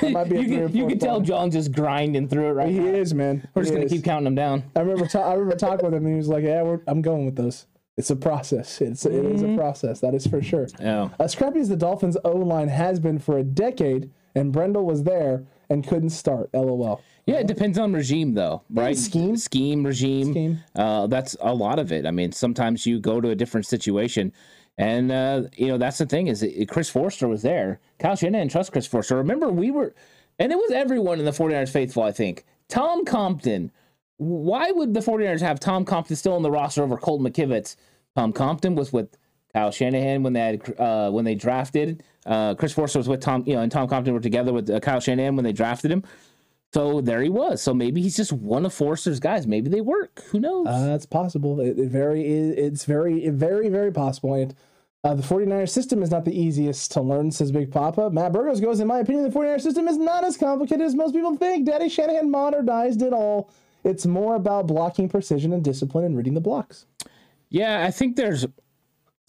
That 0.00 0.12
might 0.12 0.28
be 0.28 0.36
a 0.36 0.40
you 0.40 0.46
three 0.46 0.56
or 0.58 0.66
can, 0.68 0.76
you 0.76 0.82
four 0.82 0.90
can 0.90 0.98
tell 0.98 1.20
parter. 1.20 1.24
John 1.26 1.50
just 1.50 1.72
grinding 1.72 2.28
through 2.28 2.46
it 2.48 2.52
right 2.52 2.68
He 2.68 2.78
now. 2.78 2.86
is, 2.86 3.14
man. 3.14 3.46
We're 3.54 3.62
just 3.62 3.70
He 3.72 3.76
gonna 3.76 3.86
is. 3.86 3.92
keep 3.92 4.04
counting 4.04 4.24
them 4.24 4.34
down. 4.34 4.64
I 4.76 4.80
remember. 4.80 5.06
Ta- 5.06 5.28
I 5.28 5.34
remember 5.34 5.56
talking 5.56 5.84
with 5.84 5.94
him, 5.94 6.04
and 6.04 6.14
he 6.14 6.18
was 6.18 6.28
like, 6.28 6.44
"Yeah, 6.44 6.62
we're, 6.62 6.80
I'm 6.86 7.02
going 7.02 7.24
with 7.26 7.36
those. 7.36 7.66
It's 7.96 8.10
a 8.10 8.16
process. 8.16 8.80
It's 8.80 9.04
it 9.06 9.12
is 9.12 9.42
Mm-hmm. 9.42 9.54
a 9.54 9.56
process. 9.56 10.00
That 10.00 10.14
is 10.14 10.26
for 10.26 10.40
sure." 10.42 10.68
Oh, 10.84 11.10
As 11.18 11.32
scrappy 11.32 11.58
as 11.60 11.68
the 11.68 11.76
Dolphins' 11.76 12.16
O 12.24 12.30
line 12.32 12.68
has 12.68 13.00
been 13.00 13.18
for 13.18 13.38
a 13.38 13.42
decade, 13.42 14.10
and 14.34 14.52
Brendel 14.52 14.84
was 14.84 15.02
there 15.04 15.44
and 15.70 15.86
couldn't 15.86 16.10
start. 16.10 16.48
LOL. 16.54 17.02
yeah. 17.26 17.40
It 17.40 17.46
depends 17.46 17.76
on 17.78 17.92
regime, 17.92 18.32
though, 18.34 18.62
right? 18.70 18.96
scheme. 18.96 19.36
scheme, 19.36 19.84
regime. 19.84 20.30
Scheme. 20.32 20.60
Uh, 20.74 21.06
that's 21.08 21.36
a 21.40 21.52
lot 21.54 21.78
of 21.78 21.92
it. 21.92 22.06
I 22.06 22.10
mean, 22.10 22.32
sometimes 22.32 22.86
you 22.86 22.98
go 23.00 23.20
to 23.20 23.28
a 23.30 23.34
different 23.34 23.66
situation, 23.66 24.32
and 24.78 25.10
uh, 25.10 25.42
you 25.56 25.66
know 25.66 25.76
that's 25.76 25.98
the 25.98 26.06
thing 26.06 26.28
is 26.28 26.46
Chris 26.68 26.88
Foerster 26.88 27.28
was 27.28 27.42
there. 27.42 27.80
Kyle 27.98 28.16
Shanahan 28.16 28.48
trusts 28.48 28.70
Chris 28.70 28.86
Foerster. 28.86 29.16
Remember, 29.16 29.48
we 29.50 29.70
were, 29.70 29.92
and 30.38 30.52
it 30.52 30.56
was 30.56 30.70
everyone 30.70 31.18
in 31.18 31.24
the 31.24 31.32
49ers 31.32 31.68
faithful. 31.68 32.04
I 32.04 32.12
think 32.12 32.44
Tom 32.68 33.04
Compton. 33.04 33.72
Why 34.18 34.72
would 34.72 34.94
the 34.94 35.00
49ers 35.00 35.40
have 35.40 35.60
Tom 35.60 35.84
Compton 35.84 36.16
still 36.16 36.32
on 36.32 36.42
the 36.42 36.50
roster 36.50 36.82
over 36.82 36.96
Colton 36.96 37.30
McKivitz? 37.30 37.76
Tom 38.16 38.32
Compton 38.32 38.74
was 38.74 38.92
with 38.92 39.16
Kyle 39.52 39.70
Shanahan 39.70 40.22
when 40.22 40.32
they 40.32 40.40
had 40.40 40.80
uh, 40.80 41.10
when 41.10 41.24
they 41.24 41.34
drafted. 41.34 42.02
Uh, 42.24 42.54
Chris 42.54 42.72
Foerster 42.72 42.98
was 42.98 43.08
with 43.08 43.20
Tom, 43.20 43.44
you 43.46 43.54
know, 43.54 43.62
and 43.62 43.72
Tom 43.72 43.88
Compton 43.88 44.14
were 44.14 44.20
together 44.20 44.52
with 44.52 44.70
uh, 44.70 44.80
Kyle 44.80 45.00
Shanahan 45.00 45.34
when 45.34 45.44
they 45.44 45.52
drafted 45.52 45.90
him. 45.90 46.04
So 46.74 47.00
there 47.00 47.22
he 47.22 47.28
was. 47.30 47.62
So 47.62 47.72
maybe 47.72 48.02
he's 48.02 48.16
just 48.16 48.32
one 48.32 48.66
of 48.66 48.74
Foerster's 48.74 49.20
guys. 49.20 49.46
Maybe 49.46 49.70
they 49.70 49.80
work. 49.80 50.22
Who 50.30 50.40
knows? 50.40 50.66
Uh, 50.66 50.86
that's 50.86 51.06
possible. 51.06 51.60
It, 51.60 51.78
it 51.78 51.88
very, 51.88 52.26
it, 52.26 52.58
it's 52.58 52.84
very, 52.84 53.28
very, 53.30 53.68
very 53.68 53.90
possible. 53.90 54.34
And 54.34 54.54
uh, 55.02 55.14
the 55.14 55.22
49er 55.22 55.68
system 55.68 56.02
is 56.02 56.10
not 56.10 56.24
the 56.24 56.38
easiest 56.38 56.92
to 56.92 57.00
learn, 57.00 57.30
says 57.30 57.52
Big 57.52 57.72
Papa. 57.72 58.10
Matt 58.10 58.32
Burgos 58.32 58.60
goes, 58.60 58.80
in 58.80 58.86
my 58.86 58.98
opinion, 58.98 59.24
the 59.24 59.36
49er 59.36 59.60
system 59.60 59.88
is 59.88 59.96
not 59.96 60.24
as 60.24 60.36
complicated 60.36 60.84
as 60.84 60.94
most 60.94 61.14
people 61.14 61.36
think. 61.36 61.66
Daddy 61.66 61.88
Shanahan 61.88 62.30
modernized 62.30 63.00
it 63.00 63.14
all. 63.14 63.50
It's 63.84 64.04
more 64.04 64.34
about 64.34 64.66
blocking 64.66 65.08
precision 65.08 65.52
and 65.52 65.64
discipline 65.64 66.04
and 66.04 66.16
reading 66.16 66.34
the 66.34 66.40
blocks. 66.40 66.84
Yeah, 67.48 67.86
I 67.86 67.90
think 67.90 68.16
there's 68.16 68.44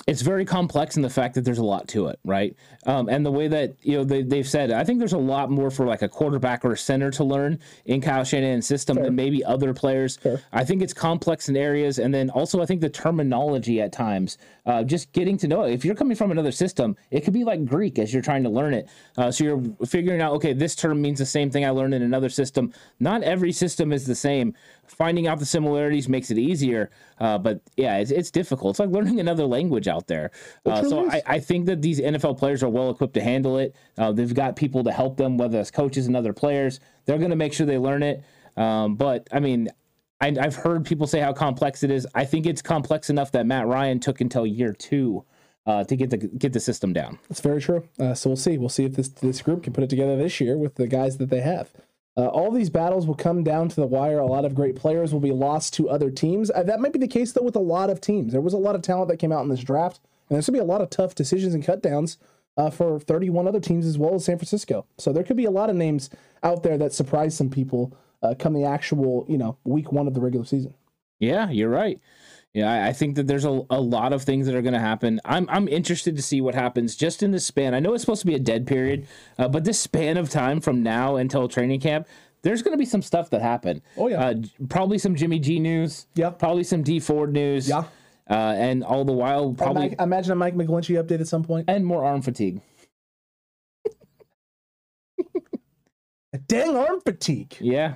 it's 0.07 0.21
very 0.21 0.45
complex 0.45 0.95
in 0.95 1.01
the 1.01 1.09
fact 1.09 1.35
that 1.35 1.45
there's 1.45 1.59
a 1.59 1.63
lot 1.63 1.87
to 1.89 2.07
it, 2.07 2.19
right? 2.25 2.55
Um, 2.85 3.09
and 3.09 3.25
the 3.25 3.31
way 3.31 3.47
that 3.47 3.75
you 3.81 3.97
know 3.97 4.03
they, 4.03 4.23
they've 4.23 4.47
said, 4.47 4.71
I 4.71 4.83
think 4.83 4.99
there's 4.99 5.13
a 5.13 5.17
lot 5.17 5.51
more 5.51 5.69
for 5.69 5.85
like 5.85 6.01
a 6.01 6.09
quarterback 6.09 6.65
or 6.65 6.71
a 6.71 6.77
center 6.77 7.11
to 7.11 7.23
learn 7.23 7.59
in 7.85 8.01
Kyle 8.01 8.23
Shanahan's 8.23 8.65
system 8.65 8.97
than 8.97 9.15
maybe 9.15 9.43
other 9.43 9.73
players. 9.73 10.17
Fair. 10.17 10.41
I 10.51 10.63
think 10.63 10.81
it's 10.81 10.93
complex 10.93 11.49
in 11.49 11.57
areas, 11.57 11.99
and 11.99 12.13
then 12.13 12.29
also 12.29 12.61
I 12.61 12.65
think 12.65 12.81
the 12.81 12.89
terminology 12.89 13.81
at 13.81 13.91
times, 13.91 14.37
uh, 14.65 14.83
just 14.83 15.11
getting 15.11 15.37
to 15.37 15.47
know 15.47 15.63
it. 15.63 15.73
If 15.73 15.83
you're 15.83 15.95
coming 15.95 16.15
from 16.15 16.31
another 16.31 16.51
system, 16.51 16.95
it 17.11 17.21
could 17.21 17.33
be 17.33 17.43
like 17.43 17.65
Greek 17.65 17.99
as 17.99 18.13
you're 18.13 18.21
trying 18.21 18.43
to 18.43 18.49
learn 18.49 18.73
it. 18.73 18.87
Uh, 19.17 19.31
so 19.31 19.43
you're 19.43 19.63
figuring 19.85 20.21
out, 20.21 20.33
okay, 20.33 20.53
this 20.53 20.75
term 20.75 21.01
means 21.01 21.19
the 21.19 21.25
same 21.25 21.51
thing 21.51 21.65
I 21.65 21.71
learned 21.71 21.93
in 21.93 22.01
another 22.01 22.29
system. 22.29 22.73
Not 22.99 23.23
every 23.23 23.51
system 23.51 23.91
is 23.91 24.05
the 24.05 24.15
same. 24.15 24.53
finding 24.87 25.27
out 25.27 25.39
the 25.39 25.45
similarities 25.45 26.09
makes 26.09 26.31
it 26.31 26.37
easier. 26.37 26.89
Uh, 27.19 27.37
but 27.37 27.61
yeah, 27.75 27.97
it's, 27.97 28.11
it's 28.11 28.31
difficult. 28.31 28.73
It's 28.73 28.79
like 28.79 28.89
learning 28.89 29.19
another 29.19 29.45
language 29.45 29.87
out 29.89 30.07
there. 30.07 30.31
Uh, 30.65 30.83
so. 30.83 31.09
I, 31.09 31.21
I 31.25 31.39
think 31.39 31.65
that 31.65 31.81
these 31.81 31.99
NFL 31.99 32.37
players 32.37 32.63
are 32.63 32.69
well 32.69 32.89
equipped 32.89 33.15
to 33.15 33.21
handle 33.21 33.57
it. 33.57 33.75
Uh, 33.97 34.11
they've 34.11 34.33
got 34.33 34.55
people 34.55 34.83
to 34.83 34.91
help 34.91 35.17
them, 35.17 35.37
whether 35.37 35.59
it's 35.59 35.71
coaches 35.71 36.07
and 36.07 36.15
other 36.15 36.33
players. 36.33 36.79
They're 37.05 37.17
going 37.17 37.31
to 37.31 37.35
make 37.35 37.53
sure 37.53 37.65
they 37.65 37.77
learn 37.77 38.03
it. 38.03 38.23
Um, 38.55 38.95
but 38.95 39.27
I 39.31 39.39
mean, 39.39 39.69
I, 40.21 40.35
I've 40.39 40.55
heard 40.55 40.85
people 40.85 41.07
say 41.07 41.19
how 41.19 41.33
complex 41.33 41.83
it 41.83 41.91
is. 41.91 42.05
I 42.13 42.25
think 42.25 42.45
it's 42.45 42.61
complex 42.61 43.09
enough 43.09 43.31
that 43.31 43.45
Matt 43.45 43.67
Ryan 43.67 43.99
took 43.99 44.21
until 44.21 44.45
year 44.45 44.73
two 44.73 45.25
uh, 45.65 45.83
to 45.83 45.95
get 45.95 46.09
the 46.09 46.17
get 46.17 46.53
the 46.53 46.59
system 46.59 46.93
down. 46.93 47.19
That's 47.29 47.41
very 47.41 47.61
true. 47.61 47.87
Uh, 47.99 48.13
so 48.13 48.29
we'll 48.29 48.37
see. 48.37 48.57
We'll 48.57 48.69
see 48.69 48.85
if 48.85 48.95
this 48.95 49.09
this 49.09 49.41
group 49.41 49.63
can 49.63 49.73
put 49.73 49.83
it 49.83 49.89
together 49.89 50.17
this 50.17 50.41
year 50.41 50.57
with 50.57 50.75
the 50.75 50.87
guys 50.87 51.17
that 51.17 51.29
they 51.29 51.41
have. 51.41 51.71
Uh, 52.17 52.27
all 52.27 52.51
these 52.51 52.69
battles 52.69 53.07
will 53.07 53.15
come 53.15 53.43
down 53.43 53.69
to 53.69 53.75
the 53.75 53.87
wire. 53.87 54.19
A 54.19 54.25
lot 54.25 54.45
of 54.45 54.55
great 54.55 54.75
players 54.75 55.13
will 55.13 55.19
be 55.19 55.31
lost 55.31 55.73
to 55.75 55.89
other 55.89 56.11
teams. 56.11 56.51
Uh, 56.51 56.63
that 56.63 56.79
might 56.79 56.93
be 56.93 56.99
the 56.99 57.07
case 57.07 57.31
though 57.31 57.43
with 57.43 57.55
a 57.55 57.59
lot 57.59 57.89
of 57.89 58.01
teams. 58.01 58.31
There 58.31 58.41
was 58.41 58.53
a 58.53 58.57
lot 58.57 58.75
of 58.75 58.81
talent 58.81 59.09
that 59.09 59.17
came 59.17 59.31
out 59.31 59.43
in 59.43 59.49
this 59.49 59.63
draft, 59.63 60.01
and 60.27 60.35
there's 60.35 60.47
going 60.47 60.59
to 60.59 60.63
be 60.63 60.69
a 60.69 60.71
lot 60.71 60.81
of 60.81 60.89
tough 60.89 61.15
decisions 61.15 61.53
and 61.53 61.63
cut 61.63 61.81
downs 61.81 62.17
uh, 62.57 62.69
for 62.69 62.99
31 62.99 63.47
other 63.47 63.59
teams 63.59 63.85
as 63.85 63.97
well 63.97 64.15
as 64.15 64.25
San 64.25 64.37
Francisco. 64.37 64.85
So 64.97 65.13
there 65.13 65.23
could 65.23 65.37
be 65.37 65.45
a 65.45 65.51
lot 65.51 65.69
of 65.69 65.75
names 65.75 66.09
out 66.43 66.63
there 66.63 66.77
that 66.77 66.93
surprise 66.93 67.35
some 67.35 67.49
people 67.49 67.95
uh, 68.21 68.35
come 68.37 68.53
the 68.53 68.65
actual 68.65 69.25
you 69.29 69.37
know 69.37 69.57
week 69.63 69.91
one 69.91 70.07
of 70.07 70.13
the 70.13 70.21
regular 70.21 70.45
season. 70.45 70.73
Yeah, 71.19 71.49
you're 71.49 71.69
right. 71.69 71.99
Yeah, 72.53 72.71
I, 72.71 72.87
I 72.87 72.93
think 72.93 73.15
that 73.15 73.27
there's 73.27 73.45
a, 73.45 73.61
a 73.69 73.79
lot 73.79 74.11
of 74.11 74.23
things 74.23 74.47
that 74.47 74.55
are 74.55 74.61
going 74.61 74.73
to 74.73 74.79
happen. 74.79 75.19
I'm 75.23 75.47
I'm 75.49 75.67
interested 75.67 76.15
to 76.15 76.21
see 76.21 76.41
what 76.41 76.55
happens 76.55 76.95
just 76.95 77.21
in 77.21 77.31
this 77.31 77.45
span. 77.45 77.73
I 77.75 77.79
know 77.79 77.93
it's 77.93 78.01
supposed 78.01 78.21
to 78.21 78.27
be 78.27 78.35
a 78.35 78.39
dead 78.39 78.65
period, 78.65 79.07
uh, 79.37 79.47
but 79.47 79.65
this 79.65 79.79
span 79.79 80.17
of 80.17 80.29
time 80.29 80.59
from 80.59 80.81
now 80.81 81.15
until 81.15 81.47
training 81.47 81.79
camp, 81.79 82.07
there's 82.41 82.61
going 82.63 82.73
to 82.73 82.77
be 82.77 82.85
some 82.85 83.01
stuff 83.01 83.29
that 83.31 83.41
happen. 83.41 83.81
Oh, 83.97 84.07
yeah. 84.07 84.21
uh, 84.25 84.35
probably 84.67 84.97
some 84.97 85.15
Jimmy 85.15 85.39
G 85.39 85.59
news. 85.59 86.07
Yeah. 86.15 86.31
probably 86.31 86.63
some 86.63 86.81
Dee 86.81 86.99
Ford 86.99 87.31
news. 87.33 87.69
Yeah. 87.69 87.83
uh, 88.29 88.33
and 88.57 88.83
all 88.83 89.05
the 89.05 89.13
while 89.13 89.53
Probably, 89.53 89.89
probably 89.89 89.99
I 89.99 90.03
imagine 90.03 90.31
a 90.31 90.35
Mike 90.35 90.55
McGlinchey 90.55 91.01
update 91.03 91.19
at 91.19 91.27
some 91.27 91.45
and 91.67 91.85
more 91.85 92.03
arm 92.03 92.21
fatigue. 92.21 92.61
A 96.31 96.37
dang 96.37 96.77
arm 96.77 97.01
fatigue. 97.01 97.57
Yeah, 97.59 97.95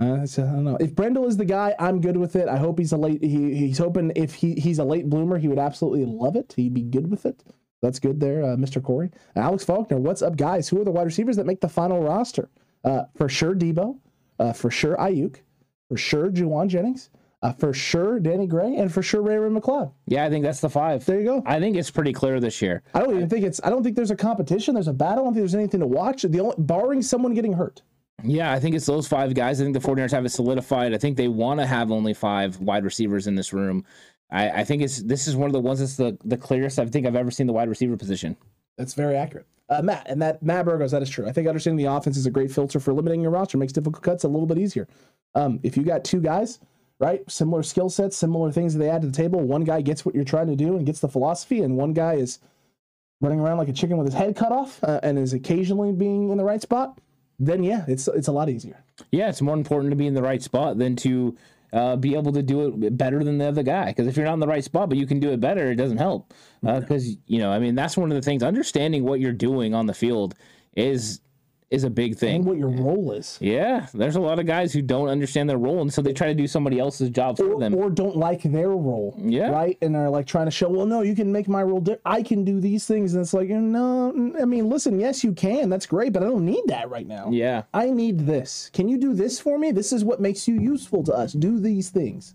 I 0.00 0.26
don't 0.26 0.64
know. 0.64 0.76
If 0.80 0.94
Brendel 0.94 1.26
is 1.26 1.36
the 1.36 1.44
guy, 1.44 1.74
I'm 1.78 2.00
good 2.00 2.16
with 2.16 2.36
it. 2.36 2.48
I 2.48 2.56
hope 2.56 2.78
he's 2.78 2.92
a 2.92 2.96
late. 2.96 3.22
He, 3.22 3.54
he's 3.54 3.78
hoping 3.78 4.12
if 4.16 4.34
he, 4.34 4.54
he's 4.54 4.78
a 4.78 4.84
late 4.84 5.08
bloomer, 5.08 5.38
he 5.38 5.48
would 5.48 5.58
absolutely 5.58 6.04
love 6.04 6.36
it. 6.36 6.52
He'd 6.56 6.74
be 6.74 6.82
good 6.82 7.10
with 7.10 7.26
it. 7.26 7.44
That's 7.80 7.98
good 7.98 8.18
there, 8.18 8.42
uh, 8.42 8.56
Mr. 8.56 8.82
Corey. 8.82 9.10
Alex 9.36 9.64
Faulkner, 9.64 9.98
what's 9.98 10.22
up, 10.22 10.36
guys? 10.36 10.68
Who 10.68 10.80
are 10.80 10.84
the 10.84 10.90
wide 10.90 11.04
receivers 11.04 11.36
that 11.36 11.46
make 11.46 11.60
the 11.60 11.68
final 11.68 12.02
roster? 12.02 12.48
Uh, 12.82 13.04
for 13.14 13.28
sure, 13.28 13.54
Debo. 13.54 13.98
Uh, 14.38 14.52
for 14.52 14.70
sure, 14.70 14.96
Aiyuk. 14.96 15.36
For 15.88 15.96
sure, 15.96 16.30
Jauan 16.30 16.68
Jennings. 16.68 17.10
Uh, 17.42 17.52
for 17.52 17.74
sure, 17.74 18.18
Danny 18.18 18.46
Gray, 18.46 18.76
and 18.76 18.90
for 18.90 19.02
sure, 19.02 19.20
Ray 19.20 19.36
Raymond 19.36 19.62
McCloud. 19.62 19.92
yeah, 20.06 20.24
I 20.24 20.30
think 20.30 20.44
that's 20.44 20.62
the 20.62 20.70
five. 20.70 21.04
There 21.04 21.20
you 21.20 21.26
go. 21.26 21.42
I 21.44 21.60
think 21.60 21.76
it's 21.76 21.90
pretty 21.90 22.14
clear 22.14 22.40
this 22.40 22.62
year. 22.62 22.82
I 22.94 23.00
don't 23.00 23.14
even 23.14 23.28
think 23.28 23.44
it's. 23.44 23.60
I 23.62 23.68
don't 23.68 23.82
think 23.82 23.96
there's 23.96 24.10
a 24.10 24.16
competition. 24.16 24.72
There's 24.72 24.88
a 24.88 24.94
battle. 24.94 25.24
I 25.24 25.26
don't 25.26 25.34
think 25.34 25.42
there's 25.42 25.54
anything 25.54 25.80
to 25.80 25.86
watch. 25.86 26.22
The 26.22 26.40
only 26.40 26.54
barring 26.58 27.02
someone 27.02 27.34
getting 27.34 27.52
hurt. 27.52 27.82
Yeah, 28.22 28.52
I 28.52 28.60
think 28.60 28.74
it's 28.74 28.86
those 28.86 29.06
five 29.06 29.34
guys. 29.34 29.60
I 29.60 29.64
think 29.64 29.74
the 29.74 29.86
49ers 29.86 30.12
have 30.12 30.24
it 30.24 30.30
solidified. 30.30 30.94
I 30.94 30.98
think 30.98 31.16
they 31.16 31.28
want 31.28 31.60
to 31.60 31.66
have 31.66 31.90
only 31.90 32.14
five 32.14 32.58
wide 32.58 32.84
receivers 32.84 33.26
in 33.26 33.34
this 33.34 33.52
room. 33.52 33.84
I, 34.30 34.50
I 34.50 34.64
think 34.64 34.82
it's 34.82 35.02
this 35.02 35.26
is 35.26 35.36
one 35.36 35.48
of 35.48 35.52
the 35.52 35.60
ones 35.60 35.80
that's 35.80 35.96
the, 35.96 36.16
the 36.24 36.36
clearest 36.36 36.78
I 36.78 36.86
think 36.86 37.06
I've 37.06 37.16
ever 37.16 37.30
seen 37.30 37.46
the 37.46 37.52
wide 37.52 37.68
receiver 37.68 37.96
position. 37.96 38.36
That's 38.78 38.94
very 38.94 39.16
accurate. 39.16 39.46
Uh, 39.68 39.82
Matt, 39.82 40.06
and 40.08 40.20
that 40.20 40.42
Matt 40.42 40.64
Burgos, 40.66 40.90
that 40.90 41.02
is 41.02 41.10
true. 41.10 41.26
I 41.26 41.32
think 41.32 41.48
understanding 41.48 41.84
the 41.84 41.92
offense 41.92 42.16
is 42.16 42.26
a 42.26 42.30
great 42.30 42.50
filter 42.50 42.80
for 42.80 42.92
limiting 42.92 43.20
your 43.20 43.30
roster, 43.30 43.56
makes 43.56 43.72
difficult 43.72 44.02
cuts 44.02 44.24
a 44.24 44.28
little 44.28 44.46
bit 44.46 44.58
easier. 44.58 44.88
Um, 45.34 45.60
if 45.62 45.76
you 45.76 45.84
got 45.84 46.04
two 46.04 46.20
guys, 46.20 46.60
right, 46.98 47.28
similar 47.30 47.62
skill 47.62 47.88
sets, 47.88 48.16
similar 48.16 48.52
things 48.52 48.74
that 48.74 48.78
they 48.78 48.90
add 48.90 49.02
to 49.02 49.08
the 49.08 49.16
table, 49.16 49.40
one 49.40 49.64
guy 49.64 49.80
gets 49.80 50.04
what 50.04 50.14
you're 50.14 50.24
trying 50.24 50.48
to 50.48 50.56
do 50.56 50.76
and 50.76 50.84
gets 50.84 51.00
the 51.00 51.08
philosophy, 51.08 51.60
and 51.62 51.76
one 51.76 51.92
guy 51.92 52.14
is 52.14 52.40
running 53.20 53.40
around 53.40 53.58
like 53.58 53.68
a 53.68 53.72
chicken 53.72 53.96
with 53.96 54.06
his 54.06 54.14
head 54.14 54.36
cut 54.36 54.52
off 54.52 54.82
uh, 54.84 55.00
and 55.02 55.18
is 55.18 55.32
occasionally 55.32 55.92
being 55.92 56.28
in 56.28 56.36
the 56.36 56.44
right 56.44 56.60
spot, 56.60 56.98
then 57.46 57.62
yeah, 57.62 57.84
it's 57.88 58.08
it's 58.08 58.28
a 58.28 58.32
lot 58.32 58.48
easier. 58.48 58.82
Yeah, 59.10 59.28
it's 59.28 59.42
more 59.42 59.54
important 59.54 59.90
to 59.90 59.96
be 59.96 60.06
in 60.06 60.14
the 60.14 60.22
right 60.22 60.42
spot 60.42 60.78
than 60.78 60.96
to 60.96 61.36
uh, 61.72 61.96
be 61.96 62.14
able 62.14 62.32
to 62.32 62.42
do 62.42 62.84
it 62.84 62.96
better 62.96 63.24
than 63.24 63.38
the 63.38 63.46
other 63.46 63.62
guy. 63.62 63.86
Because 63.86 64.06
if 64.06 64.16
you're 64.16 64.26
not 64.26 64.34
in 64.34 64.40
the 64.40 64.46
right 64.46 64.62
spot, 64.62 64.88
but 64.88 64.98
you 64.98 65.06
can 65.06 65.18
do 65.18 65.30
it 65.30 65.40
better, 65.40 65.70
it 65.70 65.76
doesn't 65.76 65.98
help. 65.98 66.32
Because 66.62 67.16
you 67.26 67.38
know, 67.38 67.50
I 67.50 67.58
mean, 67.58 67.74
that's 67.74 67.96
one 67.96 68.10
of 68.10 68.16
the 68.16 68.22
things. 68.22 68.42
Understanding 68.42 69.04
what 69.04 69.20
you're 69.20 69.32
doing 69.32 69.74
on 69.74 69.86
the 69.86 69.94
field 69.94 70.34
is 70.76 71.20
is 71.74 71.84
a 71.84 71.90
big 71.90 72.16
thing. 72.16 72.36
And 72.36 72.44
what 72.44 72.56
your 72.56 72.68
role 72.68 73.12
is. 73.12 73.36
Yeah, 73.40 73.88
there's 73.92 74.16
a 74.16 74.20
lot 74.20 74.38
of 74.38 74.46
guys 74.46 74.72
who 74.72 74.80
don't 74.80 75.08
understand 75.08 75.50
their 75.50 75.58
role, 75.58 75.80
and 75.80 75.92
so 75.92 76.00
they 76.00 76.12
try 76.12 76.28
to 76.28 76.34
do 76.34 76.46
somebody 76.46 76.78
else's 76.78 77.10
job 77.10 77.36
for 77.36 77.52
or, 77.52 77.60
them. 77.60 77.74
or 77.74 77.90
don't 77.90 78.16
like 78.16 78.42
their 78.42 78.68
role. 78.68 79.14
Yeah. 79.18 79.50
Right. 79.50 79.76
And 79.82 79.94
they're 79.94 80.08
like 80.08 80.26
trying 80.26 80.46
to 80.46 80.50
show, 80.52 80.68
well, 80.68 80.86
no, 80.86 81.02
you 81.02 81.14
can 81.16 81.32
make 81.32 81.48
my 81.48 81.62
role. 81.62 81.80
Di- 81.80 81.96
I 82.04 82.22
can 82.22 82.44
do 82.44 82.60
these 82.60 82.86
things. 82.86 83.14
And 83.14 83.22
it's 83.22 83.34
like, 83.34 83.48
no, 83.48 84.32
I 84.40 84.44
mean, 84.44 84.68
listen, 84.68 85.00
yes, 85.00 85.24
you 85.24 85.32
can. 85.32 85.68
That's 85.68 85.86
great, 85.86 86.12
but 86.12 86.22
I 86.22 86.26
don't 86.26 86.46
need 86.46 86.62
that 86.66 86.88
right 86.90 87.06
now. 87.06 87.28
yeah, 87.30 87.64
I 87.74 87.90
need 87.90 88.20
this. 88.20 88.70
Can 88.72 88.88
you 88.88 88.96
do 88.96 89.12
this 89.12 89.40
for 89.40 89.58
me? 89.58 89.72
This 89.72 89.92
is 89.92 90.04
what 90.04 90.20
makes 90.20 90.46
you 90.46 90.60
useful 90.60 91.02
to 91.04 91.12
us. 91.12 91.32
Do 91.32 91.58
these 91.58 91.90
things. 91.90 92.34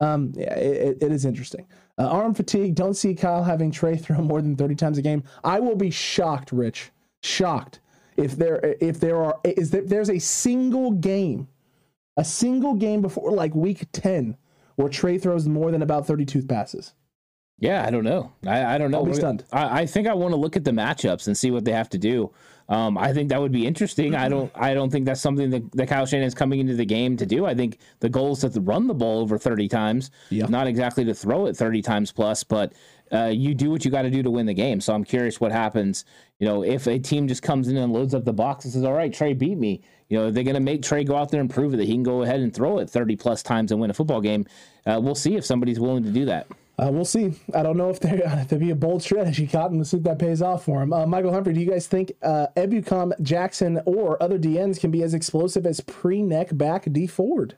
Um, 0.00 0.32
yeah, 0.36 0.54
it, 0.54 1.02
it 1.02 1.10
is 1.10 1.24
interesting. 1.24 1.66
Uh, 1.98 2.06
arm 2.06 2.34
fatigue. 2.34 2.74
Don't 2.74 2.94
see 2.94 3.14
Kyle 3.14 3.42
having 3.42 3.70
Trey 3.70 3.96
throw 3.96 4.18
more 4.18 4.42
than 4.42 4.54
thirty 4.54 4.74
times 4.74 4.98
a 4.98 5.02
game. 5.02 5.24
I 5.42 5.58
will 5.58 5.76
be 5.76 5.90
shocked, 5.90 6.52
Rich. 6.52 6.90
Shocked 7.22 7.80
if 8.16 8.36
there 8.36 8.76
if 8.80 9.00
there 9.00 9.16
are 9.22 9.38
is 9.44 9.70
there, 9.70 9.82
there's 9.82 10.10
a 10.10 10.18
single 10.18 10.90
game, 10.92 11.48
a 12.16 12.24
single 12.24 12.74
game 12.74 13.02
before 13.02 13.30
like 13.32 13.54
week 13.54 13.86
ten 13.92 14.36
where 14.76 14.88
Trey 14.88 15.18
throws 15.18 15.46
more 15.48 15.70
than 15.70 15.82
about 15.82 16.06
thirty 16.06 16.24
two 16.24 16.42
passes. 16.42 16.94
yeah. 17.58 17.84
I 17.86 17.90
don't 17.90 18.04
know. 18.04 18.32
I, 18.46 18.74
I 18.74 18.78
don't 18.78 18.90
know. 18.90 18.98
I'll 18.98 19.06
be 19.06 19.14
stunned. 19.14 19.44
I, 19.52 19.80
I 19.82 19.86
think 19.86 20.06
I 20.06 20.14
want 20.14 20.32
to 20.32 20.36
look 20.36 20.56
at 20.56 20.64
the 20.64 20.72
matchups 20.72 21.26
and 21.26 21.36
see 21.36 21.50
what 21.50 21.64
they 21.64 21.72
have 21.72 21.88
to 21.90 21.98
do. 21.98 22.30
Um, 22.68 22.98
I 22.98 23.12
think 23.12 23.28
that 23.28 23.40
would 23.40 23.52
be 23.52 23.64
interesting. 23.64 24.16
I 24.16 24.28
don't. 24.28 24.50
I 24.56 24.74
don't 24.74 24.90
think 24.90 25.06
that's 25.06 25.20
something 25.20 25.50
that, 25.50 25.70
that 25.72 25.86
Kyle 25.88 26.04
Shanahan 26.04 26.26
is 26.26 26.34
coming 26.34 26.58
into 26.58 26.74
the 26.74 26.84
game 26.84 27.16
to 27.16 27.24
do. 27.24 27.46
I 27.46 27.54
think 27.54 27.78
the 28.00 28.08
goal 28.08 28.32
is 28.32 28.40
to 28.40 28.60
run 28.60 28.88
the 28.88 28.94
ball 28.94 29.20
over 29.20 29.38
thirty 29.38 29.68
times, 29.68 30.10
Yeah. 30.30 30.46
not 30.46 30.66
exactly 30.66 31.04
to 31.04 31.14
throw 31.14 31.46
it 31.46 31.56
thirty 31.56 31.80
times 31.80 32.10
plus. 32.10 32.42
But 32.42 32.72
uh, 33.12 33.26
you 33.26 33.54
do 33.54 33.70
what 33.70 33.84
you 33.84 33.90
got 33.90 34.02
to 34.02 34.10
do 34.10 34.22
to 34.22 34.30
win 34.30 34.46
the 34.46 34.54
game. 34.54 34.80
So 34.80 34.94
I'm 34.94 35.04
curious 35.04 35.40
what 35.40 35.52
happens. 35.52 36.04
You 36.38 36.46
know, 36.46 36.62
if 36.62 36.86
a 36.86 36.98
team 36.98 37.28
just 37.28 37.42
comes 37.42 37.68
in 37.68 37.76
and 37.76 37.92
loads 37.92 38.14
up 38.14 38.24
the 38.24 38.32
box 38.32 38.64
and 38.64 38.74
says, 38.74 38.84
"All 38.84 38.92
right, 38.92 39.12
Trey 39.12 39.32
beat 39.32 39.58
me," 39.58 39.82
you 40.08 40.18
know, 40.18 40.30
they're 40.30 40.44
going 40.44 40.54
to 40.54 40.60
make 40.60 40.82
Trey 40.82 41.04
go 41.04 41.16
out 41.16 41.30
there 41.30 41.40
and 41.40 41.50
prove 41.50 41.74
it 41.74 41.78
that 41.78 41.86
he 41.86 41.92
can 41.92 42.02
go 42.02 42.22
ahead 42.22 42.40
and 42.40 42.54
throw 42.54 42.78
it 42.78 42.90
thirty 42.90 43.16
plus 43.16 43.42
times 43.42 43.72
and 43.72 43.80
win 43.80 43.90
a 43.90 43.94
football 43.94 44.20
game. 44.20 44.46
Uh, 44.84 45.00
we'll 45.02 45.14
see 45.14 45.36
if 45.36 45.44
somebody's 45.44 45.80
willing 45.80 46.04
to 46.04 46.10
do 46.10 46.24
that. 46.26 46.46
Uh, 46.78 46.90
we'll 46.92 47.06
see. 47.06 47.32
I 47.54 47.62
don't 47.62 47.78
know 47.78 47.88
if 47.88 48.00
there 48.00 48.20
if 48.24 48.58
be 48.58 48.70
a 48.70 48.76
bold 48.76 49.02
strategy, 49.02 49.46
Cotton. 49.46 49.78
We'll 49.78 49.86
see 49.86 49.96
if 49.96 50.02
that 50.02 50.18
pays 50.18 50.42
off 50.42 50.64
for 50.64 50.82
him. 50.82 50.92
Uh, 50.92 51.06
Michael 51.06 51.32
Humphrey, 51.32 51.54
do 51.54 51.60
you 51.60 51.70
guys 51.70 51.86
think 51.86 52.12
uh, 52.22 52.48
Ebukam, 52.56 53.18
Jackson, 53.22 53.80
or 53.86 54.22
other 54.22 54.38
DNs 54.38 54.78
can 54.78 54.90
be 54.90 55.02
as 55.02 55.14
explosive 55.14 55.64
as 55.64 55.80
pre-neck 55.80 56.56
back 56.56 56.86
Dee 56.92 57.06
Ford? 57.06 57.56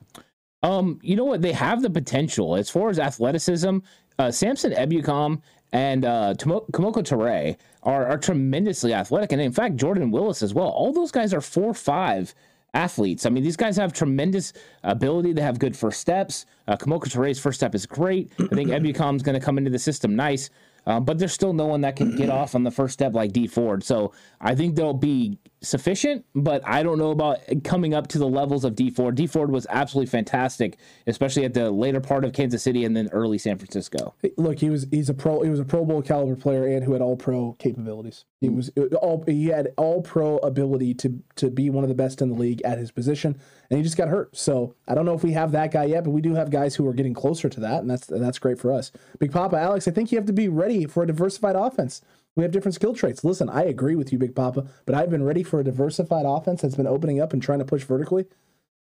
Um, 0.62 0.98
you 1.02 1.16
know 1.16 1.24
what? 1.24 1.42
They 1.42 1.52
have 1.52 1.82
the 1.82 1.90
potential 1.90 2.56
as 2.56 2.70
far 2.70 2.90
as 2.90 2.98
athleticism. 2.98 3.78
Uh, 4.18 4.30
Samson 4.30 4.72
Ebukam 4.72 5.40
and 5.72 6.04
uh, 6.04 6.34
Tomo- 6.34 6.64
Kemoko 6.72 7.02
Turay 7.04 7.56
are, 7.82 8.06
are 8.06 8.18
tremendously 8.18 8.92
athletic, 8.92 9.32
and 9.32 9.40
in 9.40 9.52
fact, 9.52 9.76
Jordan 9.76 10.10
Willis 10.10 10.42
as 10.42 10.54
well. 10.54 10.68
All 10.68 10.92
those 10.92 11.12
guys 11.12 11.32
are 11.32 11.40
four 11.40 11.72
five 11.74 12.34
athletes. 12.74 13.26
I 13.26 13.30
mean, 13.30 13.42
these 13.42 13.56
guys 13.56 13.76
have 13.76 13.92
tremendous 13.92 14.52
ability. 14.82 15.32
They 15.32 15.42
have 15.42 15.58
good 15.58 15.76
first 15.76 16.00
steps. 16.00 16.46
Uh, 16.66 16.76
Kemoko 16.76 17.04
Turay's 17.04 17.38
first 17.38 17.60
step 17.60 17.74
is 17.74 17.86
great. 17.86 18.32
I 18.38 18.54
think 18.54 18.70
Ebukam's 18.70 19.22
going 19.22 19.38
to 19.38 19.44
come 19.44 19.56
into 19.58 19.70
the 19.70 19.78
system 19.78 20.16
nice. 20.16 20.50
Um, 20.86 21.04
but 21.04 21.18
there's 21.18 21.32
still 21.32 21.52
no 21.52 21.66
one 21.66 21.82
that 21.82 21.96
can 21.96 22.16
get 22.16 22.30
off 22.30 22.54
on 22.54 22.64
the 22.64 22.70
first 22.70 22.94
step 22.94 23.12
like 23.12 23.32
Dee 23.32 23.46
Ford. 23.46 23.84
So 23.84 24.12
I 24.40 24.54
think 24.54 24.74
they'll 24.74 24.94
be 24.94 25.38
sufficient, 25.60 26.24
but 26.34 26.62
I 26.66 26.82
don't 26.82 26.98
know 26.98 27.10
about 27.10 27.40
coming 27.64 27.94
up 27.94 28.08
to 28.08 28.18
the 28.18 28.28
levels 28.28 28.64
of 28.64 28.74
Dee 28.74 28.90
Ford. 28.90 29.14
Dee 29.14 29.26
Ford 29.26 29.50
was 29.50 29.66
absolutely 29.70 30.10
fantastic, 30.10 30.78
especially 31.06 31.44
at 31.44 31.54
the 31.54 31.70
later 31.70 32.00
part 32.00 32.24
of 32.24 32.32
Kansas 32.32 32.62
City 32.62 32.84
and 32.84 32.96
then 32.96 33.08
early 33.12 33.38
San 33.38 33.58
Francisco. 33.58 34.14
Look, 34.36 34.58
he 34.60 34.70
was 34.70 34.86
he's 34.90 35.08
a 35.08 35.14
pro. 35.14 35.42
He 35.42 35.50
was 35.50 35.60
a 35.60 35.64
Pro 35.64 35.84
Bowl 35.84 36.02
caliber 36.02 36.36
player 36.36 36.66
and 36.66 36.84
who 36.84 36.92
had 36.92 37.02
all 37.02 37.16
pro 37.16 37.52
capabilities. 37.54 38.24
He 38.40 38.48
was 38.48 38.70
uh, 38.76 38.94
all 38.96 39.24
he 39.26 39.46
had 39.46 39.72
all 39.76 40.02
pro 40.02 40.38
ability 40.38 40.94
to 40.94 41.20
to 41.36 41.50
be 41.50 41.70
one 41.70 41.84
of 41.84 41.88
the 41.88 41.94
best 41.94 42.22
in 42.22 42.28
the 42.28 42.36
league 42.36 42.62
at 42.62 42.78
his 42.78 42.90
position, 42.90 43.38
and 43.70 43.76
he 43.78 43.82
just 43.82 43.96
got 43.96 44.08
hurt. 44.08 44.36
So 44.36 44.74
I 44.86 44.94
don't 44.94 45.06
know 45.06 45.14
if 45.14 45.24
we 45.24 45.32
have 45.32 45.52
that 45.52 45.72
guy 45.72 45.84
yet, 45.84 46.04
but 46.04 46.10
we 46.10 46.20
do 46.20 46.34
have 46.34 46.50
guys 46.50 46.76
who 46.76 46.86
are 46.86 46.94
getting 46.94 47.14
closer 47.14 47.48
to 47.48 47.60
that, 47.60 47.80
and 47.80 47.90
that's 47.90 48.06
that's 48.06 48.38
great 48.38 48.58
for 48.58 48.72
us. 48.72 48.92
Big 49.18 49.32
Papa 49.32 49.56
Alex, 49.56 49.88
I 49.88 49.90
think 49.90 50.12
you 50.12 50.18
have 50.18 50.26
to 50.26 50.32
be 50.32 50.48
ready 50.48 50.86
for 50.86 51.02
a 51.02 51.06
diversified 51.06 51.56
offense. 51.56 52.00
We 52.38 52.44
have 52.44 52.52
different 52.52 52.76
skill 52.76 52.94
traits. 52.94 53.24
Listen, 53.24 53.48
I 53.48 53.64
agree 53.64 53.96
with 53.96 54.12
you, 54.12 54.18
Big 54.18 54.32
Papa, 54.32 54.64
but 54.86 54.94
I've 54.94 55.10
been 55.10 55.24
ready 55.24 55.42
for 55.42 55.58
a 55.58 55.64
diversified 55.64 56.24
offense 56.24 56.62
that's 56.62 56.76
been 56.76 56.86
opening 56.86 57.20
up 57.20 57.32
and 57.32 57.42
trying 57.42 57.58
to 57.58 57.64
push 57.64 57.82
vertically 57.82 58.26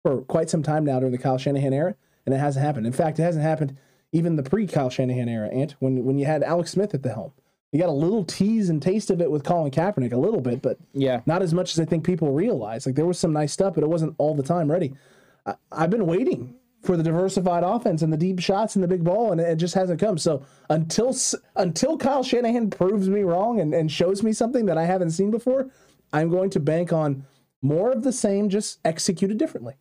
for 0.04 0.22
quite 0.22 0.48
some 0.48 0.62
time 0.62 0.86
now 0.86 1.00
during 1.00 1.12
the 1.12 1.18
Kyle 1.18 1.40
Shanahan 1.40 1.74
era, 1.74 1.96
and 2.28 2.36
it 2.36 2.38
hasn't 2.38 2.64
happened. 2.64 2.86
In 2.86 2.94
fact, 2.94 3.18
it 3.18 3.24
hasn't 3.24 3.44
happened 3.44 3.76
even 4.12 4.36
the 4.36 4.44
pre 4.44 4.68
Kyle 4.68 4.92
Shanahan 4.92 5.28
era, 5.28 5.48
Ant, 5.48 5.72
when 5.80 6.06
when 6.06 6.20
you 6.20 6.26
had 6.28 6.44
Alex 6.44 6.70
Smith 6.70 6.94
at 6.94 7.02
the 7.02 7.12
helm. 7.16 7.32
You 7.72 7.80
got 7.80 7.90
a 7.90 7.94
little 7.94 8.24
tease 8.24 8.70
and 8.70 8.80
taste 8.80 9.10
of 9.10 9.22
it 9.22 9.32
with 9.32 9.44
Colin 9.44 9.72
Kaepernick, 9.72 10.14
a 10.14 10.18
little 10.18 10.42
bit, 10.42 10.62
but 10.62 10.78
Yeah. 10.94 11.22
not 11.26 11.42
as 11.42 11.52
much 11.52 11.74
as 11.74 11.80
I 11.80 11.86
think 11.86 12.04
people 12.04 12.32
realize. 12.34 12.86
Like 12.86 12.94
there 12.94 13.08
was 13.08 13.18
some 13.18 13.34
nice 13.34 13.54
stuff, 13.54 13.74
but 13.74 13.84
it 13.84 13.90
wasn't 13.90 14.14
all 14.20 14.36
the 14.36 14.44
time 14.44 14.70
ready. 14.70 14.94
I, 15.48 15.56
I've 15.72 15.90
been 15.90 16.06
waiting 16.06 16.54
for 16.82 16.98
the 16.98 17.04
diversified 17.04 17.64
offense 17.64 18.02
and 18.02 18.12
the 18.12 18.18
deep 18.18 18.40
shots 18.40 18.76
and 18.76 18.84
the 18.84 18.88
big 18.88 19.04
ball, 19.04 19.32
and 19.32 19.40
it 19.40 19.56
just 19.56 19.76
hasn't 19.76 20.00
come. 20.00 20.18
So 20.18 20.46
until 20.70 21.16
until 21.56 21.98
Kyle 21.98 22.24
Shanahan 22.24 22.70
proves 22.70 23.10
me 23.10 23.22
wrong 23.22 23.60
and, 23.60 23.74
and 23.74 23.92
shows 23.92 24.24
me 24.24 24.34
something 24.34 24.66
that 24.66 24.78
I 24.78 24.86
haven't 24.86 25.12
seen 25.12 25.32
before, 25.32 25.70
I'm 26.12 26.30
going 26.30 26.50
to 26.52 26.60
bank 26.60 26.92
on 26.92 27.26
more 27.62 27.92
of 27.92 28.04
the 28.04 28.12
same, 28.12 28.50
just 28.50 28.80
executed 28.84 29.38
differently. 29.38 29.76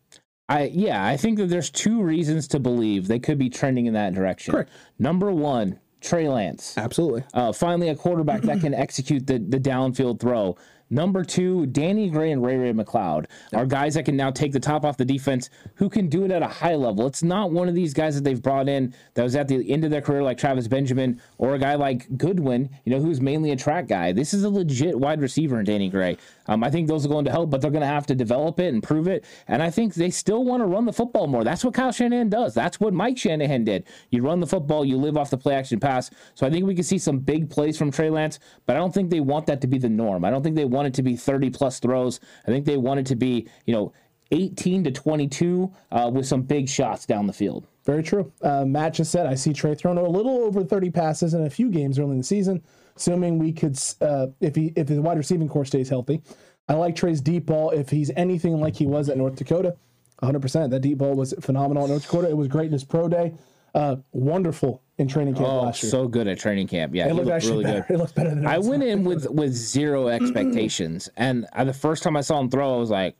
I 0.47 0.65
yeah, 0.73 1.05
I 1.05 1.17
think 1.17 1.37
that 1.37 1.47
there's 1.47 1.69
two 1.69 2.01
reasons 2.01 2.47
to 2.49 2.59
believe 2.59 3.07
they 3.07 3.19
could 3.19 3.37
be 3.37 3.49
trending 3.49 3.85
in 3.85 3.93
that 3.93 4.13
direction. 4.13 4.51
Correct. 4.51 4.71
Number 4.99 5.31
one, 5.31 5.79
Trey 6.01 6.27
Lance. 6.27 6.77
Absolutely. 6.77 7.23
Uh, 7.33 7.53
finally, 7.53 7.89
a 7.89 7.95
quarterback 7.95 8.41
that 8.41 8.59
can 8.59 8.73
execute 8.73 9.27
the, 9.27 9.39
the 9.39 9.59
downfield 9.59 10.19
throw. 10.19 10.57
Number 10.91 11.23
two, 11.23 11.67
Danny 11.67 12.09
Gray 12.09 12.33
and 12.33 12.45
Ray 12.45 12.57
Ray 12.57 12.73
McCloud 12.73 13.27
are 13.53 13.65
guys 13.65 13.93
that 13.93 14.03
can 14.03 14.17
now 14.17 14.29
take 14.29 14.51
the 14.51 14.59
top 14.59 14.83
off 14.83 14.97
the 14.97 15.05
defense 15.05 15.49
who 15.75 15.89
can 15.89 16.09
do 16.09 16.25
it 16.25 16.31
at 16.31 16.43
a 16.43 16.47
high 16.47 16.75
level. 16.75 17.07
It's 17.07 17.23
not 17.23 17.51
one 17.51 17.69
of 17.69 17.75
these 17.75 17.93
guys 17.93 18.13
that 18.15 18.25
they've 18.25 18.41
brought 18.41 18.67
in 18.67 18.93
that 19.13 19.23
was 19.23 19.37
at 19.37 19.47
the 19.47 19.71
end 19.71 19.85
of 19.85 19.91
their 19.91 20.01
career 20.01 20.21
like 20.21 20.37
Travis 20.37 20.67
Benjamin 20.67 21.21
or 21.37 21.55
a 21.55 21.59
guy 21.59 21.75
like 21.75 22.17
Goodwin, 22.17 22.69
you 22.83 22.91
know, 22.91 22.99
who's 22.99 23.21
mainly 23.21 23.51
a 23.51 23.55
track 23.55 23.87
guy. 23.87 24.11
This 24.11 24.33
is 24.33 24.43
a 24.43 24.49
legit 24.49 24.99
wide 24.99 25.21
receiver 25.21 25.59
in 25.59 25.65
Danny 25.65 25.89
Gray. 25.89 26.17
Um, 26.47 26.61
I 26.61 26.69
think 26.69 26.89
those 26.89 27.05
are 27.05 27.09
going 27.09 27.23
to 27.23 27.31
help, 27.31 27.49
but 27.49 27.61
they're 27.61 27.71
going 27.71 27.81
to 27.81 27.87
have 27.87 28.05
to 28.07 28.15
develop 28.15 28.59
it 28.59 28.73
and 28.73 28.83
prove 28.83 29.07
it. 29.07 29.23
And 29.47 29.63
I 29.63 29.69
think 29.69 29.93
they 29.93 30.09
still 30.09 30.43
want 30.43 30.61
to 30.61 30.65
run 30.65 30.85
the 30.85 30.91
football 30.91 31.27
more. 31.27 31.45
That's 31.45 31.63
what 31.63 31.73
Kyle 31.73 31.93
Shanahan 31.93 32.27
does. 32.27 32.53
That's 32.53 32.81
what 32.81 32.93
Mike 32.93 33.17
Shanahan 33.17 33.63
did. 33.63 33.85
You 34.09 34.23
run 34.23 34.41
the 34.41 34.47
football, 34.47 34.83
you 34.83 34.97
live 34.97 35.15
off 35.15 35.29
the 35.29 35.37
play 35.37 35.55
action 35.55 35.79
pass. 35.79 36.11
So 36.35 36.45
I 36.45 36.49
think 36.49 36.65
we 36.65 36.75
can 36.75 36.83
see 36.83 36.97
some 36.97 37.19
big 37.19 37.49
plays 37.49 37.77
from 37.77 37.91
Trey 37.91 38.09
Lance, 38.09 38.39
but 38.65 38.75
I 38.75 38.79
don't 38.79 38.93
think 38.93 39.09
they 39.09 39.21
want 39.21 39.45
that 39.45 39.61
to 39.61 39.67
be 39.67 39.77
the 39.77 39.87
norm. 39.87 40.25
I 40.25 40.29
don't 40.29 40.43
think 40.43 40.57
they 40.57 40.65
want 40.65 40.80
it 40.87 40.93
to 40.95 41.03
be 41.03 41.15
30 41.15 41.49
plus 41.49 41.79
throws. 41.79 42.19
I 42.47 42.51
think 42.51 42.65
they 42.65 42.77
want 42.77 42.99
it 42.99 43.05
to 43.07 43.15
be, 43.15 43.47
you 43.65 43.73
know, 43.73 43.93
18 44.31 44.85
to 44.85 44.91
22 44.91 45.71
uh, 45.91 46.09
with 46.13 46.25
some 46.25 46.41
big 46.41 46.69
shots 46.69 47.05
down 47.05 47.27
the 47.27 47.33
field. 47.33 47.67
Very 47.85 48.03
true. 48.03 48.31
Uh, 48.41 48.63
Matt 48.63 48.93
just 48.93 49.11
said, 49.11 49.25
I 49.25 49.35
see 49.35 49.51
Trey 49.51 49.75
thrown 49.75 49.97
a 49.97 50.03
little 50.03 50.37
over 50.43 50.63
30 50.63 50.89
passes 50.91 51.33
in 51.33 51.45
a 51.45 51.49
few 51.49 51.69
games 51.69 51.99
early 51.99 52.11
in 52.11 52.19
the 52.19 52.23
season 52.23 52.63
assuming 52.95 53.39
we 53.39 53.51
could, 53.51 53.79
uh, 54.01 54.27
if 54.39 54.55
he 54.55 54.73
if 54.75 54.87
his 54.87 54.99
wide 54.99 55.17
receiving 55.17 55.47
core 55.47 55.65
stays 55.65 55.89
healthy. 55.89 56.21
I 56.67 56.73
like 56.73 56.95
Trey's 56.95 57.21
deep 57.21 57.47
ball. 57.47 57.71
If 57.71 57.89
he's 57.89 58.11
anything 58.15 58.59
like 58.59 58.75
he 58.75 58.85
was 58.85 59.09
at 59.09 59.17
North 59.17 59.35
Dakota, 59.35 59.75
100%. 60.21 60.69
That 60.69 60.79
deep 60.81 60.99
ball 60.99 61.15
was 61.15 61.33
phenomenal 61.41 61.83
at 61.83 61.89
North 61.89 62.03
Dakota. 62.03 62.29
It 62.29 62.37
was 62.37 62.47
great 62.47 62.67
in 62.67 62.73
his 62.73 62.83
pro 62.83 63.07
day. 63.07 63.33
Uh, 63.73 63.97
wonderful 64.11 64.83
in 65.01 65.07
training 65.07 65.33
camp 65.33 65.47
oh, 65.47 65.63
last 65.63 65.83
year. 65.83 65.89
so 65.89 66.07
good 66.07 66.27
at 66.27 66.39
training 66.39 66.67
camp. 66.67 66.95
Yeah, 66.95 67.07
it 67.07 67.13
looked, 67.13 67.27
looked 67.27 67.45
really 67.45 67.63
better. 67.63 67.85
good. 67.87 67.93
It 67.95 67.97
looked 67.97 68.15
better 68.15 68.29
than 68.29 68.45
I 68.45 68.57
went 68.59 68.83
in 68.83 69.03
with 69.03 69.29
with 69.29 69.53
zero 69.53 70.07
expectations, 70.07 71.09
and 71.17 71.47
I, 71.53 71.63
the 71.63 71.73
first 71.73 72.03
time 72.03 72.15
I 72.15 72.21
saw 72.21 72.39
him 72.39 72.49
throw, 72.49 72.75
I 72.75 72.77
was 72.77 72.89
like, 72.89 73.17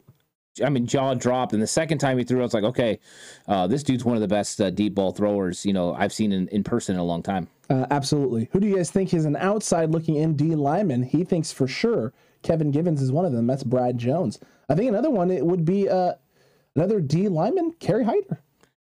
I 0.63 0.69
mean, 0.69 0.85
jaw 0.85 1.13
dropped. 1.13 1.53
And 1.53 1.61
the 1.61 1.67
second 1.67 1.99
time 1.99 2.17
he 2.17 2.23
threw, 2.23 2.39
I 2.39 2.43
was 2.43 2.53
like, 2.53 2.63
okay, 2.63 2.99
uh, 3.47 3.67
this 3.67 3.83
dude's 3.83 4.03
one 4.03 4.15
of 4.15 4.21
the 4.21 4.27
best 4.27 4.59
uh, 4.59 4.69
deep 4.69 4.95
ball 4.95 5.11
throwers 5.11 5.65
you 5.65 5.73
know 5.73 5.93
I've 5.93 6.13
seen 6.13 6.31
in, 6.31 6.47
in 6.49 6.63
person 6.63 6.95
in 6.95 7.01
a 7.01 7.05
long 7.05 7.23
time. 7.23 7.47
Uh, 7.69 7.85
absolutely. 7.89 8.49
Who 8.51 8.59
do 8.59 8.67
you 8.67 8.75
guys 8.75 8.91
think 8.91 9.13
is 9.13 9.25
an 9.25 9.37
outside 9.37 9.91
looking 9.91 10.15
in 10.15 10.35
D 10.35 10.55
lineman? 10.55 11.03
He 11.03 11.23
thinks 11.23 11.51
for 11.51 11.67
sure 11.67 12.13
Kevin 12.43 12.71
Givens 12.71 13.01
is 13.01 13.11
one 13.11 13.25
of 13.25 13.31
them. 13.31 13.47
That's 13.47 13.63
Brad 13.63 13.97
Jones. 13.97 14.39
I 14.69 14.75
think 14.75 14.89
another 14.89 15.09
one 15.09 15.31
it 15.31 15.45
would 15.45 15.65
be 15.65 15.87
uh, 15.87 16.13
another 16.75 16.99
D 16.99 17.27
lineman, 17.27 17.73
Kerry 17.79 18.03
Hyder. 18.03 18.41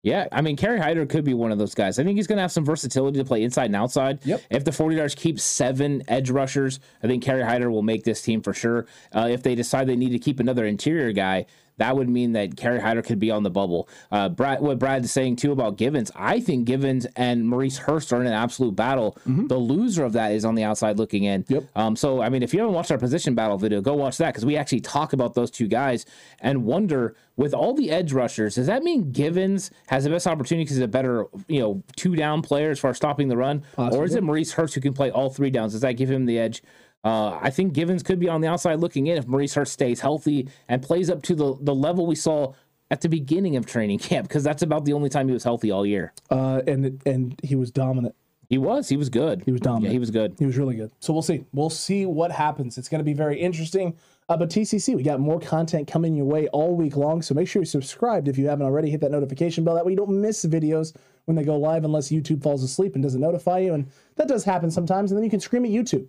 Yeah, 0.05 0.29
I 0.31 0.43
mean, 0.43 0.57
Kerry 0.57 0.79
Hyder 0.79 1.07
could 1.07 1.25
be 1.25 1.33
one 1.33 1.51
of 1.51 1.57
those 1.57 1.75
guys. 1.75 1.99
I 1.99 2.05
think 2.05 2.17
he's 2.17 2.27
going 2.27 2.37
to 2.37 2.43
have 2.43 2.53
some 2.53 2.65
versatility 2.65 3.19
to 3.19 3.25
play 3.25 3.43
inside 3.43 3.67
and 3.67 3.77
outside. 3.77 4.19
Yep. 4.27 4.43
If 4.51 4.65
the 4.65 4.71
49ers 4.71 5.17
keep 5.17 5.41
seven 5.41 6.03
edge 6.09 6.29
rushers, 6.29 6.79
I 7.03 7.07
think 7.07 7.25
Kerry 7.25 7.43
Hyder 7.43 7.71
will 7.71 7.83
make 7.83 8.05
this 8.05 8.21
team 8.21 8.43
for 8.43 8.53
sure. 8.53 8.85
Uh, 9.15 9.29
if 9.31 9.43
they 9.43 9.55
decide 9.55 9.87
they 9.87 9.97
need 9.97 10.11
to 10.11 10.19
keep 10.19 10.41
another 10.41 10.67
interior 10.67 11.11
guy, 11.13 11.47
that 11.79 11.97
would 11.97 12.09
mean 12.09 12.33
that 12.33 12.57
Kerry 12.57 12.81
Hyder 12.81 13.03
could 13.03 13.19
be 13.19 13.31
on 13.31 13.43
the 13.43 13.51
bubble. 13.51 13.89
Uh, 14.11 14.29
Brad, 14.29 14.61
what 14.61 14.79
Brad 14.79 15.05
is 15.05 15.13
saying 15.13 15.37
too 15.37 15.53
about 15.53 15.77
Givens, 15.77 16.11
I 16.15 16.41
think 16.41 16.67
Givens 16.67 17.07
and 17.17 17.49
Maurice 17.49 17.79
Hurst 17.79 18.13
are 18.13 18.21
in 18.21 18.27
an 18.27 18.33
absolute 18.33 18.77
battle. 18.77 19.17
Mm-hmm. 19.27 19.49
The 19.49 19.57
loser 19.57 20.05
of 20.05 20.13
that 20.13 20.33
is 20.33 20.45
on 20.45 20.55
the 20.55 20.65
outside 20.65 20.99
looking 20.99 21.25
in. 21.25 21.45
Yep. 21.49 21.65
Um, 21.75 21.97
so, 21.97 22.23
I 22.23 22.29
mean, 22.29 22.43
if 22.43 22.55
you 22.55 22.61
haven't 22.61 22.75
watched 22.75 22.91
our 22.91 22.99
position 22.99 23.35
battle 23.35 23.59
video, 23.59 23.81
go 23.81 23.95
watch 23.95 24.19
that 24.19 24.29
because 24.29 24.45
we 24.45 24.57
actually 24.57 24.81
talk 24.81 25.13
about 25.13 25.35
those 25.35 25.51
two 25.51 25.67
guys 25.67 26.07
and 26.41 26.65
wonder 26.65 27.17
with 27.37 27.53
all 27.53 27.75
the 27.75 27.91
edge 27.91 28.13
rushers, 28.13 28.55
does 28.55 28.69
that 28.69 28.85
mean 28.85 29.11
Givens 29.11 29.71
has 29.89 30.05
the 30.05 30.11
best 30.11 30.27
opportunity 30.27 30.65
because 30.65 30.77
he's 30.77 30.85
a 30.85 30.89
better, 30.89 31.27
you 31.49 31.59
know, 31.59 31.83
two 31.97 32.15
down 32.15 32.43
player 32.43 32.71
as 32.71 32.79
far 32.79 32.91
as 32.91 32.97
stopping 32.97 33.29
the 33.29 33.37
run? 33.37 33.65
Possibly. 33.75 33.99
Or 33.99 34.05
is 34.05 34.15
it 34.15 34.23
Maurice 34.23 34.53
Hurst 34.53 34.75
who 34.75 34.81
can 34.81 34.93
play 34.93 35.11
all 35.11 35.31
three 35.31 35.51
downs? 35.51 35.73
Does 35.73 35.81
that 35.81 35.93
give 35.95 36.11
him 36.11 36.27
the 36.27 36.39
edge? 36.39 36.63
Uh, 37.05 37.39
I 37.41 37.51
think 37.51 37.75
Givens 37.75 38.03
could 38.03 38.19
be 38.19 38.29
on 38.29 38.41
the 38.41 38.49
outside 38.49 38.81
looking 38.81 39.07
in 39.07 39.19
if 39.19 39.27
Maurice 39.27 39.55
Hurst 39.55 39.73
stays 39.73 40.01
healthy 40.01 40.49
and 40.69 40.83
plays 40.83 41.11
up 41.11 41.23
to 41.25 41.35
the, 41.35 41.55
the 41.61 41.75
level 41.75 42.07
we 42.07 42.15
saw 42.15 42.55
at 42.91 43.03
the 43.03 43.09
beginning 43.09 43.57
of 43.57 43.67
training 43.67 43.99
camp 43.99 44.29
because 44.29 44.43
that's 44.43 44.63
about 44.63 44.85
the 44.85 44.93
only 44.93 45.11
time 45.11 45.29
he 45.29 45.35
was 45.35 45.45
healthy 45.45 45.71
all 45.71 45.85
year. 45.85 46.13
Uh, 46.31 46.63
and 46.67 47.03
and 47.05 47.39
he 47.43 47.57
was 47.57 47.71
dominant. 47.71 48.15
He 48.49 48.59
was. 48.59 48.89
He 48.89 48.97
was 48.97 49.09
good. 49.09 49.43
He 49.45 49.53
was 49.53 49.61
dominant. 49.61 49.87
Yeah, 49.87 49.93
he 49.93 49.99
was 49.99 50.11
good. 50.11 50.37
He 50.39 50.47
was 50.47 50.57
really 50.57 50.77
good. 50.77 50.93
So 51.01 51.13
we'll 51.13 51.23
see. 51.23 51.45
We'll 51.53 51.71
see 51.71 52.07
what 52.07 52.31
happens. 52.31 52.79
It's 52.79 52.89
going 52.89 53.01
to 53.01 53.05
be 53.05 53.15
very 53.15 53.41
interesting. 53.41 53.97
Uh, 54.29 54.37
but 54.37 54.49
TCC, 54.49 54.95
we 54.97 55.03
got 55.03 55.21
more 55.21 55.41
content 55.41 55.89
coming 55.89 56.15
your 56.15 56.25
way 56.25 56.49
all 56.49 56.75
week 56.75 56.97
long. 56.97 57.21
So 57.21 57.35
make 57.35 57.49
sure 57.49 57.61
you're 57.61 57.67
subscribed 57.67 58.29
if 58.29 58.39
you 58.39 58.47
haven't 58.47 58.65
already. 58.65 58.91
Hit 58.91 59.01
that 59.01 59.11
notification 59.11 59.65
bell. 59.65 59.75
That 59.75 59.85
way 59.85 59.93
you 59.93 59.97
don't 59.97 60.21
miss 60.21 60.45
videos 60.45 60.95
when 61.27 61.37
they 61.37 61.45
go 61.45 61.57
live 61.57 61.85
unless 61.85 62.11
YouTube 62.11 62.43
falls 62.43 62.63
asleep 62.63 62.95
and 62.95 63.03
doesn't 63.03 63.21
notify 63.21 63.59
you. 63.59 63.75
And 63.75 63.91
that 64.17 64.29
does 64.29 64.45
happen 64.45 64.71
sometimes. 64.71 65.11
And 65.11 65.19
then 65.19 65.25
you 65.25 65.31
can 65.31 65.41
scream 65.41 65.65
at 65.65 65.71
YouTube. 65.71 66.07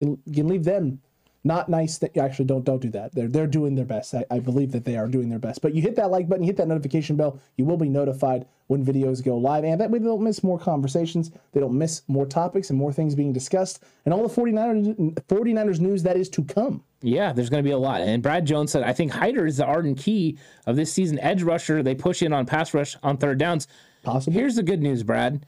You 0.00 0.18
can 0.34 0.48
leave 0.48 0.64
them 0.64 1.00
not 1.42 1.68
nice 1.68 1.98
that 1.98 2.16
actually 2.16 2.44
don't 2.44 2.64
don't 2.64 2.82
do 2.82 2.90
that 2.90 3.14
they're 3.14 3.28
they're 3.28 3.46
doing 3.46 3.74
their 3.74 3.84
best 3.84 4.14
I, 4.14 4.24
I, 4.30 4.40
believe 4.40 4.72
that 4.72 4.84
they 4.84 4.96
are 4.96 5.08
doing 5.08 5.30
their 5.30 5.38
best 5.38 5.62
but 5.62 5.74
you 5.74 5.80
hit 5.80 5.96
that 5.96 6.10
like 6.10 6.28
button 6.28 6.44
you 6.44 6.48
hit 6.48 6.58
that 6.58 6.68
notification 6.68 7.16
bell 7.16 7.40
you 7.56 7.64
will 7.64 7.78
be 7.78 7.88
notified 7.88 8.46
when 8.66 8.84
videos 8.84 9.24
go 9.24 9.38
live 9.38 9.64
and 9.64 9.80
that 9.80 9.90
way 9.90 9.98
they 9.98 10.04
don't 10.04 10.22
miss 10.22 10.44
more 10.44 10.58
conversations 10.58 11.30
they 11.52 11.60
don't 11.60 11.76
miss 11.76 12.02
more 12.08 12.26
topics 12.26 12.68
and 12.68 12.78
more 12.78 12.92
things 12.92 13.14
being 13.14 13.32
discussed 13.32 13.82
and 14.04 14.12
all 14.12 14.26
the 14.26 14.34
49ers 14.34 15.14
49ers 15.28 15.80
news 15.80 16.02
that 16.02 16.16
is 16.16 16.28
to 16.28 16.44
come 16.44 16.82
yeah, 17.02 17.32
there's 17.32 17.48
going 17.48 17.62
to 17.62 17.66
be 17.66 17.72
a 17.72 17.78
lot. 17.78 18.02
And 18.02 18.22
Brad 18.22 18.44
Jones 18.44 18.72
said, 18.72 18.82
I 18.82 18.92
think 18.92 19.10
Hyder 19.10 19.46
is 19.46 19.56
the 19.56 19.64
Arden 19.64 19.94
Key 19.94 20.36
of 20.66 20.76
this 20.76 20.92
season. 20.92 21.18
Edge 21.20 21.42
rusher, 21.42 21.82
they 21.82 21.94
push 21.94 22.20
in 22.22 22.34
on 22.34 22.44
pass 22.44 22.74
rush 22.74 22.94
on 23.02 23.16
third 23.16 23.38
downs. 23.38 23.66
Possible. 24.02 24.34
Here's 24.34 24.56
the 24.56 24.62
good 24.62 24.82
news, 24.82 25.02
Brad 25.02 25.46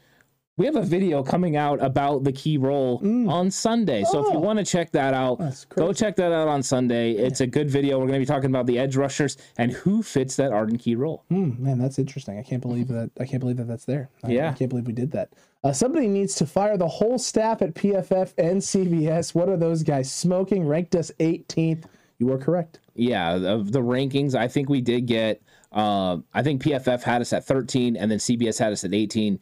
we 0.59 0.67
have 0.67 0.77
a 0.77 0.83
video 0.83 1.23
coming 1.23 1.57
out 1.57 1.83
about 1.83 2.25
the 2.25 2.33
key 2.33 2.59
role 2.59 3.01
mm. 3.01 3.29
on 3.29 3.51
Sunday. 3.51 4.05
So 4.05 4.19
oh. 4.19 4.27
if 4.27 4.33
you 4.33 4.39
oh. 4.39 4.43
want 4.43 4.59
to 4.59 4.65
check 4.65 4.93
that 4.93 5.15
out, 5.15 5.41
go 5.71 5.93
check 5.93 6.17
that 6.17 6.31
out 6.31 6.47
on 6.47 6.63
Sunday. 6.63 7.13
It's 7.13 7.41
a 7.41 7.47
good 7.47 7.71
video. 7.71 7.99
We're 7.99 8.07
going 8.07 8.21
to 8.21 8.27
be 8.27 8.27
talking 8.27 8.51
about 8.51 8.67
the 8.67 8.79
edge 8.79 8.97
rushers 8.97 9.39
and 9.57 9.73
who 9.73 10.03
fits 10.03 10.37
that 10.37 10.53
Arden 10.53 10.77
key 10.77 10.95
role. 10.95 11.25
Mm, 11.31 11.59
man, 11.59 11.79
that's 11.79 11.99
interesting. 11.99 12.39
I 12.39 12.43
can't 12.43 12.61
believe 12.61 12.89
that. 12.89 13.11
I 13.19 13.25
can't 13.25 13.41
believe 13.41 13.57
that 13.57 13.69
that's 13.69 13.87
there. 13.87 14.11
I, 14.23 14.31
yeah, 14.31 14.51
I 14.51 14.53
can't 14.53 14.69
believe 14.69 14.87
we 14.87 14.93
did 14.93 15.13
that. 15.13 15.33
Uh, 15.65 15.73
somebody 15.73 16.09
needs 16.09 16.35
to 16.35 16.47
fire 16.47 16.77
the 16.77 16.89
whole 16.89 17.19
staff 17.19 17.63
at 17.63 17.75
PFF 17.75 18.35
and 18.37 18.61
CBS. 18.61 19.35
What 19.35 19.49
are 19.49 19.57
those 19.57 19.83
guys 19.83 20.13
smoking? 20.13 20.67
Ranked 20.67 20.95
us 20.95 21.11
18th. 21.19 21.85
You 22.19 22.27
were 22.27 22.39
correct. 22.39 22.79
Yeah, 22.95 23.37
of 23.37 23.73
the 23.73 23.81
rankings, 23.81 24.35
I 24.35 24.49
think 24.49 24.69
we 24.69 24.81
did 24.81 25.07
get. 25.07 25.41
Uh, 25.73 26.19
I 26.35 26.43
think 26.43 26.63
PFF 26.63 27.03
had 27.03 27.23
us 27.23 27.33
at 27.33 27.47
13, 27.47 27.97
and 27.97 28.11
then 28.11 28.19
CBS 28.19 28.59
had 28.59 28.73
us 28.73 28.85
at 28.85 28.93
18. 28.93 29.41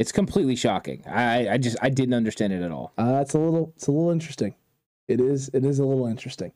It's 0.00 0.12
completely 0.12 0.56
shocking. 0.56 1.04
I, 1.06 1.46
I 1.50 1.58
just 1.58 1.76
I 1.82 1.90
didn't 1.90 2.14
understand 2.14 2.54
it 2.54 2.62
at 2.62 2.70
all. 2.72 2.90
Uh, 2.96 3.18
it's 3.20 3.34
a 3.34 3.38
little 3.38 3.70
it's 3.76 3.86
a 3.86 3.92
little 3.92 4.08
interesting. 4.08 4.54
It 5.08 5.20
is 5.20 5.50
it 5.52 5.62
is 5.62 5.78
a 5.78 5.84
little 5.84 6.06
interesting. 6.06 6.52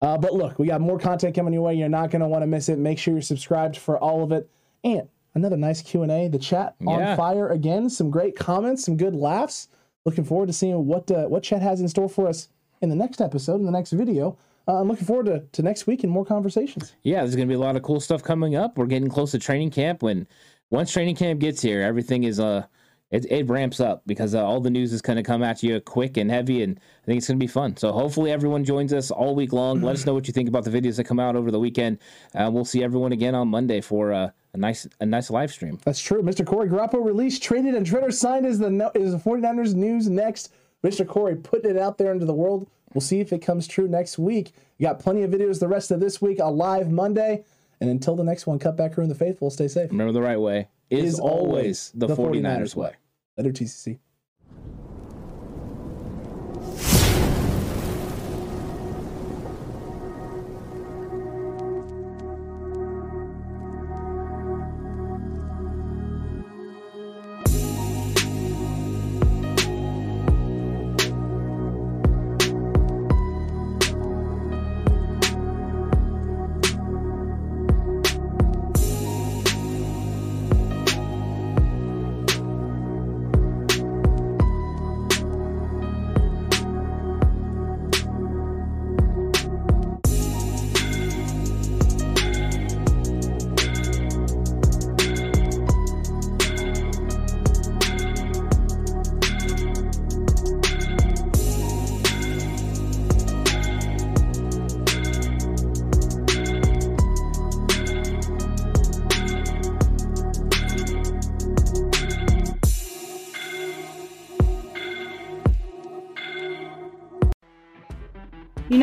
Uh, 0.00 0.16
but 0.16 0.32
look, 0.32 0.58
we 0.58 0.66
got 0.66 0.80
more 0.80 0.98
content 0.98 1.34
coming 1.34 1.52
your 1.52 1.60
way. 1.60 1.74
You're 1.74 1.90
not 1.90 2.10
going 2.10 2.22
to 2.22 2.28
want 2.28 2.40
to 2.42 2.46
miss 2.46 2.70
it. 2.70 2.78
Make 2.78 2.98
sure 2.98 3.12
you're 3.12 3.20
subscribed 3.20 3.76
for 3.76 3.98
all 3.98 4.24
of 4.24 4.32
it. 4.32 4.48
And 4.82 5.08
another 5.34 5.58
nice 5.58 5.82
Q 5.82 6.04
and 6.04 6.10
A. 6.10 6.28
The 6.28 6.38
chat 6.38 6.74
on 6.86 7.00
yeah. 7.00 7.16
fire 7.16 7.50
again. 7.50 7.90
Some 7.90 8.10
great 8.10 8.34
comments, 8.34 8.86
some 8.86 8.96
good 8.96 9.14
laughs. 9.14 9.68
Looking 10.06 10.24
forward 10.24 10.46
to 10.46 10.54
seeing 10.54 10.86
what 10.86 11.10
uh, 11.10 11.26
what 11.26 11.42
chat 11.42 11.60
has 11.60 11.82
in 11.82 11.88
store 11.88 12.08
for 12.08 12.26
us 12.26 12.48
in 12.80 12.88
the 12.88 12.96
next 12.96 13.20
episode, 13.20 13.56
in 13.56 13.66
the 13.66 13.72
next 13.72 13.92
video. 13.92 14.38
Uh, 14.66 14.80
I'm 14.80 14.88
looking 14.88 15.06
forward 15.06 15.26
to, 15.26 15.40
to 15.52 15.62
next 15.62 15.86
week 15.86 16.02
and 16.02 16.10
more 16.10 16.24
conversations. 16.24 16.94
Yeah, 17.02 17.20
there's 17.20 17.36
going 17.36 17.46
to 17.46 17.52
be 17.52 17.56
a 17.56 17.62
lot 17.62 17.76
of 17.76 17.82
cool 17.82 18.00
stuff 18.00 18.22
coming 18.22 18.56
up. 18.56 18.78
We're 18.78 18.86
getting 18.86 19.10
close 19.10 19.32
to 19.32 19.38
training 19.38 19.70
camp. 19.70 20.02
When 20.02 20.26
once 20.70 20.90
training 20.90 21.16
camp 21.16 21.40
gets 21.40 21.60
here, 21.60 21.82
everything 21.82 22.24
is 22.24 22.40
uh 22.40 22.64
it, 23.10 23.30
it 23.30 23.48
ramps 23.48 23.78
up 23.78 24.02
because 24.06 24.34
uh, 24.34 24.44
all 24.44 24.60
the 24.60 24.70
news 24.70 24.92
is 24.92 25.00
going 25.00 25.16
to 25.16 25.22
come 25.22 25.42
at 25.42 25.62
you 25.62 25.80
quick 25.80 26.16
and 26.16 26.30
heavy, 26.30 26.62
and 26.62 26.80
I 27.02 27.06
think 27.06 27.18
it's 27.18 27.28
going 27.28 27.38
to 27.38 27.42
be 27.42 27.46
fun. 27.46 27.76
So 27.76 27.92
hopefully 27.92 28.32
everyone 28.32 28.64
joins 28.64 28.92
us 28.92 29.10
all 29.10 29.34
week 29.34 29.52
long. 29.52 29.80
Let 29.80 29.94
us 29.94 30.06
know 30.06 30.14
what 30.14 30.26
you 30.26 30.32
think 30.32 30.48
about 30.48 30.64
the 30.64 30.70
videos 30.70 30.96
that 30.96 31.04
come 31.04 31.20
out 31.20 31.36
over 31.36 31.50
the 31.50 31.60
weekend. 31.60 31.98
Uh, 32.34 32.50
we'll 32.52 32.64
see 32.64 32.82
everyone 32.82 33.12
again 33.12 33.34
on 33.34 33.48
Monday 33.48 33.80
for 33.80 34.12
uh, 34.12 34.30
a 34.54 34.56
nice 34.56 34.88
a 35.00 35.06
nice 35.06 35.30
live 35.30 35.52
stream. 35.52 35.78
That's 35.84 36.00
true. 36.00 36.22
Mr. 36.22 36.44
Corey 36.44 36.68
Garappo 36.68 37.04
released, 37.04 37.42
traded, 37.42 37.74
and 37.74 37.86
Tretter 37.86 38.12
signed 38.12 38.44
as 38.44 38.58
the 38.58 38.90
is 38.94 39.12
the 39.12 39.18
49ers 39.18 39.74
news 39.74 40.08
next. 40.08 40.52
Mr. 40.82 41.06
Corey 41.06 41.36
putting 41.36 41.70
it 41.70 41.78
out 41.78 41.98
there 41.98 42.12
into 42.12 42.26
the 42.26 42.34
world. 42.34 42.68
We'll 42.92 43.02
see 43.02 43.20
if 43.20 43.32
it 43.32 43.40
comes 43.40 43.68
true 43.68 43.88
next 43.88 44.18
week. 44.18 44.52
You 44.78 44.86
got 44.86 44.98
plenty 44.98 45.22
of 45.22 45.30
videos 45.30 45.60
the 45.60 45.68
rest 45.68 45.90
of 45.90 46.00
this 46.00 46.20
week, 46.20 46.38
a 46.38 46.46
live 46.46 46.90
Monday. 46.90 47.44
And 47.80 47.90
until 47.90 48.16
the 48.16 48.24
next 48.24 48.46
one, 48.46 48.58
cut 48.58 48.76
back 48.76 48.94
here 48.94 49.02
in 49.02 49.08
the 49.08 49.14
faithful. 49.14 49.50
Stay 49.50 49.68
safe. 49.68 49.90
Remember 49.90 50.12
the 50.12 50.22
right 50.22 50.40
way 50.40 50.68
is, 50.90 51.18
always 51.18 51.92
the, 51.94 52.06
the 52.06 52.16
49ers, 52.16 52.40
49ers 52.42 52.76
way. 52.76 52.92
Later, 53.36 53.52
TCC. 53.52 53.98